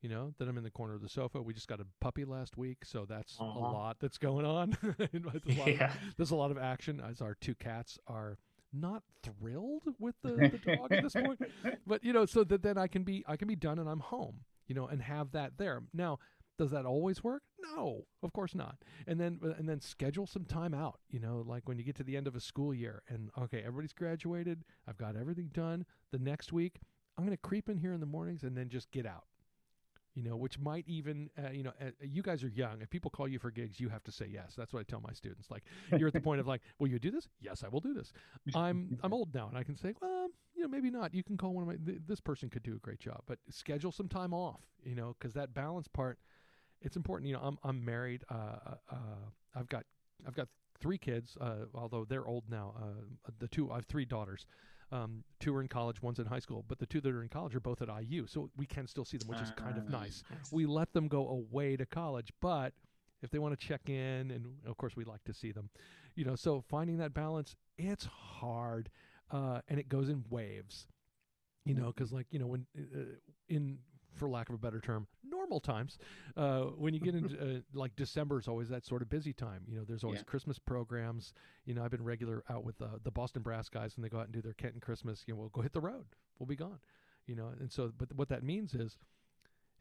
You 0.01 0.09
know, 0.09 0.33
then 0.37 0.47
I'm 0.47 0.57
in 0.57 0.63
the 0.63 0.71
corner 0.71 0.93
of 0.93 1.01
the 1.01 1.09
sofa. 1.09 1.41
We 1.41 1.53
just 1.53 1.67
got 1.67 1.79
a 1.79 1.85
puppy 1.99 2.23
last 2.23 2.57
week, 2.57 2.85
so 2.85 3.05
that's 3.07 3.35
uh-huh. 3.39 3.59
a 3.59 3.59
lot 3.59 3.97
that's 3.99 4.17
going 4.17 4.45
on. 4.45 4.77
there's, 4.97 5.11
a 5.13 5.41
yeah. 5.45 5.85
of, 5.85 5.97
there's 6.17 6.31
a 6.31 6.35
lot 6.35 6.49
of 6.49 6.57
action 6.57 7.01
as 7.07 7.21
our 7.21 7.35
two 7.39 7.55
cats 7.55 7.99
are 8.07 8.37
not 8.79 9.03
thrilled 9.23 9.83
with 9.99 10.15
the, 10.23 10.29
the 10.65 10.75
dog 10.75 10.91
at 10.91 11.03
this 11.03 11.13
point. 11.13 11.39
But 11.85 12.03
you 12.03 12.13
know, 12.13 12.25
so 12.25 12.43
that 12.43 12.63
then 12.63 12.77
I 12.77 12.87
can 12.87 13.03
be 13.03 13.23
I 13.27 13.35
can 13.35 13.47
be 13.47 13.55
done 13.55 13.79
and 13.79 13.89
I'm 13.89 13.99
home, 13.99 14.41
you 14.67 14.75
know, 14.75 14.87
and 14.87 15.01
have 15.01 15.31
that 15.31 15.53
there. 15.57 15.83
Now, 15.93 16.19
does 16.57 16.71
that 16.71 16.85
always 16.85 17.23
work? 17.23 17.43
No, 17.75 18.05
of 18.23 18.33
course 18.33 18.55
not. 18.55 18.77
And 19.05 19.19
then 19.19 19.39
uh, 19.43 19.53
and 19.57 19.67
then 19.67 19.81
schedule 19.81 20.27
some 20.27 20.45
time 20.45 20.73
out, 20.73 20.99
you 21.09 21.19
know, 21.19 21.43
like 21.45 21.67
when 21.67 21.77
you 21.77 21.83
get 21.83 21.95
to 21.97 22.03
the 22.03 22.17
end 22.17 22.27
of 22.27 22.35
a 22.35 22.39
school 22.39 22.73
year 22.73 23.03
and 23.09 23.29
okay, 23.37 23.59
everybody's 23.59 23.93
graduated, 23.93 24.63
I've 24.87 24.97
got 24.97 25.15
everything 25.15 25.49
done. 25.53 25.85
The 26.11 26.19
next 26.19 26.51
week, 26.51 26.79
I'm 27.17 27.25
going 27.25 27.35
to 27.35 27.41
creep 27.41 27.69
in 27.69 27.77
here 27.77 27.93
in 27.93 27.99
the 27.99 28.05
mornings 28.05 28.43
and 28.43 28.57
then 28.57 28.69
just 28.69 28.91
get 28.91 29.05
out 29.05 29.25
you 30.17 30.23
know, 30.23 30.35
which 30.35 30.57
might 30.57 30.83
even, 30.87 31.29
uh, 31.37 31.51
you 31.51 31.61
know, 31.61 31.73
uh, 31.79 31.91
you 32.01 32.23
guys 32.23 32.43
are 32.43 32.47
young. 32.47 32.81
If 32.81 32.89
people 32.89 33.11
call 33.11 33.27
you 33.27 33.37
for 33.37 33.51
gigs, 33.51 33.79
you 33.79 33.87
have 33.89 34.03
to 34.05 34.11
say 34.11 34.25
yes. 34.27 34.55
That's 34.57 34.73
what 34.73 34.79
I 34.79 34.83
tell 34.83 34.99
my 34.99 35.13
students. 35.13 35.51
Like, 35.51 35.63
you're 35.95 36.07
at 36.07 36.13
the 36.13 36.19
point 36.19 36.39
of 36.39 36.47
like, 36.47 36.61
will 36.79 36.87
you 36.87 36.97
do 36.97 37.11
this? 37.11 37.27
Yes, 37.39 37.63
I 37.63 37.67
will 37.67 37.81
do 37.81 37.93
this. 37.93 38.11
I'm 38.55 38.97
I'm 39.03 39.13
old 39.13 39.35
now, 39.35 39.47
and 39.47 39.55
I 39.55 39.61
can 39.61 39.75
say, 39.75 39.93
well, 40.01 40.29
you 40.55 40.63
know, 40.63 40.67
maybe 40.67 40.89
not. 40.89 41.13
You 41.13 41.23
can 41.23 41.37
call 41.37 41.53
one 41.53 41.61
of 41.61 41.67
my. 41.67 41.75
Th- 41.85 42.01
this 42.07 42.19
person 42.19 42.49
could 42.49 42.63
do 42.63 42.73
a 42.75 42.79
great 42.79 42.99
job, 42.99 43.21
but 43.27 43.37
schedule 43.51 43.91
some 43.91 44.07
time 44.07 44.33
off. 44.33 44.61
You 44.83 44.95
know, 44.95 45.15
because 45.19 45.35
that 45.35 45.53
balance 45.53 45.87
part, 45.87 46.17
it's 46.81 46.95
important. 46.95 47.27
You 47.27 47.35
know, 47.35 47.41
I'm 47.43 47.59
I'm 47.63 47.85
married. 47.85 48.23
Uh, 48.31 48.33
uh, 48.33 48.75
uh 48.91 48.95
I've 49.55 49.69
got 49.69 49.83
I've 50.25 50.35
got 50.35 50.47
three 50.79 50.97
kids. 50.97 51.37
Uh, 51.39 51.65
although 51.75 52.05
they're 52.05 52.25
old 52.25 52.45
now. 52.49 52.73
Uh, 52.75 53.29
the 53.37 53.47
two 53.47 53.71
I 53.71 53.75
have 53.75 53.85
three 53.85 54.05
daughters. 54.05 54.47
Um, 54.91 55.23
two 55.41 55.53
are 55.53 55.61
in 55.61 55.67
college, 55.67 56.01
one's 56.01 56.17
in 56.19 56.25
high 56.25 56.39
school, 56.39 56.63
but 56.67 56.79
the 56.79 56.85
two 56.85 57.01
that 57.01 57.11
are 57.13 57.21
in 57.21 57.27
college 57.29 57.53
are 57.55 57.59
both 57.59 57.81
at 57.81 57.89
IU, 57.89 58.25
so 58.25 58.49
we 58.55 58.65
can 58.65 58.87
still 58.87 59.03
see 59.03 59.17
them, 59.17 59.27
which 59.27 59.41
is 59.41 59.51
kind 59.57 59.77
of 59.77 59.89
nice. 59.89 60.23
We 60.51 60.65
let 60.65 60.93
them 60.93 61.07
go 61.09 61.27
away 61.27 61.75
to 61.75 61.85
college, 61.85 62.31
but 62.41 62.73
if 63.21 63.29
they 63.29 63.39
want 63.39 63.59
to 63.59 63.67
check 63.67 63.89
in, 63.89 64.31
and 64.31 64.45
of 64.65 64.77
course 64.77 64.95
we 64.95 65.03
like 65.03 65.23
to 65.25 65.33
see 65.33 65.51
them, 65.51 65.69
you 66.15 66.23
know. 66.23 66.35
So 66.35 66.61
finding 66.61 66.97
that 66.99 67.13
balance, 67.13 67.55
it's 67.77 68.05
hard, 68.05 68.89
uh, 69.31 69.59
and 69.67 69.77
it 69.77 69.89
goes 69.89 70.07
in 70.07 70.23
waves, 70.29 70.87
you 71.65 71.73
know, 71.73 71.87
because 71.87 72.13
like 72.13 72.27
you 72.31 72.39
know 72.39 72.47
when 72.47 72.65
uh, 72.77 73.15
in 73.49 73.79
for 74.13 74.29
lack 74.29 74.47
of 74.49 74.55
a 74.55 74.57
better 74.57 74.79
term, 74.79 75.05
normal 75.37 75.59
times. 75.59 75.97
Uh, 76.35 76.61
when 76.77 76.93
you 76.93 76.99
get 76.99 77.15
into 77.15 77.35
uh, 77.39 77.59
like 77.73 77.95
December 77.95 78.39
is 78.39 78.47
always 78.47 78.69
that 78.69 78.85
sort 78.85 79.01
of 79.01 79.09
busy 79.09 79.33
time. 79.33 79.61
You 79.67 79.77
know, 79.77 79.83
there's 79.87 80.03
always 80.03 80.19
yeah. 80.19 80.25
Christmas 80.25 80.59
programs. 80.59 81.33
You 81.65 81.73
know, 81.73 81.83
I've 81.83 81.91
been 81.91 82.03
regular 82.03 82.43
out 82.49 82.63
with 82.63 82.81
uh, 82.81 82.97
the 83.03 83.11
Boston 83.11 83.41
Brass 83.41 83.69
guys 83.69 83.95
when 83.95 84.03
they 84.03 84.09
go 84.09 84.19
out 84.19 84.25
and 84.25 84.33
do 84.33 84.41
their 84.41 84.53
Kenton 84.53 84.81
Christmas. 84.81 85.23
You 85.27 85.33
know, 85.33 85.39
we'll 85.39 85.49
go 85.49 85.61
hit 85.61 85.73
the 85.73 85.81
road. 85.81 86.05
We'll 86.39 86.47
be 86.47 86.55
gone. 86.55 86.79
You 87.25 87.35
know, 87.35 87.49
and 87.59 87.71
so, 87.71 87.91
but 87.97 88.13
what 88.15 88.29
that 88.29 88.43
means 88.43 88.73
is, 88.73 88.97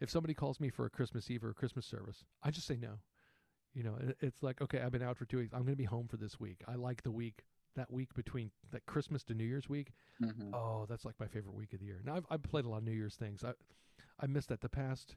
if 0.01 0.11
somebody 0.11 0.35
calls 0.35 0.61
me 0.61 0.69
for 0.69 0.85
a 0.85 0.91
Christmas 0.91 1.31
Eve 1.31 1.45
or 1.45 1.51
a 1.51 1.55
Christmas 1.55 1.87
service, 1.87 2.25
I 2.43 2.51
just 2.51 2.67
say 2.67 2.77
no. 2.77 2.99
You 3.73 3.85
know, 3.85 3.97
it's 4.21 4.43
like, 4.43 4.61
okay, 4.63 4.81
I've 4.81 4.93
been 4.93 5.03
out 5.03 5.17
for 5.17 5.27
two 5.27 5.39
weeks. 5.39 5.53
I'm 5.53 5.61
going 5.61 5.75
to 5.75 5.77
be 5.77 5.85
home 5.85 6.09
for 6.09 6.17
this 6.17 6.41
week. 6.41 6.63
I 6.67 6.75
like 6.75 7.03
the 7.03 7.11
week 7.11 7.45
that 7.77 7.93
week 7.93 8.15
between 8.15 8.51
that 8.73 8.87
Christmas 8.87 9.23
to 9.25 9.35
New 9.35 9.45
Year's 9.45 9.69
week. 9.69 9.93
Mm-hmm. 10.23 10.55
Oh, 10.55 10.87
that's 10.89 11.05
like 11.05 11.15
my 11.21 11.27
favorite 11.27 11.55
week 11.55 11.73
of 11.75 11.81
the 11.81 11.87
year. 11.87 12.01
Now 12.05 12.17
I've, 12.17 12.27
I've 12.31 12.43
played 12.43 12.65
a 12.65 12.69
lot 12.69 12.79
of 12.79 12.85
New 12.85 12.93
Year's 12.93 13.17
things. 13.17 13.45
I 13.45 13.53
I 14.19 14.27
missed 14.27 14.49
that 14.49 14.61
the 14.63 14.69
past 14.69 15.15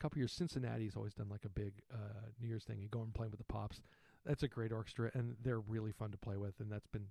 couple 0.00 0.18
years. 0.18 0.32
Cincinnati's 0.32 0.96
always 0.96 1.14
done 1.14 1.28
like 1.28 1.44
a 1.44 1.48
big 1.48 1.72
uh, 1.92 2.28
New 2.40 2.48
Year's 2.48 2.64
thing 2.64 2.80
and 2.80 2.90
go 2.90 3.02
and 3.02 3.14
play 3.14 3.28
with 3.28 3.38
the 3.38 3.44
Pops. 3.44 3.80
That's 4.24 4.42
a 4.42 4.48
great 4.48 4.72
orchestra, 4.72 5.10
and 5.14 5.36
they're 5.42 5.60
really 5.60 5.92
fun 5.92 6.10
to 6.10 6.18
play 6.18 6.36
with, 6.36 6.60
and 6.60 6.70
that's 6.70 6.86
been 6.86 7.06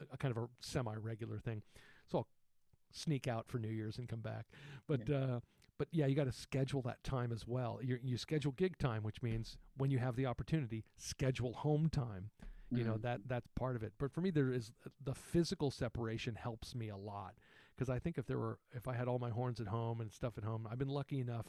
a, 0.00 0.14
a 0.14 0.16
kind 0.16 0.34
of 0.36 0.42
a 0.42 0.48
semi-regular 0.60 1.38
thing. 1.38 1.62
So 2.06 2.18
I'll 2.18 2.28
sneak 2.92 3.28
out 3.28 3.46
for 3.48 3.58
New 3.58 3.68
Year's 3.68 3.98
and 3.98 4.08
come 4.08 4.20
back. 4.20 4.46
But 4.86 5.08
yeah. 5.08 5.16
Uh, 5.16 5.40
but 5.76 5.88
yeah, 5.90 6.06
you 6.06 6.14
got 6.14 6.24
to 6.24 6.32
schedule 6.32 6.82
that 6.82 7.02
time 7.02 7.32
as 7.32 7.46
well. 7.46 7.80
You 7.82 7.98
you 8.02 8.16
schedule 8.16 8.52
gig 8.52 8.78
time, 8.78 9.02
which 9.02 9.22
means 9.22 9.56
when 9.76 9.90
you 9.90 9.98
have 9.98 10.14
the 10.14 10.26
opportunity, 10.26 10.84
schedule 10.96 11.52
home 11.52 11.88
time. 11.88 12.30
You 12.70 12.78
mm-hmm. 12.78 12.88
know 12.90 12.96
that 12.98 13.22
that's 13.26 13.48
part 13.56 13.76
of 13.76 13.82
it. 13.82 13.92
But 13.98 14.12
for 14.12 14.20
me, 14.20 14.30
there 14.30 14.52
is 14.52 14.70
the 15.04 15.14
physical 15.14 15.70
separation 15.70 16.36
helps 16.36 16.74
me 16.74 16.90
a 16.90 16.96
lot 16.96 17.34
because 17.74 17.90
I 17.90 17.98
think 17.98 18.18
if 18.18 18.26
there 18.26 18.38
were 18.38 18.58
if 18.72 18.86
I 18.86 18.94
had 18.94 19.08
all 19.08 19.18
my 19.18 19.30
horns 19.30 19.60
at 19.60 19.66
home 19.66 20.00
and 20.00 20.10
stuff 20.12 20.38
at 20.38 20.44
home, 20.44 20.68
I've 20.70 20.78
been 20.78 20.88
lucky 20.88 21.20
enough 21.20 21.46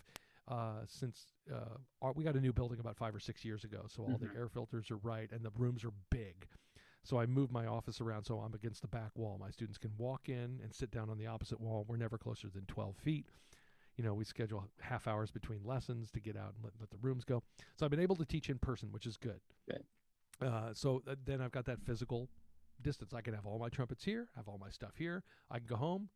uh, 0.48 0.82
since 0.88 1.26
uh, 1.52 1.78
our, 2.02 2.14
we 2.14 2.24
got 2.24 2.36
a 2.36 2.40
new 2.40 2.54
building 2.54 2.80
about 2.80 2.98
five 2.98 3.16
or 3.16 3.20
six 3.20 3.44
years 3.44 3.64
ago, 3.64 3.86
so 3.88 4.04
all 4.04 4.10
mm-hmm. 4.10 4.26
the 4.26 4.40
air 4.40 4.48
filters 4.48 4.92
are 4.92 4.98
right 4.98 5.30
and 5.32 5.44
the 5.44 5.52
rooms 5.58 5.84
are 5.84 5.94
big. 6.12 6.48
So 7.04 7.20
I 7.20 7.28
moved 7.28 7.52
my 7.52 7.68
office 7.68 8.02
around 8.02 8.24
so 8.24 8.40
I'm 8.40 8.54
against 8.56 8.82
the 8.82 8.88
back 8.88 9.12
wall. 9.16 9.38
My 9.40 9.52
students 9.52 9.78
can 9.78 9.92
walk 9.98 10.28
in 10.28 10.60
and 10.64 10.74
sit 10.74 10.90
down 10.90 11.10
on 11.10 11.20
the 11.20 11.28
opposite 11.28 11.62
wall. 11.62 11.86
We're 11.88 11.98
never 11.98 12.18
closer 12.18 12.48
than 12.50 12.66
12 12.66 12.96
feet. 12.98 13.28
You 13.96 14.04
know, 14.04 14.14
we 14.14 14.26
schedule 14.26 14.68
half 14.82 15.08
hours 15.08 15.32
between 15.32 15.60
lessons 15.64 16.10
to 16.12 16.20
get 16.20 16.36
out 16.36 16.54
and 16.56 16.64
let, 16.64 16.74
let 16.80 16.90
the 16.90 16.98
rooms 17.02 17.24
go. 17.24 17.44
So 17.78 17.86
I've 17.86 17.92
been 17.92 18.00
able 18.00 18.16
to 18.18 18.26
teach 18.26 18.50
in 18.50 18.58
person, 18.58 18.92
which 18.92 19.06
is 19.06 19.18
good. 19.18 19.40
Good. 19.70 19.84
Uh, 20.42 20.74
so 20.74 21.00
th- 21.06 21.20
then 21.26 21.42
I've 21.42 21.52
got 21.52 21.66
that 21.66 21.82
physical 21.82 22.28
distance. 22.82 23.14
I 23.14 23.22
can 23.22 23.34
have 23.34 23.46
all 23.46 23.60
my 23.60 23.70
trumpets 23.70 24.04
here, 24.04 24.28
have 24.36 24.48
all 24.48 24.58
my 24.58 24.70
stuff 24.70 24.94
here. 24.98 25.24
I 25.50 25.60
can 25.60 25.68
go 25.68 25.76
home 25.76 26.10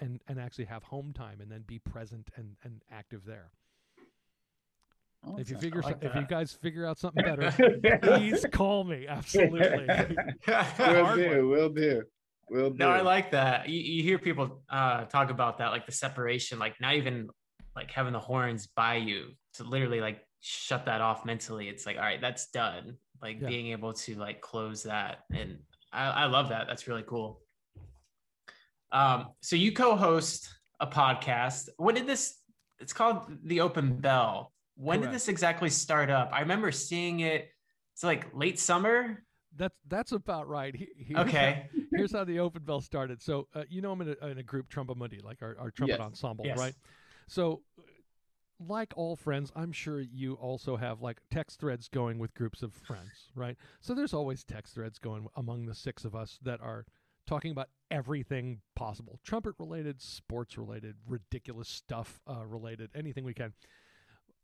and, 0.00 0.20
and 0.28 0.38
actually 0.38 0.66
have 0.66 0.82
home 0.84 1.12
time 1.12 1.40
and 1.40 1.50
then 1.50 1.62
be 1.66 1.78
present 1.78 2.30
and, 2.36 2.56
and 2.64 2.82
active 2.90 3.24
there. 3.26 3.50
If 5.38 5.50
you 5.50 5.58
figure, 5.58 5.82
like 5.82 6.00
so- 6.02 6.06
if 6.08 6.14
you 6.14 6.26
guys 6.28 6.52
figure 6.52 6.86
out 6.86 6.98
something 6.98 7.24
better, 7.24 7.52
please 8.02 8.46
call 8.52 8.84
me. 8.84 9.06
Absolutely. 9.08 9.86
will 10.46 10.54
Hard 10.76 11.18
do, 11.18 11.48
will 11.48 11.68
do, 11.70 12.02
will 12.48 12.70
do. 12.70 12.76
No, 12.78 12.90
I 12.90 13.00
like 13.00 13.32
that. 13.32 13.68
You, 13.68 13.80
you 13.80 14.02
hear 14.04 14.18
people 14.18 14.62
uh, 14.70 15.04
talk 15.06 15.30
about 15.30 15.58
that, 15.58 15.68
like 15.68 15.84
the 15.86 15.92
separation, 15.92 16.60
like 16.60 16.80
not 16.80 16.94
even 16.94 17.28
like 17.74 17.90
having 17.90 18.12
the 18.12 18.20
horns 18.20 18.68
by 18.68 18.96
you 18.96 19.30
to 19.54 19.64
literally 19.64 20.00
like 20.00 20.20
shut 20.42 20.86
that 20.86 21.00
off 21.00 21.24
mentally. 21.24 21.68
It's 21.68 21.86
like, 21.86 21.96
all 21.96 22.02
right, 22.02 22.20
that's 22.20 22.48
done. 22.50 22.96
Like 23.20 23.40
Yeah. 23.40 23.48
being 23.48 23.68
able 23.68 23.94
to 23.94 24.14
like 24.14 24.40
close 24.40 24.84
that. 24.84 25.20
And 25.32 25.58
I, 25.92 26.06
I 26.08 26.24
love 26.26 26.50
that. 26.50 26.66
That's 26.68 26.86
really 26.86 27.04
cool. 27.04 27.40
Um, 28.96 29.28
so 29.42 29.56
you 29.56 29.72
co-host 29.72 30.48
a 30.80 30.86
podcast. 30.86 31.68
When 31.76 31.94
did 31.94 32.06
this? 32.06 32.38
It's 32.80 32.94
called 32.94 33.26
The 33.44 33.60
Open 33.60 33.98
Bell. 33.98 34.52
When 34.76 35.00
Correct. 35.00 35.12
did 35.12 35.16
this 35.16 35.28
exactly 35.28 35.68
start 35.68 36.08
up? 36.08 36.30
I 36.32 36.40
remember 36.40 36.72
seeing 36.72 37.20
it. 37.20 37.50
It's 37.94 38.02
like 38.02 38.26
late 38.34 38.58
summer. 38.58 39.22
That's 39.54 39.74
that's 39.88 40.12
about 40.12 40.48
right. 40.48 40.74
Here's 40.96 41.20
Okay. 41.28 41.68
How, 41.70 41.80
here's 41.96 42.12
how 42.12 42.24
the 42.24 42.40
open 42.40 42.62
bell 42.62 42.80
started. 42.80 43.20
So 43.22 43.48
uh, 43.54 43.64
you 43.68 43.82
know 43.82 43.92
I'm 43.92 44.00
in 44.02 44.16
a, 44.20 44.26
in 44.28 44.38
a 44.38 44.42
group 44.42 44.68
Tromba 44.70 44.96
Mundi, 44.96 45.20
like 45.22 45.42
our, 45.42 45.56
our 45.58 45.70
trumpet 45.70 45.98
Yes. 45.98 46.06
ensemble, 46.06 46.46
Yes. 46.46 46.58
right? 46.58 46.74
So 47.26 47.62
like 48.58 48.92
all 48.96 49.16
friends, 49.16 49.52
I'm 49.54 49.72
sure 49.72 50.00
you 50.00 50.34
also 50.34 50.76
have 50.76 51.02
like 51.02 51.18
text 51.30 51.60
threads 51.60 51.88
going 51.88 52.18
with 52.18 52.32
groups 52.34 52.62
of 52.62 52.72
friends, 52.72 53.30
right? 53.34 53.56
So 53.80 53.94
there's 53.94 54.14
always 54.14 54.44
text 54.44 54.74
threads 54.74 54.98
going 54.98 55.26
among 55.36 55.66
the 55.66 55.74
six 55.74 56.04
of 56.06 56.14
us 56.14 56.38
that 56.42 56.60
are 56.60 56.86
talking 57.26 57.50
about 57.50 57.68
everything 57.90 58.60
possible. 58.74 59.20
Trumpet 59.24 59.54
related 59.58 60.00
sports 60.00 60.56
related 60.56 60.96
ridiculous 61.06 61.68
stuff 61.68 62.20
uh, 62.28 62.44
related 62.44 62.90
anything 62.94 63.24
we 63.24 63.34
can. 63.34 63.52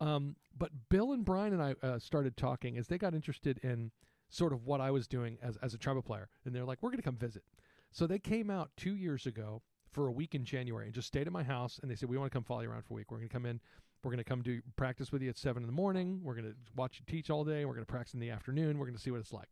Um, 0.01 0.37
but 0.57 0.71
bill 0.89 1.13
and 1.13 1.25
brian 1.25 1.53
and 1.53 1.63
i 1.63 1.87
uh, 1.87 1.99
started 1.99 2.37
talking 2.37 2.77
as 2.77 2.89
they 2.89 2.99
got 2.99 3.15
interested 3.15 3.59
in 3.63 3.93
sort 4.29 4.53
of 4.53 4.65
what 4.65 4.81
i 4.81 4.91
was 4.91 5.07
doing 5.07 5.39
as, 5.43 5.57
as 5.63 5.75
a 5.75 5.79
trumpet 5.79 6.05
player. 6.05 6.29
And 6.45 6.55
they're 6.55 6.65
like 6.65 6.83
we're 6.83 6.91
going 6.91 6.99
to 6.99 7.05
come 7.05 7.17
visit. 7.17 7.45
So 7.91 8.07
they 8.07 8.19
came 8.19 8.51
out 8.51 8.71
two 8.77 8.97
years 8.97 9.27
ago 9.27 9.63
for 9.91 10.09
a 10.09 10.13
week 10.13 10.35
in 10.35 10.45
january 10.45 10.87
and 10.87 10.95
just 10.95 11.09
stayed 11.09 11.27
at 11.27 11.33
my 11.33 11.43
house. 11.43 11.79
And 11.83 11.91
they 11.91 11.95
said 11.95 12.09
we 12.09 12.17
want 12.17 12.31
to 12.31 12.37
come 12.37 12.45
follow 12.45 12.63
you 12.63 12.71
around 12.71 12.83
for 12.83 12.95
a 12.95 12.97
week. 12.97 13.11
We're 13.11 13.19
going 13.19 13.29
to 13.29 13.33
come 13.33 13.47
in. 13.47 13.61
We're 14.03 14.11
going 14.11 14.19
to 14.19 14.25
come 14.25 14.43
do 14.43 14.61
practice 14.75 15.13
with 15.13 15.23
you 15.23 15.29
at 15.29 15.39
seven 15.39 15.63
in 15.63 15.69
the 15.69 15.73
morning. 15.73 16.21
We're 16.25 16.35
going 16.35 16.49
to 16.49 16.57
watch 16.75 16.99
you 16.99 17.05
teach 17.07 17.31
all 17.31 17.45
day. 17.45 17.65
We're 17.65 17.75
going 17.75 17.87
to 17.87 17.93
practice 17.93 18.15
in 18.15 18.21
the 18.21 18.31
afternoon. 18.31 18.79
We're 18.79 18.87
going 18.87 18.97
to 18.97 19.01
see 19.01 19.13
what 19.13 19.21
it's 19.21 19.33
like. 19.33 19.49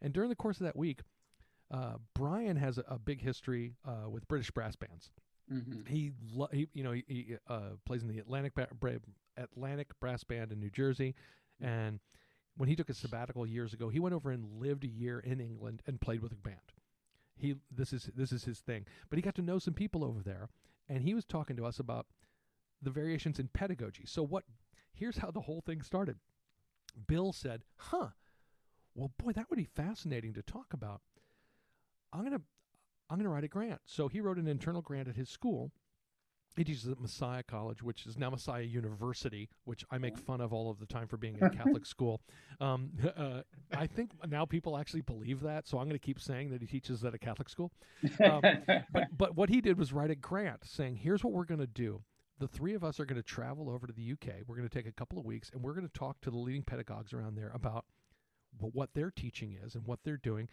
And 0.00 0.12
during 0.12 0.30
the 0.30 0.36
course 0.36 0.60
of 0.60 0.66
that 0.66 0.76
week 0.76 1.00
uh, 1.72 1.94
Brian 2.14 2.56
has 2.56 2.78
a, 2.78 2.84
a 2.86 2.98
big 2.98 3.20
history 3.20 3.74
uh, 3.84 4.08
with 4.08 4.28
British 4.28 4.50
brass 4.50 4.76
bands. 4.76 5.10
Mhm. 5.50 5.88
He, 5.88 6.12
lo- 6.32 6.48
he 6.52 6.68
you 6.74 6.84
know, 6.84 6.92
he, 6.92 7.04
he 7.08 7.36
uh, 7.48 7.70
plays 7.84 8.02
in 8.02 8.08
the 8.08 8.18
Atlantic 8.18 8.54
ba- 8.54 8.68
Bra- 8.78 8.92
Atlantic 9.36 9.88
Brass 9.98 10.22
Band 10.22 10.52
in 10.52 10.60
New 10.60 10.70
Jersey, 10.70 11.14
and 11.60 11.98
when 12.56 12.68
he 12.68 12.76
took 12.76 12.90
a 12.90 12.94
sabbatical 12.94 13.46
years 13.46 13.72
ago, 13.72 13.88
he 13.88 13.98
went 13.98 14.14
over 14.14 14.30
and 14.30 14.60
lived 14.60 14.84
a 14.84 14.88
year 14.88 15.18
in 15.20 15.40
England 15.40 15.82
and 15.86 16.00
played 16.00 16.22
with 16.22 16.32
a 16.32 16.36
band. 16.36 16.58
He 17.36 17.56
this 17.70 17.92
is 17.92 18.10
this 18.14 18.30
is 18.32 18.44
his 18.44 18.60
thing, 18.60 18.86
but 19.08 19.16
he 19.16 19.22
got 19.22 19.34
to 19.36 19.42
know 19.42 19.58
some 19.58 19.74
people 19.74 20.04
over 20.04 20.22
there, 20.22 20.48
and 20.88 21.02
he 21.02 21.14
was 21.14 21.24
talking 21.24 21.56
to 21.56 21.64
us 21.66 21.78
about 21.80 22.06
the 22.82 22.90
variations 22.90 23.38
in 23.38 23.48
pedagogy. 23.48 24.04
So 24.06 24.22
what? 24.22 24.44
Here's 24.92 25.16
how 25.18 25.30
the 25.30 25.40
whole 25.40 25.62
thing 25.62 25.80
started. 25.82 26.18
Bill 27.08 27.32
said, 27.32 27.64
"Huh, 27.76 28.10
well, 28.94 29.10
boy, 29.18 29.32
that 29.32 29.48
would 29.48 29.56
be 29.56 29.64
fascinating 29.64 30.34
to 30.34 30.42
talk 30.42 30.72
about." 30.74 31.00
I'm 32.12 32.24
gonna 32.24 32.40
I'm 33.10 33.18
gonna 33.18 33.30
write 33.30 33.44
a 33.44 33.48
grant. 33.48 33.80
So 33.86 34.08
he 34.08 34.20
wrote 34.20 34.38
an 34.38 34.48
internal 34.48 34.82
grant 34.82 35.08
at 35.08 35.16
his 35.16 35.28
school. 35.28 35.72
He 36.54 36.64
teaches 36.64 36.86
at 36.86 37.00
Messiah 37.00 37.42
College, 37.42 37.82
which 37.82 38.04
is 38.04 38.18
now 38.18 38.28
Messiah 38.28 38.62
University, 38.62 39.48
which 39.64 39.86
I 39.90 39.96
make 39.96 40.18
fun 40.18 40.42
of 40.42 40.52
all 40.52 40.70
of 40.70 40.78
the 40.78 40.86
time 40.86 41.08
for 41.08 41.16
being 41.16 41.42
a 41.42 41.48
Catholic 41.56 41.86
school. 41.86 42.20
Um, 42.60 42.90
uh, 43.16 43.40
I 43.74 43.86
think 43.86 44.10
now 44.28 44.44
people 44.44 44.76
actually 44.76 45.00
believe 45.00 45.40
that, 45.40 45.66
so 45.66 45.78
I'm 45.78 45.84
going 45.84 45.98
to 45.98 46.06
keep 46.06 46.20
saying 46.20 46.50
that 46.50 46.60
he 46.60 46.66
teaches 46.66 47.04
at 47.04 47.14
a 47.14 47.18
Catholic 47.18 47.48
school. 47.48 47.72
Um, 48.22 48.42
but 48.92 49.06
but 49.16 49.34
what 49.34 49.48
he 49.48 49.62
did 49.62 49.78
was 49.78 49.94
write 49.94 50.10
a 50.10 50.14
grant 50.14 50.66
saying, 50.66 50.96
"Here's 50.96 51.24
what 51.24 51.32
we're 51.32 51.46
going 51.46 51.60
to 51.60 51.66
do. 51.66 52.02
The 52.38 52.48
three 52.48 52.74
of 52.74 52.84
us 52.84 53.00
are 53.00 53.06
going 53.06 53.16
to 53.16 53.22
travel 53.22 53.70
over 53.70 53.86
to 53.86 53.92
the 53.92 54.12
UK. 54.12 54.42
We're 54.46 54.56
going 54.56 54.68
to 54.68 54.74
take 54.74 54.86
a 54.86 54.92
couple 54.92 55.18
of 55.18 55.24
weeks, 55.24 55.50
and 55.54 55.62
we're 55.62 55.74
going 55.74 55.88
to 55.88 55.98
talk 55.98 56.20
to 56.22 56.30
the 56.30 56.36
leading 56.36 56.64
pedagogues 56.64 57.14
around 57.14 57.36
there 57.36 57.50
about 57.54 57.86
what 58.58 58.90
their 58.94 59.10
teaching 59.10 59.56
is 59.64 59.74
and 59.74 59.86
what 59.86 60.00
they're 60.04 60.18
doing, 60.18 60.48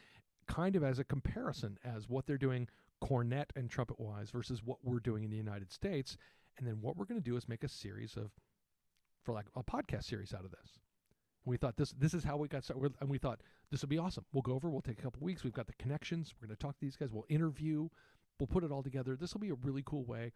kind 0.49 0.75
of 0.75 0.83
as 0.83 0.99
a 0.99 1.03
comparison 1.03 1.77
as 1.85 2.09
what 2.09 2.25
they're 2.25 2.37
doing 2.37 2.67
cornet 2.99 3.53
and 3.55 3.69
trumpet 3.69 3.99
wise 3.99 4.31
versus 4.31 4.61
what 4.63 4.79
we're 4.83 4.99
doing 4.99 5.23
in 5.23 5.29
the 5.29 5.37
United 5.37 5.71
States. 5.71 6.17
And 6.57 6.67
then 6.67 6.79
what 6.81 6.97
we're 6.97 7.05
going 7.05 7.21
to 7.21 7.29
do 7.29 7.37
is 7.37 7.47
make 7.47 7.63
a 7.63 7.69
series 7.69 8.17
of, 8.17 8.31
for 9.23 9.33
like 9.33 9.45
a 9.55 9.63
podcast 9.63 10.03
series 10.03 10.33
out 10.33 10.43
of 10.43 10.51
this. 10.51 10.79
And 11.45 11.51
We 11.51 11.57
thought 11.57 11.77
this 11.77 11.93
this 11.97 12.13
is 12.13 12.25
how 12.25 12.35
we 12.35 12.49
got 12.49 12.65
started, 12.65 12.93
and 12.99 13.09
we 13.09 13.17
thought 13.17 13.39
this 13.71 13.81
would 13.81 13.89
be 13.89 13.97
awesome. 13.97 14.25
We'll 14.33 14.41
go 14.41 14.53
over. 14.53 14.69
We'll 14.69 14.81
take 14.81 14.99
a 14.99 15.03
couple 15.03 15.23
weeks. 15.23 15.43
We've 15.43 15.53
got 15.53 15.67
the 15.67 15.73
connections. 15.73 16.33
We're 16.35 16.47
going 16.47 16.57
to 16.57 16.61
talk 16.61 16.75
to 16.75 16.85
these 16.85 16.97
guys. 16.97 17.13
We'll 17.13 17.25
interview. 17.29 17.87
We'll 18.39 18.47
put 18.47 18.63
it 18.63 18.71
all 18.71 18.83
together. 18.83 19.15
This 19.15 19.33
will 19.33 19.41
be 19.41 19.49
a 19.49 19.55
really 19.55 19.83
cool 19.85 20.03
way 20.03 20.33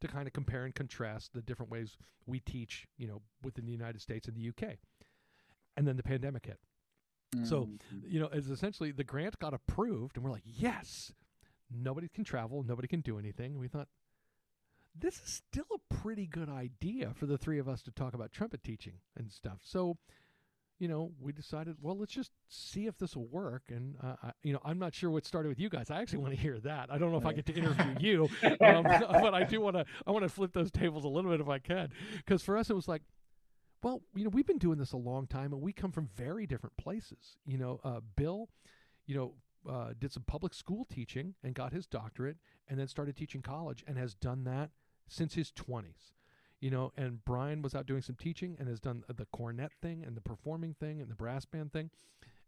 to 0.00 0.08
kind 0.08 0.26
of 0.26 0.32
compare 0.32 0.64
and 0.64 0.74
contrast 0.74 1.32
the 1.32 1.42
different 1.42 1.70
ways 1.70 1.96
we 2.26 2.40
teach, 2.40 2.88
you 2.98 3.06
know, 3.06 3.22
within 3.42 3.66
the 3.66 3.72
United 3.72 4.00
States 4.00 4.26
and 4.26 4.36
the 4.36 4.48
UK. 4.48 4.78
And 5.76 5.86
then 5.86 5.96
the 5.96 6.02
pandemic 6.02 6.46
hit 6.46 6.58
So, 7.42 7.66
Mhm. 7.66 7.78
you 8.12 8.20
know, 8.20 8.26
it's 8.26 8.48
essentially 8.48 8.92
the 8.92 9.04
grant 9.04 9.38
got 9.38 9.54
approved, 9.54 10.16
and 10.16 10.24
we're 10.24 10.30
like, 10.30 10.42
yes, 10.44 11.14
nobody 11.70 12.08
can 12.08 12.24
travel, 12.24 12.62
nobody 12.62 12.86
can 12.88 13.00
do 13.00 13.18
anything. 13.18 13.58
We 13.58 13.68
thought 13.68 13.88
this 14.94 15.16
is 15.16 15.42
still 15.48 15.64
a 15.74 15.94
pretty 15.94 16.26
good 16.26 16.50
idea 16.50 17.14
for 17.14 17.24
the 17.26 17.38
three 17.38 17.58
of 17.58 17.68
us 17.68 17.82
to 17.82 17.90
talk 17.90 18.12
about 18.14 18.30
trumpet 18.32 18.62
teaching 18.62 19.00
and 19.16 19.32
stuff. 19.32 19.60
So, 19.62 19.96
you 20.78 20.88
know, 20.88 21.12
we 21.18 21.32
decided, 21.32 21.76
well, 21.80 21.96
let's 21.96 22.12
just 22.12 22.32
see 22.48 22.86
if 22.86 22.98
this 22.98 23.16
will 23.16 23.28
work. 23.28 23.62
And 23.70 23.96
uh, 24.02 24.16
I, 24.22 24.32
you 24.42 24.52
know, 24.52 24.60
I'm 24.64 24.78
not 24.78 24.94
sure 24.94 25.10
what 25.10 25.24
started 25.24 25.48
with 25.48 25.58
you 25.58 25.70
guys. 25.70 25.90
I 25.90 26.00
actually 26.02 26.18
want 26.18 26.34
to 26.34 26.40
hear 26.40 26.58
that. 26.60 26.92
I 26.92 26.98
don't 26.98 27.10
know 27.12 27.18
if 27.18 27.24
I 27.26 27.32
get 27.32 27.46
to 27.46 27.54
interview 27.54 27.90
you, 27.98 28.28
um, 28.60 28.84
but 29.22 29.32
I 29.32 29.44
do 29.44 29.60
want 29.62 29.76
to. 29.76 29.86
I 30.06 30.10
want 30.10 30.24
to 30.24 30.28
flip 30.28 30.52
those 30.52 30.70
tables 30.70 31.04
a 31.04 31.08
little 31.08 31.30
bit 31.30 31.40
if 31.40 31.48
I 31.48 31.58
can, 31.58 31.90
because 32.18 32.42
for 32.42 32.58
us 32.58 32.68
it 32.68 32.74
was 32.74 32.88
like 32.88 33.02
well, 33.82 34.02
you 34.14 34.24
know, 34.24 34.30
we've 34.30 34.46
been 34.46 34.58
doing 34.58 34.78
this 34.78 34.92
a 34.92 34.96
long 34.96 35.26
time, 35.26 35.52
and 35.52 35.60
we 35.60 35.72
come 35.72 35.92
from 35.92 36.08
very 36.14 36.46
different 36.46 36.76
places. 36.76 37.36
You 37.44 37.58
know, 37.58 37.80
uh, 37.84 38.00
Bill, 38.16 38.48
you 39.06 39.14
know, 39.16 39.34
uh, 39.68 39.92
did 39.98 40.12
some 40.12 40.24
public 40.24 40.54
school 40.54 40.84
teaching 40.84 41.34
and 41.42 41.54
got 41.54 41.72
his 41.72 41.86
doctorate, 41.86 42.36
and 42.68 42.78
then 42.78 42.88
started 42.88 43.16
teaching 43.16 43.42
college, 43.42 43.84
and 43.86 43.98
has 43.98 44.14
done 44.14 44.44
that 44.44 44.70
since 45.08 45.34
his 45.34 45.50
twenties. 45.50 46.14
You 46.60 46.70
know, 46.70 46.92
and 46.96 47.24
Brian 47.24 47.60
was 47.60 47.74
out 47.74 47.86
doing 47.86 48.02
some 48.02 48.14
teaching 48.14 48.56
and 48.58 48.68
has 48.68 48.78
done 48.78 49.02
the 49.08 49.26
cornet 49.26 49.72
thing 49.82 50.04
and 50.06 50.16
the 50.16 50.20
performing 50.20 50.74
thing 50.74 51.00
and 51.00 51.10
the 51.10 51.16
brass 51.16 51.44
band 51.44 51.72
thing, 51.72 51.90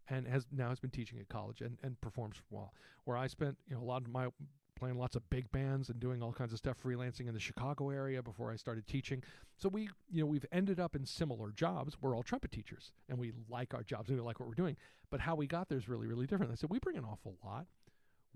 and 0.07 0.25
has 0.25 0.47
now 0.51 0.69
has 0.69 0.79
been 0.79 0.89
teaching 0.89 1.19
at 1.19 1.27
college 1.27 1.59
and, 1.59 1.77
and 1.83 1.99
performs 1.99 2.37
while. 2.49 2.73
Where 3.03 3.17
I 3.17 3.27
spent, 3.27 3.57
you 3.67 3.75
know, 3.75 3.81
a 3.81 3.83
lot 3.83 4.03
of 4.03 4.07
my 4.07 4.29
playing 4.75 4.97
lots 4.97 5.15
of 5.15 5.29
big 5.29 5.51
bands 5.51 5.89
and 5.89 5.99
doing 5.99 6.21
all 6.21 6.31
kinds 6.31 6.51
of 6.51 6.59
stuff 6.59 6.77
freelancing 6.83 7.27
in 7.27 7.33
the 7.33 7.39
Chicago 7.39 7.89
area 7.89 8.21
before 8.21 8.51
I 8.51 8.55
started 8.55 8.87
teaching. 8.87 9.23
So 9.57 9.69
we, 9.69 9.89
you 10.11 10.21
know, 10.21 10.25
we've 10.25 10.45
ended 10.51 10.79
up 10.79 10.95
in 10.95 11.05
similar 11.05 11.51
jobs. 11.51 11.97
We're 12.01 12.15
all 12.15 12.23
trumpet 12.23 12.51
teachers 12.51 12.91
and 13.09 13.17
we 13.17 13.31
like 13.49 13.73
our 13.73 13.83
jobs 13.83 14.09
and 14.09 14.17
we 14.17 14.23
like 14.23 14.39
what 14.39 14.47
we're 14.47 14.55
doing. 14.55 14.77
But 15.09 15.21
how 15.21 15.35
we 15.35 15.47
got 15.47 15.69
there 15.69 15.77
is 15.77 15.87
really, 15.87 16.07
really 16.07 16.27
different. 16.27 16.51
I 16.51 16.55
said, 16.55 16.69
we 16.69 16.79
bring 16.79 16.97
an 16.97 17.05
awful 17.05 17.35
lot. 17.43 17.65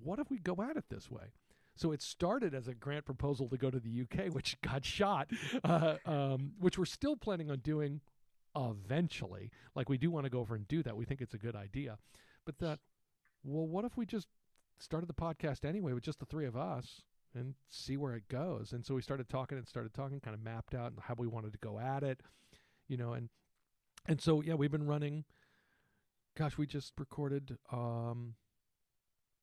What 0.01 0.19
if 0.19 0.29
we 0.29 0.37
go 0.37 0.55
at 0.61 0.77
it 0.77 0.85
this 0.89 1.11
way? 1.11 1.33
So 1.75 1.91
it 1.91 2.01
started 2.01 2.53
as 2.53 2.67
a 2.67 2.73
grant 2.73 3.05
proposal 3.05 3.47
to 3.49 3.57
go 3.57 3.69
to 3.69 3.79
the 3.79 4.01
UK, 4.01 4.25
which 4.33 4.59
got 4.61 4.85
shot, 4.85 5.29
uh, 5.63 5.95
um, 6.05 6.53
which 6.59 6.77
we're 6.77 6.85
still 6.85 7.15
planning 7.15 7.49
on 7.51 7.59
doing 7.59 8.01
eventually. 8.55 9.51
Like 9.75 9.89
we 9.89 9.97
do 9.97 10.11
want 10.11 10.25
to 10.25 10.29
go 10.29 10.39
over 10.39 10.55
and 10.55 10.67
do 10.67 10.83
that. 10.83 10.95
We 10.95 11.05
think 11.05 11.21
it's 11.21 11.33
a 11.33 11.37
good 11.37 11.55
idea. 11.55 11.97
But 12.45 12.59
that, 12.59 12.79
well, 13.43 13.67
what 13.67 13.85
if 13.85 13.95
we 13.95 14.05
just 14.05 14.27
started 14.79 15.07
the 15.09 15.13
podcast 15.13 15.65
anyway 15.65 15.93
with 15.93 16.03
just 16.03 16.19
the 16.19 16.25
three 16.25 16.45
of 16.45 16.55
us 16.55 17.01
and 17.35 17.53
see 17.69 17.97
where 17.97 18.15
it 18.15 18.27
goes. 18.27 18.71
And 18.73 18.85
so 18.85 18.95
we 18.95 19.01
started 19.01 19.29
talking 19.29 19.57
and 19.57 19.67
started 19.67 19.93
talking, 19.93 20.19
kind 20.19 20.33
of 20.33 20.43
mapped 20.43 20.73
out 20.73 20.93
how 21.01 21.15
we 21.17 21.27
wanted 21.27 21.53
to 21.53 21.59
go 21.59 21.79
at 21.79 22.03
it, 22.03 22.21
you 22.87 22.97
know, 22.97 23.13
and 23.13 23.29
and 24.07 24.21
so 24.21 24.41
yeah, 24.41 24.53
we've 24.53 24.71
been 24.71 24.87
running 24.87 25.25
gosh, 26.37 26.57
we 26.57 26.65
just 26.65 26.93
recorded 26.97 27.57
um 27.71 28.35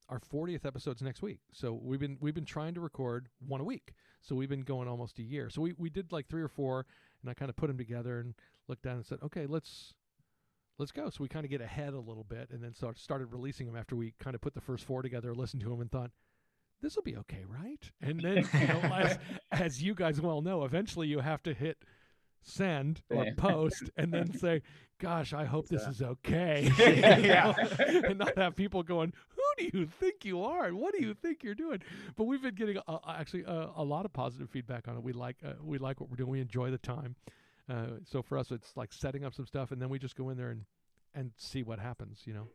our 0.08 0.20
40th 0.20 0.64
episodes 0.64 1.02
next 1.02 1.20
week. 1.20 1.40
So 1.52 1.78
we've 1.82 2.00
been 2.00 2.16
we've 2.20 2.34
been 2.34 2.44
trying 2.44 2.74
to 2.74 2.80
record 2.80 3.28
one 3.46 3.60
a 3.60 3.64
week. 3.64 3.92
So 4.22 4.34
we've 4.34 4.48
been 4.48 4.62
going 4.62 4.88
almost 4.88 5.18
a 5.18 5.22
year. 5.22 5.50
So 5.50 5.60
we 5.60 5.74
we 5.76 5.90
did 5.90 6.12
like 6.12 6.28
3 6.28 6.42
or 6.42 6.48
4 6.48 6.86
and 7.22 7.30
I 7.30 7.34
kind 7.34 7.48
of 7.48 7.56
put 7.56 7.68
them 7.68 7.78
together 7.78 8.20
and 8.20 8.34
looked 8.68 8.82
down 8.82 8.96
and 8.96 9.06
said, 9.06 9.18
"Okay, 9.22 9.46
let's 9.46 9.94
let's 10.78 10.92
go. 10.92 11.08
So 11.10 11.18
we 11.22 11.28
kind 11.28 11.44
of 11.44 11.50
get 11.50 11.60
ahead 11.60 11.94
a 11.94 12.00
little 12.00 12.24
bit, 12.24 12.50
and 12.50 12.62
then 12.62 12.74
start, 12.74 12.98
started 12.98 13.32
releasing 13.32 13.66
them 13.66 13.76
after 13.76 13.96
we 13.96 14.14
kind 14.18 14.34
of 14.34 14.40
put 14.40 14.54
the 14.54 14.60
first 14.60 14.84
four 14.84 15.02
together, 15.02 15.34
listened 15.34 15.62
to 15.62 15.68
them, 15.68 15.80
and 15.80 15.90
thought. 15.90 16.10
This 16.82 16.94
will 16.94 17.02
be 17.02 17.16
okay, 17.16 17.42
right? 17.48 17.90
And 18.02 18.20
then, 18.20 18.46
you 18.52 18.66
know, 18.66 18.80
as, 18.94 19.18
as 19.50 19.82
you 19.82 19.94
guys 19.94 20.20
well 20.20 20.42
know, 20.42 20.62
eventually 20.64 21.08
you 21.08 21.20
have 21.20 21.42
to 21.44 21.54
hit 21.54 21.78
send 22.42 23.02
or 23.10 23.26
post 23.36 23.90
and 23.96 24.12
then 24.12 24.32
say, 24.38 24.60
"Gosh, 25.00 25.32
I 25.32 25.46
hope 25.46 25.68
this 25.68 25.82
is 25.82 26.02
okay," 26.02 26.70
Yeah. 26.78 27.54
and 27.88 28.18
not 28.18 28.36
have 28.36 28.54
people 28.56 28.82
going, 28.82 29.14
"Who 29.30 29.42
do 29.70 29.78
you 29.78 29.86
think 29.86 30.24
you 30.24 30.42
are? 30.42 30.66
and 30.66 30.76
What 30.78 30.94
do 30.94 31.02
you 31.04 31.14
think 31.14 31.42
you're 31.42 31.54
doing?" 31.54 31.80
But 32.14 32.24
we've 32.24 32.42
been 32.42 32.54
getting 32.54 32.76
uh, 32.86 32.98
actually 33.08 33.46
uh, 33.46 33.68
a 33.74 33.82
lot 33.82 34.04
of 34.04 34.12
positive 34.12 34.50
feedback 34.50 34.86
on 34.86 34.96
it. 34.96 35.02
We 35.02 35.12
like 35.14 35.36
uh, 35.44 35.54
we 35.62 35.78
like 35.78 35.98
what 36.00 36.10
we're 36.10 36.16
doing. 36.16 36.30
We 36.30 36.40
enjoy 36.40 36.70
the 36.70 36.78
time. 36.78 37.16
Uh, 37.68 37.98
so 38.04 38.22
for 38.22 38.38
us, 38.38 38.50
it's 38.50 38.76
like 38.76 38.92
setting 38.92 39.24
up 39.24 39.34
some 39.34 39.46
stuff, 39.46 39.72
and 39.72 39.80
then 39.82 39.88
we 39.88 39.98
just 39.98 40.16
go 40.16 40.30
in 40.30 40.36
there 40.36 40.50
and 40.50 40.64
and 41.14 41.32
see 41.36 41.62
what 41.62 41.78
happens. 41.78 42.22
You 42.24 42.34
know. 42.34 42.48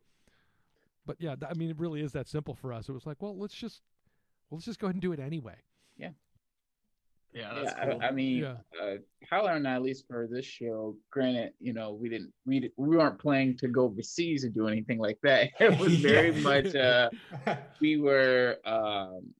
But 1.06 1.18
yeah, 1.20 1.36
th- 1.36 1.52
I 1.52 1.54
mean, 1.56 1.70
it 1.70 1.80
really 1.80 2.02
is 2.02 2.12
that 2.14 2.28
simple 2.28 2.54
for 2.54 2.72
us. 2.72 2.88
It 2.88 2.94
was 2.94 3.06
like, 3.06 3.22
well, 3.22 3.38
let's 3.38 3.56
just 3.56 3.82
well, 4.50 4.58
let's 4.58 4.66
just 4.66 4.80
go 4.80 4.88
ahead 4.88 4.96
and 4.96 5.02
do 5.02 5.12
it 5.14 5.20
anyway. 5.20 5.56
Yeah, 7.34 7.54
that's 7.54 7.74
yeah, 7.78 7.86
cool. 7.86 8.00
I, 8.02 8.08
I 8.08 8.12
mean, 8.12 8.40
Yeah. 8.40 8.56
uh, 8.82 8.96
Tyler 9.30 9.54
and 9.54 9.66
I, 9.66 9.76
at 9.76 9.82
least 9.82 10.06
for 10.06 10.28
this 10.30 10.46
show, 10.46 10.98
granted, 11.12 11.54
you 11.62 11.72
know, 11.72 11.94
we 11.94 12.10
didn't, 12.10 12.34
we 12.46 12.60
di- 12.60 12.74
we 12.76 12.98
weren't 12.98 13.20
planning 13.20 13.56
to 13.60 13.70
go 13.70 13.84
overseas 13.86 14.44
or 14.44 14.50
do 14.50 14.68
anything 14.68 14.98
like 15.00 15.18
that. 15.24 15.52
It 15.62 15.80
was 15.80 15.96
very 16.02 16.34
much, 16.42 16.76
uh, 16.76 17.10
we 17.80 17.96
were 18.02 18.58
um, 18.66 19.34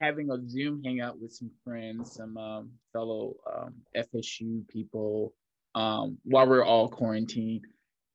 having 0.00 0.30
a 0.30 0.48
Zoom 0.48 0.82
hangout 0.82 1.20
with 1.20 1.32
some 1.32 1.50
friends, 1.64 2.12
some 2.12 2.36
um, 2.36 2.70
fellow 2.92 3.34
um, 3.52 3.74
FSU 3.96 4.66
people, 4.68 5.34
um, 5.74 6.18
while 6.24 6.46
we 6.46 6.56
are 6.56 6.64
all 6.64 6.88
quarantined. 6.88 7.64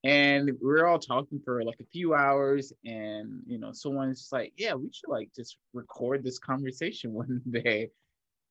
And 0.05 0.51
we're 0.61 0.85
all 0.85 0.99
talking 0.99 1.39
for 1.45 1.63
like 1.63 1.79
a 1.79 1.85
few 1.85 2.13
hours, 2.13 2.73
and 2.83 3.41
you 3.47 3.57
know, 3.57 3.71
someone's 3.71 4.19
just 4.19 4.33
like, 4.33 4.51
"Yeah, 4.57 4.73
we 4.73 4.89
should 4.91 5.09
like 5.09 5.29
just 5.33 5.57
record 5.73 6.23
this 6.23 6.39
conversation 6.39 7.13
one 7.13 7.41
day." 7.49 7.89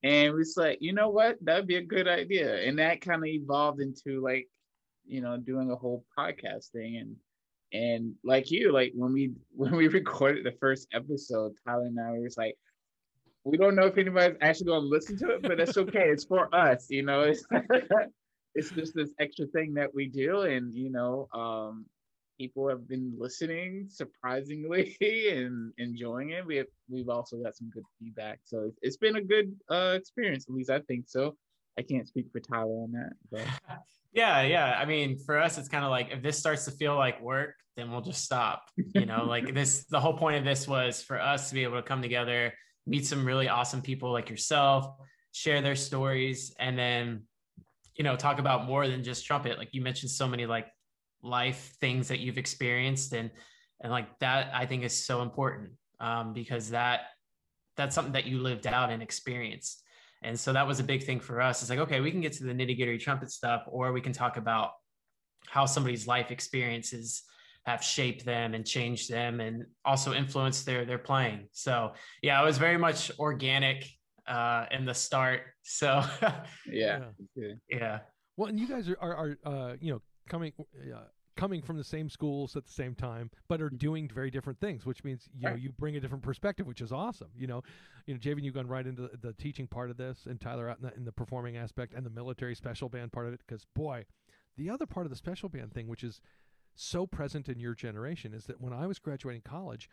And 0.03 0.37
it's 0.39 0.57
like, 0.57 0.79
you 0.81 0.93
know 0.93 1.09
what? 1.09 1.37
That'd 1.41 1.67
be 1.67 1.77
a 1.77 1.81
good 1.81 2.07
idea. 2.09 2.61
And 2.67 2.77
that 2.79 3.01
kind 3.01 3.21
of 3.21 3.27
evolved 3.27 3.79
into 3.79 4.21
like, 4.21 4.49
you 5.05 5.21
know, 5.21 5.37
doing 5.37 5.71
a 5.71 5.75
whole 5.75 6.03
podcast 6.17 6.71
thing. 6.71 6.97
And 6.97 7.15
and 7.71 8.13
like 8.23 8.51
you, 8.51 8.71
like 8.71 8.91
when 8.95 9.13
we 9.13 9.31
when 9.55 9.75
we 9.75 9.87
recorded 9.87 10.45
the 10.45 10.57
first 10.59 10.87
episode, 10.93 11.53
Tyler 11.65 11.85
and 11.85 11.99
I 11.99 12.11
were 12.11 12.25
just 12.25 12.37
like, 12.37 12.57
we 13.45 13.57
don't 13.57 13.75
know 13.75 13.87
if 13.87 13.97
anybody's 13.97 14.37
actually 14.41 14.67
gonna 14.67 14.79
listen 14.79 15.17
to 15.19 15.31
it, 15.31 15.41
but 15.41 15.57
that's 15.57 15.77
okay. 15.77 16.09
It's 16.09 16.23
for 16.23 16.53
us, 16.55 16.87
you 16.89 17.03
know. 17.03 17.21
It's 17.21 17.45
it's 18.55 18.69
just 18.71 18.95
this 18.95 19.13
extra 19.19 19.47
thing 19.47 19.73
that 19.75 19.93
we 19.93 20.07
do, 20.07 20.41
and 20.41 20.73
you 20.73 20.89
know, 20.89 21.27
um, 21.33 21.85
people 22.37 22.69
have 22.69 22.87
been 22.87 23.13
listening 23.17 23.87
surprisingly 23.89 24.95
and 25.31 25.73
enjoying 25.77 26.31
it. 26.31 26.45
We 26.45 26.57
have, 26.57 26.67
we've 26.89 27.09
also 27.09 27.37
got 27.37 27.55
some 27.55 27.69
good 27.69 27.83
feedback, 27.99 28.39
so 28.43 28.63
it's, 28.63 28.77
it's 28.81 28.97
been 28.97 29.17
a 29.17 29.21
good 29.21 29.53
uh, 29.69 29.95
experience. 29.95 30.45
At 30.47 30.55
least 30.55 30.69
I 30.69 30.79
think 30.79 31.05
so. 31.07 31.35
I 31.77 31.81
can't 31.81 32.07
speak 32.07 32.27
for 32.31 32.39
Tyler 32.39 32.83
on 32.83 32.91
that, 32.93 33.13
but 33.31 33.45
yeah, 34.13 34.41
yeah. 34.43 34.77
I 34.79 34.85
mean, 34.85 35.17
for 35.17 35.37
us, 35.37 35.57
it's 35.57 35.67
kind 35.67 35.83
of 35.83 35.91
like 35.91 36.11
if 36.11 36.21
this 36.21 36.37
starts 36.37 36.65
to 36.65 36.71
feel 36.71 36.95
like 36.95 37.21
work, 37.21 37.55
then 37.75 37.91
we'll 37.91 38.01
just 38.01 38.23
stop. 38.23 38.69
You 38.77 39.05
know, 39.05 39.25
like 39.25 39.53
this, 39.53 39.85
the 39.85 39.99
whole 39.99 40.15
point 40.15 40.37
of 40.37 40.45
this 40.45 40.67
was 40.67 41.01
for 41.01 41.19
us 41.19 41.49
to 41.49 41.55
be 41.55 41.63
able 41.63 41.77
to 41.77 41.83
come 41.83 42.01
together, 42.01 42.53
meet 42.85 43.05
some 43.05 43.25
really 43.25 43.47
awesome 43.47 43.81
people 43.81 44.11
like 44.11 44.29
yourself, 44.29 44.87
share 45.31 45.61
their 45.61 45.75
stories, 45.75 46.53
and 46.59 46.77
then, 46.77 47.23
you 47.95 48.03
know, 48.03 48.15
talk 48.15 48.39
about 48.39 48.65
more 48.65 48.87
than 48.87 49.03
just 49.03 49.25
trumpet. 49.25 49.57
Like 49.57 49.69
you 49.71 49.81
mentioned 49.81 50.11
so 50.11 50.27
many 50.27 50.45
like 50.45 50.67
life 51.21 51.73
things 51.79 52.09
that 52.09 52.19
you've 52.19 52.37
experienced 52.37 53.13
and 53.13 53.31
and 53.81 53.91
like 53.91 54.19
that 54.19 54.51
I 54.53 54.65
think 54.65 54.83
is 54.83 55.05
so 55.05 55.21
important 55.21 55.71
um, 55.99 56.33
because 56.33 56.69
that 56.69 57.01
that's 57.75 57.95
something 57.95 58.13
that 58.13 58.25
you 58.25 58.39
lived 58.39 58.67
out 58.67 58.91
and 58.91 59.01
experienced. 59.01 59.83
And 60.21 60.39
so 60.39 60.53
that 60.53 60.67
was 60.67 60.79
a 60.79 60.83
big 60.83 61.03
thing 61.03 61.19
for 61.19 61.41
us. 61.41 61.61
It's 61.61 61.69
like, 61.69 61.79
okay, 61.79 61.99
we 61.99 62.11
can 62.11 62.21
get 62.21 62.33
to 62.33 62.43
the 62.43 62.53
nitty 62.53 62.77
gritty 62.77 62.97
trumpet 62.97 63.29
stuff, 63.31 63.63
or 63.67 63.91
we 63.91 63.99
can 63.99 64.13
talk 64.13 64.37
about 64.37 64.71
how 65.47 65.65
somebody's 65.65 66.07
life 66.07 66.31
experiences 66.31 67.23
have 67.65 67.83
shaped 67.83 68.25
them 68.25 68.53
and 68.53 68.65
changed 68.65 69.09
them 69.09 69.39
and 69.39 69.65
also 69.85 70.13
influenced 70.13 70.65
their 70.65 70.85
their 70.85 70.97
playing. 70.97 71.47
So 71.51 71.93
yeah, 72.21 72.41
it 72.41 72.45
was 72.45 72.57
very 72.57 72.77
much 72.77 73.11
organic 73.19 73.85
uh 74.27 74.65
in 74.71 74.85
the 74.85 74.93
start. 74.93 75.41
So 75.63 76.03
yeah, 76.67 77.05
yeah. 77.69 77.99
Well, 78.37 78.49
and 78.49 78.59
you 78.59 78.67
guys 78.67 78.89
are 78.89 78.97
are, 78.99 79.15
are 79.15 79.37
uh, 79.45 79.75
you 79.79 79.93
know 79.93 80.01
coming 80.27 80.53
uh, 80.59 80.99
coming 81.35 81.61
from 81.61 81.77
the 81.77 81.83
same 81.83 82.09
schools 82.09 82.55
at 82.55 82.65
the 82.65 82.71
same 82.71 82.95
time, 82.95 83.29
but 83.47 83.61
are 83.61 83.69
doing 83.69 84.09
very 84.13 84.29
different 84.29 84.59
things, 84.59 84.85
which 84.85 85.03
means 85.03 85.29
you 85.37 85.49
know 85.49 85.55
you 85.55 85.71
bring 85.77 85.95
a 85.95 85.99
different 85.99 86.23
perspective, 86.23 86.67
which 86.67 86.81
is 86.81 86.91
awesome. 86.91 87.29
You 87.35 87.47
know, 87.47 87.63
you 88.05 88.13
know, 88.13 88.19
Javen, 88.19 88.43
you've 88.43 88.53
gone 88.53 88.67
right 88.67 88.85
into 88.85 89.03
the, 89.03 89.17
the 89.21 89.33
teaching 89.33 89.67
part 89.67 89.89
of 89.89 89.97
this, 89.97 90.25
and 90.29 90.39
Tyler 90.39 90.69
out 90.69 90.77
in 90.79 90.87
the, 90.87 90.95
in 90.95 91.05
the 91.05 91.11
performing 91.11 91.57
aspect 91.57 91.93
and 91.93 92.05
the 92.05 92.09
military 92.09 92.55
special 92.55 92.89
band 92.89 93.11
part 93.11 93.27
of 93.27 93.33
it. 93.33 93.41
Because 93.45 93.65
boy, 93.75 94.05
the 94.57 94.69
other 94.69 94.85
part 94.85 95.05
of 95.05 95.09
the 95.09 95.15
special 95.15 95.49
band 95.49 95.73
thing, 95.73 95.87
which 95.87 96.03
is 96.03 96.21
so 96.75 97.05
present 97.05 97.49
in 97.49 97.59
your 97.59 97.75
generation, 97.75 98.33
is 98.33 98.45
that 98.45 98.61
when 98.61 98.73
I 98.73 98.87
was 98.87 98.99
graduating 98.99 99.41
college, 99.43 99.89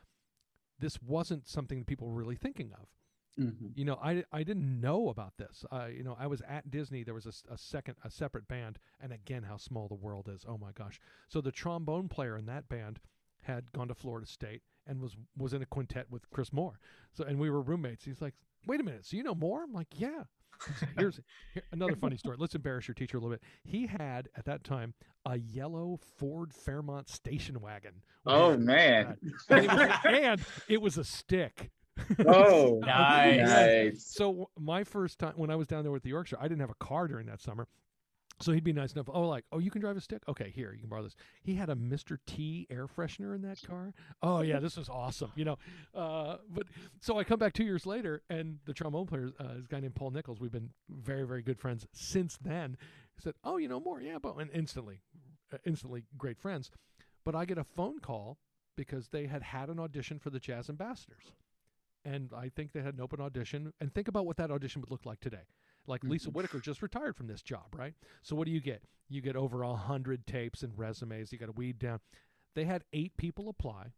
this 0.78 1.00
wasn't 1.02 1.46
something 1.48 1.80
that 1.80 1.86
people 1.86 2.08
were 2.08 2.14
really 2.14 2.36
thinking 2.36 2.72
of. 2.72 2.88
Mhm. 3.38 3.72
you 3.76 3.84
know 3.84 3.98
I, 4.02 4.24
I 4.32 4.42
didn't 4.42 4.80
know 4.80 5.08
about 5.08 5.36
this. 5.38 5.64
Uh, 5.70 5.86
you 5.86 6.02
know 6.02 6.16
i 6.18 6.26
was 6.26 6.42
at 6.42 6.70
disney. 6.70 7.04
There 7.04 7.14
was 7.14 7.26
a, 7.26 7.52
a 7.54 7.56
second 7.56 7.94
a 8.04 8.10
separate 8.10 8.48
band 8.48 8.78
and 9.00 9.12
again 9.12 9.44
how 9.44 9.56
small 9.56 9.88
the 9.88 9.94
world 9.94 10.28
is. 10.28 10.44
Oh 10.46 10.58
my 10.58 10.72
gosh. 10.72 10.98
So 11.28 11.40
the 11.40 11.52
trombone 11.52 12.08
player 12.08 12.36
in 12.36 12.46
that 12.46 12.68
band 12.68 12.98
had 13.42 13.70
gone 13.72 13.88
to 13.88 13.94
florida 13.94 14.26
state 14.26 14.62
and 14.86 15.00
was 15.00 15.16
was 15.38 15.52
in 15.54 15.62
a 15.62 15.66
quintet 15.66 16.10
with 16.10 16.28
chris 16.30 16.52
moore. 16.52 16.80
So 17.12 17.24
and 17.24 17.38
we 17.38 17.50
were 17.50 17.62
roommates. 17.62 18.04
He's 18.04 18.20
like 18.20 18.34
wait 18.66 18.80
a 18.80 18.84
minute. 18.84 19.06
So 19.06 19.16
you 19.16 19.22
know 19.22 19.34
more 19.36 19.62
i'm 19.62 19.72
like 19.72 19.88
yeah 19.96 20.24
here's 20.98 21.20
here, 21.54 21.62
another 21.72 21.96
funny 21.96 22.16
story 22.16 22.36
let's 22.38 22.54
embarrass 22.54 22.86
your 22.86 22.94
teacher 22.94 23.16
a 23.16 23.20
little 23.20 23.32
bit 23.34 23.42
he 23.64 23.86
had 23.86 24.28
at 24.36 24.44
that 24.44 24.62
time 24.64 24.92
a 25.26 25.38
yellow 25.38 25.98
ford 26.18 26.52
fairmont 26.52 27.08
station 27.08 27.60
wagon 27.60 27.92
Oh 28.26 28.56
man. 28.56 29.16
and 29.48 29.64
it 29.64 29.70
was, 29.72 29.90
and 30.04 30.40
it 30.68 30.82
was 30.82 30.98
a 30.98 31.04
stick 31.04 31.70
Oh, 32.26 32.80
Nice. 32.84 33.48
nice. 33.48 34.04
so 34.06 34.50
my 34.58 34.84
first 34.84 35.18
time 35.18 35.32
when 35.36 35.50
I 35.50 35.56
was 35.56 35.66
down 35.66 35.82
there 35.82 35.92
with 35.92 36.02
the 36.02 36.08
Yorkshire, 36.10 36.38
I 36.40 36.44
didn't 36.44 36.60
have 36.60 36.70
a 36.70 36.84
car 36.84 37.06
during 37.08 37.26
that 37.26 37.40
summer. 37.42 37.66
So 38.40 38.52
he'd 38.52 38.64
be 38.64 38.72
nice 38.72 38.92
enough. 38.92 39.08
Oh, 39.12 39.28
like, 39.28 39.44
oh, 39.52 39.58
you 39.58 39.70
can 39.70 39.82
drive 39.82 39.96
a 39.96 40.00
stick? 40.00 40.22
Okay, 40.26 40.50
here, 40.54 40.72
you 40.72 40.80
can 40.80 40.88
borrow 40.88 41.02
this. 41.02 41.14
He 41.42 41.54
had 41.54 41.68
a 41.68 41.74
Mr. 41.74 42.18
T 42.26 42.66
air 42.70 42.86
freshener 42.86 43.34
in 43.34 43.42
that 43.42 43.60
car. 43.62 43.92
Oh 44.22 44.40
yeah, 44.40 44.58
this 44.60 44.76
was 44.76 44.88
awesome. 44.88 45.30
You 45.34 45.44
know, 45.44 45.58
uh, 45.94 46.36
but 46.48 46.66
so 47.00 47.18
I 47.18 47.24
come 47.24 47.38
back 47.38 47.52
two 47.52 47.64
years 47.64 47.84
later, 47.84 48.22
and 48.30 48.58
the 48.64 48.72
trombone 48.72 49.06
player, 49.06 49.30
uh, 49.38 49.54
this 49.56 49.66
guy 49.66 49.80
named 49.80 49.94
Paul 49.94 50.10
Nichols, 50.10 50.40
we've 50.40 50.52
been 50.52 50.70
very, 50.88 51.26
very 51.26 51.42
good 51.42 51.58
friends 51.58 51.86
since 51.92 52.38
then. 52.38 52.76
He 53.16 53.22
said, 53.22 53.34
"Oh, 53.44 53.58
you 53.58 53.68
know 53.68 53.80
more? 53.80 54.00
Yeah, 54.00 54.18
but 54.18 54.36
and 54.36 54.50
instantly, 54.52 55.02
uh, 55.52 55.58
instantly 55.66 56.04
great 56.16 56.38
friends." 56.38 56.70
But 57.24 57.34
I 57.34 57.44
get 57.44 57.58
a 57.58 57.64
phone 57.64 58.00
call 58.00 58.38
because 58.76 59.08
they 59.08 59.26
had 59.26 59.42
had 59.42 59.68
an 59.68 59.78
audition 59.78 60.18
for 60.18 60.30
the 60.30 60.40
Jazz 60.40 60.70
Ambassadors 60.70 61.34
and 62.04 62.30
I 62.34 62.48
think 62.48 62.72
they 62.72 62.80
had 62.80 62.94
an 62.94 63.00
open 63.00 63.20
audition. 63.20 63.72
And 63.80 63.92
think 63.92 64.08
about 64.08 64.26
what 64.26 64.36
that 64.38 64.50
audition 64.50 64.80
would 64.80 64.90
look 64.90 65.04
like 65.04 65.20
today. 65.20 65.44
Like 65.90 66.04
Lisa 66.04 66.30
Mhm. 66.30 66.34
Whitaker 66.34 66.60
just 66.60 66.82
retired 66.82 67.16
from 67.16 67.26
this 67.26 67.42
job, 67.42 67.74
right? 67.74 67.94
So 68.22 68.36
what 68.36 68.46
do 68.46 68.52
you 68.52 68.60
get? 68.60 68.84
You 69.08 69.20
get 69.20 69.36
over 69.36 69.62
a 69.62 69.74
hundred 69.74 70.26
tapes 70.26 70.62
and 70.62 70.76
resumes. 70.78 71.32
You 71.32 71.38
got 71.38 71.46
to 71.46 71.52
weed 71.52 71.78
down. 71.78 72.00
They 72.54 72.64
had 72.64 72.84
eight 72.92 73.16
people 73.16 73.48
apply, 73.48 73.92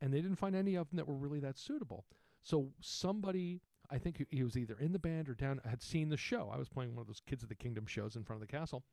and 0.00 0.12
they 0.12 0.20
didn't 0.20 0.36
find 0.38 0.54
any 0.56 0.74
of 0.74 0.88
them 0.90 0.96
that 0.96 1.06
were 1.08 1.16
really 1.16 1.40
that 1.40 1.56
suitable. 1.56 2.06
So 2.42 2.72
somebody, 2.80 3.60
I 3.90 3.98
think 3.98 4.26
he- 4.30 4.42
was 4.42 4.56
either 4.56 4.78
in 4.78 4.92
the 4.92 4.98
band 4.98 5.28
or 5.28 5.34
down, 5.34 5.58
had 5.64 5.80
seen 5.82 6.08
the 6.08 6.16
show. 6.16 6.48
I 6.50 6.56
was 6.58 6.68
playing 6.68 6.94
one 6.94 7.02
of 7.02 7.06
those 7.06 7.20
Kids 7.20 7.42
of 7.42 7.48
the 7.48 7.54
Kingdom 7.54 7.86
shows 7.86 8.16
in 8.16 8.24
front 8.24 8.42
of 8.42 8.48
the 8.48 8.52
castle. 8.52 8.84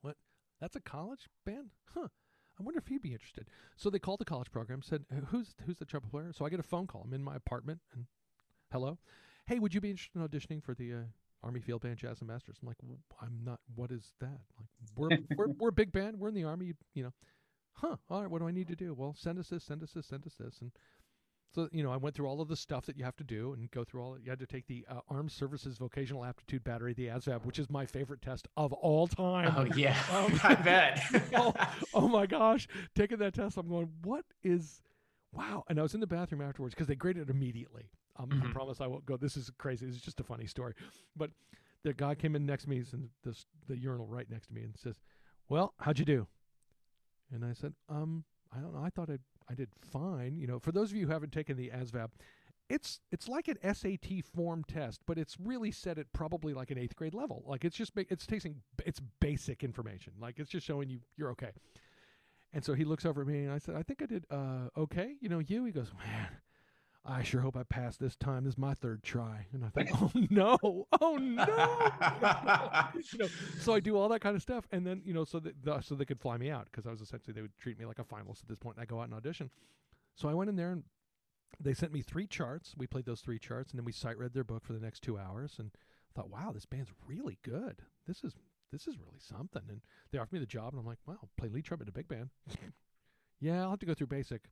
What? 0.00 0.16
That's 0.60 0.76
a 0.76 0.80
college 0.80 1.28
band? 1.44 1.70
Huh. 1.94 2.08
I 2.58 2.62
wonder 2.62 2.78
if 2.78 2.88
he'd 2.88 3.02
be 3.02 3.12
interested. 3.12 3.48
So 3.76 3.88
they 3.90 3.98
called 4.00 4.18
the 4.20 4.24
college 4.24 4.50
program, 4.50 4.82
said, 4.82 5.04
"Uh, 5.10 5.16
"Who's 5.26 5.54
who's 5.64 5.76
the 5.78 5.84
trumpet 5.84 6.10
player?" 6.10 6.32
So 6.32 6.44
I 6.44 6.50
get 6.50 6.58
a 6.60 6.64
phone 6.64 6.86
call. 6.86 7.02
I'm 7.02 7.12
in 7.14 7.22
my 7.22 7.36
apartment, 7.36 7.80
and 7.92 8.06
hello, 8.72 8.98
hey, 9.46 9.58
would 9.60 9.74
you 9.74 9.80
be 9.80 9.90
interested 9.90 10.18
in 10.18 10.26
auditioning 10.28 10.62
for 10.62 10.74
the 10.74 10.92
uh, 10.92 11.04
Army 11.42 11.60
Field 11.60 11.82
Band 11.82 11.96
Jazz 11.96 12.20
Ambassadors. 12.20 12.56
I'm 12.62 12.68
like, 12.68 12.78
"W- 12.78 12.98
I'm 13.20 13.40
not. 13.44 13.60
What 13.74 13.90
is 13.90 14.12
that? 14.20 14.40
Like, 14.58 14.68
we're 14.96 15.08
we're 15.36 15.52
we're 15.58 15.68
a 15.68 15.72
big 15.72 15.92
band. 15.92 16.18
We're 16.18 16.28
in 16.28 16.34
the 16.34 16.44
Army. 16.44 16.72
You, 16.94 17.04
know, 17.04 17.12
huh? 17.74 17.96
All 18.10 18.22
right. 18.22 18.30
What 18.30 18.40
do 18.40 18.48
I 18.48 18.52
need 18.52 18.68
to 18.68 18.76
do? 18.76 18.94
Well, 18.94 19.14
send 19.16 19.38
us 19.38 19.48
this. 19.48 19.64
Send 19.64 19.82
us 19.82 19.92
this. 19.92 20.06
Send 20.06 20.26
us 20.26 20.34
this. 20.38 20.58
And 20.60 20.72
so 21.54 21.68
you 21.72 21.82
know, 21.82 21.90
I 21.92 21.96
went 21.96 22.14
through 22.16 22.26
all 22.26 22.40
of 22.40 22.48
the 22.48 22.56
stuff 22.56 22.86
that 22.86 22.96
you 22.96 23.04
have 23.04 23.16
to 23.16 23.24
do 23.24 23.52
and 23.52 23.70
go 23.70 23.84
through 23.84 24.02
all. 24.02 24.18
You 24.18 24.30
had 24.30 24.40
to 24.40 24.46
take 24.46 24.66
the 24.66 24.84
uh, 24.90 25.00
Armed 25.08 25.30
Services 25.32 25.78
Vocational 25.78 26.24
Aptitude 26.24 26.64
Battery, 26.64 26.92
the 26.92 27.06
ASVAB, 27.06 27.44
which 27.44 27.58
is 27.58 27.70
my 27.70 27.86
favorite 27.86 28.20
test 28.20 28.48
of 28.56 28.72
all 28.72 29.06
time. 29.06 29.54
Oh 29.56 29.64
yeah, 29.76 29.96
Um, 30.12 30.38
I 30.44 30.54
bet. 30.56 31.00
oh, 31.36 31.54
oh 31.94 32.08
my 32.08 32.26
gosh, 32.26 32.66
taking 32.94 33.18
that 33.18 33.34
test, 33.34 33.56
I'm 33.56 33.68
going, 33.68 33.88
what 34.02 34.24
is, 34.42 34.82
wow. 35.32 35.64
And 35.68 35.78
I 35.78 35.82
was 35.82 35.94
in 35.94 36.00
the 36.00 36.06
bathroom 36.06 36.42
afterwards 36.42 36.74
because 36.74 36.88
they 36.88 36.96
graded 36.96 37.28
it 37.28 37.30
immediately. 37.30 37.90
Um, 38.18 38.42
I 38.44 38.52
promise 38.52 38.80
I 38.80 38.86
won't 38.86 39.06
go. 39.06 39.16
This 39.16 39.36
is 39.36 39.50
crazy. 39.58 39.86
This 39.86 39.96
is 39.96 40.02
just 40.02 40.20
a 40.20 40.24
funny 40.24 40.46
story. 40.46 40.74
But 41.16 41.30
the 41.84 41.92
guy 41.94 42.14
came 42.14 42.34
in 42.34 42.44
next 42.44 42.64
to 42.64 42.70
me, 42.70 42.82
in 42.92 43.08
this, 43.24 43.46
the 43.68 43.76
urinal 43.78 44.06
right 44.06 44.28
next 44.28 44.48
to 44.48 44.54
me, 44.54 44.62
and 44.62 44.74
says, 44.76 45.00
well, 45.48 45.74
how'd 45.78 45.98
you 45.98 46.04
do? 46.04 46.26
And 47.32 47.44
I 47.44 47.52
said, 47.52 47.74
um, 47.88 48.24
I 48.54 48.58
don't 48.58 48.74
know. 48.74 48.82
I 48.82 48.90
thought 48.90 49.10
I 49.10 49.18
I 49.50 49.54
did 49.54 49.68
fine. 49.80 50.36
You 50.38 50.46
know, 50.46 50.58
for 50.58 50.72
those 50.72 50.90
of 50.90 50.96
you 50.96 51.06
who 51.06 51.12
haven't 51.12 51.32
taken 51.32 51.56
the 51.56 51.70
ASVAB, 51.70 52.08
it's 52.68 53.00
it's 53.10 53.28
like 53.28 53.48
an 53.48 53.56
SAT 53.74 54.24
form 54.34 54.64
test, 54.64 55.00
but 55.06 55.18
it's 55.18 55.36
really 55.40 55.70
set 55.70 55.98
at 55.98 56.12
probably 56.12 56.52
like 56.52 56.70
an 56.70 56.78
eighth 56.78 56.96
grade 56.96 57.14
level. 57.14 57.42
Like 57.46 57.64
it's 57.64 57.76
just 57.76 57.92
it's 57.96 58.26
tasting 58.26 58.56
it's 58.84 59.00
basic 59.20 59.64
information. 59.64 60.12
Like 60.20 60.38
it's 60.38 60.50
just 60.50 60.66
showing 60.66 60.90
you 60.90 61.00
you're 61.16 61.30
okay. 61.30 61.52
And 62.52 62.64
so 62.64 62.74
he 62.74 62.84
looks 62.84 63.04
over 63.04 63.22
at 63.22 63.26
me 63.26 63.44
and 63.44 63.52
I 63.52 63.58
said, 63.58 63.74
I 63.74 63.82
think 63.82 64.02
I 64.02 64.06
did 64.06 64.24
uh, 64.30 64.68
okay. 64.76 65.16
You 65.20 65.28
know, 65.28 65.38
you. 65.38 65.64
He 65.64 65.72
goes, 65.72 65.92
man, 65.98 66.28
I 67.08 67.22
sure 67.22 67.40
hope 67.40 67.56
I 67.56 67.62
pass 67.62 67.96
this 67.96 68.16
time. 68.16 68.44
This 68.44 68.52
is 68.52 68.58
my 68.58 68.74
third 68.74 69.02
try. 69.02 69.46
And 69.52 69.64
I 69.64 69.70
think, 69.70 69.90
oh 69.94 70.12
no, 70.30 70.86
oh 71.00 71.16
no. 71.16 71.44
you 73.12 73.18
know, 73.18 73.28
so 73.60 73.72
I 73.72 73.80
do 73.80 73.96
all 73.96 74.10
that 74.10 74.20
kind 74.20 74.36
of 74.36 74.42
stuff, 74.42 74.66
and 74.70 74.86
then 74.86 75.00
you 75.04 75.14
know, 75.14 75.24
so 75.24 75.40
that 75.40 75.62
the, 75.64 75.80
so 75.80 75.94
they 75.94 76.04
could 76.04 76.20
fly 76.20 76.36
me 76.36 76.50
out 76.50 76.66
because 76.70 76.86
I 76.86 76.90
was 76.90 77.00
essentially 77.00 77.32
they 77.32 77.40
would 77.40 77.56
treat 77.58 77.78
me 77.78 77.86
like 77.86 77.98
a 77.98 78.04
finalist 78.04 78.42
at 78.42 78.48
this 78.48 78.58
point. 78.58 78.76
And 78.76 78.82
I 78.82 78.86
go 78.86 79.00
out 79.00 79.04
and 79.04 79.14
audition. 79.14 79.50
So 80.14 80.28
I 80.28 80.34
went 80.34 80.50
in 80.50 80.56
there 80.56 80.72
and 80.72 80.84
they 81.58 81.72
sent 81.72 81.92
me 81.92 82.02
three 82.02 82.26
charts. 82.26 82.74
We 82.76 82.86
played 82.86 83.06
those 83.06 83.20
three 83.20 83.38
charts, 83.38 83.72
and 83.72 83.78
then 83.78 83.86
we 83.86 83.92
sight 83.92 84.18
read 84.18 84.34
their 84.34 84.44
book 84.44 84.64
for 84.64 84.74
the 84.74 84.80
next 84.80 85.02
two 85.02 85.18
hours, 85.18 85.54
and 85.58 85.70
thought, 86.14 86.30
wow, 86.30 86.50
this 86.52 86.66
band's 86.66 86.92
really 87.06 87.38
good. 87.42 87.82
This 88.06 88.22
is 88.22 88.34
this 88.70 88.86
is 88.86 88.98
really 88.98 89.18
something. 89.18 89.62
And 89.68 89.80
they 90.12 90.18
offered 90.18 90.34
me 90.34 90.40
the 90.40 90.46
job, 90.46 90.74
and 90.74 90.80
I'm 90.80 90.86
like, 90.86 90.98
wow, 91.06 91.28
play 91.38 91.48
lead 91.48 91.64
trumpet 91.64 91.86
in 91.86 91.88
a 91.88 91.92
big 91.92 92.08
band. 92.08 92.28
yeah, 93.40 93.62
I'll 93.62 93.70
have 93.70 93.78
to 93.78 93.86
go 93.86 93.94
through 93.94 94.08
basic 94.08 94.42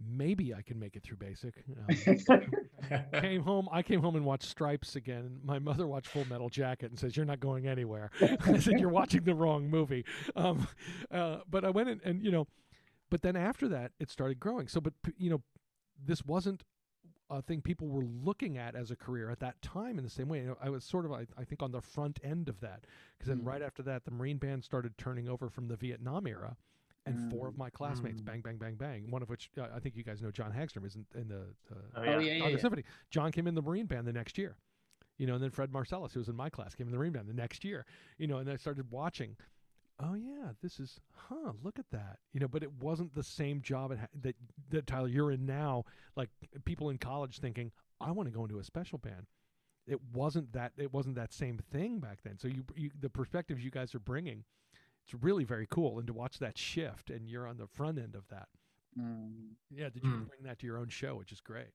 maybe 0.00 0.54
I 0.54 0.62
can 0.62 0.78
make 0.78 0.96
it 0.96 1.02
through 1.02 1.18
basic. 1.18 1.54
Um, 2.90 3.20
came 3.20 3.42
home. 3.42 3.68
I 3.70 3.82
came 3.82 4.00
home 4.00 4.16
and 4.16 4.24
watched 4.24 4.48
Stripes 4.48 4.96
again. 4.96 5.38
My 5.44 5.58
mother 5.58 5.86
watched 5.86 6.08
Full 6.08 6.24
Metal 6.24 6.48
Jacket 6.48 6.90
and 6.90 6.98
says, 6.98 7.16
"You're 7.16 7.26
not 7.26 7.38
going 7.38 7.68
anywhere." 7.68 8.10
I 8.20 8.58
said, 8.58 8.80
"You're 8.80 8.88
watching 8.88 9.22
the 9.22 9.34
wrong 9.34 9.68
movie." 9.68 10.04
Um, 10.34 10.66
uh, 11.10 11.38
but 11.48 11.64
I 11.64 11.70
went 11.70 11.90
in, 11.90 12.00
and 12.04 12.24
you 12.24 12.32
know, 12.32 12.48
but 13.10 13.22
then 13.22 13.36
after 13.36 13.68
that, 13.68 13.92
it 14.00 14.10
started 14.10 14.40
growing. 14.40 14.66
So, 14.66 14.80
but 14.80 14.94
you 15.18 15.30
know, 15.30 15.42
this 16.04 16.24
wasn't 16.24 16.64
a 17.28 17.42
thing 17.42 17.60
people 17.60 17.88
were 17.88 18.04
looking 18.04 18.58
at 18.58 18.74
as 18.74 18.90
a 18.90 18.96
career 18.96 19.30
at 19.30 19.40
that 19.40 19.60
time 19.62 19.98
in 19.98 20.04
the 20.04 20.10
same 20.10 20.28
way. 20.28 20.40
You 20.40 20.48
know, 20.48 20.56
I 20.60 20.68
was 20.70 20.84
sort 20.84 21.04
of, 21.04 21.12
I, 21.12 21.26
I, 21.38 21.44
think, 21.44 21.62
on 21.62 21.70
the 21.70 21.80
front 21.80 22.18
end 22.24 22.48
of 22.48 22.60
that 22.60 22.86
because 23.16 23.28
then 23.28 23.42
mm. 23.42 23.46
right 23.46 23.62
after 23.62 23.82
that, 23.84 24.04
the 24.04 24.10
Marine 24.10 24.38
Band 24.38 24.64
started 24.64 24.98
turning 24.98 25.28
over 25.28 25.48
from 25.48 25.68
the 25.68 25.76
Vietnam 25.76 26.26
era 26.26 26.56
and 27.06 27.16
mm. 27.16 27.30
four 27.30 27.48
of 27.48 27.56
my 27.56 27.70
classmates, 27.70 28.20
mm. 28.20 28.24
bang, 28.24 28.40
bang, 28.40 28.56
bang, 28.56 28.74
bang. 28.74 29.10
One 29.10 29.22
of 29.22 29.28
which 29.28 29.50
uh, 29.58 29.66
I 29.74 29.80
think 29.80 29.96
you 29.96 30.04
guys 30.04 30.20
know, 30.20 30.30
John 30.30 30.52
Hagstrom 30.52 30.86
is 30.86 30.96
in, 30.96 31.06
in 31.14 31.28
the 31.28 31.40
uh, 31.70 31.74
oh, 31.96 32.02
yeah. 32.02 32.14
Oh, 32.14 32.18
yeah, 32.18 32.48
yeah, 32.48 32.56
Symphony. 32.58 32.84
John 33.10 33.32
came 33.32 33.46
in 33.46 33.54
the 33.54 33.62
Marine 33.62 33.86
Band 33.86 34.06
the 34.06 34.12
next 34.12 34.38
year, 34.38 34.56
you 35.18 35.26
know, 35.26 35.34
and 35.34 35.42
then 35.42 35.50
Fred 35.50 35.72
Marcellus, 35.72 36.12
who 36.12 36.20
was 36.20 36.28
in 36.28 36.36
my 36.36 36.50
class, 36.50 36.74
came 36.74 36.86
in 36.86 36.92
the 36.92 36.98
Marine 36.98 37.12
Band 37.12 37.28
the 37.28 37.34
next 37.34 37.64
year, 37.64 37.86
you 38.18 38.26
know, 38.26 38.38
and 38.38 38.50
I 38.50 38.56
started 38.56 38.90
watching. 38.90 39.36
Oh 40.02 40.14
yeah, 40.14 40.52
this 40.62 40.80
is 40.80 40.98
huh. 41.14 41.52
Look 41.62 41.78
at 41.78 41.84
that, 41.92 42.20
you 42.32 42.40
know. 42.40 42.48
But 42.48 42.62
it 42.62 42.72
wasn't 42.80 43.14
the 43.14 43.22
same 43.22 43.60
job 43.60 43.94
ha- 43.94 44.06
that 44.22 44.34
that 44.70 44.86
Tyler 44.86 45.08
you're 45.08 45.30
in 45.30 45.44
now. 45.44 45.84
Like 46.16 46.30
people 46.64 46.88
in 46.88 46.96
college 46.96 47.38
thinking, 47.38 47.70
I 48.00 48.10
want 48.12 48.26
to 48.26 48.34
go 48.34 48.44
into 48.44 48.58
a 48.58 48.64
special 48.64 48.96
band 48.96 49.26
it 49.86 49.98
wasn't 50.12 50.52
that 50.52 50.72
it 50.78 50.92
wasn't 50.92 51.16
that 51.16 51.32
same 51.32 51.58
thing 51.72 51.98
back 51.98 52.18
then. 52.22 52.38
So 52.38 52.48
you, 52.48 52.64
you 52.76 52.90
the 53.00 53.10
perspectives 53.10 53.64
you 53.64 53.70
guys 53.70 53.94
are 53.94 54.00
bringing 54.00 54.44
it's 55.10 55.22
really 55.22 55.44
very 55.44 55.66
cool 55.70 55.98
and 55.98 56.06
to 56.06 56.12
watch 56.12 56.38
that 56.38 56.56
shift 56.56 57.10
and 57.10 57.28
you're 57.28 57.46
on 57.46 57.56
the 57.56 57.66
front 57.66 57.98
end 57.98 58.14
of 58.14 58.26
that 58.28 58.46
mm. 58.98 59.30
yeah 59.70 59.88
did 59.88 60.04
you 60.04 60.10
mm. 60.10 60.28
bring 60.28 60.42
that 60.44 60.58
to 60.58 60.66
your 60.66 60.78
own 60.78 60.88
show 60.88 61.16
which 61.16 61.32
is 61.32 61.40
great 61.40 61.70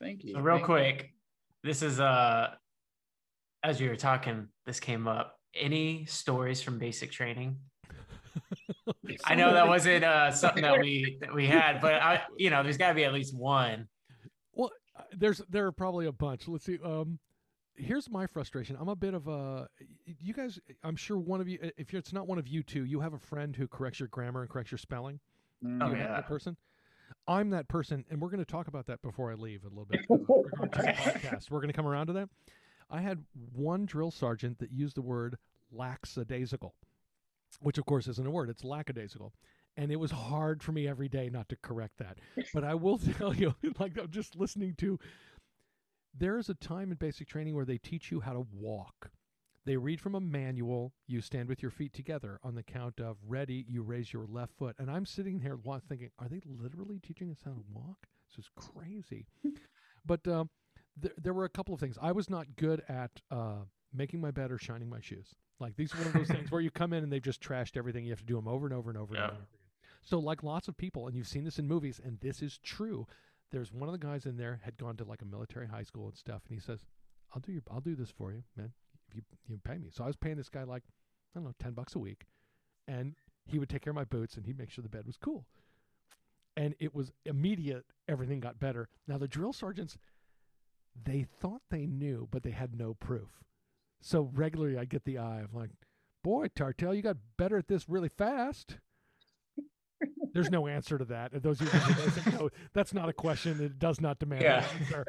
thank 0.00 0.22
you 0.22 0.34
so 0.34 0.40
real 0.40 0.56
thank 0.56 0.66
quick 0.66 1.02
you. 1.02 1.70
this 1.70 1.82
is 1.82 1.98
uh 1.98 2.48
as 3.64 3.80
you 3.80 3.88
were 3.88 3.96
talking 3.96 4.48
this 4.66 4.80
came 4.80 5.08
up 5.08 5.38
any 5.54 6.04
stories 6.04 6.60
from 6.60 6.78
basic 6.78 7.10
training 7.10 7.56
I 9.24 9.34
know 9.34 9.52
that 9.52 9.66
wasn't 9.66 10.04
uh, 10.04 10.30
something 10.30 10.62
that 10.62 10.78
we 10.80 11.18
that 11.20 11.34
we 11.34 11.46
had, 11.46 11.80
but 11.80 11.94
I, 11.94 12.22
you 12.36 12.50
know, 12.50 12.62
there's 12.62 12.76
got 12.76 12.90
to 12.90 12.94
be 12.94 13.04
at 13.04 13.12
least 13.12 13.36
one. 13.36 13.88
Well, 14.52 14.70
uh, 14.96 15.02
there's 15.16 15.42
there 15.48 15.66
are 15.66 15.72
probably 15.72 16.06
a 16.06 16.12
bunch. 16.12 16.46
Let's 16.46 16.64
see. 16.64 16.78
Um, 16.84 17.18
here's 17.78 18.10
my 18.10 18.26
frustration. 18.26 18.76
I'm 18.78 18.88
a 18.88 18.96
bit 18.96 19.14
of 19.14 19.28
a. 19.28 19.68
You 20.04 20.34
guys, 20.34 20.58
I'm 20.82 20.96
sure 20.96 21.16
one 21.16 21.40
of 21.40 21.48
you, 21.48 21.58
if 21.76 21.94
it's 21.94 22.12
not 22.12 22.26
one 22.26 22.38
of 22.38 22.48
you 22.48 22.62
two, 22.62 22.84
you 22.84 23.00
have 23.00 23.14
a 23.14 23.18
friend 23.18 23.54
who 23.54 23.66
corrects 23.66 24.00
your 24.00 24.08
grammar 24.08 24.42
and 24.42 24.50
corrects 24.50 24.70
your 24.70 24.78
spelling. 24.78 25.20
Mm. 25.64 25.82
Oh 25.82 25.94
yeah, 25.94 26.08
that 26.08 26.26
person. 26.26 26.56
I'm 27.26 27.50
that 27.50 27.68
person, 27.68 28.04
and 28.10 28.20
we're 28.20 28.28
going 28.28 28.44
to 28.44 28.50
talk 28.50 28.68
about 28.68 28.86
that 28.86 29.02
before 29.02 29.30
I 29.30 29.34
leave 29.34 29.64
a 29.64 29.68
little 29.68 29.86
bit. 29.86 30.00
we're 30.08 30.18
going 30.18 30.70
to 30.70 30.92
podcast. 30.92 31.50
We're 31.50 31.60
going 31.60 31.70
to 31.70 31.76
come 31.76 31.86
around 31.86 32.08
to 32.08 32.12
that. 32.14 32.28
I 32.90 33.00
had 33.00 33.24
one 33.54 33.86
drill 33.86 34.10
sergeant 34.10 34.58
that 34.58 34.72
used 34.72 34.96
the 34.96 35.02
word 35.02 35.36
lackadaisical, 35.70 36.74
which 37.60 37.78
of 37.78 37.86
course 37.86 38.08
isn't 38.08 38.26
a 38.26 38.30
word. 38.30 38.48
It's 38.50 38.64
lackadaisical. 38.64 39.32
And 39.76 39.92
it 39.92 39.96
was 39.96 40.10
hard 40.10 40.62
for 40.62 40.72
me 40.72 40.88
every 40.88 41.08
day 41.08 41.30
not 41.30 41.48
to 41.50 41.56
correct 41.56 41.98
that. 41.98 42.18
But 42.52 42.64
I 42.64 42.74
will 42.74 42.98
tell 43.18 43.34
you, 43.34 43.54
like 43.78 43.98
I'm 43.98 44.10
just 44.10 44.36
listening 44.36 44.74
to 44.78 44.98
there 46.18 46.38
is 46.38 46.48
a 46.48 46.54
time 46.54 46.90
in 46.90 46.96
basic 46.96 47.28
training 47.28 47.54
where 47.54 47.64
they 47.64 47.78
teach 47.78 48.10
you 48.10 48.20
how 48.20 48.32
to 48.32 48.46
walk. 48.52 49.10
They 49.64 49.76
read 49.76 50.00
from 50.00 50.14
a 50.14 50.20
manual. 50.20 50.94
You 51.06 51.20
stand 51.20 51.48
with 51.48 51.60
your 51.60 51.70
feet 51.70 51.92
together 51.92 52.40
on 52.42 52.54
the 52.54 52.62
count 52.62 53.00
of 53.00 53.18
ready. 53.26 53.66
You 53.68 53.82
raise 53.82 54.12
your 54.12 54.26
left 54.26 54.54
foot. 54.56 54.76
And 54.78 54.90
I'm 54.90 55.04
sitting 55.04 55.40
here 55.40 55.58
thinking, 55.88 56.10
are 56.18 56.28
they 56.28 56.40
literally 56.46 56.98
teaching 56.98 57.30
us 57.30 57.42
how 57.44 57.52
to 57.52 57.64
walk? 57.72 58.06
This 58.28 58.46
is 58.46 58.50
crazy. 58.56 59.26
but 60.06 60.26
uh, 60.26 60.44
th- 61.00 61.14
there 61.22 61.34
were 61.34 61.44
a 61.44 61.50
couple 61.50 61.74
of 61.74 61.80
things. 61.80 61.98
I 62.00 62.12
was 62.12 62.30
not 62.30 62.56
good 62.56 62.82
at 62.88 63.10
uh, 63.30 63.64
making 63.92 64.20
my 64.20 64.30
bed 64.30 64.50
or 64.50 64.58
shining 64.58 64.88
my 64.88 65.00
shoes. 65.00 65.34
Like 65.60 65.76
these 65.76 65.92
are 65.94 65.98
one 65.98 66.06
of 66.06 66.12
those 66.14 66.28
things 66.28 66.50
where 66.50 66.60
you 66.60 66.70
come 66.70 66.92
in 66.92 67.02
and 67.02 67.12
they've 67.12 67.20
just 67.20 67.42
trashed 67.42 67.76
everything. 67.76 68.04
You 68.04 68.12
have 68.12 68.20
to 68.20 68.26
do 68.26 68.36
them 68.36 68.48
over 68.48 68.64
and 68.64 68.74
over 68.74 68.90
and 68.90 68.98
over, 68.98 69.14
yeah. 69.14 69.22
and 69.22 69.30
over 69.32 69.42
again. 69.42 69.48
So, 70.02 70.18
like 70.18 70.42
lots 70.42 70.68
of 70.68 70.76
people, 70.76 71.06
and 71.06 71.16
you've 71.16 71.28
seen 71.28 71.44
this 71.44 71.58
in 71.58 71.66
movies, 71.66 72.00
and 72.02 72.18
this 72.20 72.40
is 72.40 72.58
true 72.58 73.06
there's 73.50 73.72
one 73.72 73.88
of 73.88 73.92
the 73.92 74.06
guys 74.06 74.26
in 74.26 74.36
there 74.36 74.60
had 74.62 74.76
gone 74.76 74.96
to 74.96 75.04
like 75.04 75.22
a 75.22 75.26
military 75.26 75.66
high 75.66 75.82
school 75.82 76.06
and 76.06 76.16
stuff, 76.16 76.42
and 76.48 76.58
he 76.58 76.60
says, 76.60 76.84
"I'll 77.34 77.40
do 77.40 77.52
your, 77.52 77.62
I'll 77.70 77.80
do 77.80 77.94
this 77.94 78.10
for 78.10 78.32
you, 78.32 78.42
man. 78.56 78.72
If 79.08 79.16
you 79.16 79.22
you 79.46 79.58
pay 79.58 79.78
me." 79.78 79.90
So 79.90 80.04
I 80.04 80.06
was 80.06 80.16
paying 80.16 80.36
this 80.36 80.48
guy 80.48 80.64
like 80.64 80.84
I 81.34 81.38
don't 81.38 81.44
know, 81.44 81.54
ten 81.58 81.72
bucks 81.72 81.94
a 81.94 81.98
week, 81.98 82.26
and 82.86 83.14
he 83.46 83.58
would 83.58 83.68
take 83.68 83.82
care 83.82 83.90
of 83.90 83.96
my 83.96 84.04
boots 84.04 84.36
and 84.36 84.44
he'd 84.44 84.58
make 84.58 84.70
sure 84.70 84.82
the 84.82 84.88
bed 84.88 85.06
was 85.06 85.16
cool. 85.16 85.46
And 86.56 86.74
it 86.78 86.94
was 86.94 87.12
immediate. 87.24 87.86
Everything 88.08 88.40
got 88.40 88.58
better. 88.58 88.88
Now 89.06 89.16
the 89.16 89.28
drill 89.28 89.52
sergeants, 89.52 89.96
they 91.02 91.24
thought 91.40 91.62
they 91.70 91.86
knew, 91.86 92.28
but 92.30 92.42
they 92.42 92.50
had 92.50 92.74
no 92.74 92.94
proof. 92.94 93.28
So 94.00 94.30
regularly, 94.34 94.76
I 94.78 94.84
get 94.84 95.04
the 95.04 95.18
eye 95.18 95.40
of 95.40 95.54
like, 95.54 95.70
"Boy, 96.22 96.48
Tartell, 96.48 96.94
you 96.94 97.02
got 97.02 97.16
better 97.36 97.56
at 97.56 97.68
this 97.68 97.88
really 97.88 98.08
fast." 98.08 98.78
There's 100.32 100.50
no 100.50 100.66
answer 100.66 100.98
to 100.98 101.04
that. 101.06 101.42
Those 101.42 101.60
no, 102.32 102.50
that's 102.72 102.94
not 102.94 103.08
a 103.08 103.12
question. 103.12 103.60
It 103.62 103.78
does 103.78 104.00
not 104.00 104.18
demand 104.18 104.42
yeah. 104.42 104.64
an 104.64 104.78
answer. 104.80 105.04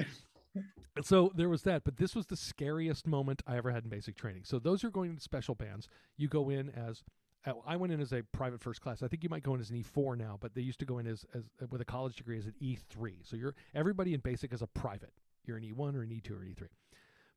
So 1.03 1.31
there 1.33 1.49
was 1.49 1.63
that, 1.63 1.83
but 1.83 1.97
this 1.97 2.15
was 2.15 2.25
the 2.25 2.35
scariest 2.35 3.07
moment 3.07 3.41
I 3.47 3.57
ever 3.57 3.71
had 3.71 3.83
in 3.83 3.89
basic 3.89 4.15
training. 4.15 4.43
So 4.45 4.59
those 4.59 4.81
who 4.81 4.89
are 4.89 4.91
going 4.91 5.11
into 5.11 5.21
special 5.21 5.55
bands. 5.55 5.87
You 6.17 6.27
go 6.27 6.49
in 6.49 6.69
as 6.71 7.03
uh, 7.45 7.53
I 7.65 7.77
went 7.77 7.93
in 7.93 8.01
as 8.01 8.11
a 8.11 8.23
private 8.33 8.61
first 8.61 8.81
class. 8.81 9.01
I 9.01 9.07
think 9.07 9.23
you 9.23 9.29
might 9.29 9.43
go 9.43 9.53
in 9.53 9.61
as 9.61 9.69
an 9.69 9.81
E4 9.81 10.17
now, 10.17 10.37
but 10.41 10.55
they 10.55 10.61
used 10.61 10.79
to 10.79 10.85
go 10.85 10.97
in 10.97 11.07
as, 11.07 11.25
as 11.33 11.43
uh, 11.61 11.67
with 11.69 11.79
a 11.81 11.85
college 11.85 12.17
degree 12.17 12.37
as 12.37 12.45
an 12.45 12.55
E3. 12.61 13.13
So 13.23 13.35
you're 13.35 13.55
everybody 13.73 14.13
in 14.13 14.19
basic 14.19 14.53
is 14.53 14.61
a 14.61 14.67
private. 14.67 15.13
You're 15.45 15.57
an 15.57 15.63
E1 15.63 15.95
or 15.95 16.01
an 16.01 16.09
E2 16.09 16.31
or 16.31 16.41
an 16.41 16.49
E3. 16.49 16.67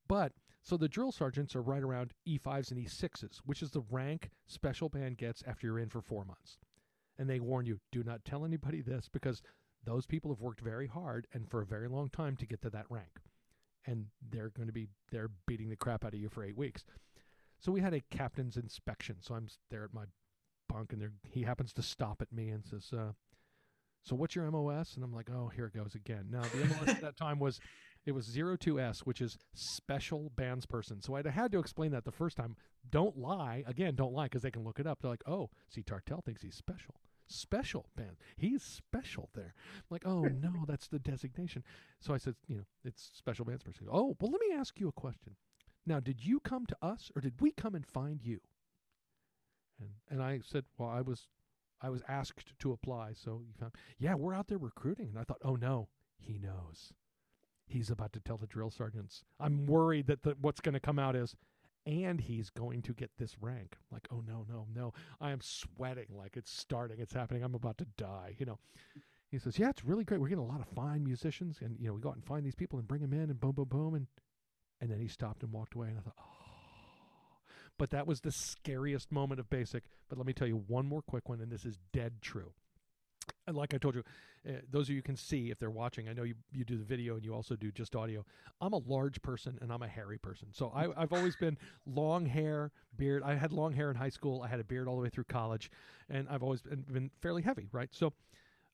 But 0.08 0.32
so 0.62 0.76
the 0.76 0.88
drill 0.88 1.12
sergeants 1.12 1.54
are 1.54 1.62
right 1.62 1.82
around 1.82 2.14
E5s 2.26 2.70
and 2.70 2.84
E6s, 2.84 3.40
which 3.44 3.62
is 3.62 3.70
the 3.70 3.82
rank 3.90 4.30
special 4.46 4.88
band 4.88 5.18
gets 5.18 5.42
after 5.46 5.66
you're 5.66 5.78
in 5.78 5.88
for 5.88 6.00
four 6.00 6.24
months 6.24 6.58
and 7.22 7.30
they 7.30 7.38
warn 7.38 7.66
you 7.66 7.78
do 7.92 8.02
not 8.02 8.24
tell 8.24 8.44
anybody 8.44 8.80
this 8.80 9.08
because 9.08 9.42
those 9.84 10.06
people 10.06 10.32
have 10.32 10.40
worked 10.40 10.60
very 10.60 10.88
hard 10.88 11.28
and 11.32 11.48
for 11.48 11.62
a 11.62 11.66
very 11.66 11.86
long 11.86 12.08
time 12.08 12.36
to 12.36 12.46
get 12.46 12.60
to 12.62 12.70
that 12.70 12.86
rank. 12.90 13.20
And 13.86 14.06
they're 14.28 14.50
going 14.50 14.66
to 14.66 14.72
be 14.72 14.88
they're 15.12 15.30
beating 15.46 15.70
the 15.70 15.76
crap 15.76 16.04
out 16.04 16.14
of 16.14 16.20
you 16.20 16.28
for 16.28 16.42
eight 16.42 16.56
weeks. 16.56 16.84
So 17.60 17.70
we 17.70 17.80
had 17.80 17.94
a 17.94 18.02
captain's 18.10 18.56
inspection. 18.56 19.18
So 19.20 19.36
i'm 19.36 19.46
there 19.70 19.84
at 19.84 19.94
my 19.94 20.02
bunk 20.68 20.92
and 20.92 21.00
there 21.00 21.12
he 21.22 21.44
happens 21.44 21.72
to 21.74 21.82
stop 21.82 22.20
at 22.20 22.32
me 22.32 22.48
and 22.48 22.64
says 22.66 22.90
uh, 22.92 23.12
so 24.02 24.16
what's 24.16 24.34
your 24.34 24.50
mos 24.50 24.94
and 24.96 25.04
i'm 25.04 25.12
like 25.12 25.30
oh 25.30 25.46
here 25.54 25.66
it 25.66 25.74
goes 25.74 25.94
again. 25.94 26.26
Now 26.28 26.42
the 26.42 26.64
mos 26.64 26.88
at 26.88 27.00
that 27.02 27.16
time 27.16 27.38
was 27.38 27.60
it 28.04 28.12
was 28.12 28.36
02s 28.36 29.00
which 29.00 29.20
is 29.20 29.38
special 29.54 30.32
bands 30.34 30.66
person. 30.66 31.00
So 31.00 31.14
i 31.14 31.22
had 31.30 31.52
to 31.52 31.60
explain 31.60 31.92
that 31.92 32.04
the 32.04 32.10
first 32.10 32.36
time. 32.36 32.56
Don't 32.90 33.16
lie. 33.16 33.62
Again 33.64 33.94
don't 33.94 34.12
lie 34.12 34.24
because 34.24 34.42
they 34.42 34.50
can 34.50 34.64
look 34.64 34.80
it 34.80 34.88
up. 34.88 34.98
They're 35.02 35.10
like 35.12 35.22
oh 35.28 35.50
see 35.68 35.84
tartell 35.84 36.24
thinks 36.24 36.42
he's 36.42 36.56
special 36.56 36.96
special 37.32 37.86
band 37.96 38.16
he's 38.36 38.62
special 38.62 39.30
there. 39.34 39.54
I'm 39.76 39.82
like 39.90 40.06
oh 40.06 40.22
no 40.42 40.64
that's 40.66 40.88
the 40.88 40.98
designation. 40.98 41.64
So 42.00 42.14
i 42.14 42.18
said 42.18 42.34
you 42.46 42.56
know 42.56 42.64
it's 42.84 43.10
special 43.14 43.44
bands 43.44 43.62
person 43.62 43.86
oh 43.90 44.16
well 44.20 44.30
let 44.30 44.40
me 44.40 44.54
ask 44.54 44.78
you 44.78 44.88
a 44.88 44.92
question. 44.92 45.36
Now 45.86 46.00
did 46.00 46.24
you 46.24 46.40
come 46.40 46.66
to 46.66 46.76
us 46.82 47.10
or 47.16 47.20
did 47.22 47.40
we 47.40 47.50
come 47.52 47.74
and 47.74 47.86
find 47.86 48.22
you? 48.22 48.40
And 49.80 49.90
and 50.10 50.22
i 50.22 50.40
said 50.44 50.64
well 50.78 50.88
i 50.88 51.00
was 51.00 51.28
i 51.80 51.88
was 51.88 52.02
asked 52.08 52.58
to 52.58 52.72
apply 52.72 53.12
so 53.14 53.42
you 53.46 53.54
found 53.58 53.72
yeah 53.98 54.14
we're 54.14 54.34
out 54.34 54.48
there 54.48 54.58
recruiting. 54.58 55.08
And 55.08 55.18
i 55.18 55.24
thought 55.24 55.40
oh 55.44 55.56
no 55.56 55.88
he 56.18 56.38
knows. 56.38 56.92
He's 57.66 57.90
about 57.90 58.12
to 58.12 58.20
tell 58.20 58.36
the 58.36 58.46
drill 58.46 58.70
sergeants. 58.70 59.24
I'm 59.40 59.66
worried 59.66 60.06
that 60.06 60.22
the, 60.22 60.36
what's 60.40 60.60
going 60.60 60.74
to 60.74 60.80
come 60.80 60.98
out 60.98 61.16
is 61.16 61.34
and 61.86 62.20
he's 62.20 62.50
going 62.50 62.82
to 62.82 62.92
get 62.92 63.10
this 63.18 63.36
rank. 63.40 63.76
Like, 63.90 64.06
oh 64.10 64.22
no, 64.26 64.46
no, 64.48 64.66
no. 64.74 64.92
I 65.20 65.30
am 65.30 65.40
sweating 65.40 66.06
like 66.16 66.36
it's 66.36 66.52
starting, 66.52 66.98
it's 67.00 67.12
happening. 67.12 67.42
I'm 67.42 67.54
about 67.54 67.78
to 67.78 67.86
die, 67.96 68.36
you 68.38 68.46
know. 68.46 68.58
He 69.30 69.38
says, 69.38 69.58
"Yeah, 69.58 69.70
it's 69.70 69.84
really 69.84 70.04
great. 70.04 70.20
We're 70.20 70.28
getting 70.28 70.44
a 70.44 70.46
lot 70.46 70.60
of 70.60 70.68
fine 70.68 71.02
musicians 71.02 71.58
and 71.62 71.78
you 71.80 71.86
know, 71.86 71.94
we 71.94 72.00
go 72.00 72.10
out 72.10 72.16
and 72.16 72.24
find 72.24 72.44
these 72.44 72.54
people 72.54 72.78
and 72.78 72.86
bring 72.86 73.00
them 73.00 73.14
in 73.14 73.30
and 73.30 73.40
boom 73.40 73.52
boom 73.52 73.68
boom 73.68 73.94
and 73.94 74.06
and 74.80 74.90
then 74.90 75.00
he 75.00 75.08
stopped 75.08 75.42
and 75.42 75.52
walked 75.52 75.74
away 75.74 75.88
and 75.88 75.98
I 75.98 76.02
thought, 76.02 76.16
"Oh." 76.18 76.42
But 77.78 77.90
that 77.90 78.06
was 78.06 78.20
the 78.20 78.32
scariest 78.32 79.10
moment 79.10 79.40
of 79.40 79.48
basic. 79.48 79.84
But 80.08 80.18
let 80.18 80.26
me 80.26 80.32
tell 80.32 80.46
you 80.46 80.62
one 80.66 80.86
more 80.86 81.02
quick 81.02 81.28
one 81.28 81.40
and 81.40 81.50
this 81.50 81.64
is 81.64 81.78
dead 81.92 82.20
true. 82.20 82.52
And 83.46 83.56
like 83.56 83.74
I 83.74 83.78
told 83.78 83.96
you, 83.96 84.04
uh, 84.48 84.52
those 84.70 84.88
of 84.88 84.94
you 84.94 85.02
can 85.02 85.16
see 85.16 85.50
if 85.50 85.58
they're 85.58 85.70
watching. 85.70 86.08
I 86.08 86.12
know 86.12 86.22
you 86.22 86.34
you 86.52 86.64
do 86.64 86.76
the 86.76 86.84
video 86.84 87.16
and 87.16 87.24
you 87.24 87.34
also 87.34 87.56
do 87.56 87.72
just 87.72 87.96
audio. 87.96 88.24
I'm 88.60 88.72
a 88.72 88.78
large 88.78 89.20
person 89.22 89.58
and 89.60 89.72
I'm 89.72 89.82
a 89.82 89.88
hairy 89.88 90.18
person, 90.18 90.48
so 90.52 90.72
I, 90.74 90.88
I've 91.02 91.12
always 91.12 91.36
been 91.36 91.58
long 91.86 92.26
hair, 92.26 92.70
beard. 92.96 93.22
I 93.24 93.34
had 93.34 93.52
long 93.52 93.72
hair 93.72 93.90
in 93.90 93.96
high 93.96 94.10
school. 94.10 94.42
I 94.42 94.48
had 94.48 94.60
a 94.60 94.64
beard 94.64 94.88
all 94.88 94.96
the 94.96 95.02
way 95.02 95.08
through 95.08 95.24
college, 95.24 95.70
and 96.08 96.28
I've 96.28 96.42
always 96.42 96.62
been, 96.62 96.84
been 96.90 97.10
fairly 97.20 97.42
heavy, 97.42 97.68
right? 97.72 97.88
So, 97.92 98.12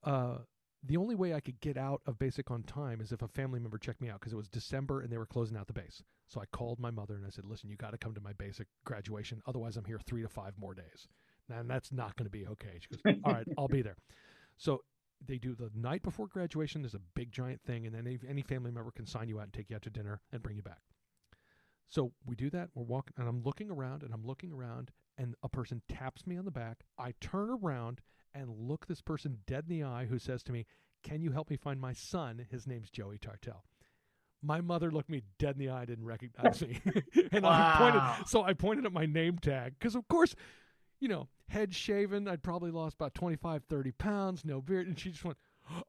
uh, 0.05 0.39
the 0.85 0.97
only 0.97 1.15
way 1.15 1.35
I 1.35 1.41
could 1.41 1.61
get 1.61 1.77
out 1.77 2.03
of 2.07 2.19
basic 2.19 2.51
on 2.51 2.63
time 2.63 3.01
is 3.01 3.11
if 3.11 3.23
a 3.23 3.29
family 3.29 3.59
member 3.59 3.79
checked 3.79 4.01
me 4.01 4.11
out 4.11 4.21
because 4.21 4.33
it 4.33 4.37
was 4.37 4.49
December 4.49 5.01
and 5.01 5.11
they 5.11 5.19
were 5.19 5.27
closing 5.27 5.57
out 5.57 5.67
the 5.67 5.73
base. 5.73 6.03
So 6.29 6.41
I 6.41 6.45
called 6.47 6.79
my 6.79 6.91
mother 6.91 7.17
and 7.17 7.27
I 7.27 7.31
said, 7.31 7.47
"Listen, 7.47 7.69
you 7.71 7.77
got 7.77 7.91
to 7.91 7.99
come 7.99 8.15
to 8.15 8.21
my 8.21 8.33
basic 8.35 8.69
graduation. 8.85 9.43
Otherwise, 9.47 9.77
I'm 9.77 9.85
here 9.85 9.99
three 9.99 10.23
to 10.23 10.29
five 10.29 10.53
more 10.59 10.75
days." 10.75 11.09
And 11.51 11.69
that's 11.69 11.91
not 11.91 12.15
going 12.17 12.27
to 12.27 12.31
be 12.31 12.47
okay. 12.47 12.79
She 12.81 12.89
goes, 12.91 13.17
"All 13.25 13.33
right, 13.33 13.47
I'll 13.57 13.69
be 13.69 13.83
there." 13.83 13.97
So 14.59 14.83
they 15.25 15.39
do 15.39 15.55
the 15.55 15.71
night 15.75 16.03
before 16.03 16.27
graduation. 16.27 16.83
There's 16.83 16.95
a 16.95 17.01
big 17.15 17.33
giant 17.33 17.63
thing, 17.63 17.87
and 17.87 17.95
then 17.95 18.07
any, 18.07 18.19
any 18.29 18.43
family 18.43 18.71
member 18.71 18.91
can 18.91 19.07
sign 19.07 19.29
you 19.29 19.39
out 19.39 19.45
and 19.45 19.53
take 19.53 19.71
you 19.71 19.77
out 19.77 19.83
to 19.83 19.91
dinner 19.91 20.21
and 20.33 20.43
bring 20.43 20.57
you 20.57 20.63
back. 20.63 20.81
So 21.89 22.13
we 22.27 22.37
do 22.37 22.51
that. 22.51 22.69
We're 22.75 22.85
walking, 22.85 23.15
and 23.17 23.29
I'm 23.29 23.43
looking 23.43 23.71
around, 23.71 24.03
and 24.03 24.13
I'm 24.13 24.27
looking 24.27 24.53
around, 24.53 24.91
and 25.17 25.35
a 25.43 25.49
person 25.49 25.83
taps 25.89 26.27
me 26.27 26.37
on 26.37 26.45
the 26.45 26.51
back. 26.51 26.85
I 26.99 27.15
turn 27.21 27.51
around 27.51 28.01
and 28.35 28.51
look 28.51 28.87
this 28.87 29.01
person 29.01 29.39
dead 29.47 29.65
in 29.69 29.79
the 29.79 29.85
eye, 29.85 30.07
who 30.07 30.19
says 30.19 30.43
to 30.45 30.53
me, 30.53 30.67
"Can 31.03 31.23
you 31.23 31.33
help 31.33 31.49
me 31.49 31.57
find 31.57 31.81
my 31.81 31.95
son? 31.95 32.47
His 32.51 32.67
name's 32.67 32.91
Joey 32.91 33.19
Tartell." 33.19 33.65
My 34.43 34.61
mother 34.61 34.91
looked 34.91 35.09
me 35.09 35.23
dead 35.39 35.57
in 35.57 35.61
the 35.61 35.71
eye, 35.71 35.85
didn't 35.85 36.05
recognize 36.05 36.61
me, 36.61 36.81
and 37.33 37.45
I 37.45 37.75
pointed. 37.79 38.29
So 38.29 38.43
I 38.43 38.53
pointed 38.53 38.85
at 38.85 38.93
my 38.93 39.07
name 39.07 39.39
tag 39.39 39.75
because, 39.79 39.97
of 39.97 40.07
course, 40.09 40.35
you 41.01 41.09
know, 41.09 41.29
head 41.49 41.75
shaven. 41.75 42.29
I'd 42.29 42.43
probably 42.43 42.71
lost 42.71 42.95
about 42.95 43.15
25, 43.15 43.65
30 43.69 43.93
pounds, 43.93 44.45
no 44.45 44.61
beard. 44.61 44.87
And 44.87 44.99
she 44.99 45.11
just 45.11 45.25
went, 45.25 45.39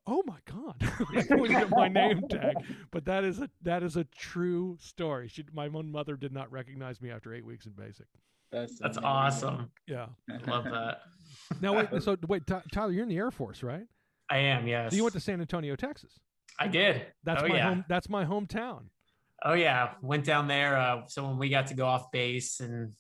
Oh 0.07 0.24
my 0.26 0.38
God. 0.45 0.76
I 1.16 1.24
pointed 1.24 1.57
at 1.57 1.70
my 1.70 1.88
name 1.88 2.22
tag. 2.30 2.55
But 2.91 3.05
that 3.05 3.24
is 3.24 3.39
a 3.39 3.49
that 3.62 3.84
is 3.84 3.95
a 3.95 4.03
true 4.03 4.78
story. 4.80 5.28
She 5.28 5.45
my 5.53 5.68
own 5.68 5.91
mother 5.91 6.16
did 6.16 6.34
not 6.34 6.51
recognize 6.51 7.01
me 7.01 7.12
after 7.12 7.34
eight 7.34 7.45
weeks 7.45 7.66
in 7.66 7.74
basic. 7.74 8.07
That's 8.51 8.80
That's 8.80 8.97
amazing. 8.97 9.03
awesome. 9.03 9.72
Yeah. 9.88 10.07
I 10.30 10.49
love 10.49 10.66
that. 10.66 11.01
Now 11.62 11.78
wait, 11.78 12.01
so 12.01 12.18
wait, 12.28 12.43
Tyler, 12.72 12.91
you're 12.91 13.03
in 13.03 13.10
the 13.10 13.18
Air 13.18 13.30
Force, 13.30 13.62
right? 13.62 13.86
I 14.32 14.38
am, 14.38 14.68
yes. 14.68 14.91
So 14.91 14.97
you 14.97 15.03
went 15.03 15.14
to 15.14 15.20
San 15.20 15.41
Antonio, 15.41 15.76
Texas. 15.76 16.20
I 16.60 16.68
did. 16.68 17.05
That's 17.24 17.43
oh, 17.43 17.47
my 17.47 17.55
yeah. 17.55 17.70
home 17.70 17.86
that's 17.88 18.10
my 18.10 18.26
hometown. 18.26 18.86
Oh 19.43 19.53
yeah, 19.53 19.91
went 20.01 20.26
down 20.26 20.47
there. 20.47 20.78
Uh, 20.78 21.01
so 21.07 21.28
when 21.28 21.38
we 21.38 21.49
got 21.49 21.68
to 21.68 21.76
go 21.76 21.86
off 21.86 22.12
base 22.12 22.60
and 22.60 22.93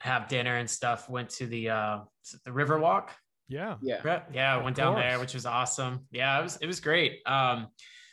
have 0.00 0.28
dinner 0.28 0.56
and 0.56 0.68
stuff, 0.68 1.08
went 1.08 1.30
to 1.30 1.46
the 1.46 1.70
uh, 1.70 1.98
the 2.44 2.50
Riverwalk. 2.50 3.08
Yeah. 3.48 3.76
Yeah. 3.82 4.00
Yeah, 4.04 4.22
yeah, 4.32 4.56
Of 4.56 4.64
went 4.64 4.76
down 4.76 4.94
there, 4.94 5.18
which 5.18 5.34
was 5.34 5.44
awesome. 5.44 6.06
Yeah, 6.10 6.38
it 6.38 6.42
was 6.42 6.56
it 6.56 6.66
was 6.66 6.80
great. 6.80 7.20
Um, 7.26 7.68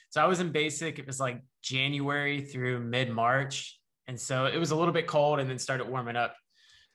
so 0.09 0.21
I 0.21 0.25
was 0.25 0.39
in 0.39 0.51
basic. 0.51 0.99
It 0.99 1.05
was 1.05 1.19
like 1.19 1.41
January 1.61 2.41
through 2.41 2.79
mid 2.79 3.11
March, 3.11 3.79
and 4.07 4.19
so 4.19 4.45
it 4.45 4.57
was 4.57 4.71
a 4.71 4.75
little 4.75 4.93
bit 4.93 5.07
cold, 5.07 5.39
and 5.39 5.49
then 5.49 5.59
started 5.59 5.87
warming 5.87 6.15
up 6.15 6.35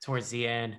towards 0.03 0.30
the 0.30 0.47
end. 0.47 0.76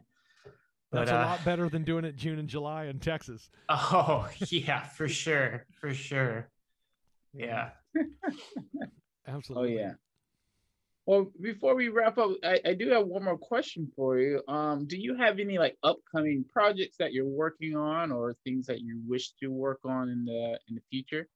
That's 0.92 1.10
a 1.10 1.20
uh, 1.20 1.26
lot 1.26 1.46
better 1.46 1.70
than 1.70 1.84
doing 1.84 2.06
it 2.06 2.16
June 2.16 2.38
and 2.38 2.48
July 2.48 2.86
in 2.86 3.00
Texas. 3.00 3.50
Oh 3.70 4.28
yeah, 4.50 4.84
for 4.84 5.08
sure, 5.08 5.66
for 5.80 5.94
sure. 5.94 6.50
Yeah. 7.34 7.70
Absolutely. 7.96 8.90
Oh 9.28 9.36
Absolutely. 9.36 9.76
yeah. 9.76 9.94
Well, 11.06 11.32
before 11.42 11.76
we 11.76 11.90
wrap 11.90 12.18
up, 12.18 12.32
I, 12.44 12.62
I 12.66 12.74
do 12.74 12.90
have 12.92 13.06
one 13.08 13.26
more 13.26 13.38
question 13.38 13.92
for 13.96 14.20
you. 14.20 14.42
Um, 14.48 14.86
do 14.88 14.98
you 14.98 15.16
have 15.16 15.38
any 15.40 15.58
like 15.58 15.78
upcoming 15.84 16.46
projects 16.52 16.96
that 16.98 17.12
you're 17.12 17.26
working 17.28 17.76
on, 17.76 18.12
or 18.12 18.36
things 18.46 18.66
that 18.68 18.80
you 18.80 19.02
wish 19.06 19.32
to 19.42 19.48
work 19.50 19.80
on 19.84 20.10
in 20.10 20.24
the 20.24 20.58
in 20.70 20.76
the 20.76 20.82
future? 20.90 21.28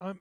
Um, 0.00 0.20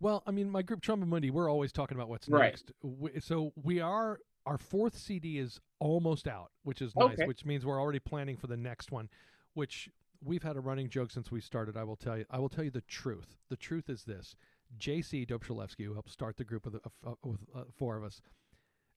Well, 0.00 0.22
I 0.26 0.30
mean, 0.30 0.50
my 0.50 0.60
group 0.62 0.82
Tromba 0.82 1.06
Mundi, 1.06 1.30
we're 1.30 1.50
always 1.50 1.72
talking 1.72 1.96
about 1.96 2.08
what's 2.10 2.28
Right. 2.28 2.50
next. 2.52 2.72
We, 2.82 3.18
so 3.20 3.52
we 3.56 3.80
are 3.80 4.20
our 4.44 4.58
fourth 4.58 4.96
CD 4.96 5.38
is 5.38 5.60
almost 5.78 6.28
out, 6.28 6.50
which 6.64 6.82
is 6.82 6.94
nice, 6.96 7.14
Okay. 7.14 7.26
which 7.26 7.44
means 7.46 7.64
we're 7.64 7.80
already 7.80 7.98
planning 7.98 8.36
for 8.36 8.46
the 8.46 8.56
next 8.56 8.92
one, 8.92 9.08
which 9.54 9.90
we've 10.22 10.42
had 10.42 10.56
a 10.56 10.60
running 10.60 10.88
joke 10.90 11.10
since 11.10 11.30
we 11.30 11.40
started. 11.40 11.76
I 11.78 11.84
will 11.84 11.96
tell 11.96 12.18
you. 12.18 12.26
I 12.30 12.38
will 12.38 12.48
tell 12.50 12.64
you 12.64 12.70
the 12.70 12.82
truth. 12.82 13.36
The 13.48 13.56
truth 13.56 13.88
is 13.88 14.04
this: 14.04 14.36
JC 14.76 15.26
Dobrzelewski, 15.26 15.84
who 15.84 15.94
helped 15.94 16.10
start 16.10 16.36
the 16.36 16.44
group 16.44 16.64
with, 16.64 16.76
uh, 16.76 17.12
with 17.22 17.40
uh, 17.54 17.62
four 17.78 17.96
of 17.96 18.04
us, 18.04 18.20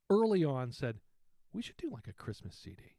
early 0.10 0.44
on 0.44 0.72
said 0.72 1.00
we 1.54 1.62
should 1.62 1.78
do 1.78 1.90
like 1.90 2.08
a 2.08 2.14
Christmas 2.14 2.56
CD 2.56 2.96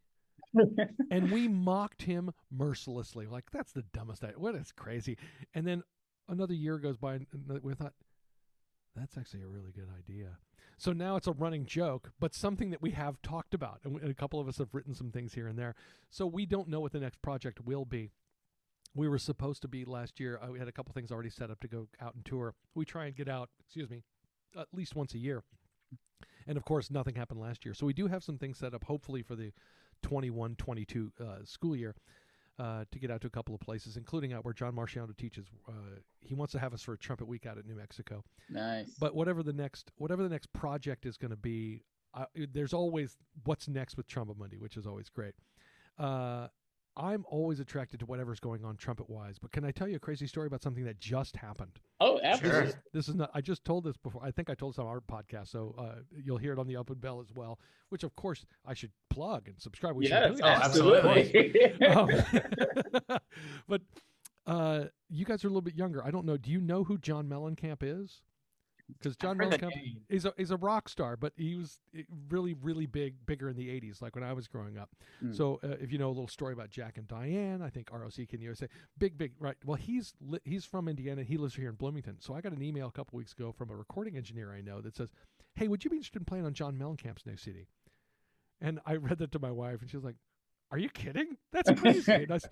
and 1.11 1.31
we 1.31 1.49
mocked 1.49 2.03
him 2.03 2.33
mercilessly. 2.51 3.27
Like 3.27 3.51
that's 3.53 3.73
the 3.73 3.85
dumbest 3.93 4.25
idea. 4.25 4.39
What 4.39 4.55
is 4.55 4.73
crazy? 4.73 5.17
And 5.55 5.67
then 5.67 5.83
another 6.29 6.55
year 6.55 6.79
goes 6.79 6.97
by, 6.97 7.15
and 7.15 7.61
we 7.63 7.75
thought 7.75 7.95
that's 8.95 9.17
actually 9.17 9.43
a 9.43 9.49
really 9.49 9.73
good 9.73 9.89
idea. 9.97 10.39
So 10.77 10.93
now 10.93 11.17
it's 11.17 11.27
a 11.27 11.33
running 11.33 11.65
joke, 11.65 12.11
but 12.19 12.35
something 12.35 12.71
that 12.71 12.83
we 12.83 12.91
have 12.91 13.21
talked 13.23 13.55
about, 13.55 13.81
and 13.85 14.03
a 14.03 14.15
couple 14.15 14.41
of 14.41 14.49
us 14.49 14.59
have 14.59 14.75
written 14.75 14.95
some 14.95 15.11
things 15.11 15.35
here 15.35 15.47
and 15.47 15.59
there. 15.59 15.75
So 16.11 16.27
we 16.27 16.45
don't 16.45 16.69
know 16.69 16.81
what 16.81 16.93
the 16.93 17.01
next 17.01 17.23
project 17.23 17.61
will 17.65 17.85
be. 17.85 18.11
We 18.95 19.09
were 19.09 19.19
supposed 19.19 19.63
to 19.63 19.69
be 19.69 19.85
last 19.85 20.21
year. 20.21 20.39
Uh, 20.43 20.53
we 20.53 20.59
had 20.59 20.69
a 20.69 20.73
couple 20.73 20.93
things 20.93 21.11
already 21.11 21.31
set 21.31 21.51
up 21.51 21.61
to 21.61 21.69
go 21.69 21.89
out 22.01 22.15
and 22.15 22.25
tour. 22.25 22.55
We 22.75 22.85
try 22.85 23.07
and 23.07 23.17
get 23.17 23.29
out. 23.29 23.49
Excuse 23.65 23.89
me, 23.89 24.03
at 24.59 24.69
least 24.73 24.95
once 24.95 25.15
a 25.15 25.19
year. 25.19 25.43
And 26.47 26.57
of 26.57 26.65
course, 26.65 26.91
nothing 26.91 27.15
happened 27.15 27.41
last 27.41 27.65
year. 27.65 27.75
So 27.75 27.87
we 27.87 27.93
do 27.93 28.07
have 28.09 28.23
some 28.23 28.37
things 28.37 28.59
set 28.59 28.75
up, 28.75 28.85
hopefully 28.85 29.23
for 29.23 29.37
the 29.37 29.53
21 30.03 30.57
22 30.57 31.13
uh, 31.21 31.25
school 31.45 31.77
year 31.77 31.95
uh, 32.59 32.85
to 32.91 32.99
get 32.99 33.11
out 33.11 33.21
to 33.23 33.27
a 33.27 33.31
couple 33.31 33.55
of 33.55 33.61
places, 33.61 33.97
including 33.97 34.33
out 34.33 34.45
where 34.45 34.55
John 34.55 34.75
Marciano 34.75 35.17
teaches. 35.17 35.47
Uh, 35.69 36.01
he 36.21 36.35
wants 36.35 36.53
to 36.53 36.59
have 36.59 36.75
us 36.75 36.83
for 36.83 36.93
a 36.93 36.99
trumpet 36.99 37.27
week 37.27 37.47
out 37.47 37.59
at 37.59 37.67
New 37.67 37.77
Mexico. 37.77 38.25
nice. 38.51 38.91
But 38.99 39.15
whatever 39.15 39.43
the 39.43 39.53
next 39.53 39.91
whatever 39.97 40.23
the 40.23 40.29
next 40.29 40.53
project 40.53 41.07
is 41.07 41.17
going 41.17 41.31
to 41.31 41.37
be, 41.37 41.83
uh, 42.15 42.27
there's 42.53 42.73
always 42.73 43.17
what's 43.45 43.69
next 43.69 43.97
with 43.97 44.07
Tromba 44.07 44.37
Mundi, 44.37 44.59
which 44.59 44.77
is 44.77 44.87
always 44.87 45.09
great. 45.09 45.35
Uh, 45.99 46.49
I'm 46.97 47.25
always 47.29 47.59
attracted 47.59 48.01
to 48.01 48.07
whatever's 48.07 48.39
going 48.41 48.65
on 48.65 48.77
trumpet 48.77 49.09
wise. 49.09 49.39
But 49.39 49.51
can 49.53 49.65
I 49.65 49.71
tell 49.71 49.89
you 49.89 49.97
a 49.97 49.99
crazy 49.99 50.27
story 50.27 50.47
about 50.47 50.63
something 50.63 50.85
that 50.85 50.99
just 51.01 51.37
happened? 51.37 51.81
oh, 52.01 52.19
Sure. 52.19 52.27
absolutely. 52.27 52.73
This 52.93 53.09
is 53.09 53.15
not. 53.15 53.31
I 53.33 53.41
just 53.41 53.65
told 53.65 53.85
this 53.85 53.97
before. 53.97 54.23
I 54.25 54.31
think 54.31 54.51
I 54.51 54.55
told 54.55 54.75
this 54.75 54.79
on 54.79 54.87
our 54.87 55.01
podcast, 55.01 55.49
so 55.49 55.75
uh, 55.79 56.01
you'll 56.23 56.37
hear 56.37 56.53
it 56.53 56.59
on 56.59 56.67
the 56.67 56.77
Open 56.77 56.97
Bell 56.97 57.21
as 57.21 57.33
well. 57.35 57.59
Which, 57.89 58.03
of 58.05 58.15
course, 58.17 58.45
I 58.67 58.75
should 58.75 58.91
plug 59.09 59.49
and 59.49 59.61
subscribe. 59.61 59.97
We 59.97 60.07
should 60.07 60.13
Yes, 60.13 60.37
do 60.39 60.43
Oh, 60.45 60.47
that. 60.47 60.65
absolutely. 60.65 61.77
Um, 63.09 63.19
but 63.69 63.83
uh, 64.47 64.85
you 65.09 65.25
guys 65.25 65.45
are 65.45 65.49
a 65.49 65.51
little 65.51 65.63
bit 65.63 65.75
younger. 65.77 66.05
I 66.05 66.11
don't 66.11 66.27
know. 66.27 66.37
Do 66.37 66.51
you 66.51 66.61
know 66.61 66.85
who 66.85 66.99
John 66.99 67.27
Mellencamp 67.29 67.79
is? 67.83 68.21
Because 68.99 69.17
John 69.17 69.39
Mellencamp 69.39 69.73
is 70.09 70.25
a 70.25 70.33
is 70.37 70.51
a 70.51 70.57
rock 70.57 70.89
star, 70.89 71.17
but 71.17 71.33
he 71.37 71.55
was 71.55 71.81
eh, 71.97 72.03
really 72.29 72.55
really 72.55 72.87
big, 72.87 73.15
bigger 73.27 73.49
in 73.49 73.57
the 73.57 73.69
'80s, 73.69 74.03
like 74.03 74.15
when 74.15 74.25
I 74.25 74.33
was 74.33 74.49
growing 74.49 74.79
up. 74.79 74.91
Hmm. 75.21 75.33
So 75.33 75.61
uh, 75.63 75.77
if 75.81 75.93
you 75.93 75.99
know 75.99 76.09
a 76.09 76.15
little 76.15 76.29
story 76.29 76.53
about 76.53 76.71
Jack 76.71 76.99
and 76.99 77.07
Diane, 77.07 77.63
I 77.63 77.71
think 77.71 77.91
ROC 77.93 78.29
can 78.29 78.41
USA, 78.41 78.69
big 78.99 79.19
big 79.19 79.33
right. 79.39 79.57
Well, 79.65 79.77
he's 79.77 80.15
li- 80.21 80.41
he's 80.45 80.65
from 80.65 80.89
Indiana. 80.89 81.23
He 81.23 81.37
lives 81.37 81.55
here 81.55 81.69
in 81.69 81.75
Bloomington. 81.75 82.17
So 82.21 82.35
I 82.35 82.41
got 82.41 82.53
an 82.53 82.63
email 82.63 82.89
a 82.89 82.93
couple 82.93 83.17
weeks 83.17 83.33
ago 83.33 83.53
from 83.53 83.71
a 83.71 83.77
recording 83.77 84.17
engineer 84.17 84.53
I 84.53 84.61
know 84.61 84.81
that 84.81 84.97
says, 84.97 85.11
"Hey, 85.55 85.69
would 85.69 85.85
you 85.85 85.91
be 85.91 85.97
interested 85.97 86.21
in 86.21 86.25
playing 86.25 86.47
on 86.47 86.55
John 86.55 86.77
Mellencamp's 86.77 87.27
new 87.27 87.37
CD?" 87.37 87.67
And 88.61 88.81
I 88.87 88.97
read 88.97 89.19
that 89.19 89.33
to 89.33 89.39
my 89.39 89.51
wife, 89.51 89.81
and 89.81 89.91
she 89.91 89.97
was 89.97 90.05
like, 90.05 90.17
"Are 90.73 90.79
you 90.79 90.89
kidding? 90.89 91.37
That's 91.53 91.71
crazy." 91.81 92.11
and 92.13 92.33
I 92.33 92.37
s- 92.37 92.49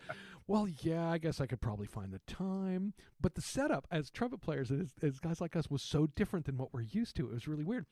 well, 0.47 0.69
yeah, 0.83 1.11
I 1.11 1.19
guess 1.19 1.41
I 1.41 1.47
could 1.47 1.61
probably 1.61 1.87
find 1.89 2.13
the 2.13 2.21
time, 2.33 2.93
but 3.21 3.35
the 3.35 3.43
setup 3.43 3.87
as 3.91 4.11
trumpet 4.11 4.41
players, 4.41 4.71
as, 4.71 4.93
as 5.03 5.19
guys 5.19 5.41
like 5.41 5.57
us, 5.57 5.69
was 5.71 5.83
so 5.83 6.07
different 6.07 6.47
than 6.47 6.57
what 6.59 6.73
we're 6.73 6.83
used 6.83 7.17
to. 7.17 7.27
It 7.29 7.33
was 7.33 7.49
really 7.49 7.65
weird. 7.65 7.87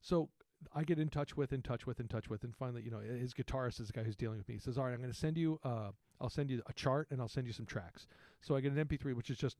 So 0.00 0.30
I 0.74 0.84
get 0.84 0.98
in 0.98 1.08
touch 1.08 1.36
with, 1.36 1.52
in 1.52 1.62
touch 1.62 1.86
with, 1.86 2.00
in 2.00 2.08
touch 2.08 2.28
with, 2.30 2.44
and 2.44 2.54
finally, 2.54 2.82
you 2.82 2.90
know, 2.90 3.00
his 3.00 3.34
guitarist 3.34 3.80
is 3.80 3.88
the 3.88 3.92
guy 3.92 4.02
who's 4.02 4.16
dealing 4.16 4.38
with 4.38 4.48
me. 4.48 4.54
He 4.54 4.60
says, 4.60 4.78
"All 4.78 4.84
right, 4.84 4.92
I'm 4.92 5.00
going 5.00 5.12
to 5.12 5.18
send 5.18 5.36
you, 5.36 5.58
uh, 5.64 5.90
I'll 6.20 6.30
send 6.30 6.50
you 6.50 6.62
a 6.66 6.72
chart, 6.72 7.08
and 7.10 7.20
I'll 7.20 7.28
send 7.28 7.46
you 7.46 7.52
some 7.52 7.66
tracks." 7.66 8.06
So 8.40 8.54
I 8.56 8.60
get 8.60 8.72
an 8.72 8.78
MP3, 8.86 9.14
which 9.14 9.30
is 9.30 9.38
just 9.38 9.56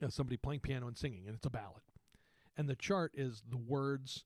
you 0.00 0.06
know, 0.06 0.10
somebody 0.10 0.36
playing 0.36 0.60
piano 0.60 0.86
and 0.88 0.96
singing, 0.96 1.24
and 1.26 1.36
it's 1.36 1.46
a 1.46 1.50
ballad. 1.50 1.82
And 2.56 2.68
the 2.68 2.76
chart 2.76 3.12
is 3.14 3.42
the 3.48 3.56
words 3.58 4.24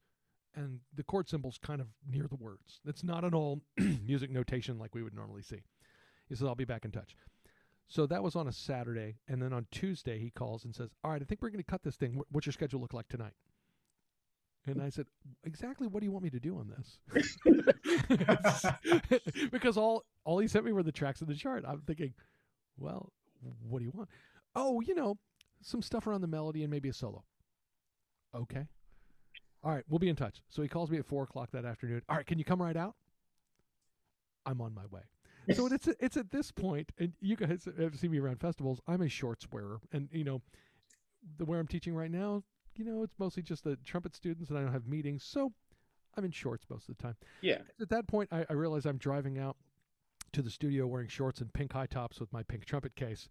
and 0.55 0.81
the 0.95 1.03
chord 1.03 1.29
symbols 1.29 1.59
kind 1.63 1.81
of 1.81 1.89
near 2.09 2.27
the 2.27 2.37
words. 2.37 2.81
It's 2.87 3.05
not 3.05 3.25
at 3.25 3.35
all 3.35 3.63
music 4.05 4.31
notation 4.31 4.79
like 4.79 4.95
we 4.95 5.03
would 5.03 5.15
normally 5.15 5.43
see. 5.43 5.63
He 6.29 6.35
says, 6.35 6.47
I'll 6.47 6.55
be 6.55 6.65
back 6.65 6.85
in 6.85 6.91
touch. 6.91 7.17
So 7.89 8.07
that 8.07 8.23
was 8.23 8.37
on 8.37 8.47
a 8.47 8.53
Saturday. 8.53 9.17
And 9.29 9.43
then 9.43 9.53
on 9.53 9.67
Tuesday, 9.71 10.19
he 10.19 10.31
calls 10.31 10.65
and 10.65 10.75
says, 10.75 10.91
All 11.03 11.11
right, 11.11 11.23
I 11.23 11.25
think 11.25 11.43
we're 11.43 11.51
going 11.51 11.63
to 11.63 11.71
cut 11.71 11.83
this 11.83 11.97
thing. 11.97 12.21
What's 12.31 12.47
your 12.47 12.53
schedule 12.53 12.81
look 12.81 12.95
like 12.95 13.09
tonight? 13.09 13.33
And 14.67 14.83
I 14.83 14.91
said, 14.91 15.07
exactly 15.45 15.87
what 15.87 16.01
do 16.01 16.07
you 16.07 16.13
want 16.13 16.25
me 16.25 16.31
to 16.31 16.41
do 16.41 16.59
on 16.59 16.69
this? 16.69 16.99
because 19.51 19.77
all 19.77 20.05
all 20.25 20.39
he 20.39 20.49
sent 20.49 20.67
me 20.67 20.73
were 20.73 20.83
the 20.83 20.93
tracks 20.93 21.23
of 21.23 21.29
the 21.29 21.35
chart. 21.35 21.65
I'm 21.67 21.81
thinking, 21.87 22.13
well, 22.77 23.13
what 23.63 23.79
do 23.79 23.87
you 23.87 23.93
want? 23.95 24.11
Oh, 24.55 24.81
you 24.81 24.95
know, 24.95 25.17
some 25.63 25.81
stuff 25.81 26.07
around 26.07 26.21
the 26.21 26.27
melody 26.27 26.63
and 26.63 26.71
maybe 26.71 26.91
a 26.91 26.93
solo. 26.93 27.25
Okay. 28.35 28.67
All 29.63 29.73
right, 29.73 29.85
we'll 29.89 29.99
be 29.99 30.09
in 30.09 30.17
touch. 30.17 30.43
So 30.49 30.63
he 30.63 30.69
calls 30.69 30.91
me 30.91 30.99
at 30.99 31.07
four 31.07 31.25
o'clock 31.25 31.51
that 31.53 31.65
afternoon. 31.65 32.03
All 32.09 32.17
right, 32.17 32.27
can 32.27 32.39
you 32.39 32.45
come 32.45 32.63
right 32.63 32.77
out? 32.77 32.95
I'm 34.47 34.61
on 34.61 34.75
my 34.75 34.87
way. 34.91 35.03
So 35.55 35.67
it's 35.67 35.89
it's 36.01 36.17
at 36.17 36.31
this 36.31 36.51
point, 36.51 36.93
and 36.99 37.13
you 37.21 37.37
guys 37.37 37.67
have 37.79 37.97
seen 37.97 38.11
me 38.11 38.19
around 38.19 38.41
festivals. 38.41 38.81
I'm 38.87 39.03
a 39.03 39.09
shorts 39.09 39.47
wearer, 39.53 39.81
and 39.93 40.09
you 40.13 40.25
know, 40.25 40.41
the 41.39 41.45
where 41.45 41.61
I'm 41.61 41.67
teaching 41.67 41.95
right 41.95 42.11
now, 42.11 42.43
you 42.77 42.85
know, 42.85 43.03
it's 43.03 43.19
mostly 43.19 43.43
just 43.43 43.65
the 43.65 43.77
trumpet 43.85 44.15
students, 44.17 44.51
and 44.51 44.59
I 44.59 44.63
don't 44.63 44.73
have 44.73 44.87
meetings, 44.87 45.25
so 45.25 45.53
I'm 46.17 46.25
in 46.25 46.31
shorts 46.31 46.65
most 46.71 46.89
of 46.89 46.97
the 46.97 47.03
time. 47.03 47.17
Yeah. 47.41 47.59
At 47.81 47.91
that 47.91 48.07
point, 48.07 48.31
I, 48.33 48.47
I 48.49 48.55
realize 48.55 48.87
I'm 48.87 48.99
driving 48.99 49.39
out 49.39 49.57
to 50.33 50.43
the 50.43 50.51
studio 50.51 50.87
wearing 50.87 51.09
shorts 51.09 51.41
and 51.41 51.53
pink 51.53 51.73
high 51.73 51.87
tops 51.87 52.21
with 52.21 52.33
my 52.33 52.43
pink 52.43 52.65
trumpet 52.65 52.95
case. 52.95 53.29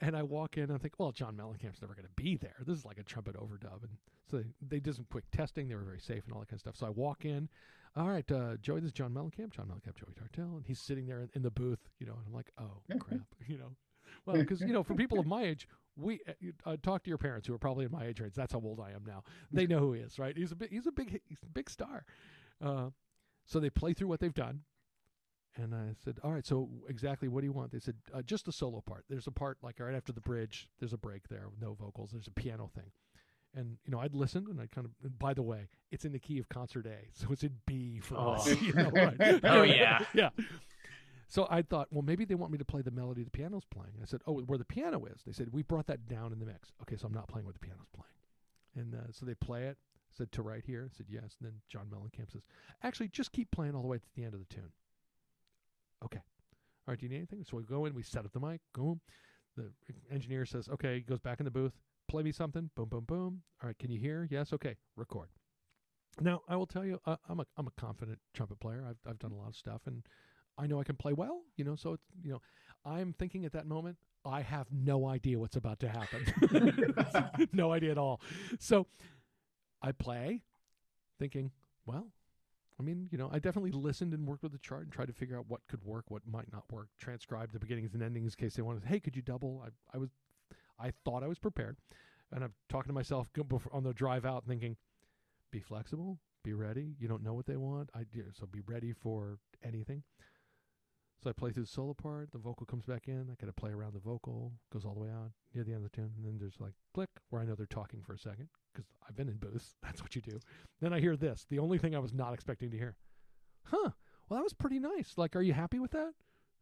And 0.00 0.16
I 0.16 0.22
walk 0.22 0.56
in 0.56 0.64
and 0.64 0.74
I 0.74 0.78
think, 0.78 0.94
well, 0.98 1.10
John 1.10 1.34
Mellencamp's 1.34 1.82
never 1.82 1.94
going 1.94 2.06
to 2.06 2.22
be 2.22 2.36
there. 2.36 2.54
This 2.64 2.78
is 2.78 2.84
like 2.84 2.98
a 2.98 3.02
trumpet 3.02 3.36
overdub. 3.36 3.82
And 3.82 3.90
so 4.30 4.38
they, 4.38 4.44
they 4.66 4.80
did 4.80 4.94
some 4.94 5.06
quick 5.10 5.24
testing. 5.32 5.68
They 5.68 5.74
were 5.74 5.82
very 5.82 6.00
safe 6.00 6.24
and 6.24 6.32
all 6.32 6.40
that 6.40 6.48
kind 6.48 6.56
of 6.56 6.60
stuff. 6.60 6.76
So 6.76 6.86
I 6.86 6.90
walk 6.90 7.24
in. 7.24 7.48
All 7.96 8.06
right, 8.06 8.30
uh, 8.30 8.56
Joey, 8.60 8.80
this 8.80 8.88
is 8.88 8.92
John 8.92 9.12
Mellencamp, 9.12 9.52
John 9.52 9.66
Mellencamp, 9.66 9.96
Joey 9.96 10.14
Tartell. 10.14 10.56
And 10.56 10.64
he's 10.66 10.78
sitting 10.78 11.06
there 11.06 11.20
in, 11.20 11.30
in 11.34 11.42
the 11.42 11.50
booth, 11.50 11.80
you 11.98 12.06
know, 12.06 12.12
and 12.12 12.22
I'm 12.28 12.32
like, 12.32 12.52
oh, 12.60 12.82
crap, 13.00 13.26
you 13.48 13.58
know. 13.58 13.72
Well, 14.24 14.36
because, 14.36 14.60
you 14.60 14.72
know, 14.72 14.82
for 14.82 14.94
people 14.94 15.18
of 15.18 15.26
my 15.26 15.42
age, 15.42 15.66
we 15.96 16.20
uh, 16.64 16.76
talk 16.82 17.02
to 17.04 17.08
your 17.08 17.18
parents 17.18 17.48
who 17.48 17.54
are 17.54 17.58
probably 17.58 17.84
in 17.84 17.90
my 17.90 18.06
age 18.06 18.20
range. 18.20 18.34
That's 18.34 18.52
how 18.52 18.60
old 18.60 18.80
I 18.80 18.90
am 18.90 19.04
now. 19.06 19.24
They 19.52 19.66
know 19.66 19.78
who 19.80 19.94
he 19.94 20.00
is, 20.00 20.18
right? 20.18 20.36
He's 20.36 20.52
a 20.52 20.56
big, 20.56 20.70
he's 20.70 20.86
a 20.86 20.92
big, 20.92 21.20
he's 21.26 21.42
a 21.42 21.48
big 21.48 21.68
star. 21.68 22.04
Uh, 22.64 22.90
so 23.46 23.58
they 23.58 23.70
play 23.70 23.94
through 23.94 24.08
what 24.08 24.20
they've 24.20 24.32
done. 24.32 24.60
And 25.60 25.74
I 25.74 25.94
said, 26.04 26.18
all 26.22 26.30
right, 26.32 26.46
so 26.46 26.68
exactly 26.88 27.26
what 27.26 27.40
do 27.40 27.46
you 27.46 27.52
want? 27.52 27.72
They 27.72 27.80
said, 27.80 27.96
uh, 28.14 28.22
just 28.22 28.46
a 28.46 28.52
solo 28.52 28.80
part. 28.80 29.04
There's 29.10 29.26
a 29.26 29.32
part 29.32 29.58
like 29.62 29.80
right 29.80 29.94
after 29.94 30.12
the 30.12 30.20
bridge, 30.20 30.68
there's 30.78 30.92
a 30.92 30.98
break 30.98 31.28
there, 31.28 31.46
no 31.60 31.74
vocals, 31.74 32.10
there's 32.12 32.28
a 32.28 32.32
piano 32.32 32.70
thing. 32.74 32.92
And, 33.56 33.78
you 33.84 33.90
know, 33.90 33.98
I'd 33.98 34.14
listened 34.14 34.46
and 34.46 34.60
I 34.60 34.66
kind 34.66 34.86
of, 34.86 35.18
by 35.18 35.34
the 35.34 35.42
way, 35.42 35.68
it's 35.90 36.04
in 36.04 36.12
the 36.12 36.18
key 36.20 36.38
of 36.38 36.48
concert 36.48 36.86
A. 36.86 37.06
So 37.12 37.32
it's 37.32 37.42
in 37.42 37.56
B 37.66 37.98
for 37.98 38.16
Oh. 38.16 38.32
us. 38.34 38.60
You 38.60 38.72
know, 38.72 38.90
right? 38.94 39.40
Oh, 39.42 39.62
yeah. 39.62 39.98
yeah. 40.14 40.30
So 41.26 41.46
I 41.50 41.62
thought, 41.62 41.88
well, 41.90 42.02
maybe 42.02 42.24
they 42.24 42.36
want 42.36 42.52
me 42.52 42.58
to 42.58 42.64
play 42.64 42.82
the 42.82 42.90
melody 42.92 43.24
the 43.24 43.30
piano's 43.30 43.64
playing. 43.64 43.94
I 44.00 44.04
said, 44.06 44.20
oh, 44.26 44.40
where 44.42 44.58
the 44.58 44.64
piano 44.64 45.04
is. 45.06 45.22
They 45.26 45.32
said, 45.32 45.48
we 45.52 45.62
brought 45.62 45.86
that 45.88 46.06
down 46.08 46.32
in 46.32 46.38
the 46.38 46.46
mix. 46.46 46.70
Okay, 46.82 46.96
so 46.96 47.06
I'm 47.06 47.12
not 47.12 47.26
playing 47.28 47.46
what 47.46 47.54
the 47.54 47.60
piano's 47.66 47.88
playing. 47.94 48.06
And 48.76 48.94
uh, 48.94 49.10
so 49.12 49.26
they 49.26 49.34
play 49.34 49.64
it. 49.64 49.76
Said 50.16 50.30
to 50.32 50.42
right 50.42 50.62
here. 50.64 50.88
I 50.90 50.96
said 50.96 51.06
yes. 51.10 51.36
And 51.40 51.48
then 51.50 51.54
John 51.68 51.86
Mellencamp 51.92 52.32
says, 52.32 52.42
actually, 52.82 53.08
just 53.08 53.32
keep 53.32 53.50
playing 53.50 53.74
all 53.74 53.82
the 53.82 53.88
way 53.88 53.98
to 53.98 54.04
the 54.16 54.24
end 54.24 54.34
of 54.34 54.40
the 54.40 54.46
tune. 54.54 54.70
Okay. 56.04 56.20
All 56.86 56.92
right. 56.92 56.98
Do 56.98 57.06
you 57.06 57.10
need 57.10 57.16
anything? 57.16 57.44
So 57.48 57.56
we 57.56 57.64
go 57.64 57.84
in. 57.86 57.94
We 57.94 58.02
set 58.02 58.24
up 58.24 58.32
the 58.32 58.40
mic. 58.40 58.60
Boom. 58.74 59.00
The 59.56 59.70
engineer 60.10 60.46
says, 60.46 60.68
okay. 60.68 60.96
He 60.96 61.00
goes 61.00 61.20
back 61.20 61.40
in 61.40 61.44
the 61.44 61.50
booth. 61.50 61.72
Play 62.08 62.22
me 62.22 62.32
something. 62.32 62.70
Boom, 62.74 62.88
boom, 62.88 63.04
boom. 63.04 63.42
All 63.62 63.66
right. 63.68 63.78
Can 63.78 63.90
you 63.90 63.98
hear? 63.98 64.26
Yes. 64.30 64.52
Okay. 64.52 64.76
Record. 64.96 65.28
Now 66.20 66.42
I 66.48 66.56
will 66.56 66.66
tell 66.66 66.84
you, 66.84 67.00
uh, 67.06 67.16
I'm 67.28 67.40
a 67.40 67.46
I'm 67.56 67.66
a 67.66 67.80
confident 67.80 68.18
trumpet 68.34 68.60
player. 68.60 68.84
I've 68.88 68.98
I've 69.08 69.18
done 69.18 69.32
a 69.32 69.36
lot 69.36 69.48
of 69.48 69.56
stuff, 69.56 69.82
and 69.86 70.04
I 70.56 70.66
know 70.66 70.80
I 70.80 70.84
can 70.84 70.96
play 70.96 71.12
well. 71.12 71.42
You 71.56 71.64
know, 71.64 71.76
so 71.76 71.92
it's 71.92 72.04
you 72.22 72.32
know, 72.32 72.40
I'm 72.84 73.12
thinking 73.12 73.44
at 73.44 73.52
that 73.52 73.66
moment, 73.66 73.98
I 74.24 74.42
have 74.42 74.66
no 74.72 75.06
idea 75.06 75.38
what's 75.38 75.56
about 75.56 75.80
to 75.80 75.88
happen. 75.88 77.48
no 77.52 77.72
idea 77.72 77.92
at 77.92 77.98
all. 77.98 78.20
So 78.58 78.86
I 79.80 79.92
play, 79.92 80.42
thinking, 81.18 81.52
well, 81.86 82.08
I 82.80 82.84
mean, 82.84 83.08
you 83.10 83.18
know, 83.18 83.28
I 83.32 83.40
definitely 83.40 83.72
listened 83.72 84.14
and 84.14 84.26
worked 84.26 84.44
with 84.44 84.52
the 84.52 84.58
chart 84.58 84.84
and 84.84 84.92
tried 84.92 85.08
to 85.08 85.12
figure 85.12 85.36
out 85.36 85.46
what 85.48 85.66
could 85.68 85.84
work, 85.84 86.04
what 86.08 86.22
might 86.26 86.52
not 86.52 86.70
work. 86.70 86.88
Transcribed 86.98 87.52
the 87.52 87.58
beginnings 87.58 87.94
and 87.94 88.02
endings 88.02 88.34
in 88.38 88.44
case 88.44 88.54
they 88.54 88.62
wanted. 88.62 88.84
Hey, 88.84 89.00
could 89.00 89.16
you 89.16 89.22
double? 89.22 89.64
I 89.66 89.96
I 89.96 89.98
was, 89.98 90.10
I 90.78 90.92
thought 91.04 91.24
I 91.24 91.28
was 91.28 91.38
prepared, 91.38 91.76
and 92.32 92.44
I'm 92.44 92.54
talking 92.68 92.88
to 92.88 92.94
myself 92.94 93.28
on 93.72 93.82
the 93.82 93.92
drive 93.92 94.24
out, 94.24 94.44
thinking, 94.46 94.76
be 95.50 95.60
flexible, 95.60 96.18
be 96.44 96.54
ready. 96.54 96.94
You 97.00 97.08
don't 97.08 97.24
know 97.24 97.34
what 97.34 97.46
they 97.46 97.56
want. 97.56 97.90
I 97.94 98.04
do, 98.12 98.24
so 98.32 98.46
be 98.46 98.60
ready 98.66 98.92
for 98.92 99.38
anything. 99.64 100.04
So 101.22 101.30
I 101.30 101.32
play 101.32 101.50
through 101.50 101.64
the 101.64 101.68
solo 101.68 101.94
part. 101.94 102.30
The 102.30 102.38
vocal 102.38 102.64
comes 102.64 102.84
back 102.84 103.08
in. 103.08 103.28
I 103.28 103.34
got 103.44 103.48
to 103.48 103.60
play 103.60 103.72
around 103.72 103.94
the 103.94 104.00
vocal. 104.00 104.52
Goes 104.72 104.84
all 104.84 104.94
the 104.94 105.00
way 105.00 105.10
out 105.10 105.32
near 105.52 105.64
the 105.64 105.72
end 105.72 105.84
of 105.84 105.90
the 105.90 105.96
tune, 105.96 106.12
and 106.16 106.24
then 106.24 106.38
there's 106.38 106.60
like 106.60 106.74
click 106.94 107.10
where 107.30 107.42
I 107.42 107.44
know 107.44 107.56
they're 107.56 107.66
talking 107.66 108.02
for 108.06 108.12
a 108.12 108.18
second 108.18 108.48
because 108.78 108.90
I've 109.08 109.16
been 109.16 109.28
in 109.28 109.36
booths. 109.36 109.74
That's 109.82 110.02
what 110.02 110.14
you 110.14 110.22
do. 110.22 110.38
Then 110.80 110.92
I 110.92 111.00
hear 111.00 111.16
this. 111.16 111.46
The 111.50 111.58
only 111.58 111.78
thing 111.78 111.94
I 111.94 111.98
was 111.98 112.12
not 112.14 112.32
expecting 112.34 112.70
to 112.70 112.76
hear. 112.76 112.96
Huh. 113.64 113.90
Well, 114.28 114.38
that 114.38 114.44
was 114.44 114.52
pretty 114.54 114.78
nice. 114.78 115.14
Like, 115.16 115.36
are 115.36 115.42
you 115.42 115.52
happy 115.52 115.78
with 115.78 115.90
that? 115.92 116.12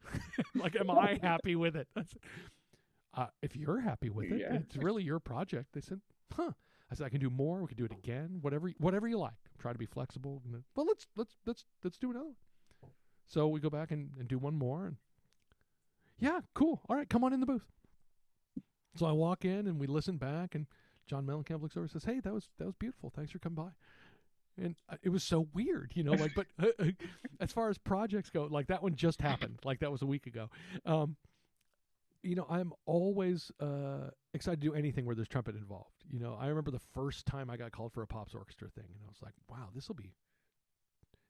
like, 0.55 0.77
am 0.77 0.91
I 0.91 1.19
happy 1.23 1.57
with 1.57 1.77
it? 1.77 1.89
Uh, 3.15 3.27
if 3.43 3.57
you're 3.57 3.81
happy 3.81 4.09
with 4.11 4.31
it, 4.33 4.41
Yeah. 4.41 4.55
it's 4.57 4.77
really 4.77 5.03
your 5.03 5.19
project. 5.21 5.69
They 5.73 5.81
said, 5.81 6.01
huh. 6.33 6.53
I 6.91 6.95
said 6.95 7.07
I 7.07 7.09
can 7.09 7.19
do 7.21 7.31
more. 7.31 7.61
We 7.63 7.69
can 7.69 7.77
do 7.77 7.85
it 7.85 7.93
again. 7.93 8.39
Whatever, 8.43 8.71
whatever 8.79 9.09
you 9.09 9.19
like. 9.19 9.35
Try 9.59 9.73
to 9.73 9.79
be 9.79 9.87
flexible. 9.87 10.41
Then, 10.49 10.63
well, 10.77 10.87
let's 10.87 11.07
let's 11.17 11.35
let's 11.45 11.65
let's 11.83 11.99
do 11.99 12.11
another. 12.13 12.27
one. 12.81 12.93
So 13.27 13.49
we 13.49 13.59
go 13.59 13.71
back 13.71 13.91
and, 13.91 14.11
and 14.21 14.29
do 14.29 14.39
one 14.39 14.55
more. 14.57 14.87
And 14.87 14.97
yeah, 16.21 16.41
cool. 16.55 16.83
All 16.89 16.95
right, 16.95 17.09
come 17.09 17.25
on 17.25 17.33
in 17.33 17.41
the 17.41 17.47
booth. 17.47 17.67
So 18.97 19.05
I 19.07 19.11
walk 19.13 19.45
in 19.45 19.67
and 19.67 19.81
we 19.81 19.89
listen 19.89 20.17
back, 20.17 20.55
and 20.55 20.67
John 21.07 21.27
Mellencamp 21.27 21.63
looks 21.63 21.77
over 21.77 21.85
and 21.85 21.91
says, 21.91 22.05
"Hey, 22.05 22.21
that 22.21 22.33
was 22.33 22.49
that 22.59 22.67
was 22.67 22.75
beautiful. 22.75 23.11
Thanks 23.15 23.33
for 23.33 23.39
coming 23.39 23.57
by." 23.57 23.71
And 24.63 24.75
uh, 24.89 24.97
it 25.03 25.11
was 25.11 25.23
so 25.23 25.49
weird, 25.53 25.93
you 25.95 26.03
know. 26.03 26.13
Like, 26.13 26.33
but 26.35 26.47
as 27.41 27.53
far 27.53 27.69
as 27.69 27.79
projects 27.79 28.31
go, 28.31 28.49
like 28.51 28.69
that 28.69 28.83
one 28.83 28.95
just 28.95 29.21
happened. 29.21 29.59
Like 29.65 29.81
that 29.81 29.93
was 29.93 30.03
a 30.03 30.07
week 30.07 30.27
ago. 30.27 30.49
Um, 30.85 31.17
you 32.23 32.35
know, 32.35 32.47
I'm 32.51 32.73
always 32.87 33.53
uh, 33.61 34.11
excited 34.35 34.61
to 34.61 34.67
do 34.67 34.75
anything 34.75 35.05
where 35.05 35.15
there's 35.15 35.29
trumpet 35.29 35.55
involved. 35.55 36.05
You 36.11 36.19
know, 36.19 36.37
I 36.41 36.47
remember 36.47 36.71
the 36.71 36.81
first 36.95 37.27
time 37.27 37.51
I 37.51 37.57
got 37.57 37.71
called 37.71 37.93
for 37.93 38.03
a 38.03 38.07
pops 38.07 38.35
orchestra 38.35 38.69
thing, 38.69 38.87
and 38.89 39.01
I 39.05 39.09
was 39.09 39.19
like, 39.23 39.35
"Wow, 39.49 39.69
this 39.75 39.89
will 39.89 39.95
be." 39.95 40.13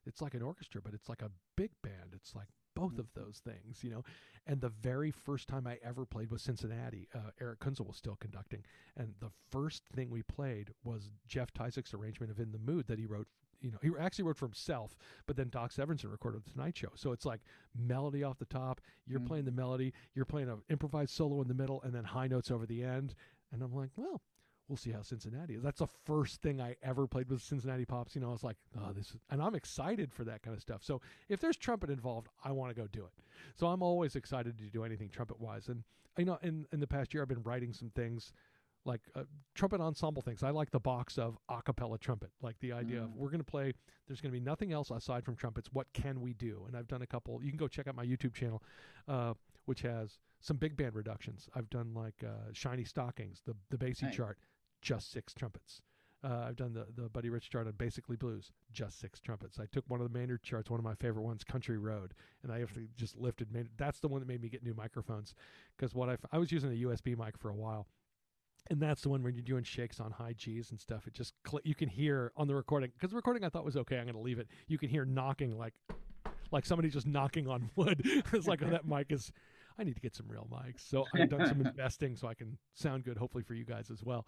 It's 0.07 0.21
like 0.21 0.33
an 0.33 0.41
orchestra, 0.41 0.81
but 0.81 0.93
it's 0.93 1.09
like 1.09 1.21
a 1.21 1.31
big 1.55 1.71
band. 1.83 2.13
It's 2.13 2.33
like 2.35 2.47
both 2.75 2.99
of 2.99 3.07
those 3.15 3.41
things, 3.43 3.83
you 3.83 3.89
know. 3.89 4.03
And 4.45 4.61
the 4.61 4.69
very 4.69 5.11
first 5.11 5.47
time 5.47 5.65
I 5.67 5.79
ever 5.83 6.05
played 6.05 6.29
was 6.31 6.41
Cincinnati. 6.43 7.07
Uh, 7.13 7.31
Erich 7.41 7.59
Kunzel 7.59 7.87
was 7.87 7.97
still 7.97 8.15
conducting, 8.17 8.63
and 8.95 9.13
the 9.19 9.31
first 9.49 9.83
thing 9.95 10.09
we 10.09 10.21
played 10.23 10.73
was 10.83 11.09
Jeff 11.27 11.51
Tyzik's 11.53 11.93
arrangement 11.93 12.31
of 12.31 12.39
"In 12.39 12.51
the 12.51 12.59
Mood" 12.59 12.87
that 12.87 12.99
he 12.99 13.05
wrote. 13.05 13.27
You 13.59 13.71
know, 13.71 13.79
he 13.81 13.89
actually 13.99 14.25
wrote 14.25 14.37
for 14.37 14.45
himself, 14.45 14.95
but 15.25 15.35
then 15.35 15.49
Doc 15.49 15.71
Severinsen 15.73 16.11
recorded 16.11 16.43
the 16.45 16.51
Tonight 16.51 16.77
Show. 16.77 16.89
So 16.93 17.11
it's 17.11 17.25
like 17.25 17.41
melody 17.75 18.23
off 18.23 18.37
the 18.37 18.45
top. 18.45 18.79
You're 19.07 19.19
Mm. 19.19 19.25
playing 19.27 19.45
the 19.45 19.51
melody. 19.51 19.93
You're 20.13 20.25
playing 20.25 20.47
an 20.47 20.61
improvised 20.69 21.09
solo 21.15 21.41
in 21.41 21.47
the 21.47 21.55
middle, 21.55 21.81
and 21.81 21.91
then 21.95 22.03
high 22.03 22.27
notes 22.27 22.51
over 22.51 22.67
the 22.67 22.83
end. 22.83 23.15
And 23.51 23.63
I'm 23.63 23.73
like, 23.73 23.89
well, 23.95 24.21
we'll 24.67 24.77
see 24.77 24.91
how 24.91 25.01
Cincinnati 25.01 25.55
is. 25.55 25.63
That's 25.63 25.79
the 25.79 25.87
first 26.05 26.41
thing 26.41 26.59
I 26.61 26.75
ever 26.83 27.07
played 27.07 27.29
with 27.29 27.41
Cincinnati 27.41 27.85
Pops. 27.85 28.15
You 28.15 28.21
know, 28.21 28.29
I 28.29 28.31
was 28.33 28.43
like, 28.43 28.57
oh, 28.77 28.91
this 28.93 29.07
is, 29.11 29.17
and 29.29 29.41
I'm 29.41 29.55
excited 29.55 30.13
for 30.13 30.23
that 30.25 30.41
kind 30.43 30.55
of 30.55 30.61
stuff. 30.61 30.83
So 30.83 31.01
if 31.29 31.39
there's 31.39 31.55
trumpet 31.57 31.89
involved, 31.89 32.27
I 32.43 32.51
want 32.51 32.75
to 32.75 32.79
go 32.81 32.87
do 32.87 33.05
it. 33.05 33.13
So 33.55 33.67
I'm 33.67 33.81
always 33.81 34.15
excited 34.15 34.57
to 34.57 34.63
do 34.65 34.83
anything 34.83 35.09
trumpet 35.09 35.39
wise. 35.39 35.67
And 35.69 35.83
you 36.17 36.25
know, 36.25 36.37
in 36.41 36.65
in 36.73 36.79
the 36.79 36.87
past 36.87 37.13
year, 37.13 37.23
I've 37.23 37.29
been 37.29 37.43
writing 37.43 37.73
some 37.73 37.89
things 37.91 38.33
like 38.85 39.01
uh, 39.15 39.23
trumpet 39.53 39.81
ensemble 39.81 40.21
things. 40.21 40.43
I 40.43 40.49
like 40.51 40.71
the 40.71 40.79
box 40.79 41.17
of 41.17 41.37
a 41.49 41.61
cappella 41.61 41.97
trumpet, 41.97 42.31
like 42.41 42.57
the 42.59 42.71
idea 42.71 43.01
of 43.03 43.09
Mm. 43.09 43.15
we're 43.17 43.29
going 43.29 43.39
to 43.39 43.43
play. 43.43 43.73
There's 44.07 44.21
going 44.21 44.31
to 44.31 44.39
be 44.39 44.43
nothing 44.43 44.71
else 44.71 44.89
aside 44.91 45.25
from 45.25 45.35
trumpets. 45.35 45.69
What 45.73 45.87
can 45.93 46.21
we 46.21 46.33
do? 46.33 46.63
And 46.67 46.77
I've 46.77 46.87
done 46.87 47.01
a 47.01 47.07
couple. 47.07 47.43
You 47.43 47.49
can 47.51 47.57
go 47.57 47.67
check 47.67 47.87
out 47.87 47.95
my 47.95 48.05
YouTube 48.05 48.33
channel, 48.33 48.63
uh, 49.09 49.33
which 49.65 49.81
has 49.81 50.19
some 50.39 50.55
big 50.55 50.77
band 50.77 50.95
reductions. 50.95 51.49
I've 51.53 51.69
done 51.69 51.93
like 51.93 52.23
uh, 52.23 52.49
Shiny 52.53 52.85
Stockings, 52.85 53.41
the 53.45 53.55
the 53.69 53.77
Basie 53.77 54.03
Nice. 54.03 54.15
chart, 54.15 54.37
just 54.81 55.11
six 55.11 55.33
trumpets. 55.33 55.81
Uh, 56.23 56.45
I've 56.47 56.55
done 56.55 56.73
the 56.73 56.87
the 56.99 57.09
Buddy 57.09 57.29
Rich 57.29 57.49
chart 57.51 57.67
on 57.67 57.73
Basically 57.73 58.15
Blues, 58.15 58.51
just 58.71 58.99
six 58.99 59.19
trumpets. 59.19 59.59
I 59.59 59.65
took 59.71 59.85
one 59.87 60.01
of 60.01 60.11
the 60.11 60.17
Maynard 60.17 60.41
charts, 60.41 60.69
one 60.69 60.79
of 60.79 60.83
my 60.83 60.95
favorite 60.95 61.21
ones, 61.21 61.43
Country 61.43 61.77
Road, 61.77 62.13
and 62.43 62.51
I 62.51 62.61
actually 62.61 62.87
just 62.95 63.15
lifted. 63.17 63.51
Maynard. 63.51 63.71
That's 63.77 63.99
the 63.99 64.07
one 64.07 64.19
that 64.21 64.27
made 64.27 64.41
me 64.41 64.49
get 64.49 64.63
new 64.63 64.73
microphones 64.73 65.35
because 65.77 65.93
what 65.93 66.09
I, 66.09 66.17
I 66.31 66.39
was 66.39 66.51
using 66.51 66.71
a 66.71 66.87
USB 66.87 67.17
mic 67.17 67.37
for 67.37 67.49
a 67.49 67.55
while. 67.55 67.87
And 68.69 68.81
that's 68.81 69.01
the 69.01 69.09
one 69.09 69.23
when 69.23 69.33
you're 69.33 69.43
doing 69.43 69.63
shakes 69.63 69.99
on 70.01 70.11
high 70.11 70.33
G's 70.33 70.71
and 70.71 70.79
stuff. 70.79 71.07
It 71.07 71.13
just 71.13 71.33
cl- 71.47 71.61
you 71.63 71.73
can 71.73 71.87
hear 71.87 72.33
on 72.35 72.47
the 72.47 72.55
recording 72.55 72.91
because 72.93 73.11
the 73.11 73.15
recording 73.15 73.45
I 73.45 73.49
thought 73.49 73.63
was 73.63 73.77
okay. 73.77 73.97
I'm 73.97 74.03
going 74.05 74.15
to 74.15 74.21
leave 74.21 74.39
it. 74.39 74.47
You 74.67 74.77
can 74.77 74.89
hear 74.89 75.05
knocking 75.05 75.57
like 75.57 75.73
like 76.51 76.65
somebody 76.65 76.89
just 76.89 77.07
knocking 77.07 77.47
on 77.47 77.69
wood. 77.75 78.01
it's 78.03 78.47
like 78.47 78.61
oh, 78.63 78.69
that 78.69 78.85
mic 78.87 79.11
is. 79.11 79.31
I 79.79 79.83
need 79.83 79.93
to 79.93 80.01
get 80.01 80.15
some 80.15 80.25
real 80.27 80.47
mics. 80.51 80.89
So 80.89 81.05
I've 81.13 81.29
done 81.29 81.47
some 81.47 81.61
investing 81.65 82.15
so 82.15 82.27
I 82.27 82.33
can 82.33 82.57
sound 82.73 83.03
good, 83.03 83.15
hopefully 83.15 83.43
for 83.43 83.53
you 83.53 83.63
guys 83.63 83.91
as 83.91 84.03
well. 84.03 84.25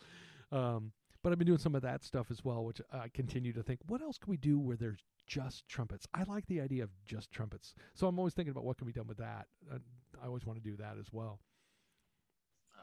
Um, 0.52 0.91
but 1.22 1.32
I've 1.32 1.38
been 1.38 1.47
doing 1.47 1.60
some 1.60 1.76
of 1.76 1.82
that 1.82 2.04
stuff 2.04 2.28
as 2.32 2.43
well, 2.45 2.64
which 2.64 2.82
I 2.93 3.10
continue 3.10 3.52
to 3.54 3.64
think, 3.64 3.80
what 3.88 4.02
else 4.02 4.18
can 4.18 4.32
we 4.32 4.38
do 4.38 4.58
where 4.58 4.78
there's 4.78 5.04
just 5.28 5.68
trumpets? 5.68 6.08
I 6.14 6.24
like 6.24 6.45
the 6.47 6.62
idea 6.62 6.84
of 6.84 6.89
just 7.06 7.30
trumpets. 7.32 7.76
So 7.93 8.08
I'm 8.08 8.18
always 8.18 8.34
thinking 8.34 8.52
about 8.52 8.64
what 8.64 8.78
can 8.78 8.88
be 8.88 8.93
done 8.93 9.08
with 9.08 9.18
that. 9.18 9.47
Uh, 9.72 9.80
I 10.24 10.28
always 10.28 10.45
want 10.45 10.64
to 10.64 10.70
do 10.70 10.78
that 10.78 10.95
as 10.97 11.08
well. 11.12 11.39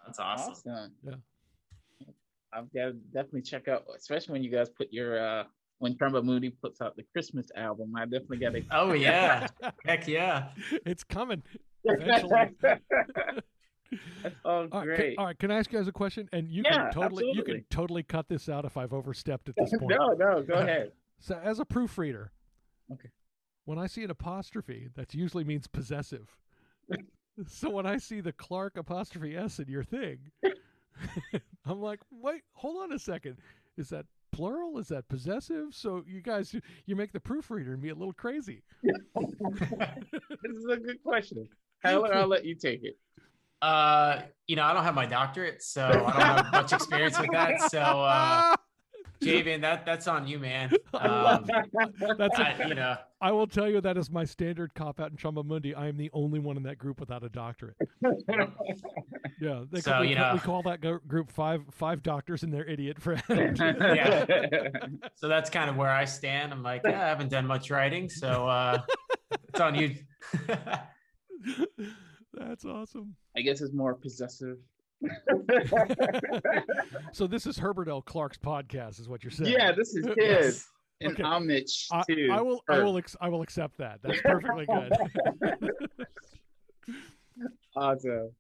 That's 0.05 0.19
awesome. 0.19 0.53
Awesome. 0.53 0.93
Yeah. 1.03 1.15
I've 2.53 2.73
got 2.73 2.85
to 2.85 2.93
definitely 2.93 3.43
check 3.43 3.69
out, 3.69 3.85
especially 3.97 4.33
when 4.33 4.43
you 4.43 4.51
guys 4.51 4.69
put 4.69 4.93
your 4.93 5.19
uh 5.19 5.45
when 5.79 5.95
Tromba 5.95 6.25
Mundi 6.25 6.51
puts 6.51 6.81
out 6.81 6.97
the 6.97 7.05
Christmas 7.13 7.49
album. 7.55 7.93
I 7.97 8.05
definitely 8.05 8.39
got 8.39 8.55
to. 8.55 8.63
Oh 8.71 8.93
yeah, 8.93 9.49
heck 9.85 10.09
yeah, 10.09 10.49
it's 10.87 11.05
coming. 11.05 11.43
Eventually. 11.85 12.51
That's 14.23 14.35
All 14.45 14.69
all 14.73 14.81
right, 14.81 14.85
great. 14.85 14.97
can, 14.99 15.15
all 15.19 15.27
right, 15.27 15.39
can 15.39 15.51
I 15.51 15.59
ask 15.59 15.73
you 15.73 15.79
guys 15.79 15.89
a 15.89 15.93
question? 15.93 16.29
And 16.33 16.49
you 16.49 16.63
Yeah, 16.65 16.85
can 16.85 16.93
totally 16.93 17.25
you 17.33 17.43
can 17.43 17.65
totally 17.71 18.03
cut 18.03 18.29
this 18.29 18.49
out 18.49 18.65
if 18.65 18.77
I've 18.77 18.93
overstepped 18.93 19.49
at 19.49 19.57
this 19.59 19.71
point. 19.79 19.97
no, 19.99 20.09
no, 20.19 20.43
go 20.43 20.55
uh, 20.55 20.59
ahead. 20.59 20.93
So 21.19 21.41
as 21.43 21.59
a 21.59 21.65
proofreader, 21.65 22.33
Okay. 22.93 23.09
when 23.65 23.79
I 23.79 23.87
see 23.87 24.05
an 24.05 24.11
apostrophe, 24.11 24.89
that 24.95 25.15
usually 25.15 25.45
means 25.45 25.67
possessive. 25.67 26.37
so 27.47 27.71
when 27.71 27.87
I 27.87 27.99
see 27.99 28.21
the 28.21 28.33
Clarke 28.33 28.77
apostrophe 28.77 29.37
S 29.37 29.59
in 29.59 29.69
your 29.69 29.85
thing, 29.85 30.19
I'm 31.65 31.81
like, 31.81 32.01
wait, 32.11 32.43
hold 32.53 32.83
on 32.83 32.93
a 32.93 32.99
second. 32.99 33.37
Is 33.77 33.89
that 33.91 34.07
plural? 34.33 34.79
Is 34.79 34.89
that 34.89 35.09
possessive? 35.09 35.69
So 35.73 36.03
you 36.07 36.21
guys, 36.21 36.55
you 36.87 36.97
make 36.97 37.13
the 37.13 37.21
proofreader 37.21 37.73
and 37.73 37.83
be 37.83 37.89
a 37.91 37.95
little 37.95 38.13
crazy. 38.15 38.63
This 38.83 40.53
is 40.53 40.67
a 40.71 40.77
good 40.77 41.03
question. 41.03 41.49
Tyler, 41.83 42.15
I'll 42.15 42.27
let 42.29 42.45
you 42.45 42.55
take 42.55 42.85
it. 42.85 42.97
Uh, 43.63 44.21
you 44.47 44.55
know, 44.57 44.63
I 44.65 44.73
don't 44.73 44.85
have 44.85 44.95
my 44.95 45.07
doctorate, 45.07 45.63
so 45.63 45.85
I 45.87 45.93
don't 45.93 46.13
have 46.13 46.53
much 46.53 46.73
experience 46.73 47.19
with 47.19 47.31
that. 47.33 47.71
So, 47.71 47.81
uh, 47.81 48.55
Javian, 49.23 49.63
that 49.63 49.87
that's 49.87 50.07
on 50.09 50.27
you, 50.29 50.39
man. 50.39 50.71
Um, 50.95 51.47
That's 52.17 52.39
a- 52.39 52.65
I, 52.65 52.67
you 52.69 52.75
know, 52.75 52.97
I 53.21 53.31
will 53.33 53.47
tell 53.47 53.69
you 53.69 53.81
that 53.83 53.99
is 53.99 54.11
my 54.11 54.25
standard 54.25 54.73
cop 54.75 54.99
out 54.99 55.11
in 55.11 55.17
Tromba 55.19 55.45
Mundi. 55.45 55.75
I 55.75 55.89
am 55.89 55.97
the 55.99 56.11
only 56.15 56.39
one 56.39 56.57
in 56.57 56.63
that 56.65 56.79
group 56.79 57.01
without 57.01 57.23
a 57.23 57.29
doctorate. 57.29 57.77
Yeah, 59.41 59.65
they 59.71 59.81
So, 59.83 60.01
we, 60.01 60.09
you 60.11 60.17
call, 60.17 60.33
we 60.33 60.39
call 60.41 60.63
that 60.63 60.81
group 61.07 61.31
five 61.31 61.61
five 61.71 62.03
doctors 62.03 62.43
and 62.43 62.53
their 62.53 62.65
idiot 62.65 62.99
friend. 63.01 63.23
Yeah, 63.59 64.25
so 65.17 65.29
that's 65.29 65.51
kind 65.51 65.69
of 65.69 65.77
where 65.77 65.91
I 65.91 66.07
stand. 66.07 66.53
I'm 66.53 66.63
like, 66.63 66.81
yeah, 66.85 67.03
I 67.05 67.09
haven't 67.09 67.29
done 67.29 67.47
much 67.47 67.71
writing, 67.71 68.09
so 68.09 68.49
uh, 68.49 68.81
it's 69.49 69.61
on 69.61 69.75
you. 69.75 69.97
That's 72.37 72.65
awesome. 72.65 73.17
I 73.37 73.41
guess 73.41 73.61
it's 73.61 73.73
more 73.75 73.95
possessive. 73.95 74.59
So 77.13 77.27
this 77.27 77.47
is 77.47 77.57
Herbert 77.59 77.89
L. 77.89 78.03
Clarke's 78.03 78.39
podcast, 78.39 79.01
is 79.01 79.09
what 79.09 79.25
you're 79.25 79.31
saying? 79.31 79.53
yeah, 79.53 79.73
this 79.73 79.95
is 79.95 80.05
his 80.07 80.15
Yes. 80.19 80.67
in 81.01 81.13
Okay. 81.13 81.23
homage 81.23 81.87
I, 81.93 82.03
to. 82.09 82.29
I 82.31 82.41
will. 82.43 82.63
I 82.69 82.79
will. 82.81 82.97
Ex- 82.99 83.17
I 83.21 83.29
will 83.29 83.43
accept 83.43 83.79
that. 83.79 84.01
That's 84.03 84.21
perfectly 84.23 84.67
good. 84.67 85.71
Awesome. 87.77 88.31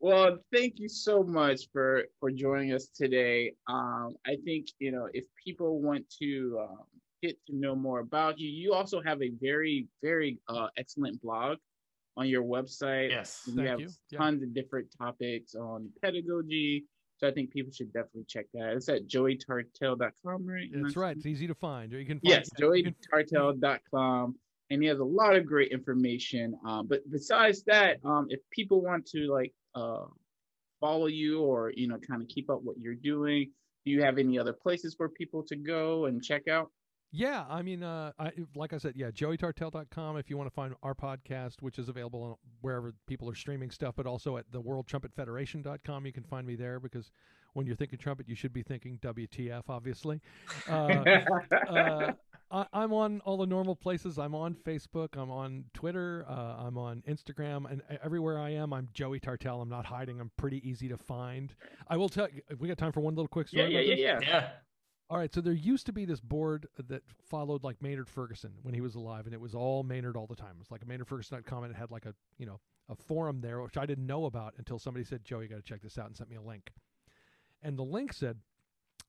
Well, 0.00 0.38
thank 0.52 0.74
you 0.78 0.88
so 0.88 1.22
much 1.22 1.68
for 1.72 2.04
for 2.20 2.30
joining 2.30 2.72
us 2.72 2.88
today. 2.88 3.52
Um, 3.68 4.14
I 4.26 4.36
think 4.44 4.66
you 4.78 4.92
know 4.92 5.08
if 5.12 5.24
people 5.44 5.80
want 5.80 6.04
to 6.20 6.58
um, 6.62 6.78
get 7.22 7.36
to 7.46 7.56
know 7.56 7.74
more 7.74 8.00
about 8.00 8.38
you, 8.38 8.48
you 8.48 8.72
also 8.72 9.00
have 9.02 9.22
a 9.22 9.30
very 9.40 9.86
very 10.02 10.38
uh, 10.48 10.68
excellent 10.76 11.20
blog 11.22 11.58
on 12.16 12.28
your 12.28 12.42
website. 12.42 13.10
Yes. 13.10 13.42
you 13.46 13.62
have 13.62 13.80
you. 13.80 13.88
Yeah. 14.10 14.18
tons 14.18 14.42
of 14.42 14.54
different 14.54 14.88
topics 14.96 15.54
on 15.54 15.90
pedagogy. 16.02 16.84
So 17.18 17.28
I 17.28 17.30
think 17.32 17.50
people 17.50 17.72
should 17.72 17.92
definitely 17.92 18.24
check 18.28 18.46
that. 18.54 18.72
It's 18.72 18.88
at 18.88 19.06
joeytartel.com, 19.06 20.46
right? 20.46 20.68
That's 20.74 20.96
right. 20.96 21.16
It's 21.16 21.26
easy 21.26 21.46
to 21.46 21.54
find. 21.54 21.92
You 21.92 22.04
can. 22.04 22.18
Find, 22.18 22.20
Yes, 22.24 22.50
can- 22.50 22.94
And 24.70 24.82
he 24.82 24.88
has 24.88 24.98
a 25.00 25.04
lot 25.04 25.36
of 25.36 25.44
great 25.46 25.70
information. 25.70 26.56
Um, 26.66 26.86
but 26.88 27.02
besides 27.10 27.62
that, 27.64 27.98
um, 28.04 28.26
if 28.30 28.40
people 28.50 28.82
want 28.82 29.06
to 29.08 29.30
like 29.30 29.52
uh, 29.74 30.06
follow 30.80 31.06
you 31.06 31.42
or 31.42 31.72
you 31.76 31.86
know 31.88 31.98
kind 31.98 32.22
of 32.22 32.28
keep 32.28 32.50
up 32.50 32.60
what 32.62 32.76
you're 32.78 32.94
doing, 32.94 33.50
do 33.84 33.92
you 33.92 34.02
have 34.02 34.18
any 34.18 34.38
other 34.38 34.52
places 34.52 34.94
for 34.94 35.08
people 35.08 35.42
to 35.44 35.56
go 35.56 36.06
and 36.06 36.22
check 36.22 36.48
out? 36.48 36.70
Yeah, 37.14 37.44
I 37.48 37.60
mean, 37.60 37.82
uh, 37.82 38.12
I 38.18 38.32
like 38.54 38.72
I 38.72 38.78
said, 38.78 38.94
yeah, 38.96 39.10
joeytartel.com 39.10 40.16
if 40.16 40.30
you 40.30 40.38
want 40.38 40.48
to 40.48 40.54
find 40.54 40.74
our 40.82 40.94
podcast, 40.94 41.60
which 41.60 41.78
is 41.78 41.90
available 41.90 42.22
on 42.22 42.36
wherever 42.62 42.94
people 43.06 43.28
are 43.28 43.34
streaming 43.34 43.70
stuff, 43.70 43.94
but 43.96 44.06
also 44.06 44.38
at 44.38 44.50
the 44.50 44.60
worldtrumpetfederation.com. 44.60 46.06
You 46.06 46.12
can 46.12 46.24
find 46.24 46.46
me 46.46 46.56
there 46.56 46.80
because 46.80 47.10
when 47.52 47.66
you're 47.66 47.76
thinking 47.76 47.98
trumpet, 47.98 48.28
you 48.28 48.34
should 48.34 48.54
be 48.54 48.62
thinking 48.62 48.98
WTF, 49.02 49.64
obviously. 49.68 50.22
Uh, 50.66 50.72
uh, 51.68 52.12
I, 52.50 52.66
I'm 52.72 52.94
on 52.94 53.20
all 53.26 53.36
the 53.36 53.46
normal 53.46 53.76
places. 53.76 54.18
I'm 54.18 54.34
on 54.34 54.54
Facebook. 54.54 55.08
I'm 55.14 55.30
on 55.30 55.64
Twitter. 55.74 56.24
Uh, 56.26 56.66
I'm 56.66 56.78
on 56.78 57.02
Instagram, 57.06 57.70
and 57.70 57.82
everywhere 58.02 58.38
I 58.38 58.50
am, 58.50 58.72
I'm 58.72 58.88
Joey 58.94 59.20
Tartel. 59.20 59.60
I'm 59.60 59.68
not 59.68 59.84
hiding. 59.84 60.18
I'm 60.18 60.30
pretty 60.38 60.66
easy 60.66 60.88
to 60.88 60.96
find. 60.96 61.54
I 61.88 61.98
will 61.98 62.08
tell. 62.08 62.28
You, 62.32 62.40
we 62.58 62.68
got 62.68 62.78
time 62.78 62.92
for 62.92 63.00
one 63.00 63.14
little 63.14 63.28
quick 63.28 63.48
story. 63.48 63.72
yeah, 63.72 63.80
about 63.80 63.98
yeah, 63.98 64.18
yeah. 64.20 64.20
Yeah. 64.22 64.48
All 65.12 65.18
right, 65.18 65.32
so 65.32 65.42
there 65.42 65.52
used 65.52 65.84
to 65.84 65.92
be 65.92 66.06
this 66.06 66.20
board 66.20 66.66
that 66.88 67.02
followed 67.28 67.62
like 67.62 67.82
Maynard 67.82 68.08
Ferguson 68.08 68.52
when 68.62 68.72
he 68.72 68.80
was 68.80 68.94
alive, 68.94 69.26
and 69.26 69.34
it 69.34 69.40
was 69.42 69.54
all 69.54 69.82
Maynard 69.82 70.16
all 70.16 70.26
the 70.26 70.34
time. 70.34 70.52
It 70.52 70.58
was 70.60 70.70
like 70.70 70.80
a 70.80 70.86
MaynardFerguson.com, 70.86 71.64
and 71.64 71.74
it 71.74 71.76
had 71.76 71.90
like 71.90 72.06
a 72.06 72.14
you 72.38 72.46
know 72.46 72.60
a 72.88 72.94
forum 72.94 73.42
there, 73.42 73.60
which 73.60 73.76
I 73.76 73.84
didn't 73.84 74.06
know 74.06 74.24
about 74.24 74.54
until 74.56 74.78
somebody 74.78 75.04
said, 75.04 75.22
"Joe, 75.22 75.40
you 75.40 75.48
got 75.48 75.56
to 75.56 75.62
check 75.62 75.82
this 75.82 75.98
out," 75.98 76.06
and 76.06 76.16
sent 76.16 76.30
me 76.30 76.36
a 76.36 76.40
link. 76.40 76.72
And 77.60 77.78
the 77.78 77.82
link 77.82 78.14
said, 78.14 78.38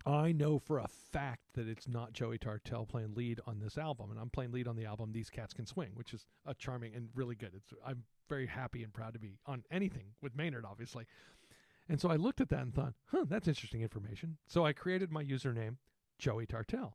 "I 0.06 0.34
know 0.34 0.60
for 0.60 0.80
a 0.80 0.90
fact 0.90 1.44
that 1.54 1.70
it's 1.70 1.88
not 1.88 2.12
Joey 2.12 2.38
Tartel 2.38 2.86
playing 2.86 3.16
lead 3.16 3.40
on 3.48 3.60
this 3.60 3.78
album, 3.78 4.12
and 4.12 4.20
I'm 4.20 4.30
playing 4.30 4.52
lead 4.52 4.68
on 4.68 4.76
the 4.76 4.86
album 4.86 5.14
These 5.14 5.30
Cats 5.30 5.54
Can 5.54 5.66
Swing, 5.66 5.92
which 5.94 6.14
is 6.14 6.26
a 6.46 6.54
charming 6.54 6.94
and 6.96 7.12
really 7.16 7.36
good. 7.36 7.54
It's 7.56 7.74
I'm 7.86 8.04
very 8.28 8.48
happy 8.48 8.84
and 8.84 8.92
proud 8.92 9.14
to 9.14 9.20
be 9.20 9.38
on 9.46 9.64
anything 9.72 10.08
with 10.22 10.36
Maynard, 10.36 10.66
obviously." 10.66 11.06
And 11.88 12.02
so 12.02 12.10
I 12.10 12.18
looked 12.18 12.42
at 12.42 12.50
that 12.50 12.62
and 12.62 12.74
thought, 12.74 12.94
huh, 13.06 13.26
that's 13.28 13.48
interesting 13.48 13.82
information. 13.82 14.38
So 14.48 14.66
I 14.66 14.72
created 14.72 15.12
my 15.12 15.24
username, 15.24 15.76
Joey 16.24 16.46
Tartel. 16.46 16.94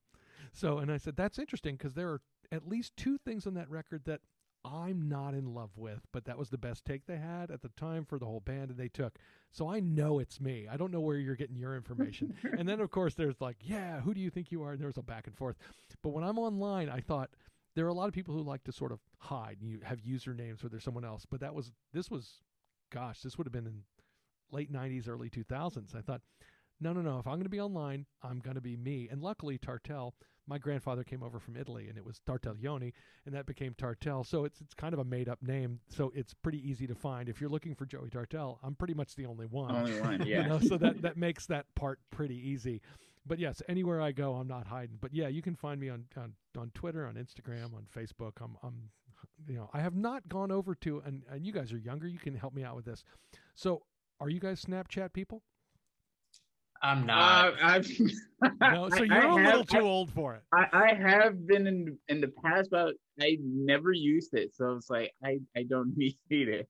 So, 0.52 0.78
and 0.78 0.90
I 0.90 0.96
said, 0.96 1.14
that's 1.14 1.38
interesting 1.38 1.76
because 1.76 1.92
there 1.92 2.08
are 2.08 2.20
at 2.50 2.66
least 2.66 2.96
two 2.96 3.18
things 3.18 3.46
on 3.46 3.52
that 3.54 3.68
record 3.68 4.04
that 4.06 4.20
I'm 4.64 5.06
not 5.06 5.34
in 5.34 5.52
love 5.52 5.76
with, 5.76 6.00
but 6.12 6.24
that 6.24 6.38
was 6.38 6.48
the 6.48 6.56
best 6.56 6.86
take 6.86 7.04
they 7.04 7.18
had 7.18 7.50
at 7.50 7.60
the 7.60 7.68
time 7.76 8.06
for 8.06 8.18
the 8.18 8.24
whole 8.24 8.40
band 8.40 8.70
and 8.70 8.78
they 8.78 8.88
took. 8.88 9.18
So 9.52 9.68
I 9.68 9.80
know 9.80 10.18
it's 10.18 10.40
me. 10.40 10.66
I 10.70 10.78
don't 10.78 10.90
know 10.90 11.00
where 11.00 11.18
you're 11.18 11.36
getting 11.36 11.56
your 11.56 11.76
information. 11.76 12.34
and 12.58 12.66
then, 12.66 12.80
of 12.80 12.90
course, 12.90 13.14
there's 13.14 13.38
like, 13.38 13.58
yeah, 13.60 14.00
who 14.00 14.14
do 14.14 14.20
you 14.20 14.30
think 14.30 14.50
you 14.50 14.62
are? 14.62 14.72
And 14.72 14.80
there's 14.80 14.96
a 14.96 15.02
back 15.02 15.26
and 15.26 15.36
forth. 15.36 15.56
But 16.02 16.10
when 16.10 16.24
I'm 16.24 16.38
online, 16.38 16.88
I 16.88 17.00
thought, 17.00 17.30
there 17.74 17.84
are 17.84 17.90
a 17.90 17.94
lot 17.94 18.08
of 18.08 18.14
people 18.14 18.34
who 18.34 18.42
like 18.42 18.64
to 18.64 18.72
sort 18.72 18.92
of 18.92 19.00
hide 19.18 19.58
and 19.60 19.68
you 19.68 19.80
have 19.84 20.00
usernames 20.00 20.62
where 20.62 20.70
there's 20.70 20.84
someone 20.84 21.04
else. 21.04 21.26
But 21.30 21.40
that 21.40 21.54
was, 21.54 21.70
this 21.92 22.10
was, 22.10 22.40
gosh, 22.90 23.20
this 23.20 23.36
would 23.36 23.46
have 23.46 23.52
been 23.52 23.66
in 23.66 23.82
late 24.50 24.72
90s, 24.72 25.06
early 25.06 25.28
2000s. 25.28 25.94
I 25.94 26.00
thought, 26.00 26.22
no, 26.80 26.92
no, 26.92 27.00
no. 27.00 27.18
If 27.18 27.26
I'm 27.26 27.34
going 27.34 27.42
to 27.44 27.48
be 27.48 27.60
online, 27.60 28.06
I'm 28.22 28.38
going 28.40 28.54
to 28.56 28.60
be 28.60 28.76
me. 28.76 29.08
And 29.10 29.22
luckily, 29.22 29.58
Tartel, 29.58 30.12
my 30.46 30.58
grandfather 30.58 31.04
came 31.04 31.22
over 31.22 31.38
from 31.38 31.56
Italy, 31.56 31.88
and 31.88 31.98
it 31.98 32.04
was 32.04 32.20
Tartaglione, 32.26 32.92
and 33.26 33.34
that 33.34 33.46
became 33.46 33.74
Tartel. 33.74 34.24
So 34.24 34.44
it's 34.44 34.60
it's 34.60 34.74
kind 34.74 34.94
of 34.94 35.00
a 35.00 35.04
made 35.04 35.28
up 35.28 35.42
name. 35.42 35.80
So 35.88 36.12
it's 36.14 36.34
pretty 36.34 36.66
easy 36.68 36.86
to 36.86 36.94
find. 36.94 37.28
If 37.28 37.40
you're 37.40 37.50
looking 37.50 37.74
for 37.74 37.84
Joey 37.86 38.10
Tartel, 38.10 38.58
I'm 38.62 38.74
pretty 38.74 38.94
much 38.94 39.14
the 39.14 39.26
only 39.26 39.46
one. 39.46 39.74
Only 39.74 40.00
one, 40.00 40.20
You 40.26 40.34
yeah. 40.36 40.46
know, 40.46 40.58
so 40.60 40.76
that 40.78 41.02
that 41.02 41.16
makes 41.16 41.46
that 41.46 41.66
part 41.74 41.98
pretty 42.10 42.36
easy. 42.36 42.80
But 43.26 43.38
yes, 43.38 43.60
anywhere 43.68 44.00
I 44.00 44.12
go, 44.12 44.36
I'm 44.36 44.48
not 44.48 44.66
hiding. 44.66 44.96
But 45.00 45.12
yeah, 45.12 45.28
you 45.28 45.42
can 45.42 45.54
find 45.54 45.78
me 45.80 45.90
on 45.90 46.06
on, 46.16 46.32
on 46.56 46.70
Twitter, 46.74 47.06
on 47.06 47.14
Instagram, 47.16 47.74
on 47.74 47.86
Facebook. 47.94 48.32
I'm 48.40 48.56
I'm 48.62 48.90
you 49.46 49.56
know 49.56 49.68
I 49.74 49.80
have 49.80 49.94
not 49.94 50.28
gone 50.28 50.50
over 50.50 50.74
to 50.76 51.02
and 51.04 51.24
and 51.30 51.44
you 51.44 51.52
guys 51.52 51.72
are 51.72 51.78
younger. 51.78 52.08
You 52.08 52.18
can 52.18 52.34
help 52.34 52.54
me 52.54 52.64
out 52.64 52.74
with 52.74 52.86
this. 52.86 53.04
So 53.54 53.82
are 54.20 54.30
you 54.30 54.40
guys 54.40 54.64
Snapchat 54.64 55.12
people? 55.12 55.42
I'm 56.82 57.02
Uh, 57.02 57.06
not. 57.06 57.62
I've, 57.62 57.90
No, 58.60 58.88
so 58.90 59.02
you're 59.02 59.16
I 59.16 59.32
a 59.32 59.34
little 59.46 59.64
too 59.64 59.80
old 59.80 60.12
for 60.12 60.36
it. 60.36 60.42
I, 60.54 60.66
I 60.72 60.94
have 60.94 61.44
been 61.44 61.66
in 61.66 61.98
in 62.08 62.20
the 62.20 62.28
past, 62.44 62.70
but 62.70 62.94
I 63.20 63.36
never 63.42 63.90
used 63.90 64.32
it, 64.34 64.54
so 64.54 64.74
it's 64.76 64.88
like 64.88 65.12
I 65.24 65.40
I 65.56 65.64
don't 65.64 65.92
need 65.96 66.16
it. 66.30 66.68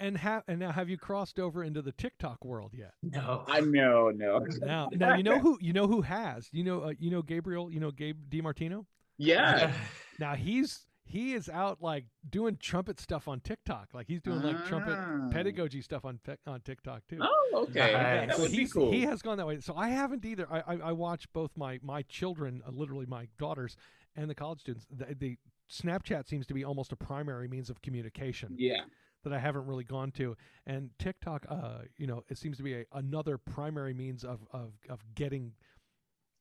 And 0.00 0.18
have 0.18 0.42
and 0.48 0.58
now 0.60 0.70
have 0.70 0.90
you 0.90 0.98
crossed 0.98 1.38
over 1.38 1.64
into 1.64 1.80
the 1.80 1.92
TikTok 1.92 2.44
world 2.44 2.72
yet? 2.76 2.92
no. 3.02 3.44
I 3.48 3.60
know, 3.60 4.10
no. 4.14 4.44
Now, 4.60 4.90
now 4.92 5.14
you 5.16 5.22
know 5.22 5.38
who 5.38 5.56
you 5.62 5.72
know 5.72 5.86
who 5.86 6.02
has. 6.02 6.50
You 6.52 6.64
know, 6.64 6.80
uh, 6.82 6.92
you 6.98 7.10
know 7.10 7.22
Gabriel. 7.22 7.70
You 7.72 7.80
know 7.80 7.90
Gabe 7.90 8.18
DiMartino. 8.28 8.84
Yeah, 9.16 9.72
Now 10.18 10.34
he's 10.34 10.84
he 11.12 11.34
is 11.34 11.50
out 11.50 11.82
like 11.82 12.06
doing 12.30 12.56
trumpet 12.56 12.98
stuff 12.98 13.28
on 13.28 13.38
TikTok. 13.40 13.88
Like 13.92 14.06
he's 14.08 14.22
doing 14.22 14.40
like 14.40 14.64
trumpet 14.64 14.96
Ah. 14.96 15.28
pedagogy 15.30 15.82
stuff 15.82 16.06
on 16.06 16.18
on 16.46 16.62
TikTok 16.62 17.06
too. 17.06 17.18
Oh, 17.20 17.66
okay. 17.68 17.92
Nice. 17.92 18.28
That 18.28 18.36
so 18.36 18.42
would 18.42 18.52
be 18.52 18.66
cool. 18.66 18.90
he 18.90 19.02
has 19.02 19.20
gone 19.20 19.36
that 19.36 19.46
way. 19.46 19.60
So 19.60 19.76
I 19.76 19.90
haven't 19.90 20.24
either. 20.24 20.46
I 20.50 20.60
I, 20.60 20.78
I 20.84 20.92
watch 20.92 21.30
both 21.34 21.50
my 21.54 21.78
my 21.82 22.00
children, 22.02 22.62
uh, 22.66 22.70
literally 22.70 23.04
my 23.04 23.28
daughters, 23.38 23.76
and 24.16 24.30
the 24.30 24.34
college 24.34 24.60
students. 24.60 24.86
The, 24.90 25.14
the 25.14 25.36
Snapchat 25.70 26.26
seems 26.26 26.46
to 26.46 26.54
be 26.54 26.64
almost 26.64 26.92
a 26.92 26.96
primary 26.96 27.46
means 27.46 27.68
of 27.68 27.82
communication 27.82 28.54
yeah. 28.58 28.80
that 29.22 29.34
I 29.34 29.38
haven't 29.38 29.66
really 29.66 29.84
gone 29.84 30.12
to, 30.12 30.34
and 30.66 30.88
TikTok. 30.98 31.44
Uh, 31.46 31.80
you 31.98 32.06
know, 32.06 32.24
it 32.30 32.38
seems 32.38 32.56
to 32.56 32.62
be 32.62 32.72
a, 32.72 32.84
another 32.94 33.36
primary 33.36 33.92
means 33.92 34.24
of 34.24 34.40
of 34.54 34.72
of 34.88 35.04
getting, 35.14 35.52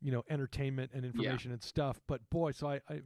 you 0.01 0.13
know, 0.13 0.24
entertainment 0.30 0.91
and 0.93 1.03
information 1.03 1.51
and 1.51 1.61
stuff. 1.61 1.99
But 2.07 2.22
boy, 2.30 2.51
so 2.51 2.69
I. 2.69 2.80
I 2.89 3.01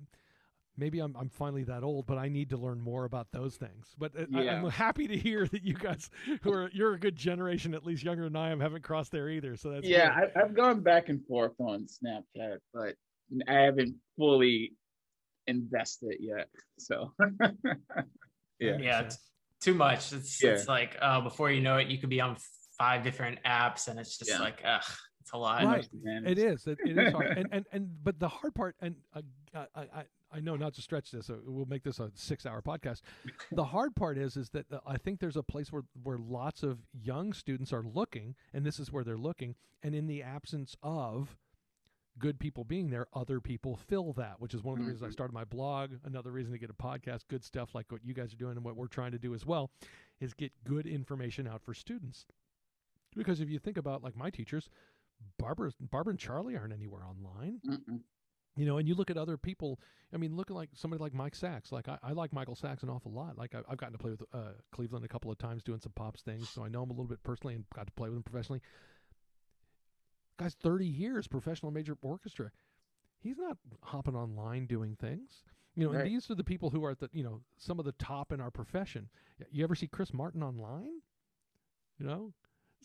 maybe 0.78 1.00
I'm 1.00 1.16
I'm 1.16 1.30
finally 1.30 1.64
that 1.64 1.84
old, 1.84 2.06
but 2.06 2.18
I 2.18 2.28
need 2.30 2.50
to 2.52 2.58
learn 2.58 2.80
more 2.82 3.06
about 3.06 3.32
those 3.32 3.56
things. 3.56 3.96
But 3.98 4.12
uh, 4.18 4.26
I, 4.34 4.42
Yeah. 4.44 4.62
I'm 4.62 4.70
happy 4.70 5.08
to 5.08 5.18
hear 5.18 5.48
that 5.48 5.64
you 5.64 5.74
guys, 5.74 6.10
who 6.42 6.52
are 6.54 6.70
you're 6.74 6.94
a 6.94 7.00
good 7.00 7.16
generation, 7.16 7.74
at 7.74 7.86
least 7.86 8.04
younger 8.04 8.24
than 8.24 8.36
I 8.36 8.52
am, 8.52 8.60
haven't 8.60 8.84
crossed 8.84 9.12
there 9.12 9.30
either. 9.30 9.56
So 9.56 9.70
that's 9.72 9.88
yeah, 9.88 10.14
good. 10.20 10.32
I, 10.36 10.42
I've 10.42 10.54
gone 10.56 10.82
back 10.82 11.10
and 11.10 11.26
forth 11.26 11.54
on 11.60 11.88
Snapchat, 11.88 12.58
but 12.74 12.96
I 13.48 13.54
haven't 13.54 13.96
fully 14.18 14.74
invested 15.48 16.18
yet. 16.20 16.48
So 16.80 17.14
yeah. 18.60 18.78
Yeah, 18.78 19.02
sense. 19.02 19.18
Too 19.62 19.74
much. 19.74 20.14
It's 20.14 20.42
Yeah. 20.44 20.52
it's 20.52 20.68
like 20.68 20.98
uh, 21.02 21.22
before 21.22 21.52
you 21.52 21.62
know 21.62 21.78
it, 21.78 21.88
you 21.88 21.98
could 21.98 22.10
be 22.10 22.22
on 22.22 22.38
five 22.78 23.04
different 23.04 23.40
apps, 23.44 23.88
and 23.88 24.00
it's 24.00 24.18
just 24.18 24.30
Yeah. 24.32 24.40
like, 24.40 24.62
ugh, 24.66 24.84
it's 25.22 25.32
a 25.32 25.38
lot. 25.38 25.64
Right. 25.64 25.88
It 26.26 26.38
is. 26.38 26.68
It, 26.68 26.78
it 26.86 26.98
is 26.98 27.12
hard. 27.14 27.38
and, 27.38 27.48
and 27.52 27.66
and 27.72 27.90
but 28.04 28.20
the 28.20 28.28
hard 28.28 28.54
part, 28.54 28.76
and 28.82 28.96
uh, 29.16 29.22
I, 29.76 29.82
I 29.82 30.04
I 30.32 30.40
know 30.40 30.56
not 30.56 30.74
to 30.76 30.82
stretch 30.82 31.12
this. 31.12 31.28
So 31.28 31.40
we'll 31.46 31.66
make 31.66 31.84
this 31.84 32.00
a 32.00 32.12
six-hour 32.14 32.62
podcast. 32.62 33.02
The 33.52 33.66
hard 33.66 33.96
part 33.96 34.18
is 34.18 34.36
is 34.36 34.50
that 34.50 34.72
uh, 34.72 34.80
I 34.86 34.98
think 34.98 35.20
there's 35.20 35.38
a 35.38 35.44
place 35.44 35.72
where 35.72 35.84
where 36.04 36.18
lots 36.18 36.64
of 36.64 36.80
young 36.94 37.32
students 37.34 37.72
are 37.72 37.84
looking, 37.84 38.36
and 38.54 38.66
this 38.66 38.80
is 38.80 38.92
where 38.92 39.04
they're 39.04 39.18
looking, 39.18 39.56
and 39.84 39.94
in 39.96 40.08
the 40.08 40.22
absence 40.24 40.76
of 40.84 41.38
good 42.18 42.40
people 42.40 42.64
being 42.64 42.90
there, 42.92 43.08
other 43.14 43.42
people 43.42 43.76
fill 43.76 44.14
that, 44.14 44.40
which 44.40 44.54
is 44.54 44.64
one 44.64 44.74
of 44.74 44.80
the 44.80 44.86
reasons 44.90 45.04
I 45.04 45.08
Mhm. 45.10 45.14
started 45.14 45.34
my 45.34 45.44
blog. 45.44 45.92
Another 46.06 46.32
reason 46.32 46.54
to 46.54 46.58
get 46.58 46.70
a 46.70 46.74
podcast, 46.74 47.28
good 47.28 47.44
stuff 47.44 47.76
like 47.76 47.92
what 47.92 48.06
you 48.06 48.14
guys 48.14 48.32
are 48.34 48.38
doing 48.38 48.56
and 48.56 48.64
what 48.66 48.78
we're 48.78 48.88
trying 48.88 49.12
to 49.12 49.20
do 49.20 49.34
as 49.34 49.46
well, 49.46 49.70
is 50.22 50.34
get 50.34 50.54
good 50.64 50.88
information 50.88 51.46
out 51.46 51.62
for 51.62 51.74
students. 51.74 52.26
Because 53.16 53.42
if 53.42 53.50
you 53.50 53.60
think 53.60 53.76
about 53.78 54.02
like 54.02 54.16
my 54.16 54.30
teachers, 54.30 54.70
Barbara, 55.38 55.72
Barbara 55.80 56.12
and 56.12 56.20
Charlie 56.20 56.56
aren't 56.56 56.72
anywhere 56.74 57.04
online, 57.04 57.60
Mm-mm. 57.68 58.00
You 58.56 58.66
know. 58.66 58.78
And 58.78 58.88
you 58.88 58.96
look 58.96 59.10
at 59.10 59.18
other 59.18 59.38
people. 59.38 59.80
I 60.14 60.18
mean, 60.18 60.36
look 60.36 60.50
at 60.50 60.56
like 60.56 60.70
somebody 60.74 61.02
like 61.02 61.14
Mike 61.14 61.36
Sachs. 61.36 61.72
Like 61.72 61.88
I, 61.90 61.98
I 62.04 62.12
like 62.14 62.32
Michael 62.34 62.56
Sachs 62.56 62.84
an 62.84 62.90
awful 62.90 63.12
lot. 63.12 63.38
Like 63.38 63.54
I, 63.56 63.60
I've 63.70 63.78
gotten 63.78 63.94
to 63.94 64.00
play 64.00 64.12
with 64.12 64.24
uh, 64.34 64.52
Cleveland 64.72 65.04
a 65.06 65.08
couple 65.10 65.32
of 65.32 65.38
times 65.38 65.64
doing 65.64 65.80
some 65.80 65.92
pops 65.96 66.22
things, 66.22 66.50
so 66.50 66.64
I 66.64 66.70
know 66.70 66.84
him 66.84 66.90
a 66.90 66.94
little 66.94 67.08
bit 67.08 67.24
personally 67.24 67.56
and 67.56 67.66
got 67.76 67.88
to 67.88 67.94
play 67.94 68.10
with 68.10 68.18
him 68.18 68.24
professionally. 68.24 68.62
Guy's 70.38 70.56
thirty 70.56 70.88
years 70.88 71.28
professional 71.28 71.72
major 71.72 71.98
orchestra. 72.02 72.52
He's 73.20 73.38
not 73.38 73.58
hopping 73.84 74.16
online 74.16 74.66
doing 74.68 74.96
things. 75.00 75.44
You 75.76 75.86
know, 75.86 75.92
Right. 75.94 76.06
and 76.06 76.10
these 76.16 76.30
are 76.30 76.36
the 76.36 76.44
people 76.44 76.70
who 76.70 76.84
are 76.86 76.92
at 76.92 77.00
the 77.00 77.10
you 77.14 77.24
know 77.24 77.42
some 77.58 77.80
of 77.80 77.86
the 77.86 77.92
top 77.94 78.32
in 78.32 78.40
our 78.42 78.52
profession. 78.52 79.10
You 79.52 79.64
ever 79.64 79.76
see 79.76 79.88
Chris 79.88 80.14
Martin 80.14 80.44
online? 80.44 81.02
You 81.98 82.06
know, 82.06 82.34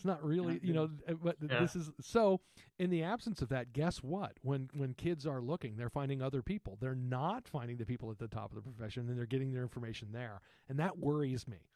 it's 0.01 0.05
not 0.07 0.25
really 0.25 0.59
you 0.63 0.73
know. 0.73 0.89
But 1.23 1.37
Yeah. 1.43 1.61
this 1.61 1.77
is 1.77 1.91
so. 2.01 2.41
In 2.79 2.89
the 2.89 3.03
absence 3.03 3.43
of 3.43 3.51
that, 3.51 3.75
guess 3.75 4.03
what? 4.03 4.39
When 4.41 4.71
when 4.73 4.95
kids 4.95 5.27
are 5.27 5.43
looking, 5.43 5.77
they're 5.77 5.91
finding 5.91 6.23
other 6.23 6.43
people. 6.43 6.79
They're 6.81 6.95
not 6.95 7.47
finding 7.47 7.77
the 7.77 7.85
people 7.85 8.11
at 8.11 8.19
the 8.19 8.27
top 8.29 8.51
of 8.51 8.57
the 8.57 8.63
profession, 8.63 9.09
and 9.11 9.19
they're 9.19 9.27
getting 9.27 9.53
their 9.53 9.63
information 9.63 10.13
there, 10.13 10.41
and 10.71 10.79
that 10.79 10.99
worries 10.99 11.47
me. 11.47 11.69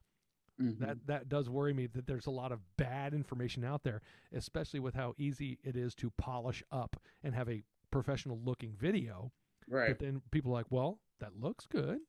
Mhm. 0.58 0.78
That 0.78 1.06
that 1.06 1.28
does 1.28 1.50
worry 1.50 1.74
me 1.74 1.86
that 1.88 2.06
there's 2.06 2.26
a 2.26 2.30
lot 2.30 2.50
of 2.50 2.60
bad 2.78 3.12
information 3.12 3.62
out 3.62 3.82
there, 3.82 4.00
especially 4.32 4.80
with 4.80 4.94
how 4.94 5.14
easy 5.18 5.58
it 5.62 5.76
is 5.76 5.94
to 5.96 6.10
polish 6.12 6.62
up 6.70 6.96
and 7.22 7.34
have 7.34 7.50
a 7.50 7.62
professional 7.90 8.40
looking 8.40 8.74
video. 8.74 9.32
right. 9.68 9.88
But 9.88 9.98
then 9.98 10.22
people 10.30 10.50
are 10.52 10.54
like, 10.54 10.70
well, 10.70 11.00
that 11.20 11.36
looks 11.38 11.66
good. 11.66 12.00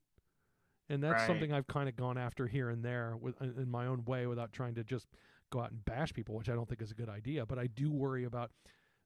And 0.88 1.02
that's 1.02 1.20
Right. 1.22 1.26
something 1.26 1.52
I've 1.52 1.66
kind 1.66 1.88
of 1.88 1.96
gone 1.96 2.16
after 2.18 2.46
here 2.46 2.70
and 2.70 2.84
there 2.84 3.16
with 3.16 3.40
in 3.42 3.68
my 3.70 3.86
own 3.86 4.04
way 4.04 4.26
without 4.28 4.52
trying 4.52 4.74
to 4.76 4.84
just 4.84 5.08
go 5.50 5.60
out 5.60 5.70
and 5.70 5.84
bash 5.84 6.12
people, 6.12 6.34
which 6.34 6.48
I 6.48 6.54
don't 6.54 6.68
think 6.68 6.82
is 6.82 6.90
a 6.90 6.94
good 6.94 7.08
idea. 7.08 7.46
But 7.46 7.58
I 7.58 7.66
do 7.66 7.90
worry 7.90 8.24
about 8.24 8.50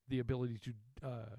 the 0.09 0.19
ability 0.19 0.59
to 0.65 0.73
uh, 1.07 1.37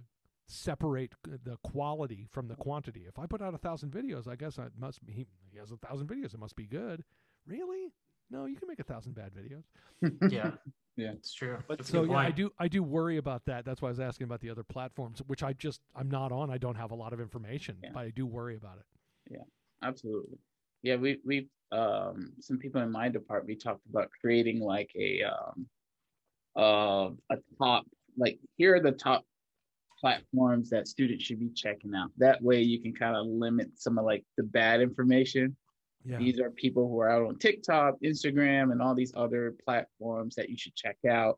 separate 0.47 1.13
the 1.23 1.57
quality 1.63 2.27
from 2.29 2.47
the 2.47 2.55
quantity. 2.55 3.05
If 3.07 3.17
I 3.19 3.25
put 3.25 3.41
out 3.41 3.53
a 3.53 3.57
thousand 3.57 3.91
videos, 3.91 4.27
I 4.27 4.35
guess 4.35 4.59
I 4.59 4.67
must 4.77 5.05
be, 5.05 5.13
he, 5.13 5.27
he 5.51 5.57
has 5.59 5.71
a 5.71 5.77
thousand 5.77 6.07
videos. 6.07 6.33
It 6.33 6.39
must 6.39 6.55
be 6.55 6.65
good. 6.65 7.03
Really? 7.45 7.93
No, 8.29 8.45
you 8.45 8.55
can 8.55 8.67
make 8.67 8.79
a 8.79 8.83
thousand 8.83 9.13
bad 9.15 9.31
videos. 9.33 9.63
Yeah, 10.31 10.51
Yeah. 10.95 11.11
it's 11.11 11.33
true. 11.33 11.57
But 11.67 11.79
That's 11.79 11.89
so 11.89 12.03
yeah, 12.03 12.15
I 12.15 12.31
do 12.31 12.49
I 12.59 12.67
do 12.67 12.81
worry 12.83 13.17
about 13.17 13.43
that. 13.45 13.65
That's 13.65 13.81
why 13.81 13.89
I 13.89 13.91
was 13.91 13.99
asking 13.99 14.25
about 14.25 14.39
the 14.39 14.49
other 14.49 14.63
platforms, 14.63 15.21
which 15.27 15.43
I 15.43 15.53
just 15.53 15.81
I'm 15.95 16.09
not 16.09 16.31
on. 16.31 16.49
I 16.49 16.57
don't 16.57 16.75
have 16.75 16.91
a 16.91 16.95
lot 16.95 17.11
of 17.13 17.19
information, 17.19 17.77
Yeah. 17.83 17.89
but 17.93 17.99
I 18.01 18.09
do 18.11 18.25
worry 18.25 18.55
about 18.55 18.77
it. 18.77 18.85
Yeah, 19.31 19.43
absolutely. 19.83 20.37
Yeah, 20.81 20.95
we 20.95 21.19
we 21.25 21.49
um 21.71 22.33
some 22.39 22.57
people 22.57 22.81
in 22.81 22.91
my 22.91 23.07
department 23.07 23.61
talked 23.61 23.85
about 23.89 24.09
creating 24.19 24.59
like 24.59 24.91
a 24.95 25.23
um 25.23 25.67
uh 26.57 27.09
a 27.29 27.37
top 27.57 27.85
like 28.17 28.39
here 28.57 28.75
are 28.75 28.81
the 28.81 28.91
top 28.91 29.23
platforms 30.01 30.69
that 30.71 30.87
students 30.87 31.23
should 31.23 31.39
be 31.39 31.51
checking 31.51 31.93
out. 31.95 32.09
That 32.17 32.41
way 32.41 32.61
you 32.61 32.81
can 32.81 32.93
kind 32.93 33.15
of 33.15 33.27
limit 33.27 33.69
some 33.75 33.97
of 33.97 34.03
like 34.03 34.25
the 34.35 34.43
bad 34.43 34.81
information. 34.81 35.55
Yeah. 36.03 36.17
These 36.17 36.39
are 36.39 36.49
people 36.49 36.89
who 36.89 36.99
are 36.99 37.09
out 37.09 37.27
on 37.27 37.37
TikTok, 37.37 37.95
Instagram, 38.03 38.71
and 38.71 38.81
all 38.81 38.95
these 38.95 39.13
other 39.15 39.55
platforms 39.63 40.35
that 40.35 40.49
you 40.49 40.57
should 40.57 40.75
check 40.75 40.97
out. 41.07 41.37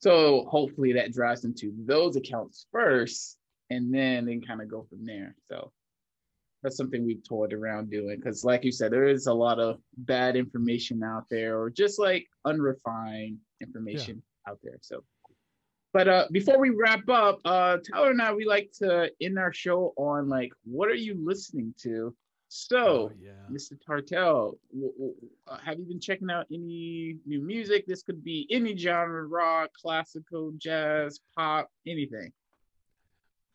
So 0.00 0.44
hopefully 0.50 0.92
that 0.94 1.12
drives 1.12 1.42
them 1.42 1.54
to 1.58 1.72
those 1.86 2.16
accounts 2.16 2.66
first, 2.72 3.38
and 3.70 3.94
then 3.94 4.26
they 4.26 4.38
kind 4.38 4.60
of 4.60 4.68
go 4.68 4.84
from 4.90 5.06
there. 5.06 5.36
So 5.48 5.70
that's 6.62 6.76
something 6.76 7.04
we've 7.04 7.24
toyed 7.24 7.52
around 7.52 7.90
doing 7.90 8.16
because, 8.16 8.44
like 8.44 8.64
you 8.64 8.72
said, 8.72 8.92
there 8.92 9.08
is 9.08 9.26
a 9.26 9.34
lot 9.34 9.58
of 9.58 9.80
bad 9.98 10.36
information 10.36 11.02
out 11.02 11.24
there, 11.30 11.60
or 11.60 11.70
just 11.70 11.98
like 11.98 12.26
unrefined 12.44 13.38
information 13.60 14.22
out 14.48 14.58
there. 14.62 14.78
So, 14.80 15.02
but 15.92 16.08
uh, 16.08 16.26
before 16.30 16.58
we 16.58 16.70
wrap 16.70 17.08
up, 17.08 17.40
uh, 17.44 17.78
Tyler 17.78 18.10
and 18.10 18.22
I 18.22 18.32
we 18.32 18.44
like 18.44 18.70
to 18.78 19.10
end 19.20 19.38
our 19.38 19.52
show 19.52 19.92
on 19.96 20.28
like, 20.28 20.52
what 20.64 20.88
are 20.88 20.94
you 20.94 21.16
listening 21.22 21.74
to? 21.82 22.14
So. 22.48 22.78
Oh, 22.78 23.12
yeah. 23.20 23.30
Mr. 23.50 23.72
Tartel, 23.84 24.58
w- 24.72 24.92
w- 24.92 25.14
uh, 25.48 25.56
have 25.64 25.78
you 25.78 25.84
been 25.84 26.00
checking 26.00 26.30
out 26.30 26.46
any 26.52 27.16
new 27.26 27.40
music? 27.40 27.86
This 27.86 28.02
could 28.02 28.22
be 28.22 28.46
any 28.50 28.76
genre, 28.76 29.26
rock, 29.26 29.70
classical, 29.72 30.52
jazz, 30.58 31.20
pop, 31.34 31.70
anything. 31.86 32.32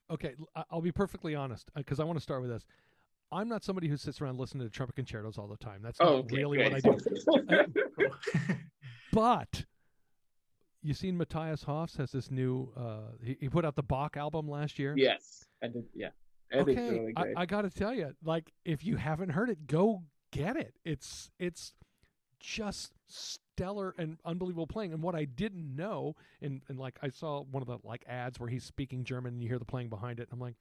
Okay, 0.09 0.35
i'll 0.71 0.81
be 0.81 0.91
perfectly 0.91 1.35
honest 1.35 1.69
because 1.75 1.99
I 1.99 2.05
want 2.05 2.17
to 2.17 2.23
start 2.23 2.41
with 2.41 2.49
this. 2.49 2.65
I'm 3.31 3.49
not 3.49 3.63
somebody 3.63 3.87
who 3.87 3.97
sits 3.97 4.21
around 4.21 4.39
listening 4.39 4.65
to 4.67 4.71
trumpet 4.71 4.95
concertos 4.95 5.37
all 5.37 5.47
the 5.47 5.57
time. 5.57 5.81
That's 5.81 5.99
not 5.99 6.07
Oh, 6.09 6.15
okay, 6.17 6.37
really 6.37 6.57
great. 6.57 6.83
what 6.85 7.01
I 7.49 7.65
do. 7.65 8.55
But 9.13 9.65
you 10.83 10.93
seen 10.93 11.17
Matthias 11.17 11.63
Höfs 11.63 11.97
has 11.97 12.11
this 12.11 12.29
new. 12.29 12.71
Uh, 12.77 13.11
he, 13.23 13.37
he 13.41 13.49
put 13.49 13.65
out 13.65 13.75
the 13.75 13.83
Bach 13.83 14.15
album 14.17 14.49
last 14.49 14.77
year. 14.77 14.93
yes, 14.97 15.45
I 15.63 15.67
did. 15.67 15.85
Yeah, 15.93 16.09
I 16.51 16.57
think 16.57 16.69
it's 16.69 16.79
okay, 16.79 16.91
really 16.99 17.13
I. 17.17 17.41
I 17.41 17.45
got 17.45 17.61
to 17.63 17.69
tell 17.69 17.93
you, 17.93 18.13
like 18.23 18.51
if 18.65 18.85
you 18.85 18.97
haven't 18.97 19.29
heard 19.29 19.49
it, 19.49 19.65
go 19.67 20.03
get 20.31 20.55
it. 20.57 20.75
It's 20.85 21.31
it's 21.39 21.73
just 22.39 22.91
stellar 23.07 23.95
and 23.97 24.19
unbelievable 24.23 24.67
playing. 24.67 24.93
And 24.93 25.01
what 25.01 25.15
I 25.15 25.25
didn't 25.25 25.75
know, 25.75 26.15
and 26.41 26.61
and 26.67 26.77
like 26.77 26.99
I 27.01 27.09
saw 27.09 27.41
one 27.41 27.63
of 27.63 27.67
the 27.67 27.79
like 27.83 28.03
ads 28.07 28.39
where 28.39 28.49
he's 28.49 28.63
speaking 28.63 29.03
German 29.03 29.33
and 29.33 29.41
you 29.41 29.49
hear 29.49 29.59
the 29.59 29.65
playing 29.65 29.89
behind 29.89 30.19
it. 30.19 30.23
And 30.29 30.33
I'm 30.33 30.39
like, 30.39 30.55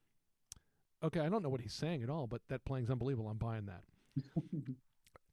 okay, 1.02 1.20
I 1.20 1.28
don't 1.28 1.42
know 1.42 1.48
what 1.48 1.60
he's 1.60 1.72
saying 1.72 2.02
at 2.02 2.10
all, 2.10 2.26
but 2.26 2.42
that 2.48 2.64
playing's 2.64 2.90
unbelievable. 2.90 3.28
I'm 3.28 3.38
buying 3.38 3.66
that. 3.66 3.82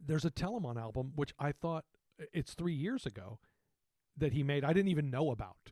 There's 0.05 0.26
a 0.26 0.32
Telemann 0.32 0.77
album 0.77 1.14
which 1.15 1.34
I 1.40 1.52
thought 1.52 1.85
it's 2.34 2.53
three 2.53 2.73
years 2.73 3.06
ago 3.06 3.40
that 4.18 4.34
he 4.34 4.44
made. 4.44 4.64
I 4.64 4.73
didn't 4.73 4.90
even 4.90 5.10
know 5.10 5.31
about 5.31 5.72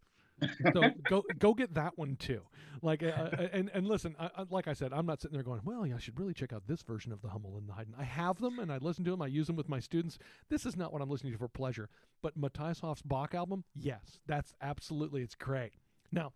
so 0.74 0.82
go 1.10 1.24
go 1.38 1.54
get 1.54 1.74
that 1.76 1.98
one 1.98 2.16
too. 2.16 2.42
Like, 2.82 3.04
uh, 3.04 3.08
uh, 3.08 3.48
and 3.54 3.70
and 3.74 3.88
listen, 3.88 4.16
I, 4.20 4.30
I, 4.38 4.46
like 4.50 4.68
I 4.68 4.74
said, 4.74 4.94
I'm 4.94 5.06
not 5.06 5.22
sitting 5.22 5.36
there 5.36 5.44
going, 5.44 5.62
well, 5.64 5.86
yeah, 5.86 5.96
I 5.96 6.00
should 6.00 6.20
really 6.20 6.34
check 6.34 6.54
out 6.54 6.64
this 6.68 6.82
version 6.82 7.12
of 7.12 7.22
the 7.22 7.30
Hummel 7.30 7.58
and 7.58 7.68
the 7.70 7.74
Haydn. 7.74 7.94
I 7.98 8.04
have 8.04 8.40
them 8.40 8.60
and 8.60 8.72
I 8.72 8.78
listen 8.78 9.04
to 9.06 9.12
them. 9.12 9.22
I 9.22 9.28
use 9.28 9.48
them 9.48 9.56
with 9.56 9.70
my 9.70 9.80
students. 9.80 10.18
This 10.50 10.66
is 10.66 10.76
not 10.76 10.92
what 10.92 11.02
I'm 11.02 11.10
listening 11.10 11.34
to 11.34 11.38
for 11.40 11.48
pleasure. 11.48 11.90
But 12.22 12.38
Matthias 12.38 12.82
Höfs's 12.82 13.02
Bach 13.04 13.34
album, 13.34 13.64
yes, 13.76 14.20
that's 14.26 14.54
absolutely 14.62 15.22
it's 15.22 15.36
great. 15.36 15.74
Now, 16.12 16.34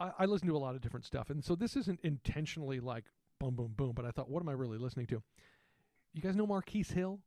I, 0.00 0.10
I 0.20 0.24
listen 0.24 0.48
to 0.48 0.56
a 0.56 0.58
lot 0.58 0.74
of 0.74 0.80
different 0.80 1.04
stuff, 1.04 1.30
and 1.30 1.44
so 1.44 1.54
this 1.54 1.76
isn't 1.76 2.00
intentionally 2.02 2.80
like 2.80 3.04
boom, 3.38 3.54
boom, 3.54 3.74
boom. 3.76 3.92
But 3.94 4.04
I 4.04 4.10
thought, 4.10 4.28
what 4.30 4.42
am 4.42 4.48
I 4.48 4.52
really 4.52 4.78
listening 4.78 5.06
to? 5.06 5.22
You 6.12 6.22
guys 6.22 6.34
know 6.34 6.46
Marquis 6.46 6.84
Hill? 6.92 7.20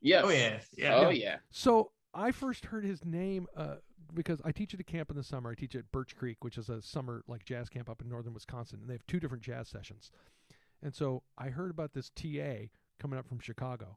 yes. 0.00 0.24
oh 0.24 0.30
yeah, 0.30 0.58
yeah. 0.76 0.94
Oh 0.96 1.10
Yeah. 1.10 1.10
yeah. 1.10 1.36
So 1.50 1.92
I 2.12 2.30
first 2.32 2.66
heard 2.66 2.84
his 2.84 3.04
name 3.04 3.46
uh, 3.56 3.76
because 4.12 4.40
I 4.44 4.52
teach 4.52 4.74
at 4.74 4.80
a 4.80 4.84
camp 4.84 5.10
in 5.10 5.16
the 5.16 5.22
summer. 5.22 5.50
I 5.50 5.54
teach 5.54 5.74
at 5.74 5.90
Birch 5.92 6.16
Creek, 6.16 6.38
which 6.42 6.58
is 6.58 6.68
a 6.68 6.82
summer 6.82 7.22
like 7.28 7.44
jazz 7.44 7.68
camp 7.68 7.88
up 7.88 8.00
in 8.02 8.08
northern 8.08 8.34
Wisconsin, 8.34 8.80
and 8.80 8.88
they 8.88 8.94
have 8.94 9.06
two 9.06 9.20
different 9.20 9.42
jazz 9.42 9.68
sessions. 9.68 10.10
And 10.82 10.94
so 10.94 11.22
I 11.38 11.48
heard 11.48 11.70
about 11.70 11.94
this 11.94 12.10
TA 12.10 12.68
coming 12.98 13.18
up 13.18 13.26
from 13.26 13.40
Chicago 13.40 13.96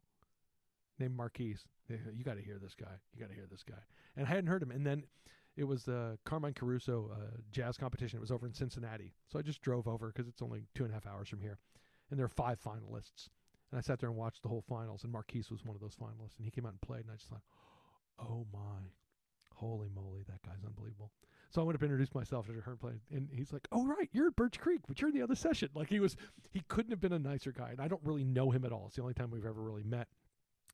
named 0.99 1.15
Marquis. 1.15 1.57
You 1.89 2.23
got 2.23 2.35
to 2.35 2.41
hear 2.41 2.59
this 2.61 2.75
guy. 2.75 2.95
You 3.13 3.19
got 3.19 3.29
to 3.29 3.35
hear 3.35 3.47
this 3.49 3.63
guy. 3.63 3.75
And 4.15 4.25
I 4.25 4.29
hadn't 4.29 4.47
heard 4.47 4.63
him. 4.63 4.71
And 4.71 4.85
then 4.85 5.03
it 5.57 5.63
was 5.63 5.83
the 5.83 6.17
Carmine 6.23 6.53
Caruso 6.53 7.09
uh, 7.11 7.37
jazz 7.51 7.77
competition. 7.77 8.17
It 8.17 8.21
was 8.21 8.31
over 8.31 8.45
in 8.45 8.53
Cincinnati. 8.53 9.13
So 9.27 9.39
I 9.39 9.41
just 9.41 9.61
drove 9.61 9.87
over 9.87 10.07
because 10.07 10.29
it's 10.29 10.41
only 10.41 10.67
two 10.75 10.83
and 10.83 10.91
a 10.91 10.93
half 10.93 11.07
hours 11.07 11.27
from 11.27 11.41
here. 11.41 11.57
And 12.09 12.17
there 12.17 12.25
are 12.25 12.29
five 12.29 12.59
finalists. 12.61 13.29
And 13.71 13.77
I 13.77 13.81
sat 13.81 13.99
there 13.99 14.09
and 14.09 14.17
watched 14.17 14.43
the 14.43 14.49
whole 14.49 14.63
finals, 14.69 15.03
and 15.03 15.11
Marquis 15.11 15.43
was 15.51 15.65
one 15.65 15.75
of 15.75 15.81
those 15.81 15.95
finalists. 15.95 16.37
And 16.37 16.45
he 16.45 16.51
came 16.51 16.65
out 16.65 16.71
and 16.71 16.81
played, 16.81 17.01
and 17.01 17.11
I 17.11 17.15
just 17.15 17.27
thought, 17.27 17.41
oh 18.19 18.45
my, 18.53 18.91
holy 19.55 19.89
moly, 19.93 20.23
that 20.27 20.41
guy's 20.43 20.63
unbelievable. 20.65 21.11
So 21.49 21.61
I 21.61 21.65
went 21.65 21.75
up 21.75 21.81
and 21.81 21.91
introduced 21.91 22.15
myself 22.15 22.47
to 22.47 22.53
her 22.53 22.75
playing, 22.75 23.01
and 23.09 23.29
he's 23.31 23.53
like, 23.53 23.67
"Oh 23.71 23.85
right, 23.85 24.09
you're 24.11 24.27
at 24.27 24.35
Birch 24.35 24.59
Creek, 24.59 24.81
but 24.87 24.99
you're 24.99 25.09
in 25.09 25.15
the 25.15 25.21
other 25.21 25.35
session." 25.35 25.69
Like 25.73 25.89
he 25.89 25.99
was, 25.99 26.17
he 26.51 26.61
couldn't 26.67 26.91
have 26.91 26.99
been 26.99 27.13
a 27.13 27.19
nicer 27.19 27.53
guy, 27.53 27.69
and 27.69 27.79
I 27.79 27.87
don't 27.87 28.03
really 28.03 28.25
know 28.25 28.51
him 28.51 28.65
at 28.65 28.73
all. 28.73 28.85
It's 28.87 28.97
the 28.97 29.01
only 29.01 29.13
time 29.13 29.31
we've 29.31 29.45
ever 29.45 29.61
really 29.61 29.83
met. 29.83 30.07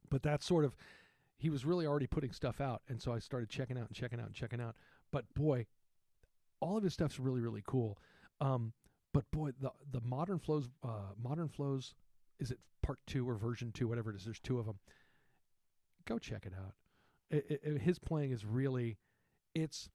But 0.10 0.24
that's 0.24 0.46
sort 0.46 0.66
of, 0.66 0.76
he 1.44 1.50
was 1.50 1.66
really 1.66 1.86
already 1.86 2.08
putting 2.08 2.32
stuff 2.32 2.62
out, 2.62 2.82
and 2.88 3.02
so 3.02 3.12
I 3.12 3.20
started 3.20 3.50
checking 3.50 3.78
out 3.78 3.88
and 3.88 3.94
checking 3.94 4.18
out 4.18 4.28
and 4.28 4.34
checking 4.34 4.62
out. 4.62 4.78
But 5.12 5.26
boy, 5.34 5.66
all 6.62 6.78
of 6.78 6.84
his 6.84 6.94
stuff's 6.94 7.20
really 7.20 7.42
really 7.42 7.62
cool. 7.68 7.98
Um, 8.40 8.72
but 9.14 9.30
boy, 9.30 9.52
the 9.60 9.70
the 9.92 10.00
modern 10.00 10.40
flows, 10.40 10.70
uh, 10.86 11.12
modern 11.22 11.50
flows, 11.50 11.96
is 12.40 12.50
it 12.50 12.60
part 12.82 13.00
two 13.08 13.28
or 13.28 13.36
version 13.36 13.74
two, 13.74 13.90
whatever 13.90 14.10
it 14.10 14.16
is? 14.16 14.24
There's 14.24 14.40
two 14.40 14.58
of 14.58 14.66
them. 14.66 14.80
Go 16.06 16.18
check 16.18 16.46
it 16.46 16.54
out. 16.58 16.76
It, 17.30 17.60
it, 17.62 17.82
his 17.82 18.00
playing 18.00 18.32
is 18.32 18.46
really, 18.46 18.98
it's. 19.54 19.90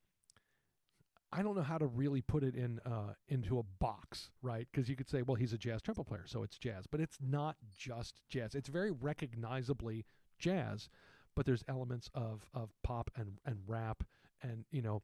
I 1.32 1.42
don't 1.42 1.56
know 1.56 1.62
how 1.62 1.78
to 1.78 1.86
really 1.86 2.20
put 2.20 2.42
it 2.42 2.54
in 2.54 2.78
uh, 2.84 3.14
into 3.28 3.58
a 3.58 3.62
box, 3.62 4.28
right? 4.42 4.68
Because 4.70 4.90
you 4.90 4.96
could 4.96 5.08
say, 5.08 5.22
well, 5.22 5.36
he's 5.36 5.54
a 5.54 5.58
jazz 5.58 5.80
trumpet 5.80 6.04
player, 6.04 6.24
so 6.26 6.42
it's 6.42 6.58
jazz, 6.58 6.86
but 6.86 7.00
it's 7.00 7.16
not 7.22 7.56
just 7.74 8.20
jazz. 8.28 8.54
It's 8.54 8.68
very 8.68 8.90
recognizably 8.90 10.04
jazz, 10.38 10.90
but 11.38 11.46
there's 11.46 11.62
elements 11.68 12.10
of 12.14 12.44
of 12.52 12.70
pop 12.82 13.12
and 13.14 13.38
and 13.46 13.58
rap 13.68 14.02
and 14.42 14.64
you 14.72 14.82
know 14.82 15.00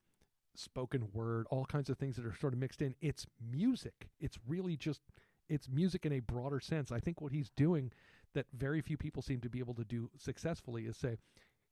spoken 0.57 1.07
word, 1.13 1.47
all 1.49 1.65
kinds 1.65 1.89
of 1.89 1.97
things 1.97 2.17
that 2.17 2.27
are 2.27 2.35
sort 2.41 2.53
of 2.53 2.59
mixed 2.59 2.83
in. 2.83 2.97
It's 3.01 3.25
music. 3.53 4.09
It's 4.19 4.37
really 4.45 4.77
just 4.77 5.01
it's 5.49 5.69
music 5.69 6.05
in 6.07 6.13
a 6.13 6.19
broader 6.19 6.59
sense. 6.59 6.91
I 6.91 6.99
think 6.99 7.21
what 7.21 7.31
he's 7.31 7.51
doing 7.51 7.93
that 8.35 8.47
very 8.53 8.81
few 8.81 8.97
people 8.97 9.23
seem 9.23 9.43
to 9.43 9.49
be 9.49 9.61
able 9.61 9.75
to 9.75 9.85
do 9.85 10.11
successfully 10.19 10.87
is 10.87 10.97
say, 10.97 11.19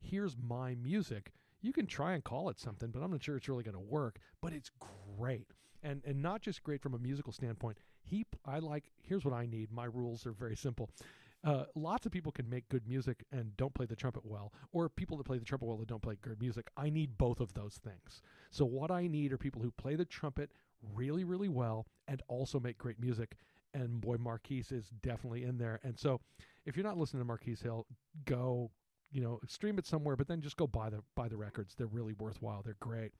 here's 0.00 0.36
my 0.40 0.76
music. 0.76 1.32
You 1.60 1.72
can 1.72 1.86
try 1.86 2.12
and 2.12 2.22
call 2.22 2.48
it 2.48 2.60
something, 2.60 2.90
but 2.92 3.02
I'm 3.02 3.10
not 3.10 3.24
sure 3.24 3.36
it's 3.36 3.48
really 3.48 3.64
going 3.64 3.74
to 3.74 3.80
work, 3.80 4.20
but 4.40 4.52
it's 4.52 4.70
great. 5.18 5.48
And 5.82 6.02
and 6.06 6.22
not 6.22 6.40
just 6.40 6.62
great 6.62 6.80
from 6.80 6.94
a 6.94 6.98
musical 6.98 7.32
standpoint. 7.32 7.78
He 8.04 8.26
I 8.46 8.60
like 8.60 8.92
here's 9.02 9.24
what 9.24 9.34
I 9.34 9.44
need. 9.44 9.72
My 9.72 9.86
rules 9.86 10.24
are 10.24 10.30
very 10.30 10.54
simple. 10.54 10.88
Uh, 11.44 11.64
lots 11.74 12.06
of 12.06 12.12
people 12.12 12.30
can 12.30 12.48
make 12.48 12.68
good 12.68 12.86
music 12.86 13.24
and 13.32 13.56
don't 13.56 13.74
play 13.74 13.86
the 13.86 13.96
trumpet 13.96 14.24
well, 14.24 14.52
or 14.72 14.88
people 14.88 15.16
that 15.16 15.24
play 15.24 15.38
the 15.38 15.44
trumpet 15.44 15.66
well 15.66 15.76
that 15.76 15.88
don't 15.88 16.02
play 16.02 16.16
good 16.22 16.40
music. 16.40 16.70
I 16.76 16.88
need 16.88 17.18
both 17.18 17.40
of 17.40 17.52
those 17.54 17.80
things. 17.82 18.22
So, 18.50 18.64
what 18.64 18.90
I 18.92 19.08
need 19.08 19.32
are 19.32 19.38
people 19.38 19.60
who 19.60 19.72
play 19.72 19.96
the 19.96 20.04
trumpet 20.04 20.52
really, 20.94 21.24
really 21.24 21.48
well 21.48 21.86
and 22.06 22.22
also 22.28 22.60
make 22.60 22.78
great 22.78 23.00
music. 23.00 23.36
And 23.74 24.00
boy, 24.00 24.16
Marquis 24.18 24.64
is 24.70 24.90
definitely 25.02 25.42
in 25.44 25.58
there. 25.58 25.80
And 25.82 25.98
so, 25.98 26.20
if 26.64 26.76
you're 26.76 26.84
not 26.84 26.96
listening 26.98 27.22
to 27.22 27.26
Marquis 27.26 27.56
Hill, 27.60 27.86
go, 28.24 28.70
you 29.10 29.20
know, 29.20 29.40
stream 29.48 29.78
it 29.78 29.86
somewhere, 29.86 30.14
but 30.14 30.28
then 30.28 30.40
just 30.40 30.56
go 30.56 30.68
buy 30.68 30.90
the 30.90 31.02
buy 31.16 31.28
the 31.28 31.36
records. 31.36 31.74
They're 31.74 31.88
really 31.88 32.14
worthwhile. 32.14 32.62
They're 32.62 32.76
great. 32.78 33.12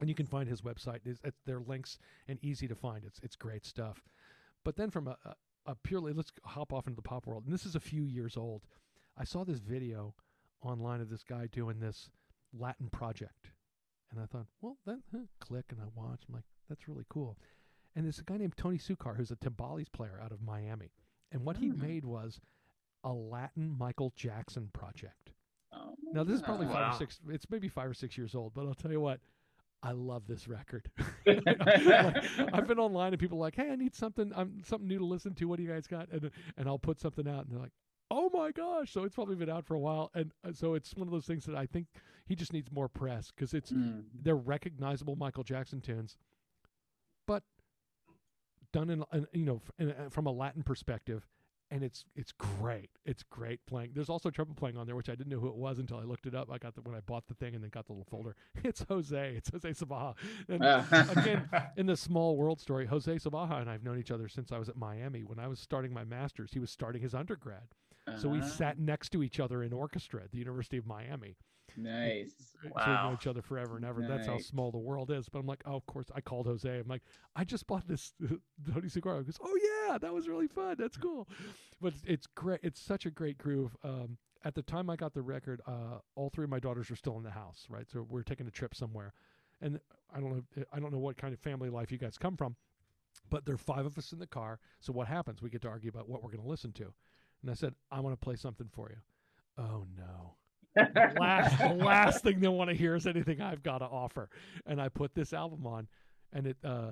And 0.00 0.08
you 0.08 0.14
can 0.14 0.26
find 0.26 0.48
his 0.48 0.62
website. 0.62 1.00
It's, 1.04 1.20
it's, 1.22 1.38
they're 1.44 1.60
links 1.60 1.98
and 2.28 2.38
easy 2.42 2.66
to 2.66 2.74
find. 2.74 3.04
It's 3.04 3.20
it's 3.22 3.36
great 3.36 3.66
stuff. 3.66 4.02
But 4.64 4.76
then 4.76 4.90
from 4.90 5.08
a, 5.08 5.16
a 5.66 5.74
purely 5.74 6.12
let's 6.12 6.32
hop 6.44 6.72
off 6.72 6.86
into 6.86 6.96
the 6.96 7.02
pop 7.02 7.26
world. 7.26 7.44
And 7.44 7.52
this 7.52 7.66
is 7.66 7.74
a 7.74 7.80
few 7.80 8.04
years 8.04 8.36
old. 8.36 8.62
I 9.16 9.24
saw 9.24 9.44
this 9.44 9.58
video 9.58 10.14
online 10.62 11.00
of 11.00 11.10
this 11.10 11.22
guy 11.22 11.46
doing 11.46 11.80
this 11.80 12.10
Latin 12.52 12.88
project. 12.90 13.50
And 14.10 14.20
I 14.20 14.26
thought, 14.26 14.46
well, 14.60 14.76
then 14.86 15.02
huh, 15.12 15.26
click 15.40 15.66
and 15.70 15.80
I 15.80 15.84
watch. 15.94 16.22
I'm 16.28 16.34
like, 16.34 16.44
that's 16.68 16.88
really 16.88 17.06
cool. 17.08 17.38
And 17.94 18.04
there's 18.04 18.18
a 18.18 18.24
guy 18.24 18.36
named 18.36 18.56
Tony 18.56 18.78
Succar 18.78 19.16
who's 19.16 19.30
a 19.30 19.36
timbales 19.36 19.90
player 19.92 20.20
out 20.22 20.32
of 20.32 20.42
Miami. 20.42 20.92
And 21.30 21.44
what 21.44 21.56
he 21.56 21.68
hmm. 21.68 21.80
made 21.80 22.04
was 22.04 22.40
a 23.04 23.12
Latin 23.12 23.74
Michael 23.78 24.12
Jackson 24.16 24.70
project. 24.72 25.32
Oh, 25.74 25.94
now 26.12 26.24
this 26.24 26.36
is 26.36 26.42
probably 26.42 26.66
five 26.66 26.94
or 26.94 26.98
six. 26.98 27.18
It's 27.28 27.48
maybe 27.50 27.68
five 27.68 27.88
or 27.88 27.94
six 27.94 28.18
years 28.18 28.34
old, 28.34 28.52
but 28.54 28.66
I'll 28.66 28.74
tell 28.74 28.90
you 28.90 29.00
what, 29.00 29.20
I 29.82 29.92
love 29.92 30.26
this 30.28 30.46
record. 30.46 30.88
like, 31.26 31.44
I've 32.52 32.68
been 32.68 32.78
online 32.78 33.12
and 33.12 33.20
people 33.20 33.38
are 33.38 33.42
like, 33.42 33.56
"Hey, 33.56 33.70
I 33.70 33.76
need 33.76 33.94
something. 33.94 34.32
I'm 34.36 34.62
something 34.64 34.86
new 34.86 34.98
to 34.98 35.04
listen 35.04 35.34
to. 35.34 35.46
What 35.46 35.56
do 35.56 35.64
you 35.64 35.70
guys 35.70 35.86
got?" 35.86 36.08
And 36.10 36.30
and 36.56 36.68
I'll 36.68 36.78
put 36.78 37.00
something 37.00 37.26
out, 37.26 37.44
and 37.44 37.52
they're 37.52 37.60
like, 37.60 37.72
"Oh 38.10 38.30
my 38.32 38.52
gosh!" 38.52 38.92
So 38.92 39.02
it's 39.04 39.14
probably 39.14 39.36
been 39.36 39.50
out 39.50 39.66
for 39.66 39.74
a 39.74 39.80
while, 39.80 40.10
and 40.14 40.32
uh, 40.46 40.52
so 40.52 40.74
it's 40.74 40.94
one 40.94 41.08
of 41.08 41.12
those 41.12 41.26
things 41.26 41.44
that 41.46 41.56
I 41.56 41.66
think 41.66 41.86
he 42.26 42.36
just 42.36 42.52
needs 42.52 42.70
more 42.70 42.88
press 42.88 43.32
because 43.34 43.54
it's 43.54 43.72
mm. 43.72 44.04
they're 44.22 44.36
recognizable 44.36 45.16
Michael 45.16 45.42
Jackson 45.42 45.80
tunes, 45.80 46.16
but 47.26 47.42
done 48.72 48.88
in, 48.88 49.04
in 49.12 49.26
you 49.32 49.44
know 49.44 49.60
in, 49.78 49.90
in, 49.90 50.10
from 50.10 50.26
a 50.26 50.32
Latin 50.32 50.62
perspective, 50.62 51.26
and 51.72 51.82
it's 51.82 52.04
it's 52.14 52.32
great. 52.32 52.90
It's 53.06 53.22
great 53.22 53.64
playing. 53.66 53.92
There's 53.94 54.10
also 54.10 54.28
trumpet 54.28 54.56
playing 54.56 54.76
on 54.76 54.86
there, 54.86 54.94
which 54.94 55.08
I 55.08 55.14
didn't 55.14 55.30
know 55.30 55.40
who 55.40 55.48
it 55.48 55.56
was 55.56 55.78
until 55.78 55.98
I 55.98 56.02
looked 56.02 56.26
it 56.26 56.34
up. 56.34 56.50
I 56.52 56.58
got 56.58 56.74
the 56.74 56.82
when 56.82 56.94
I 56.94 57.00
bought 57.00 57.26
the 57.26 57.34
thing 57.34 57.54
and 57.54 57.64
then 57.64 57.70
got 57.70 57.86
the 57.86 57.92
little 57.92 58.06
folder. 58.10 58.36
It's 58.64 58.84
Jose. 58.88 59.34
It's 59.36 59.50
Jose 59.50 59.84
Sibaja. 59.84 60.14
And 60.48 60.62
again, 61.18 61.48
in 61.76 61.86
the 61.86 61.96
small 61.96 62.36
world 62.36 62.60
story, 62.60 62.86
Jose 62.86 63.12
Sibaja 63.12 63.60
and 63.60 63.70
I've 63.70 63.82
known 63.82 63.98
each 63.98 64.10
other 64.10 64.28
since 64.28 64.52
I 64.52 64.58
was 64.58 64.68
at 64.68 64.76
Miami. 64.76 65.24
When 65.24 65.38
I 65.38 65.48
was 65.48 65.58
starting 65.58 65.92
my 65.92 66.04
master's, 66.04 66.52
he 66.52 66.60
was 66.60 66.70
starting 66.70 67.00
his 67.02 67.14
undergrad. 67.14 67.74
Uh-huh. 68.06 68.18
So 68.18 68.28
we 68.28 68.38
uh-huh. 68.38 68.48
sat 68.48 68.78
next 68.78 69.10
to 69.10 69.22
each 69.22 69.40
other 69.40 69.62
in 69.62 69.72
orchestra 69.72 70.22
at 70.22 70.30
the 70.30 70.38
University 70.38 70.76
of 70.76 70.86
Miami. 70.86 71.36
Nice. 71.76 72.32
Wow. 72.64 72.84
So 72.84 72.90
we 72.90 72.96
know 72.96 73.14
each 73.14 73.26
other 73.26 73.42
forever 73.42 73.74
and 73.74 73.84
ever. 73.84 74.02
Nice. 74.02 74.10
That's 74.10 74.26
how 74.28 74.38
small 74.38 74.70
the 74.70 74.78
world 74.78 75.10
is. 75.10 75.28
But 75.28 75.40
I'm 75.40 75.46
like, 75.46 75.64
oh, 75.66 75.74
of 75.74 75.84
course. 75.86 76.06
I 76.14 76.20
called 76.20 76.46
Jose. 76.46 76.70
I'm 76.70 76.86
like, 76.86 77.02
I 77.34 77.42
just 77.42 77.66
bought 77.66 77.88
this 77.88 78.12
Tony 78.72 78.86
Succar. 78.86 79.18
He 79.18 79.24
goes, 79.24 79.38
oh 79.42 79.58
yeah, 79.88 79.98
that 79.98 80.14
was 80.14 80.28
really 80.28 80.46
fun. 80.46 80.76
That's 80.78 80.96
cool. 80.96 81.28
But 81.80 81.94
it's, 81.94 82.02
it's 82.06 82.26
great. 82.28 82.60
It's 82.62 82.80
such 82.80 83.04
a 83.04 83.10
great 83.10 83.36
groove. 83.36 83.76
Um, 83.82 84.16
at 84.44 84.54
the 84.54 84.62
time 84.62 84.90
I 84.90 84.96
got 84.96 85.14
the 85.14 85.22
record, 85.22 85.60
uh, 85.66 85.98
all 86.14 86.30
three 86.30 86.44
of 86.44 86.50
my 86.50 86.58
daughters 86.58 86.90
were 86.90 86.96
still 86.96 87.16
in 87.16 87.22
the 87.24 87.30
house, 87.30 87.66
right? 87.68 87.88
So 87.90 88.06
we're 88.08 88.22
taking 88.22 88.46
a 88.46 88.50
trip 88.50 88.74
somewhere, 88.74 89.12
and 89.60 89.78
I 90.14 90.20
don't 90.20 90.30
know, 90.30 90.64
I 90.72 90.80
don't 90.80 90.92
know 90.92 90.98
what 90.98 91.16
kind 91.16 91.32
of 91.32 91.40
family 91.40 91.70
life 91.70 91.92
you 91.92 91.98
guys 91.98 92.18
come 92.18 92.36
from, 92.36 92.56
but 93.30 93.44
there 93.44 93.54
are 93.54 93.58
five 93.58 93.86
of 93.86 93.96
us 93.98 94.12
in 94.12 94.18
the 94.18 94.26
car. 94.26 94.58
So 94.80 94.92
what 94.92 95.06
happens? 95.08 95.42
We 95.42 95.50
get 95.50 95.62
to 95.62 95.68
argue 95.68 95.90
about 95.90 96.08
what 96.08 96.22
we're 96.22 96.30
going 96.30 96.42
to 96.42 96.48
listen 96.48 96.72
to, 96.72 96.92
and 97.42 97.50
I 97.50 97.54
said, 97.54 97.74
I 97.90 98.00
want 98.00 98.18
to 98.18 98.24
play 98.24 98.36
something 98.36 98.68
for 98.72 98.90
you. 98.90 98.96
Oh 99.58 99.84
no 99.96 100.36
the 100.41 100.41
last, 100.76 101.58
the 101.58 101.74
last 101.84 102.22
thing 102.22 102.40
they 102.40 102.48
want 102.48 102.70
to 102.70 102.76
hear 102.76 102.94
is 102.94 103.06
anything 103.06 103.40
I've 103.40 103.62
got 103.62 103.78
to 103.78 103.86
offer. 103.86 104.28
And 104.66 104.80
I 104.80 104.88
put 104.88 105.14
this 105.14 105.32
album 105.32 105.66
on, 105.66 105.88
and 106.32 106.46
it. 106.48 106.56
Uh, 106.64 106.90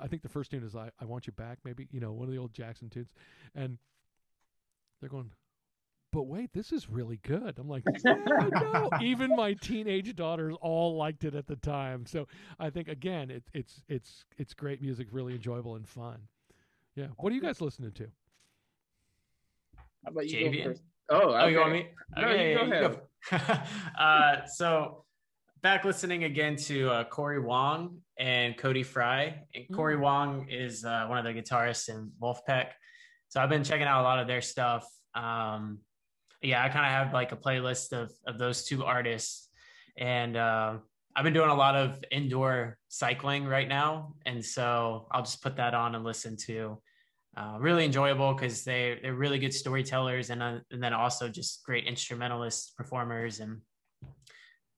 I 0.00 0.06
think 0.06 0.22
the 0.22 0.28
first 0.28 0.50
tune 0.50 0.62
is 0.62 0.76
I, 0.76 0.90
I 1.00 1.04
Want 1.04 1.26
You 1.26 1.32
Back, 1.32 1.58
maybe, 1.64 1.88
you 1.90 1.98
know, 1.98 2.12
one 2.12 2.28
of 2.28 2.32
the 2.32 2.38
old 2.38 2.52
Jackson 2.52 2.88
tunes. 2.88 3.10
And 3.56 3.78
they're 5.00 5.10
going, 5.10 5.30
but 6.12 6.22
wait, 6.24 6.52
this 6.52 6.72
is 6.72 6.88
really 6.90 7.18
good. 7.22 7.54
I'm 7.58 7.68
like, 7.68 7.84
yeah, 8.04 8.14
no. 8.50 8.90
Even 9.00 9.34
my 9.36 9.54
teenage 9.54 10.14
daughters 10.16 10.54
all 10.60 10.96
liked 10.96 11.24
it 11.24 11.34
at 11.34 11.46
the 11.46 11.56
time. 11.56 12.04
So 12.06 12.26
I 12.58 12.70
think 12.70 12.88
again, 12.88 13.30
it's 13.30 13.48
it's 13.54 13.82
it's 13.88 14.24
it's 14.36 14.54
great 14.54 14.82
music, 14.82 15.08
really 15.12 15.34
enjoyable 15.34 15.76
and 15.76 15.88
fun. 15.88 16.18
Yeah. 16.96 17.08
What 17.16 17.32
are 17.32 17.36
you 17.36 17.42
guys 17.42 17.60
listening 17.60 17.92
to? 17.92 18.08
How 20.04 20.10
about 20.10 20.28
you 20.28 20.50
go 20.50 20.64
first? 20.64 20.82
Oh, 21.10 21.30
okay. 21.30 21.42
oh, 21.42 21.46
you 21.48 21.58
want 21.58 21.72
me? 21.72 21.86
Okay, 22.16 22.54
no, 22.54 22.62
you 22.64 22.70
go 22.70 22.76
ahead. 22.76 23.00
Go. 23.30 24.00
uh, 24.02 24.46
so 24.46 25.04
back 25.60 25.84
listening 25.84 26.24
again 26.24 26.54
to 26.54 26.88
uh, 26.88 27.04
Corey 27.04 27.40
Wong 27.40 27.98
and 28.16 28.56
Cody 28.56 28.84
Fry. 28.84 29.42
And 29.54 29.64
Corey 29.74 29.96
mm. 29.96 30.00
Wong 30.00 30.46
is 30.48 30.84
uh, 30.84 31.06
one 31.08 31.18
of 31.18 31.24
the 31.24 31.32
guitarists 31.32 31.88
in 31.88 32.12
Vulfpeck. 32.22 32.68
So 33.28 33.40
I've 33.40 33.48
been 33.48 33.64
checking 33.64 33.86
out 33.86 34.02
a 34.02 34.04
lot 34.04 34.20
of 34.20 34.28
their 34.28 34.40
stuff. 34.40 34.86
Um, 35.14 35.78
yeah, 36.42 36.64
I 36.64 36.68
kind 36.68 36.86
of 36.86 36.92
have 36.92 37.12
like 37.12 37.32
a 37.32 37.36
playlist 37.36 37.92
of, 37.92 38.12
of 38.26 38.38
those 38.38 38.64
two 38.64 38.84
artists. 38.84 39.48
And 39.98 40.36
uh, 40.36 40.78
I've 41.16 41.24
been 41.24 41.34
doing 41.34 41.50
a 41.50 41.54
lot 41.54 41.74
of 41.74 42.02
indoor 42.12 42.78
cycling 42.88 43.46
right 43.46 43.68
now. 43.68 44.14
And 44.26 44.44
so 44.44 45.08
I'll 45.10 45.22
just 45.22 45.42
put 45.42 45.56
that 45.56 45.74
on 45.74 45.96
and 45.96 46.04
listen 46.04 46.36
to 46.46 46.80
uh, 47.36 47.56
really 47.60 47.84
enjoyable 47.84 48.34
because 48.34 48.64
they 48.64 48.98
they're 49.02 49.14
really 49.14 49.38
good 49.38 49.54
storytellers 49.54 50.30
and 50.30 50.42
uh, 50.42 50.58
and 50.70 50.82
then 50.82 50.92
also 50.92 51.28
just 51.28 51.62
great 51.64 51.86
instrumentalist 51.86 52.76
performers 52.76 53.40
and 53.40 53.60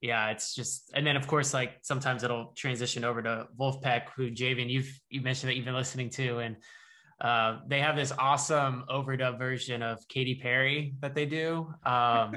yeah 0.00 0.30
it's 0.30 0.54
just 0.54 0.90
and 0.94 1.06
then 1.06 1.16
of 1.16 1.26
course 1.26 1.54
like 1.54 1.78
sometimes 1.82 2.22
it'll 2.24 2.52
transition 2.56 3.04
over 3.04 3.22
to 3.22 3.46
Vulfpeck 3.58 4.08
who 4.16 4.30
Javian 4.30 4.68
you've 4.68 5.00
you 5.08 5.22
mentioned 5.22 5.50
that 5.50 5.56
you've 5.56 5.64
been 5.64 5.74
listening 5.74 6.10
to 6.10 6.38
and 6.38 6.56
uh, 7.22 7.60
they 7.68 7.80
have 7.80 7.94
this 7.94 8.12
awesome 8.18 8.84
overdub 8.90 9.38
version 9.38 9.80
of 9.80 10.06
Katy 10.08 10.34
Perry 10.42 10.94
that 11.00 11.14
they 11.14 11.24
do. 11.24 11.72
Um, 11.86 12.34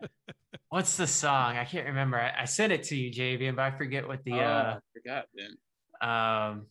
what's 0.68 0.96
the 0.96 1.06
song? 1.06 1.56
I 1.56 1.64
can't 1.64 1.86
remember. 1.86 2.18
I, 2.18 2.42
I, 2.42 2.44
sent 2.44 2.72
it 2.72 2.82
to 2.84 2.96
you, 2.96 3.12
Javian, 3.12 3.54
but 3.54 3.62
I 3.62 3.70
forget 3.70 4.08
what 4.08 4.24
the. 4.24 4.32
Oh, 4.32 4.38
uh, 4.38 4.78
I 4.78 4.78
forgot 4.92 5.26
then. 5.32 6.10
Um, 6.10 6.66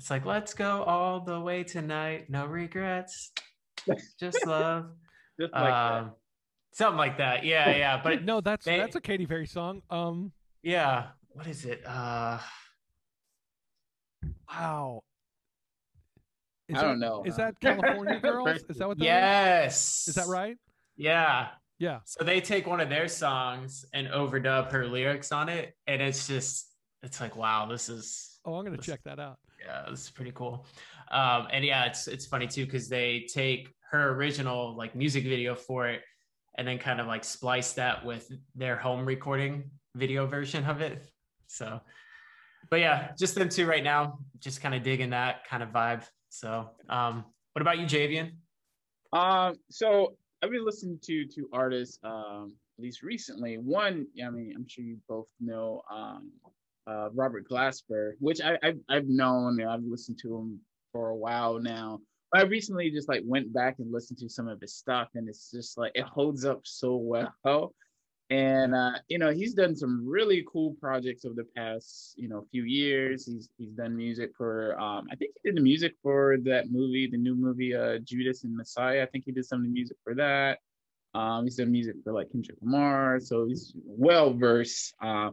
it's 0.00 0.08
like, 0.08 0.24
let's 0.24 0.54
go 0.54 0.82
all 0.84 1.20
the 1.20 1.38
way 1.38 1.62
tonight. 1.62 2.30
No 2.30 2.46
regrets. 2.46 3.32
Just 4.18 4.46
love. 4.46 4.86
Just 5.40 5.52
like 5.52 5.62
um, 5.62 6.04
that. 6.04 6.14
Something 6.72 6.96
like 6.96 7.18
that. 7.18 7.44
Yeah, 7.44 7.68
yeah. 7.76 8.00
But 8.02 8.24
no, 8.24 8.40
that's 8.40 8.64
they, 8.64 8.78
that's 8.78 8.96
a 8.96 9.00
Katy 9.02 9.26
Perry 9.26 9.46
song. 9.46 9.82
Um 9.90 10.32
Yeah. 10.62 11.08
What 11.28 11.46
is 11.46 11.66
it? 11.66 11.82
Uh 11.86 12.38
Wow. 14.48 15.02
Is 16.66 16.78
I 16.78 16.82
don't 16.82 16.98
know. 16.98 17.22
Is 17.26 17.36
that 17.36 17.60
California 17.60 18.20
Girls? 18.20 18.62
Is 18.70 18.78
that 18.78 18.88
what 18.88 18.98
that 19.00 19.04
yes. 19.04 20.04
Is? 20.06 20.08
is 20.08 20.14
that 20.14 20.28
right? 20.28 20.56
Yeah. 20.96 21.48
Yeah. 21.78 21.98
So 22.06 22.24
they 22.24 22.40
take 22.40 22.66
one 22.66 22.80
of 22.80 22.88
their 22.88 23.08
songs 23.08 23.84
and 23.92 24.06
overdub 24.06 24.72
her 24.72 24.86
lyrics 24.86 25.30
on 25.30 25.50
it. 25.50 25.74
And 25.86 26.00
it's 26.00 26.26
just 26.26 26.74
it's 27.02 27.20
like 27.20 27.36
wow, 27.36 27.66
this 27.66 27.90
is. 27.90 28.38
Oh, 28.46 28.54
I'm 28.54 28.64
gonna 28.64 28.78
this, 28.78 28.86
check 28.86 29.02
that 29.04 29.18
out. 29.18 29.36
Yeah, 29.64 29.90
this 29.90 30.04
is 30.04 30.10
pretty 30.10 30.32
cool. 30.32 30.66
Um, 31.10 31.48
and 31.52 31.64
yeah, 31.64 31.84
it's 31.84 32.08
it's 32.08 32.26
funny 32.26 32.46
too 32.46 32.64
because 32.64 32.88
they 32.88 33.26
take 33.32 33.72
her 33.90 34.10
original 34.14 34.76
like 34.76 34.94
music 34.94 35.24
video 35.24 35.54
for 35.54 35.88
it, 35.88 36.02
and 36.56 36.66
then 36.66 36.78
kind 36.78 37.00
of 37.00 37.06
like 37.06 37.24
splice 37.24 37.72
that 37.74 38.04
with 38.04 38.30
their 38.54 38.76
home 38.76 39.04
recording 39.04 39.70
video 39.94 40.26
version 40.26 40.64
of 40.64 40.80
it. 40.80 41.06
So, 41.46 41.80
but 42.70 42.80
yeah, 42.80 43.12
just 43.18 43.34
them 43.34 43.48
two 43.48 43.66
right 43.66 43.84
now, 43.84 44.18
just 44.38 44.60
kind 44.60 44.74
of 44.74 44.82
digging 44.82 45.10
that 45.10 45.44
kind 45.46 45.62
of 45.62 45.70
vibe. 45.70 46.04
So, 46.28 46.70
um, 46.88 47.24
what 47.52 47.62
about 47.62 47.78
you, 47.78 47.86
Javian? 47.86 48.32
Um, 49.12 49.56
so 49.68 50.16
I've 50.42 50.50
been 50.50 50.64
listening 50.64 50.98
to 51.02 51.26
to 51.26 51.48
artists, 51.52 51.98
um, 52.04 52.54
at 52.78 52.82
least 52.82 53.02
recently. 53.02 53.58
One, 53.58 54.06
I 54.24 54.30
mean, 54.30 54.52
I'm 54.56 54.66
sure 54.66 54.84
you 54.84 54.98
both 55.08 55.28
know, 55.40 55.82
um, 55.92 56.30
uh, 56.86 57.08
Robert 57.14 57.48
Glasper, 57.48 58.12
which 58.18 58.40
I, 58.40 58.58
I've, 58.62 58.78
I've 58.88 59.08
known, 59.08 59.60
and 59.60 59.70
I've 59.70 59.82
listened 59.84 60.18
to 60.22 60.36
him 60.36 60.60
for 60.92 61.10
a 61.10 61.16
while 61.16 61.58
now. 61.58 62.00
I 62.32 62.42
recently 62.42 62.90
just 62.90 63.08
like 63.08 63.22
went 63.24 63.52
back 63.52 63.76
and 63.78 63.92
listened 63.92 64.18
to 64.20 64.28
some 64.28 64.48
of 64.48 64.60
his 64.60 64.74
stuff, 64.74 65.08
and 65.14 65.28
it's 65.28 65.50
just 65.50 65.76
like 65.76 65.92
it 65.94 66.04
holds 66.04 66.44
up 66.44 66.60
so 66.64 66.96
well. 66.96 67.74
And 68.30 68.76
uh, 68.76 68.92
you 69.08 69.18
know, 69.18 69.32
he's 69.32 69.54
done 69.54 69.74
some 69.74 70.08
really 70.08 70.44
cool 70.50 70.76
projects 70.80 71.24
over 71.24 71.34
the 71.34 71.48
past, 71.56 72.14
you 72.16 72.28
know, 72.28 72.46
few 72.52 72.62
years. 72.62 73.26
He's 73.26 73.48
he's 73.58 73.72
done 73.72 73.96
music 73.96 74.30
for 74.36 74.78
um, 74.80 75.08
I 75.10 75.16
think 75.16 75.32
he 75.34 75.48
did 75.48 75.56
the 75.56 75.62
music 75.62 75.94
for 76.00 76.36
that 76.44 76.70
movie, 76.70 77.08
the 77.08 77.16
new 77.16 77.34
movie 77.34 77.74
uh 77.74 77.98
Judas 77.98 78.44
and 78.44 78.56
Messiah. 78.56 79.02
I 79.02 79.06
think 79.06 79.24
he 79.24 79.32
did 79.32 79.46
some 79.46 79.58
of 79.60 79.64
the 79.64 79.72
music 79.72 79.96
for 80.04 80.14
that. 80.14 80.60
Um, 81.12 81.42
he's 81.42 81.56
done 81.56 81.72
music 81.72 81.96
for 82.04 82.12
like 82.12 82.30
Kendrick 82.30 82.58
Lamar, 82.62 83.18
so 83.18 83.46
he's 83.46 83.72
well 83.84 84.32
versed. 84.32 84.94
Uh, 85.02 85.30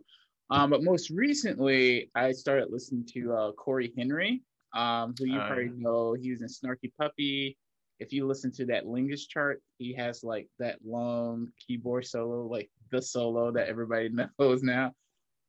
um, 0.50 0.70
but 0.70 0.84
most 0.84 1.10
recently, 1.10 2.10
I 2.16 2.32
started 2.32 2.70
listening 2.72 3.06
to 3.14 3.34
uh, 3.34 3.52
Cory 3.54 3.92
Henry, 3.98 4.42
um, 4.74 5.14
who 5.18 5.26
you 5.26 5.40
uh, 5.40 5.48
probably 5.48 5.72
know. 5.76 6.14
He 6.14 6.32
was 6.32 6.42
in 6.42 6.48
Snarky 6.48 6.92
Puppy. 7.00 7.58
If 8.00 8.14
you 8.14 8.28
listen 8.28 8.52
to 8.54 8.66
that 8.68 8.86
Lingus 8.86 9.28
chart, 9.28 9.62
he 9.78 9.94
has 9.96 10.24
like 10.24 10.48
that 10.60 10.78
long 10.86 11.50
keyboard 11.66 12.06
solo, 12.06 12.46
like 12.46 12.70
the 12.92 13.02
solo 13.02 13.52
that 13.52 13.68
everybody 13.68 14.10
knows 14.40 14.64
now. 14.64 14.94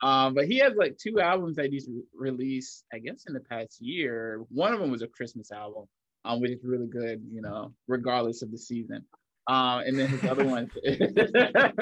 Um, 0.00 0.34
but 0.34 0.46
he 0.46 0.58
has 0.58 0.74
like 0.76 0.96
two 0.96 1.20
albums 1.20 1.56
that 1.56 1.70
he's 1.70 1.88
re- 1.88 2.30
released, 2.30 2.84
I 2.92 2.98
guess, 2.98 3.24
in 3.26 3.34
the 3.34 3.40
past 3.40 3.80
year. 3.80 4.44
One 4.48 4.72
of 4.72 4.80
them 4.80 4.90
was 4.90 5.02
a 5.02 5.08
Christmas 5.08 5.50
album, 5.50 5.84
um, 6.24 6.40
which 6.40 6.52
is 6.52 6.64
really 6.64 6.86
good, 6.86 7.20
you 7.32 7.42
know, 7.42 7.72
regardless 7.88 8.42
of 8.42 8.50
the 8.50 8.58
season. 8.58 9.04
Um, 9.48 9.80
and 9.80 9.98
then 9.98 10.08
his 10.08 10.24
other 10.24 10.44
one, 10.44 10.70
the 10.84 11.72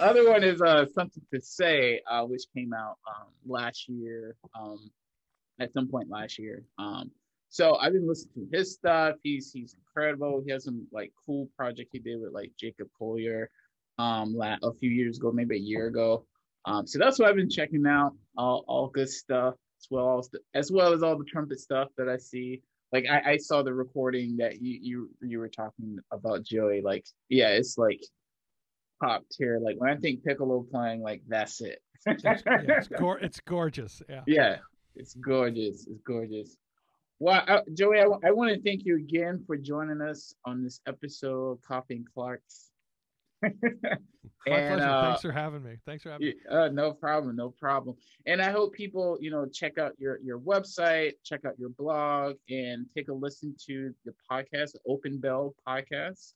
other 0.00 0.28
one 0.28 0.42
is 0.42 0.60
uh, 0.60 0.84
something 0.92 1.22
to 1.32 1.40
say, 1.40 2.00
uh, 2.10 2.24
which 2.24 2.42
came 2.56 2.74
out 2.74 2.96
um, 3.08 3.28
last 3.46 3.88
year, 3.88 4.34
um, 4.58 4.90
at 5.60 5.72
some 5.72 5.88
point 5.88 6.10
last 6.10 6.40
year. 6.40 6.64
Um, 6.78 7.12
so 7.50 7.76
I've 7.76 7.92
been 7.92 8.08
listening 8.08 8.48
to 8.50 8.56
his 8.56 8.72
stuff. 8.72 9.14
He's 9.22 9.52
he's 9.52 9.76
incredible. 9.78 10.42
He 10.44 10.50
has 10.50 10.64
some 10.64 10.86
like 10.90 11.12
cool 11.24 11.48
project 11.56 11.90
he 11.92 12.00
did 12.00 12.20
with 12.20 12.32
like 12.32 12.50
Jacob 12.58 12.88
Collier, 12.98 13.48
um, 13.98 14.34
a 14.40 14.72
few 14.80 14.90
years 14.90 15.18
ago, 15.18 15.30
maybe 15.30 15.56
a 15.56 15.60
year 15.60 15.86
ago. 15.86 16.24
Um, 16.64 16.86
so 16.86 16.98
that's 16.98 17.18
what 17.18 17.28
I've 17.28 17.36
been 17.36 17.50
checking 17.50 17.86
out. 17.86 18.12
All 18.36 18.64
all 18.66 18.88
good 18.88 19.08
stuff 19.08 19.54
as 19.78 19.86
well 19.90 20.18
as 20.18 20.28
the, 20.30 20.40
as 20.54 20.72
well 20.72 20.92
as 20.92 21.02
all 21.02 21.16
the 21.16 21.24
trumpet 21.24 21.60
stuff 21.60 21.88
that 21.96 22.08
I 22.08 22.16
see 22.16 22.62
like 22.92 23.06
I, 23.10 23.32
I 23.32 23.36
saw 23.38 23.62
the 23.62 23.72
recording 23.72 24.36
that 24.36 24.60
you 24.60 24.78
you 24.82 25.10
you 25.22 25.38
were 25.38 25.48
talking 25.48 25.98
about 26.10 26.44
Joey. 26.44 26.82
Like, 26.82 27.06
yeah, 27.28 27.48
it's 27.48 27.78
like 27.78 28.00
top 29.02 29.24
tier. 29.32 29.58
Like 29.62 29.76
when 29.78 29.90
I 29.90 29.96
think 29.96 30.24
Piccolo 30.24 30.66
playing, 30.70 31.02
like 31.02 31.22
that's 31.26 31.60
it. 31.60 31.80
it's, 32.06 32.22
yeah, 32.24 32.38
it's, 32.46 32.88
go- 32.98 33.18
it's, 33.20 33.40
gorgeous. 33.40 34.02
Yeah. 34.08 34.22
Yeah, 34.26 34.56
it's 34.94 35.14
gorgeous. 35.14 35.86
It's 35.86 36.02
gorgeous. 36.06 36.56
Well, 37.18 37.42
uh, 37.46 37.60
Joey, 37.72 37.98
I, 37.98 38.02
w- 38.02 38.20
I 38.24 38.32
want 38.32 38.52
to 38.52 38.60
thank 38.62 38.84
you 38.84 38.96
again 38.96 39.44
for 39.46 39.56
joining 39.56 40.00
us 40.00 40.34
on 40.44 40.64
this 40.64 40.80
episode 40.88 41.52
of 41.52 41.62
Coffee 41.62 41.94
and 41.94 42.06
Clarkes. 42.12 42.71
And. 44.46 44.80
Uh, 44.80 45.02
Thanks 45.02 45.22
for 45.22 45.32
having 45.32 45.62
me. 45.62 45.76
Thanks 45.86 46.02
for 46.02 46.10
having 46.10 46.28
me. 46.28 46.34
Uh, 46.50 46.68
no 46.68 46.92
problem. 46.92 47.36
No 47.36 47.50
problem. 47.50 47.96
And 48.26 48.42
I 48.42 48.50
hope 48.50 48.72
people, 48.72 49.16
you 49.20 49.30
know, 49.30 49.46
check 49.46 49.78
out 49.78 49.92
your 49.98 50.18
your 50.20 50.40
website, 50.40 51.12
check 51.24 51.44
out 51.44 51.58
your 51.58 51.68
blog, 51.70 52.34
and 52.50 52.86
take 52.94 53.08
a 53.08 53.12
listen 53.12 53.54
to 53.66 53.94
the 54.04 54.12
podcast, 54.30 54.74
Open 54.86 55.18
Bell 55.18 55.54
Podcast. 55.66 56.32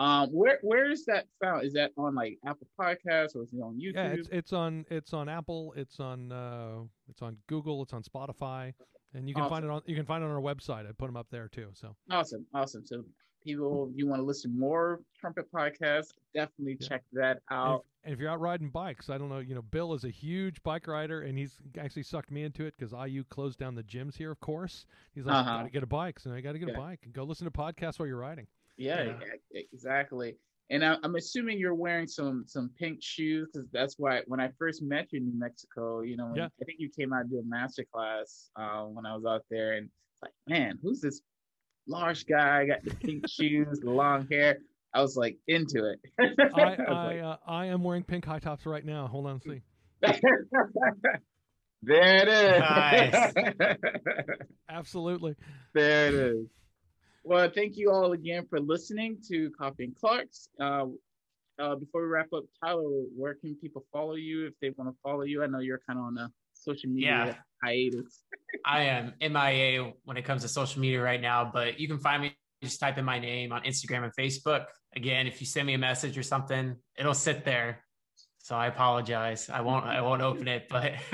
Um, 0.00 0.30
where 0.30 0.58
where 0.62 0.90
is 0.90 1.04
that 1.04 1.26
found? 1.40 1.64
Is 1.64 1.72
that 1.74 1.92
on 1.96 2.16
like 2.16 2.38
Apple 2.44 2.66
Podcasts 2.78 3.36
or 3.36 3.44
is 3.44 3.52
it 3.52 3.60
on 3.62 3.78
YouTube? 3.80 3.94
Yeah, 3.94 4.08
it's 4.08 4.28
it's 4.32 4.52
on 4.52 4.84
it's 4.90 5.12
on 5.12 5.28
Apple. 5.28 5.72
It's 5.76 6.00
on 6.00 6.32
uh, 6.32 6.78
it's 7.08 7.22
on 7.22 7.36
Google. 7.46 7.82
It's 7.84 7.92
on 7.92 8.02
Spotify, 8.02 8.72
and 9.14 9.28
you 9.28 9.34
can 9.34 9.44
awesome. 9.44 9.54
find 9.54 9.64
it 9.64 9.70
on 9.70 9.82
you 9.86 9.94
can 9.94 10.04
find 10.04 10.24
it 10.24 10.26
on 10.26 10.32
our 10.32 10.42
website. 10.42 10.88
I 10.88 10.92
put 10.98 11.06
them 11.06 11.16
up 11.16 11.28
there 11.30 11.46
too. 11.46 11.68
So 11.74 11.94
awesome, 12.10 12.44
awesome. 12.52 12.84
So 12.84 13.04
people 13.44 13.90
you 13.94 14.06
want 14.06 14.20
to 14.20 14.24
listen 14.24 14.58
more 14.58 15.00
trumpet 15.18 15.50
podcasts, 15.52 16.12
definitely 16.34 16.76
yeah. 16.80 16.88
check 16.88 17.02
that 17.12 17.40
out. 17.50 17.66
And 17.66 17.74
if, 17.74 18.04
and 18.04 18.14
if, 18.14 18.20
you're 18.20 18.30
out 18.30 18.40
riding 18.40 18.68
bikes, 18.70 19.10
I 19.10 19.18
don't 19.18 19.28
know, 19.28 19.38
you 19.38 19.54
know, 19.54 19.62
Bill 19.62 19.94
is 19.94 20.04
a 20.04 20.10
huge 20.10 20.62
bike 20.62 20.86
rider, 20.86 21.22
and 21.22 21.38
he's 21.38 21.56
actually 21.78 22.02
sucked 22.02 22.30
me 22.30 22.44
into 22.44 22.64
it 22.64 22.74
because 22.78 22.92
IU 22.92 23.24
closed 23.24 23.58
down 23.58 23.74
the 23.74 23.82
gyms 23.82 24.16
here. 24.16 24.30
Of 24.30 24.40
course, 24.40 24.86
he's 25.14 25.26
like, 25.26 25.36
uh-huh. 25.36 25.58
"Got 25.58 25.62
to 25.64 25.70
get 25.70 25.82
a 25.82 25.86
bike, 25.86 26.18
so 26.18 26.32
I 26.32 26.40
got 26.40 26.52
to 26.52 26.58
get 26.58 26.68
yeah. 26.68 26.74
a 26.74 26.78
bike 26.78 27.00
and 27.04 27.12
go 27.12 27.24
listen 27.24 27.44
to 27.44 27.50
podcasts 27.50 27.98
while 27.98 28.08
you're 28.08 28.18
riding." 28.18 28.46
Yeah, 28.76 29.14
yeah. 29.52 29.62
exactly. 29.72 30.36
And 30.70 30.84
I, 30.84 30.96
am 31.04 31.14
assuming 31.14 31.58
you're 31.58 31.74
wearing 31.74 32.06
some 32.06 32.44
some 32.46 32.70
pink 32.78 33.02
shoes 33.02 33.48
because 33.52 33.68
that's 33.70 33.96
why 33.98 34.22
when 34.26 34.40
I 34.40 34.50
first 34.58 34.82
met 34.82 35.08
you 35.12 35.18
in 35.18 35.26
New 35.26 35.38
Mexico, 35.38 36.00
you 36.00 36.16
know. 36.16 36.32
I 36.36 36.64
think 36.64 36.78
you 36.78 36.88
came 36.88 37.12
out 37.12 37.22
to 37.22 37.28
do 37.28 37.38
a 37.38 37.44
master 37.44 37.84
class 37.92 38.50
uh, 38.56 38.84
when 38.84 39.04
I 39.04 39.14
was 39.14 39.24
out 39.26 39.44
there, 39.50 39.74
and 39.74 39.86
it's 39.86 40.22
like, 40.22 40.32
man, 40.48 40.78
who's 40.82 41.00
this 41.00 41.20
large 41.86 42.26
guy, 42.26 42.66
got 42.66 42.84
the 42.84 42.94
pink 42.94 43.28
shoes, 43.28 43.80
the 43.80 43.90
long 43.90 44.26
hair. 44.30 44.58
I 44.92 45.00
was 45.00 45.16
like 45.16 45.38
into 45.48 45.90
it. 45.90 46.00
I 46.54 46.60
I, 46.60 47.06
like, 47.06 47.20
uh, 47.22 47.36
I 47.46 47.66
am 47.66 47.82
wearing 47.82 48.04
pink 48.04 48.24
high 48.24 48.38
tops 48.38 48.64
right 48.64 48.84
now. 48.84 49.06
Hold 49.08 49.26
on, 49.26 49.40
see. 49.40 49.60
there 51.82 52.16
it 52.22 52.28
is. 52.28 52.60
Nice. 52.60 53.76
Absolutely. 54.68 55.34
There 55.72 56.08
it 56.08 56.14
is. 56.14 56.46
Well, 57.24 57.50
thank 57.52 57.76
you 57.76 57.90
all 57.90 58.12
again 58.12 58.46
for 58.48 58.60
listening 58.60 59.18
to 59.28 59.50
Coffee 59.58 59.84
and 59.84 59.96
Clarkes. 59.96 60.48
Uh, 60.60 60.86
uh, 61.58 61.74
before 61.76 62.02
we 62.02 62.08
wrap 62.08 62.28
up, 62.34 62.44
Tyler, 62.62 62.82
where 63.16 63.34
can 63.34 63.54
people 63.56 63.84
follow 63.92 64.14
you 64.14 64.46
if 64.46 64.54
they 64.60 64.70
want 64.76 64.90
to 64.90 64.96
follow 65.02 65.22
you? 65.22 65.42
I 65.42 65.46
know 65.46 65.60
you're 65.60 65.80
kind 65.86 65.98
of 65.98 66.04
on 66.04 66.18
a 66.18 66.30
social 66.52 66.90
media 66.90 67.26
yeah. 67.26 67.34
Hiatus. 67.64 68.22
I 68.64 68.82
am 68.82 69.14
MIA 69.20 69.92
when 70.04 70.16
it 70.16 70.24
comes 70.24 70.42
to 70.42 70.48
social 70.48 70.80
media 70.80 71.02
right 71.02 71.20
now, 71.20 71.50
but 71.52 71.80
you 71.80 71.88
can 71.88 71.98
find 71.98 72.22
me 72.22 72.36
just 72.62 72.80
type 72.80 72.98
in 72.98 73.04
my 73.04 73.18
name 73.18 73.52
on 73.52 73.62
Instagram 73.62 74.04
and 74.04 74.12
Facebook. 74.18 74.66
Again, 74.96 75.26
if 75.26 75.40
you 75.40 75.46
send 75.46 75.66
me 75.66 75.74
a 75.74 75.78
message 75.78 76.16
or 76.16 76.22
something, 76.22 76.76
it'll 76.96 77.14
sit 77.14 77.44
there. 77.44 77.84
So 78.38 78.54
I 78.54 78.66
apologize. 78.66 79.48
I 79.48 79.62
won't 79.62 79.86
I 79.86 80.02
won't 80.02 80.20
open 80.20 80.48
it, 80.48 80.68
but 80.68 80.92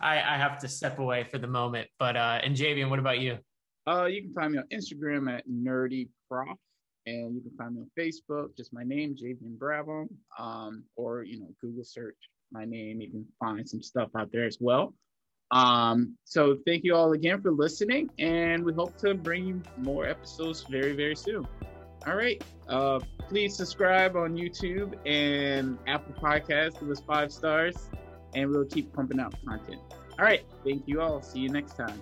I, 0.00 0.16
I 0.16 0.36
have 0.36 0.58
to 0.58 0.68
step 0.68 0.98
away 0.98 1.24
for 1.24 1.38
the 1.38 1.46
moment. 1.46 1.88
But 1.98 2.16
uh 2.16 2.40
and 2.42 2.54
Javian, 2.54 2.90
what 2.90 2.98
about 2.98 3.18
you? 3.18 3.38
Uh 3.86 4.04
you 4.04 4.22
can 4.22 4.34
find 4.34 4.52
me 4.52 4.58
on 4.58 4.66
Instagram 4.72 5.32
at 5.34 5.48
nerdy 5.48 6.08
prof 6.28 6.58
and 7.06 7.34
you 7.34 7.40
can 7.40 7.56
find 7.56 7.76
me 7.76 7.82
on 7.82 7.90
Facebook, 7.98 8.56
just 8.56 8.72
my 8.72 8.82
name, 8.82 9.14
Javian 9.14 9.56
Bravo. 9.58 10.06
Um, 10.38 10.84
or 10.96 11.22
you 11.22 11.40
know, 11.40 11.48
Google 11.60 11.84
search 11.84 12.16
my 12.52 12.64
name. 12.64 13.00
You 13.00 13.10
can 13.10 13.26
find 13.38 13.68
some 13.68 13.82
stuff 13.82 14.10
out 14.16 14.30
there 14.32 14.44
as 14.44 14.58
well. 14.60 14.92
Um, 15.50 16.16
so 16.24 16.58
thank 16.66 16.84
you 16.84 16.94
all 16.94 17.12
again 17.12 17.40
for 17.40 17.52
listening, 17.52 18.10
and 18.18 18.64
we 18.64 18.72
hope 18.72 18.96
to 18.98 19.14
bring 19.14 19.46
you 19.46 19.62
more 19.78 20.06
episodes 20.06 20.64
very, 20.68 20.94
very 20.94 21.16
soon. 21.16 21.46
All 22.06 22.16
right. 22.16 22.42
Uh, 22.68 23.00
please 23.28 23.56
subscribe 23.56 24.16
on 24.16 24.36
YouTube 24.36 24.94
and 25.06 25.78
Apple 25.86 26.14
Podcasts. 26.14 26.78
Give 26.78 26.90
us 26.90 27.00
five 27.00 27.32
stars, 27.32 27.88
and 28.34 28.50
we'll 28.50 28.64
keep 28.64 28.92
pumping 28.92 29.20
out 29.20 29.34
content. 29.44 29.80
All 30.18 30.24
right. 30.24 30.44
Thank 30.64 30.86
you 30.86 31.00
all. 31.00 31.20
See 31.22 31.40
you 31.40 31.48
next 31.48 31.74
time. 31.74 32.00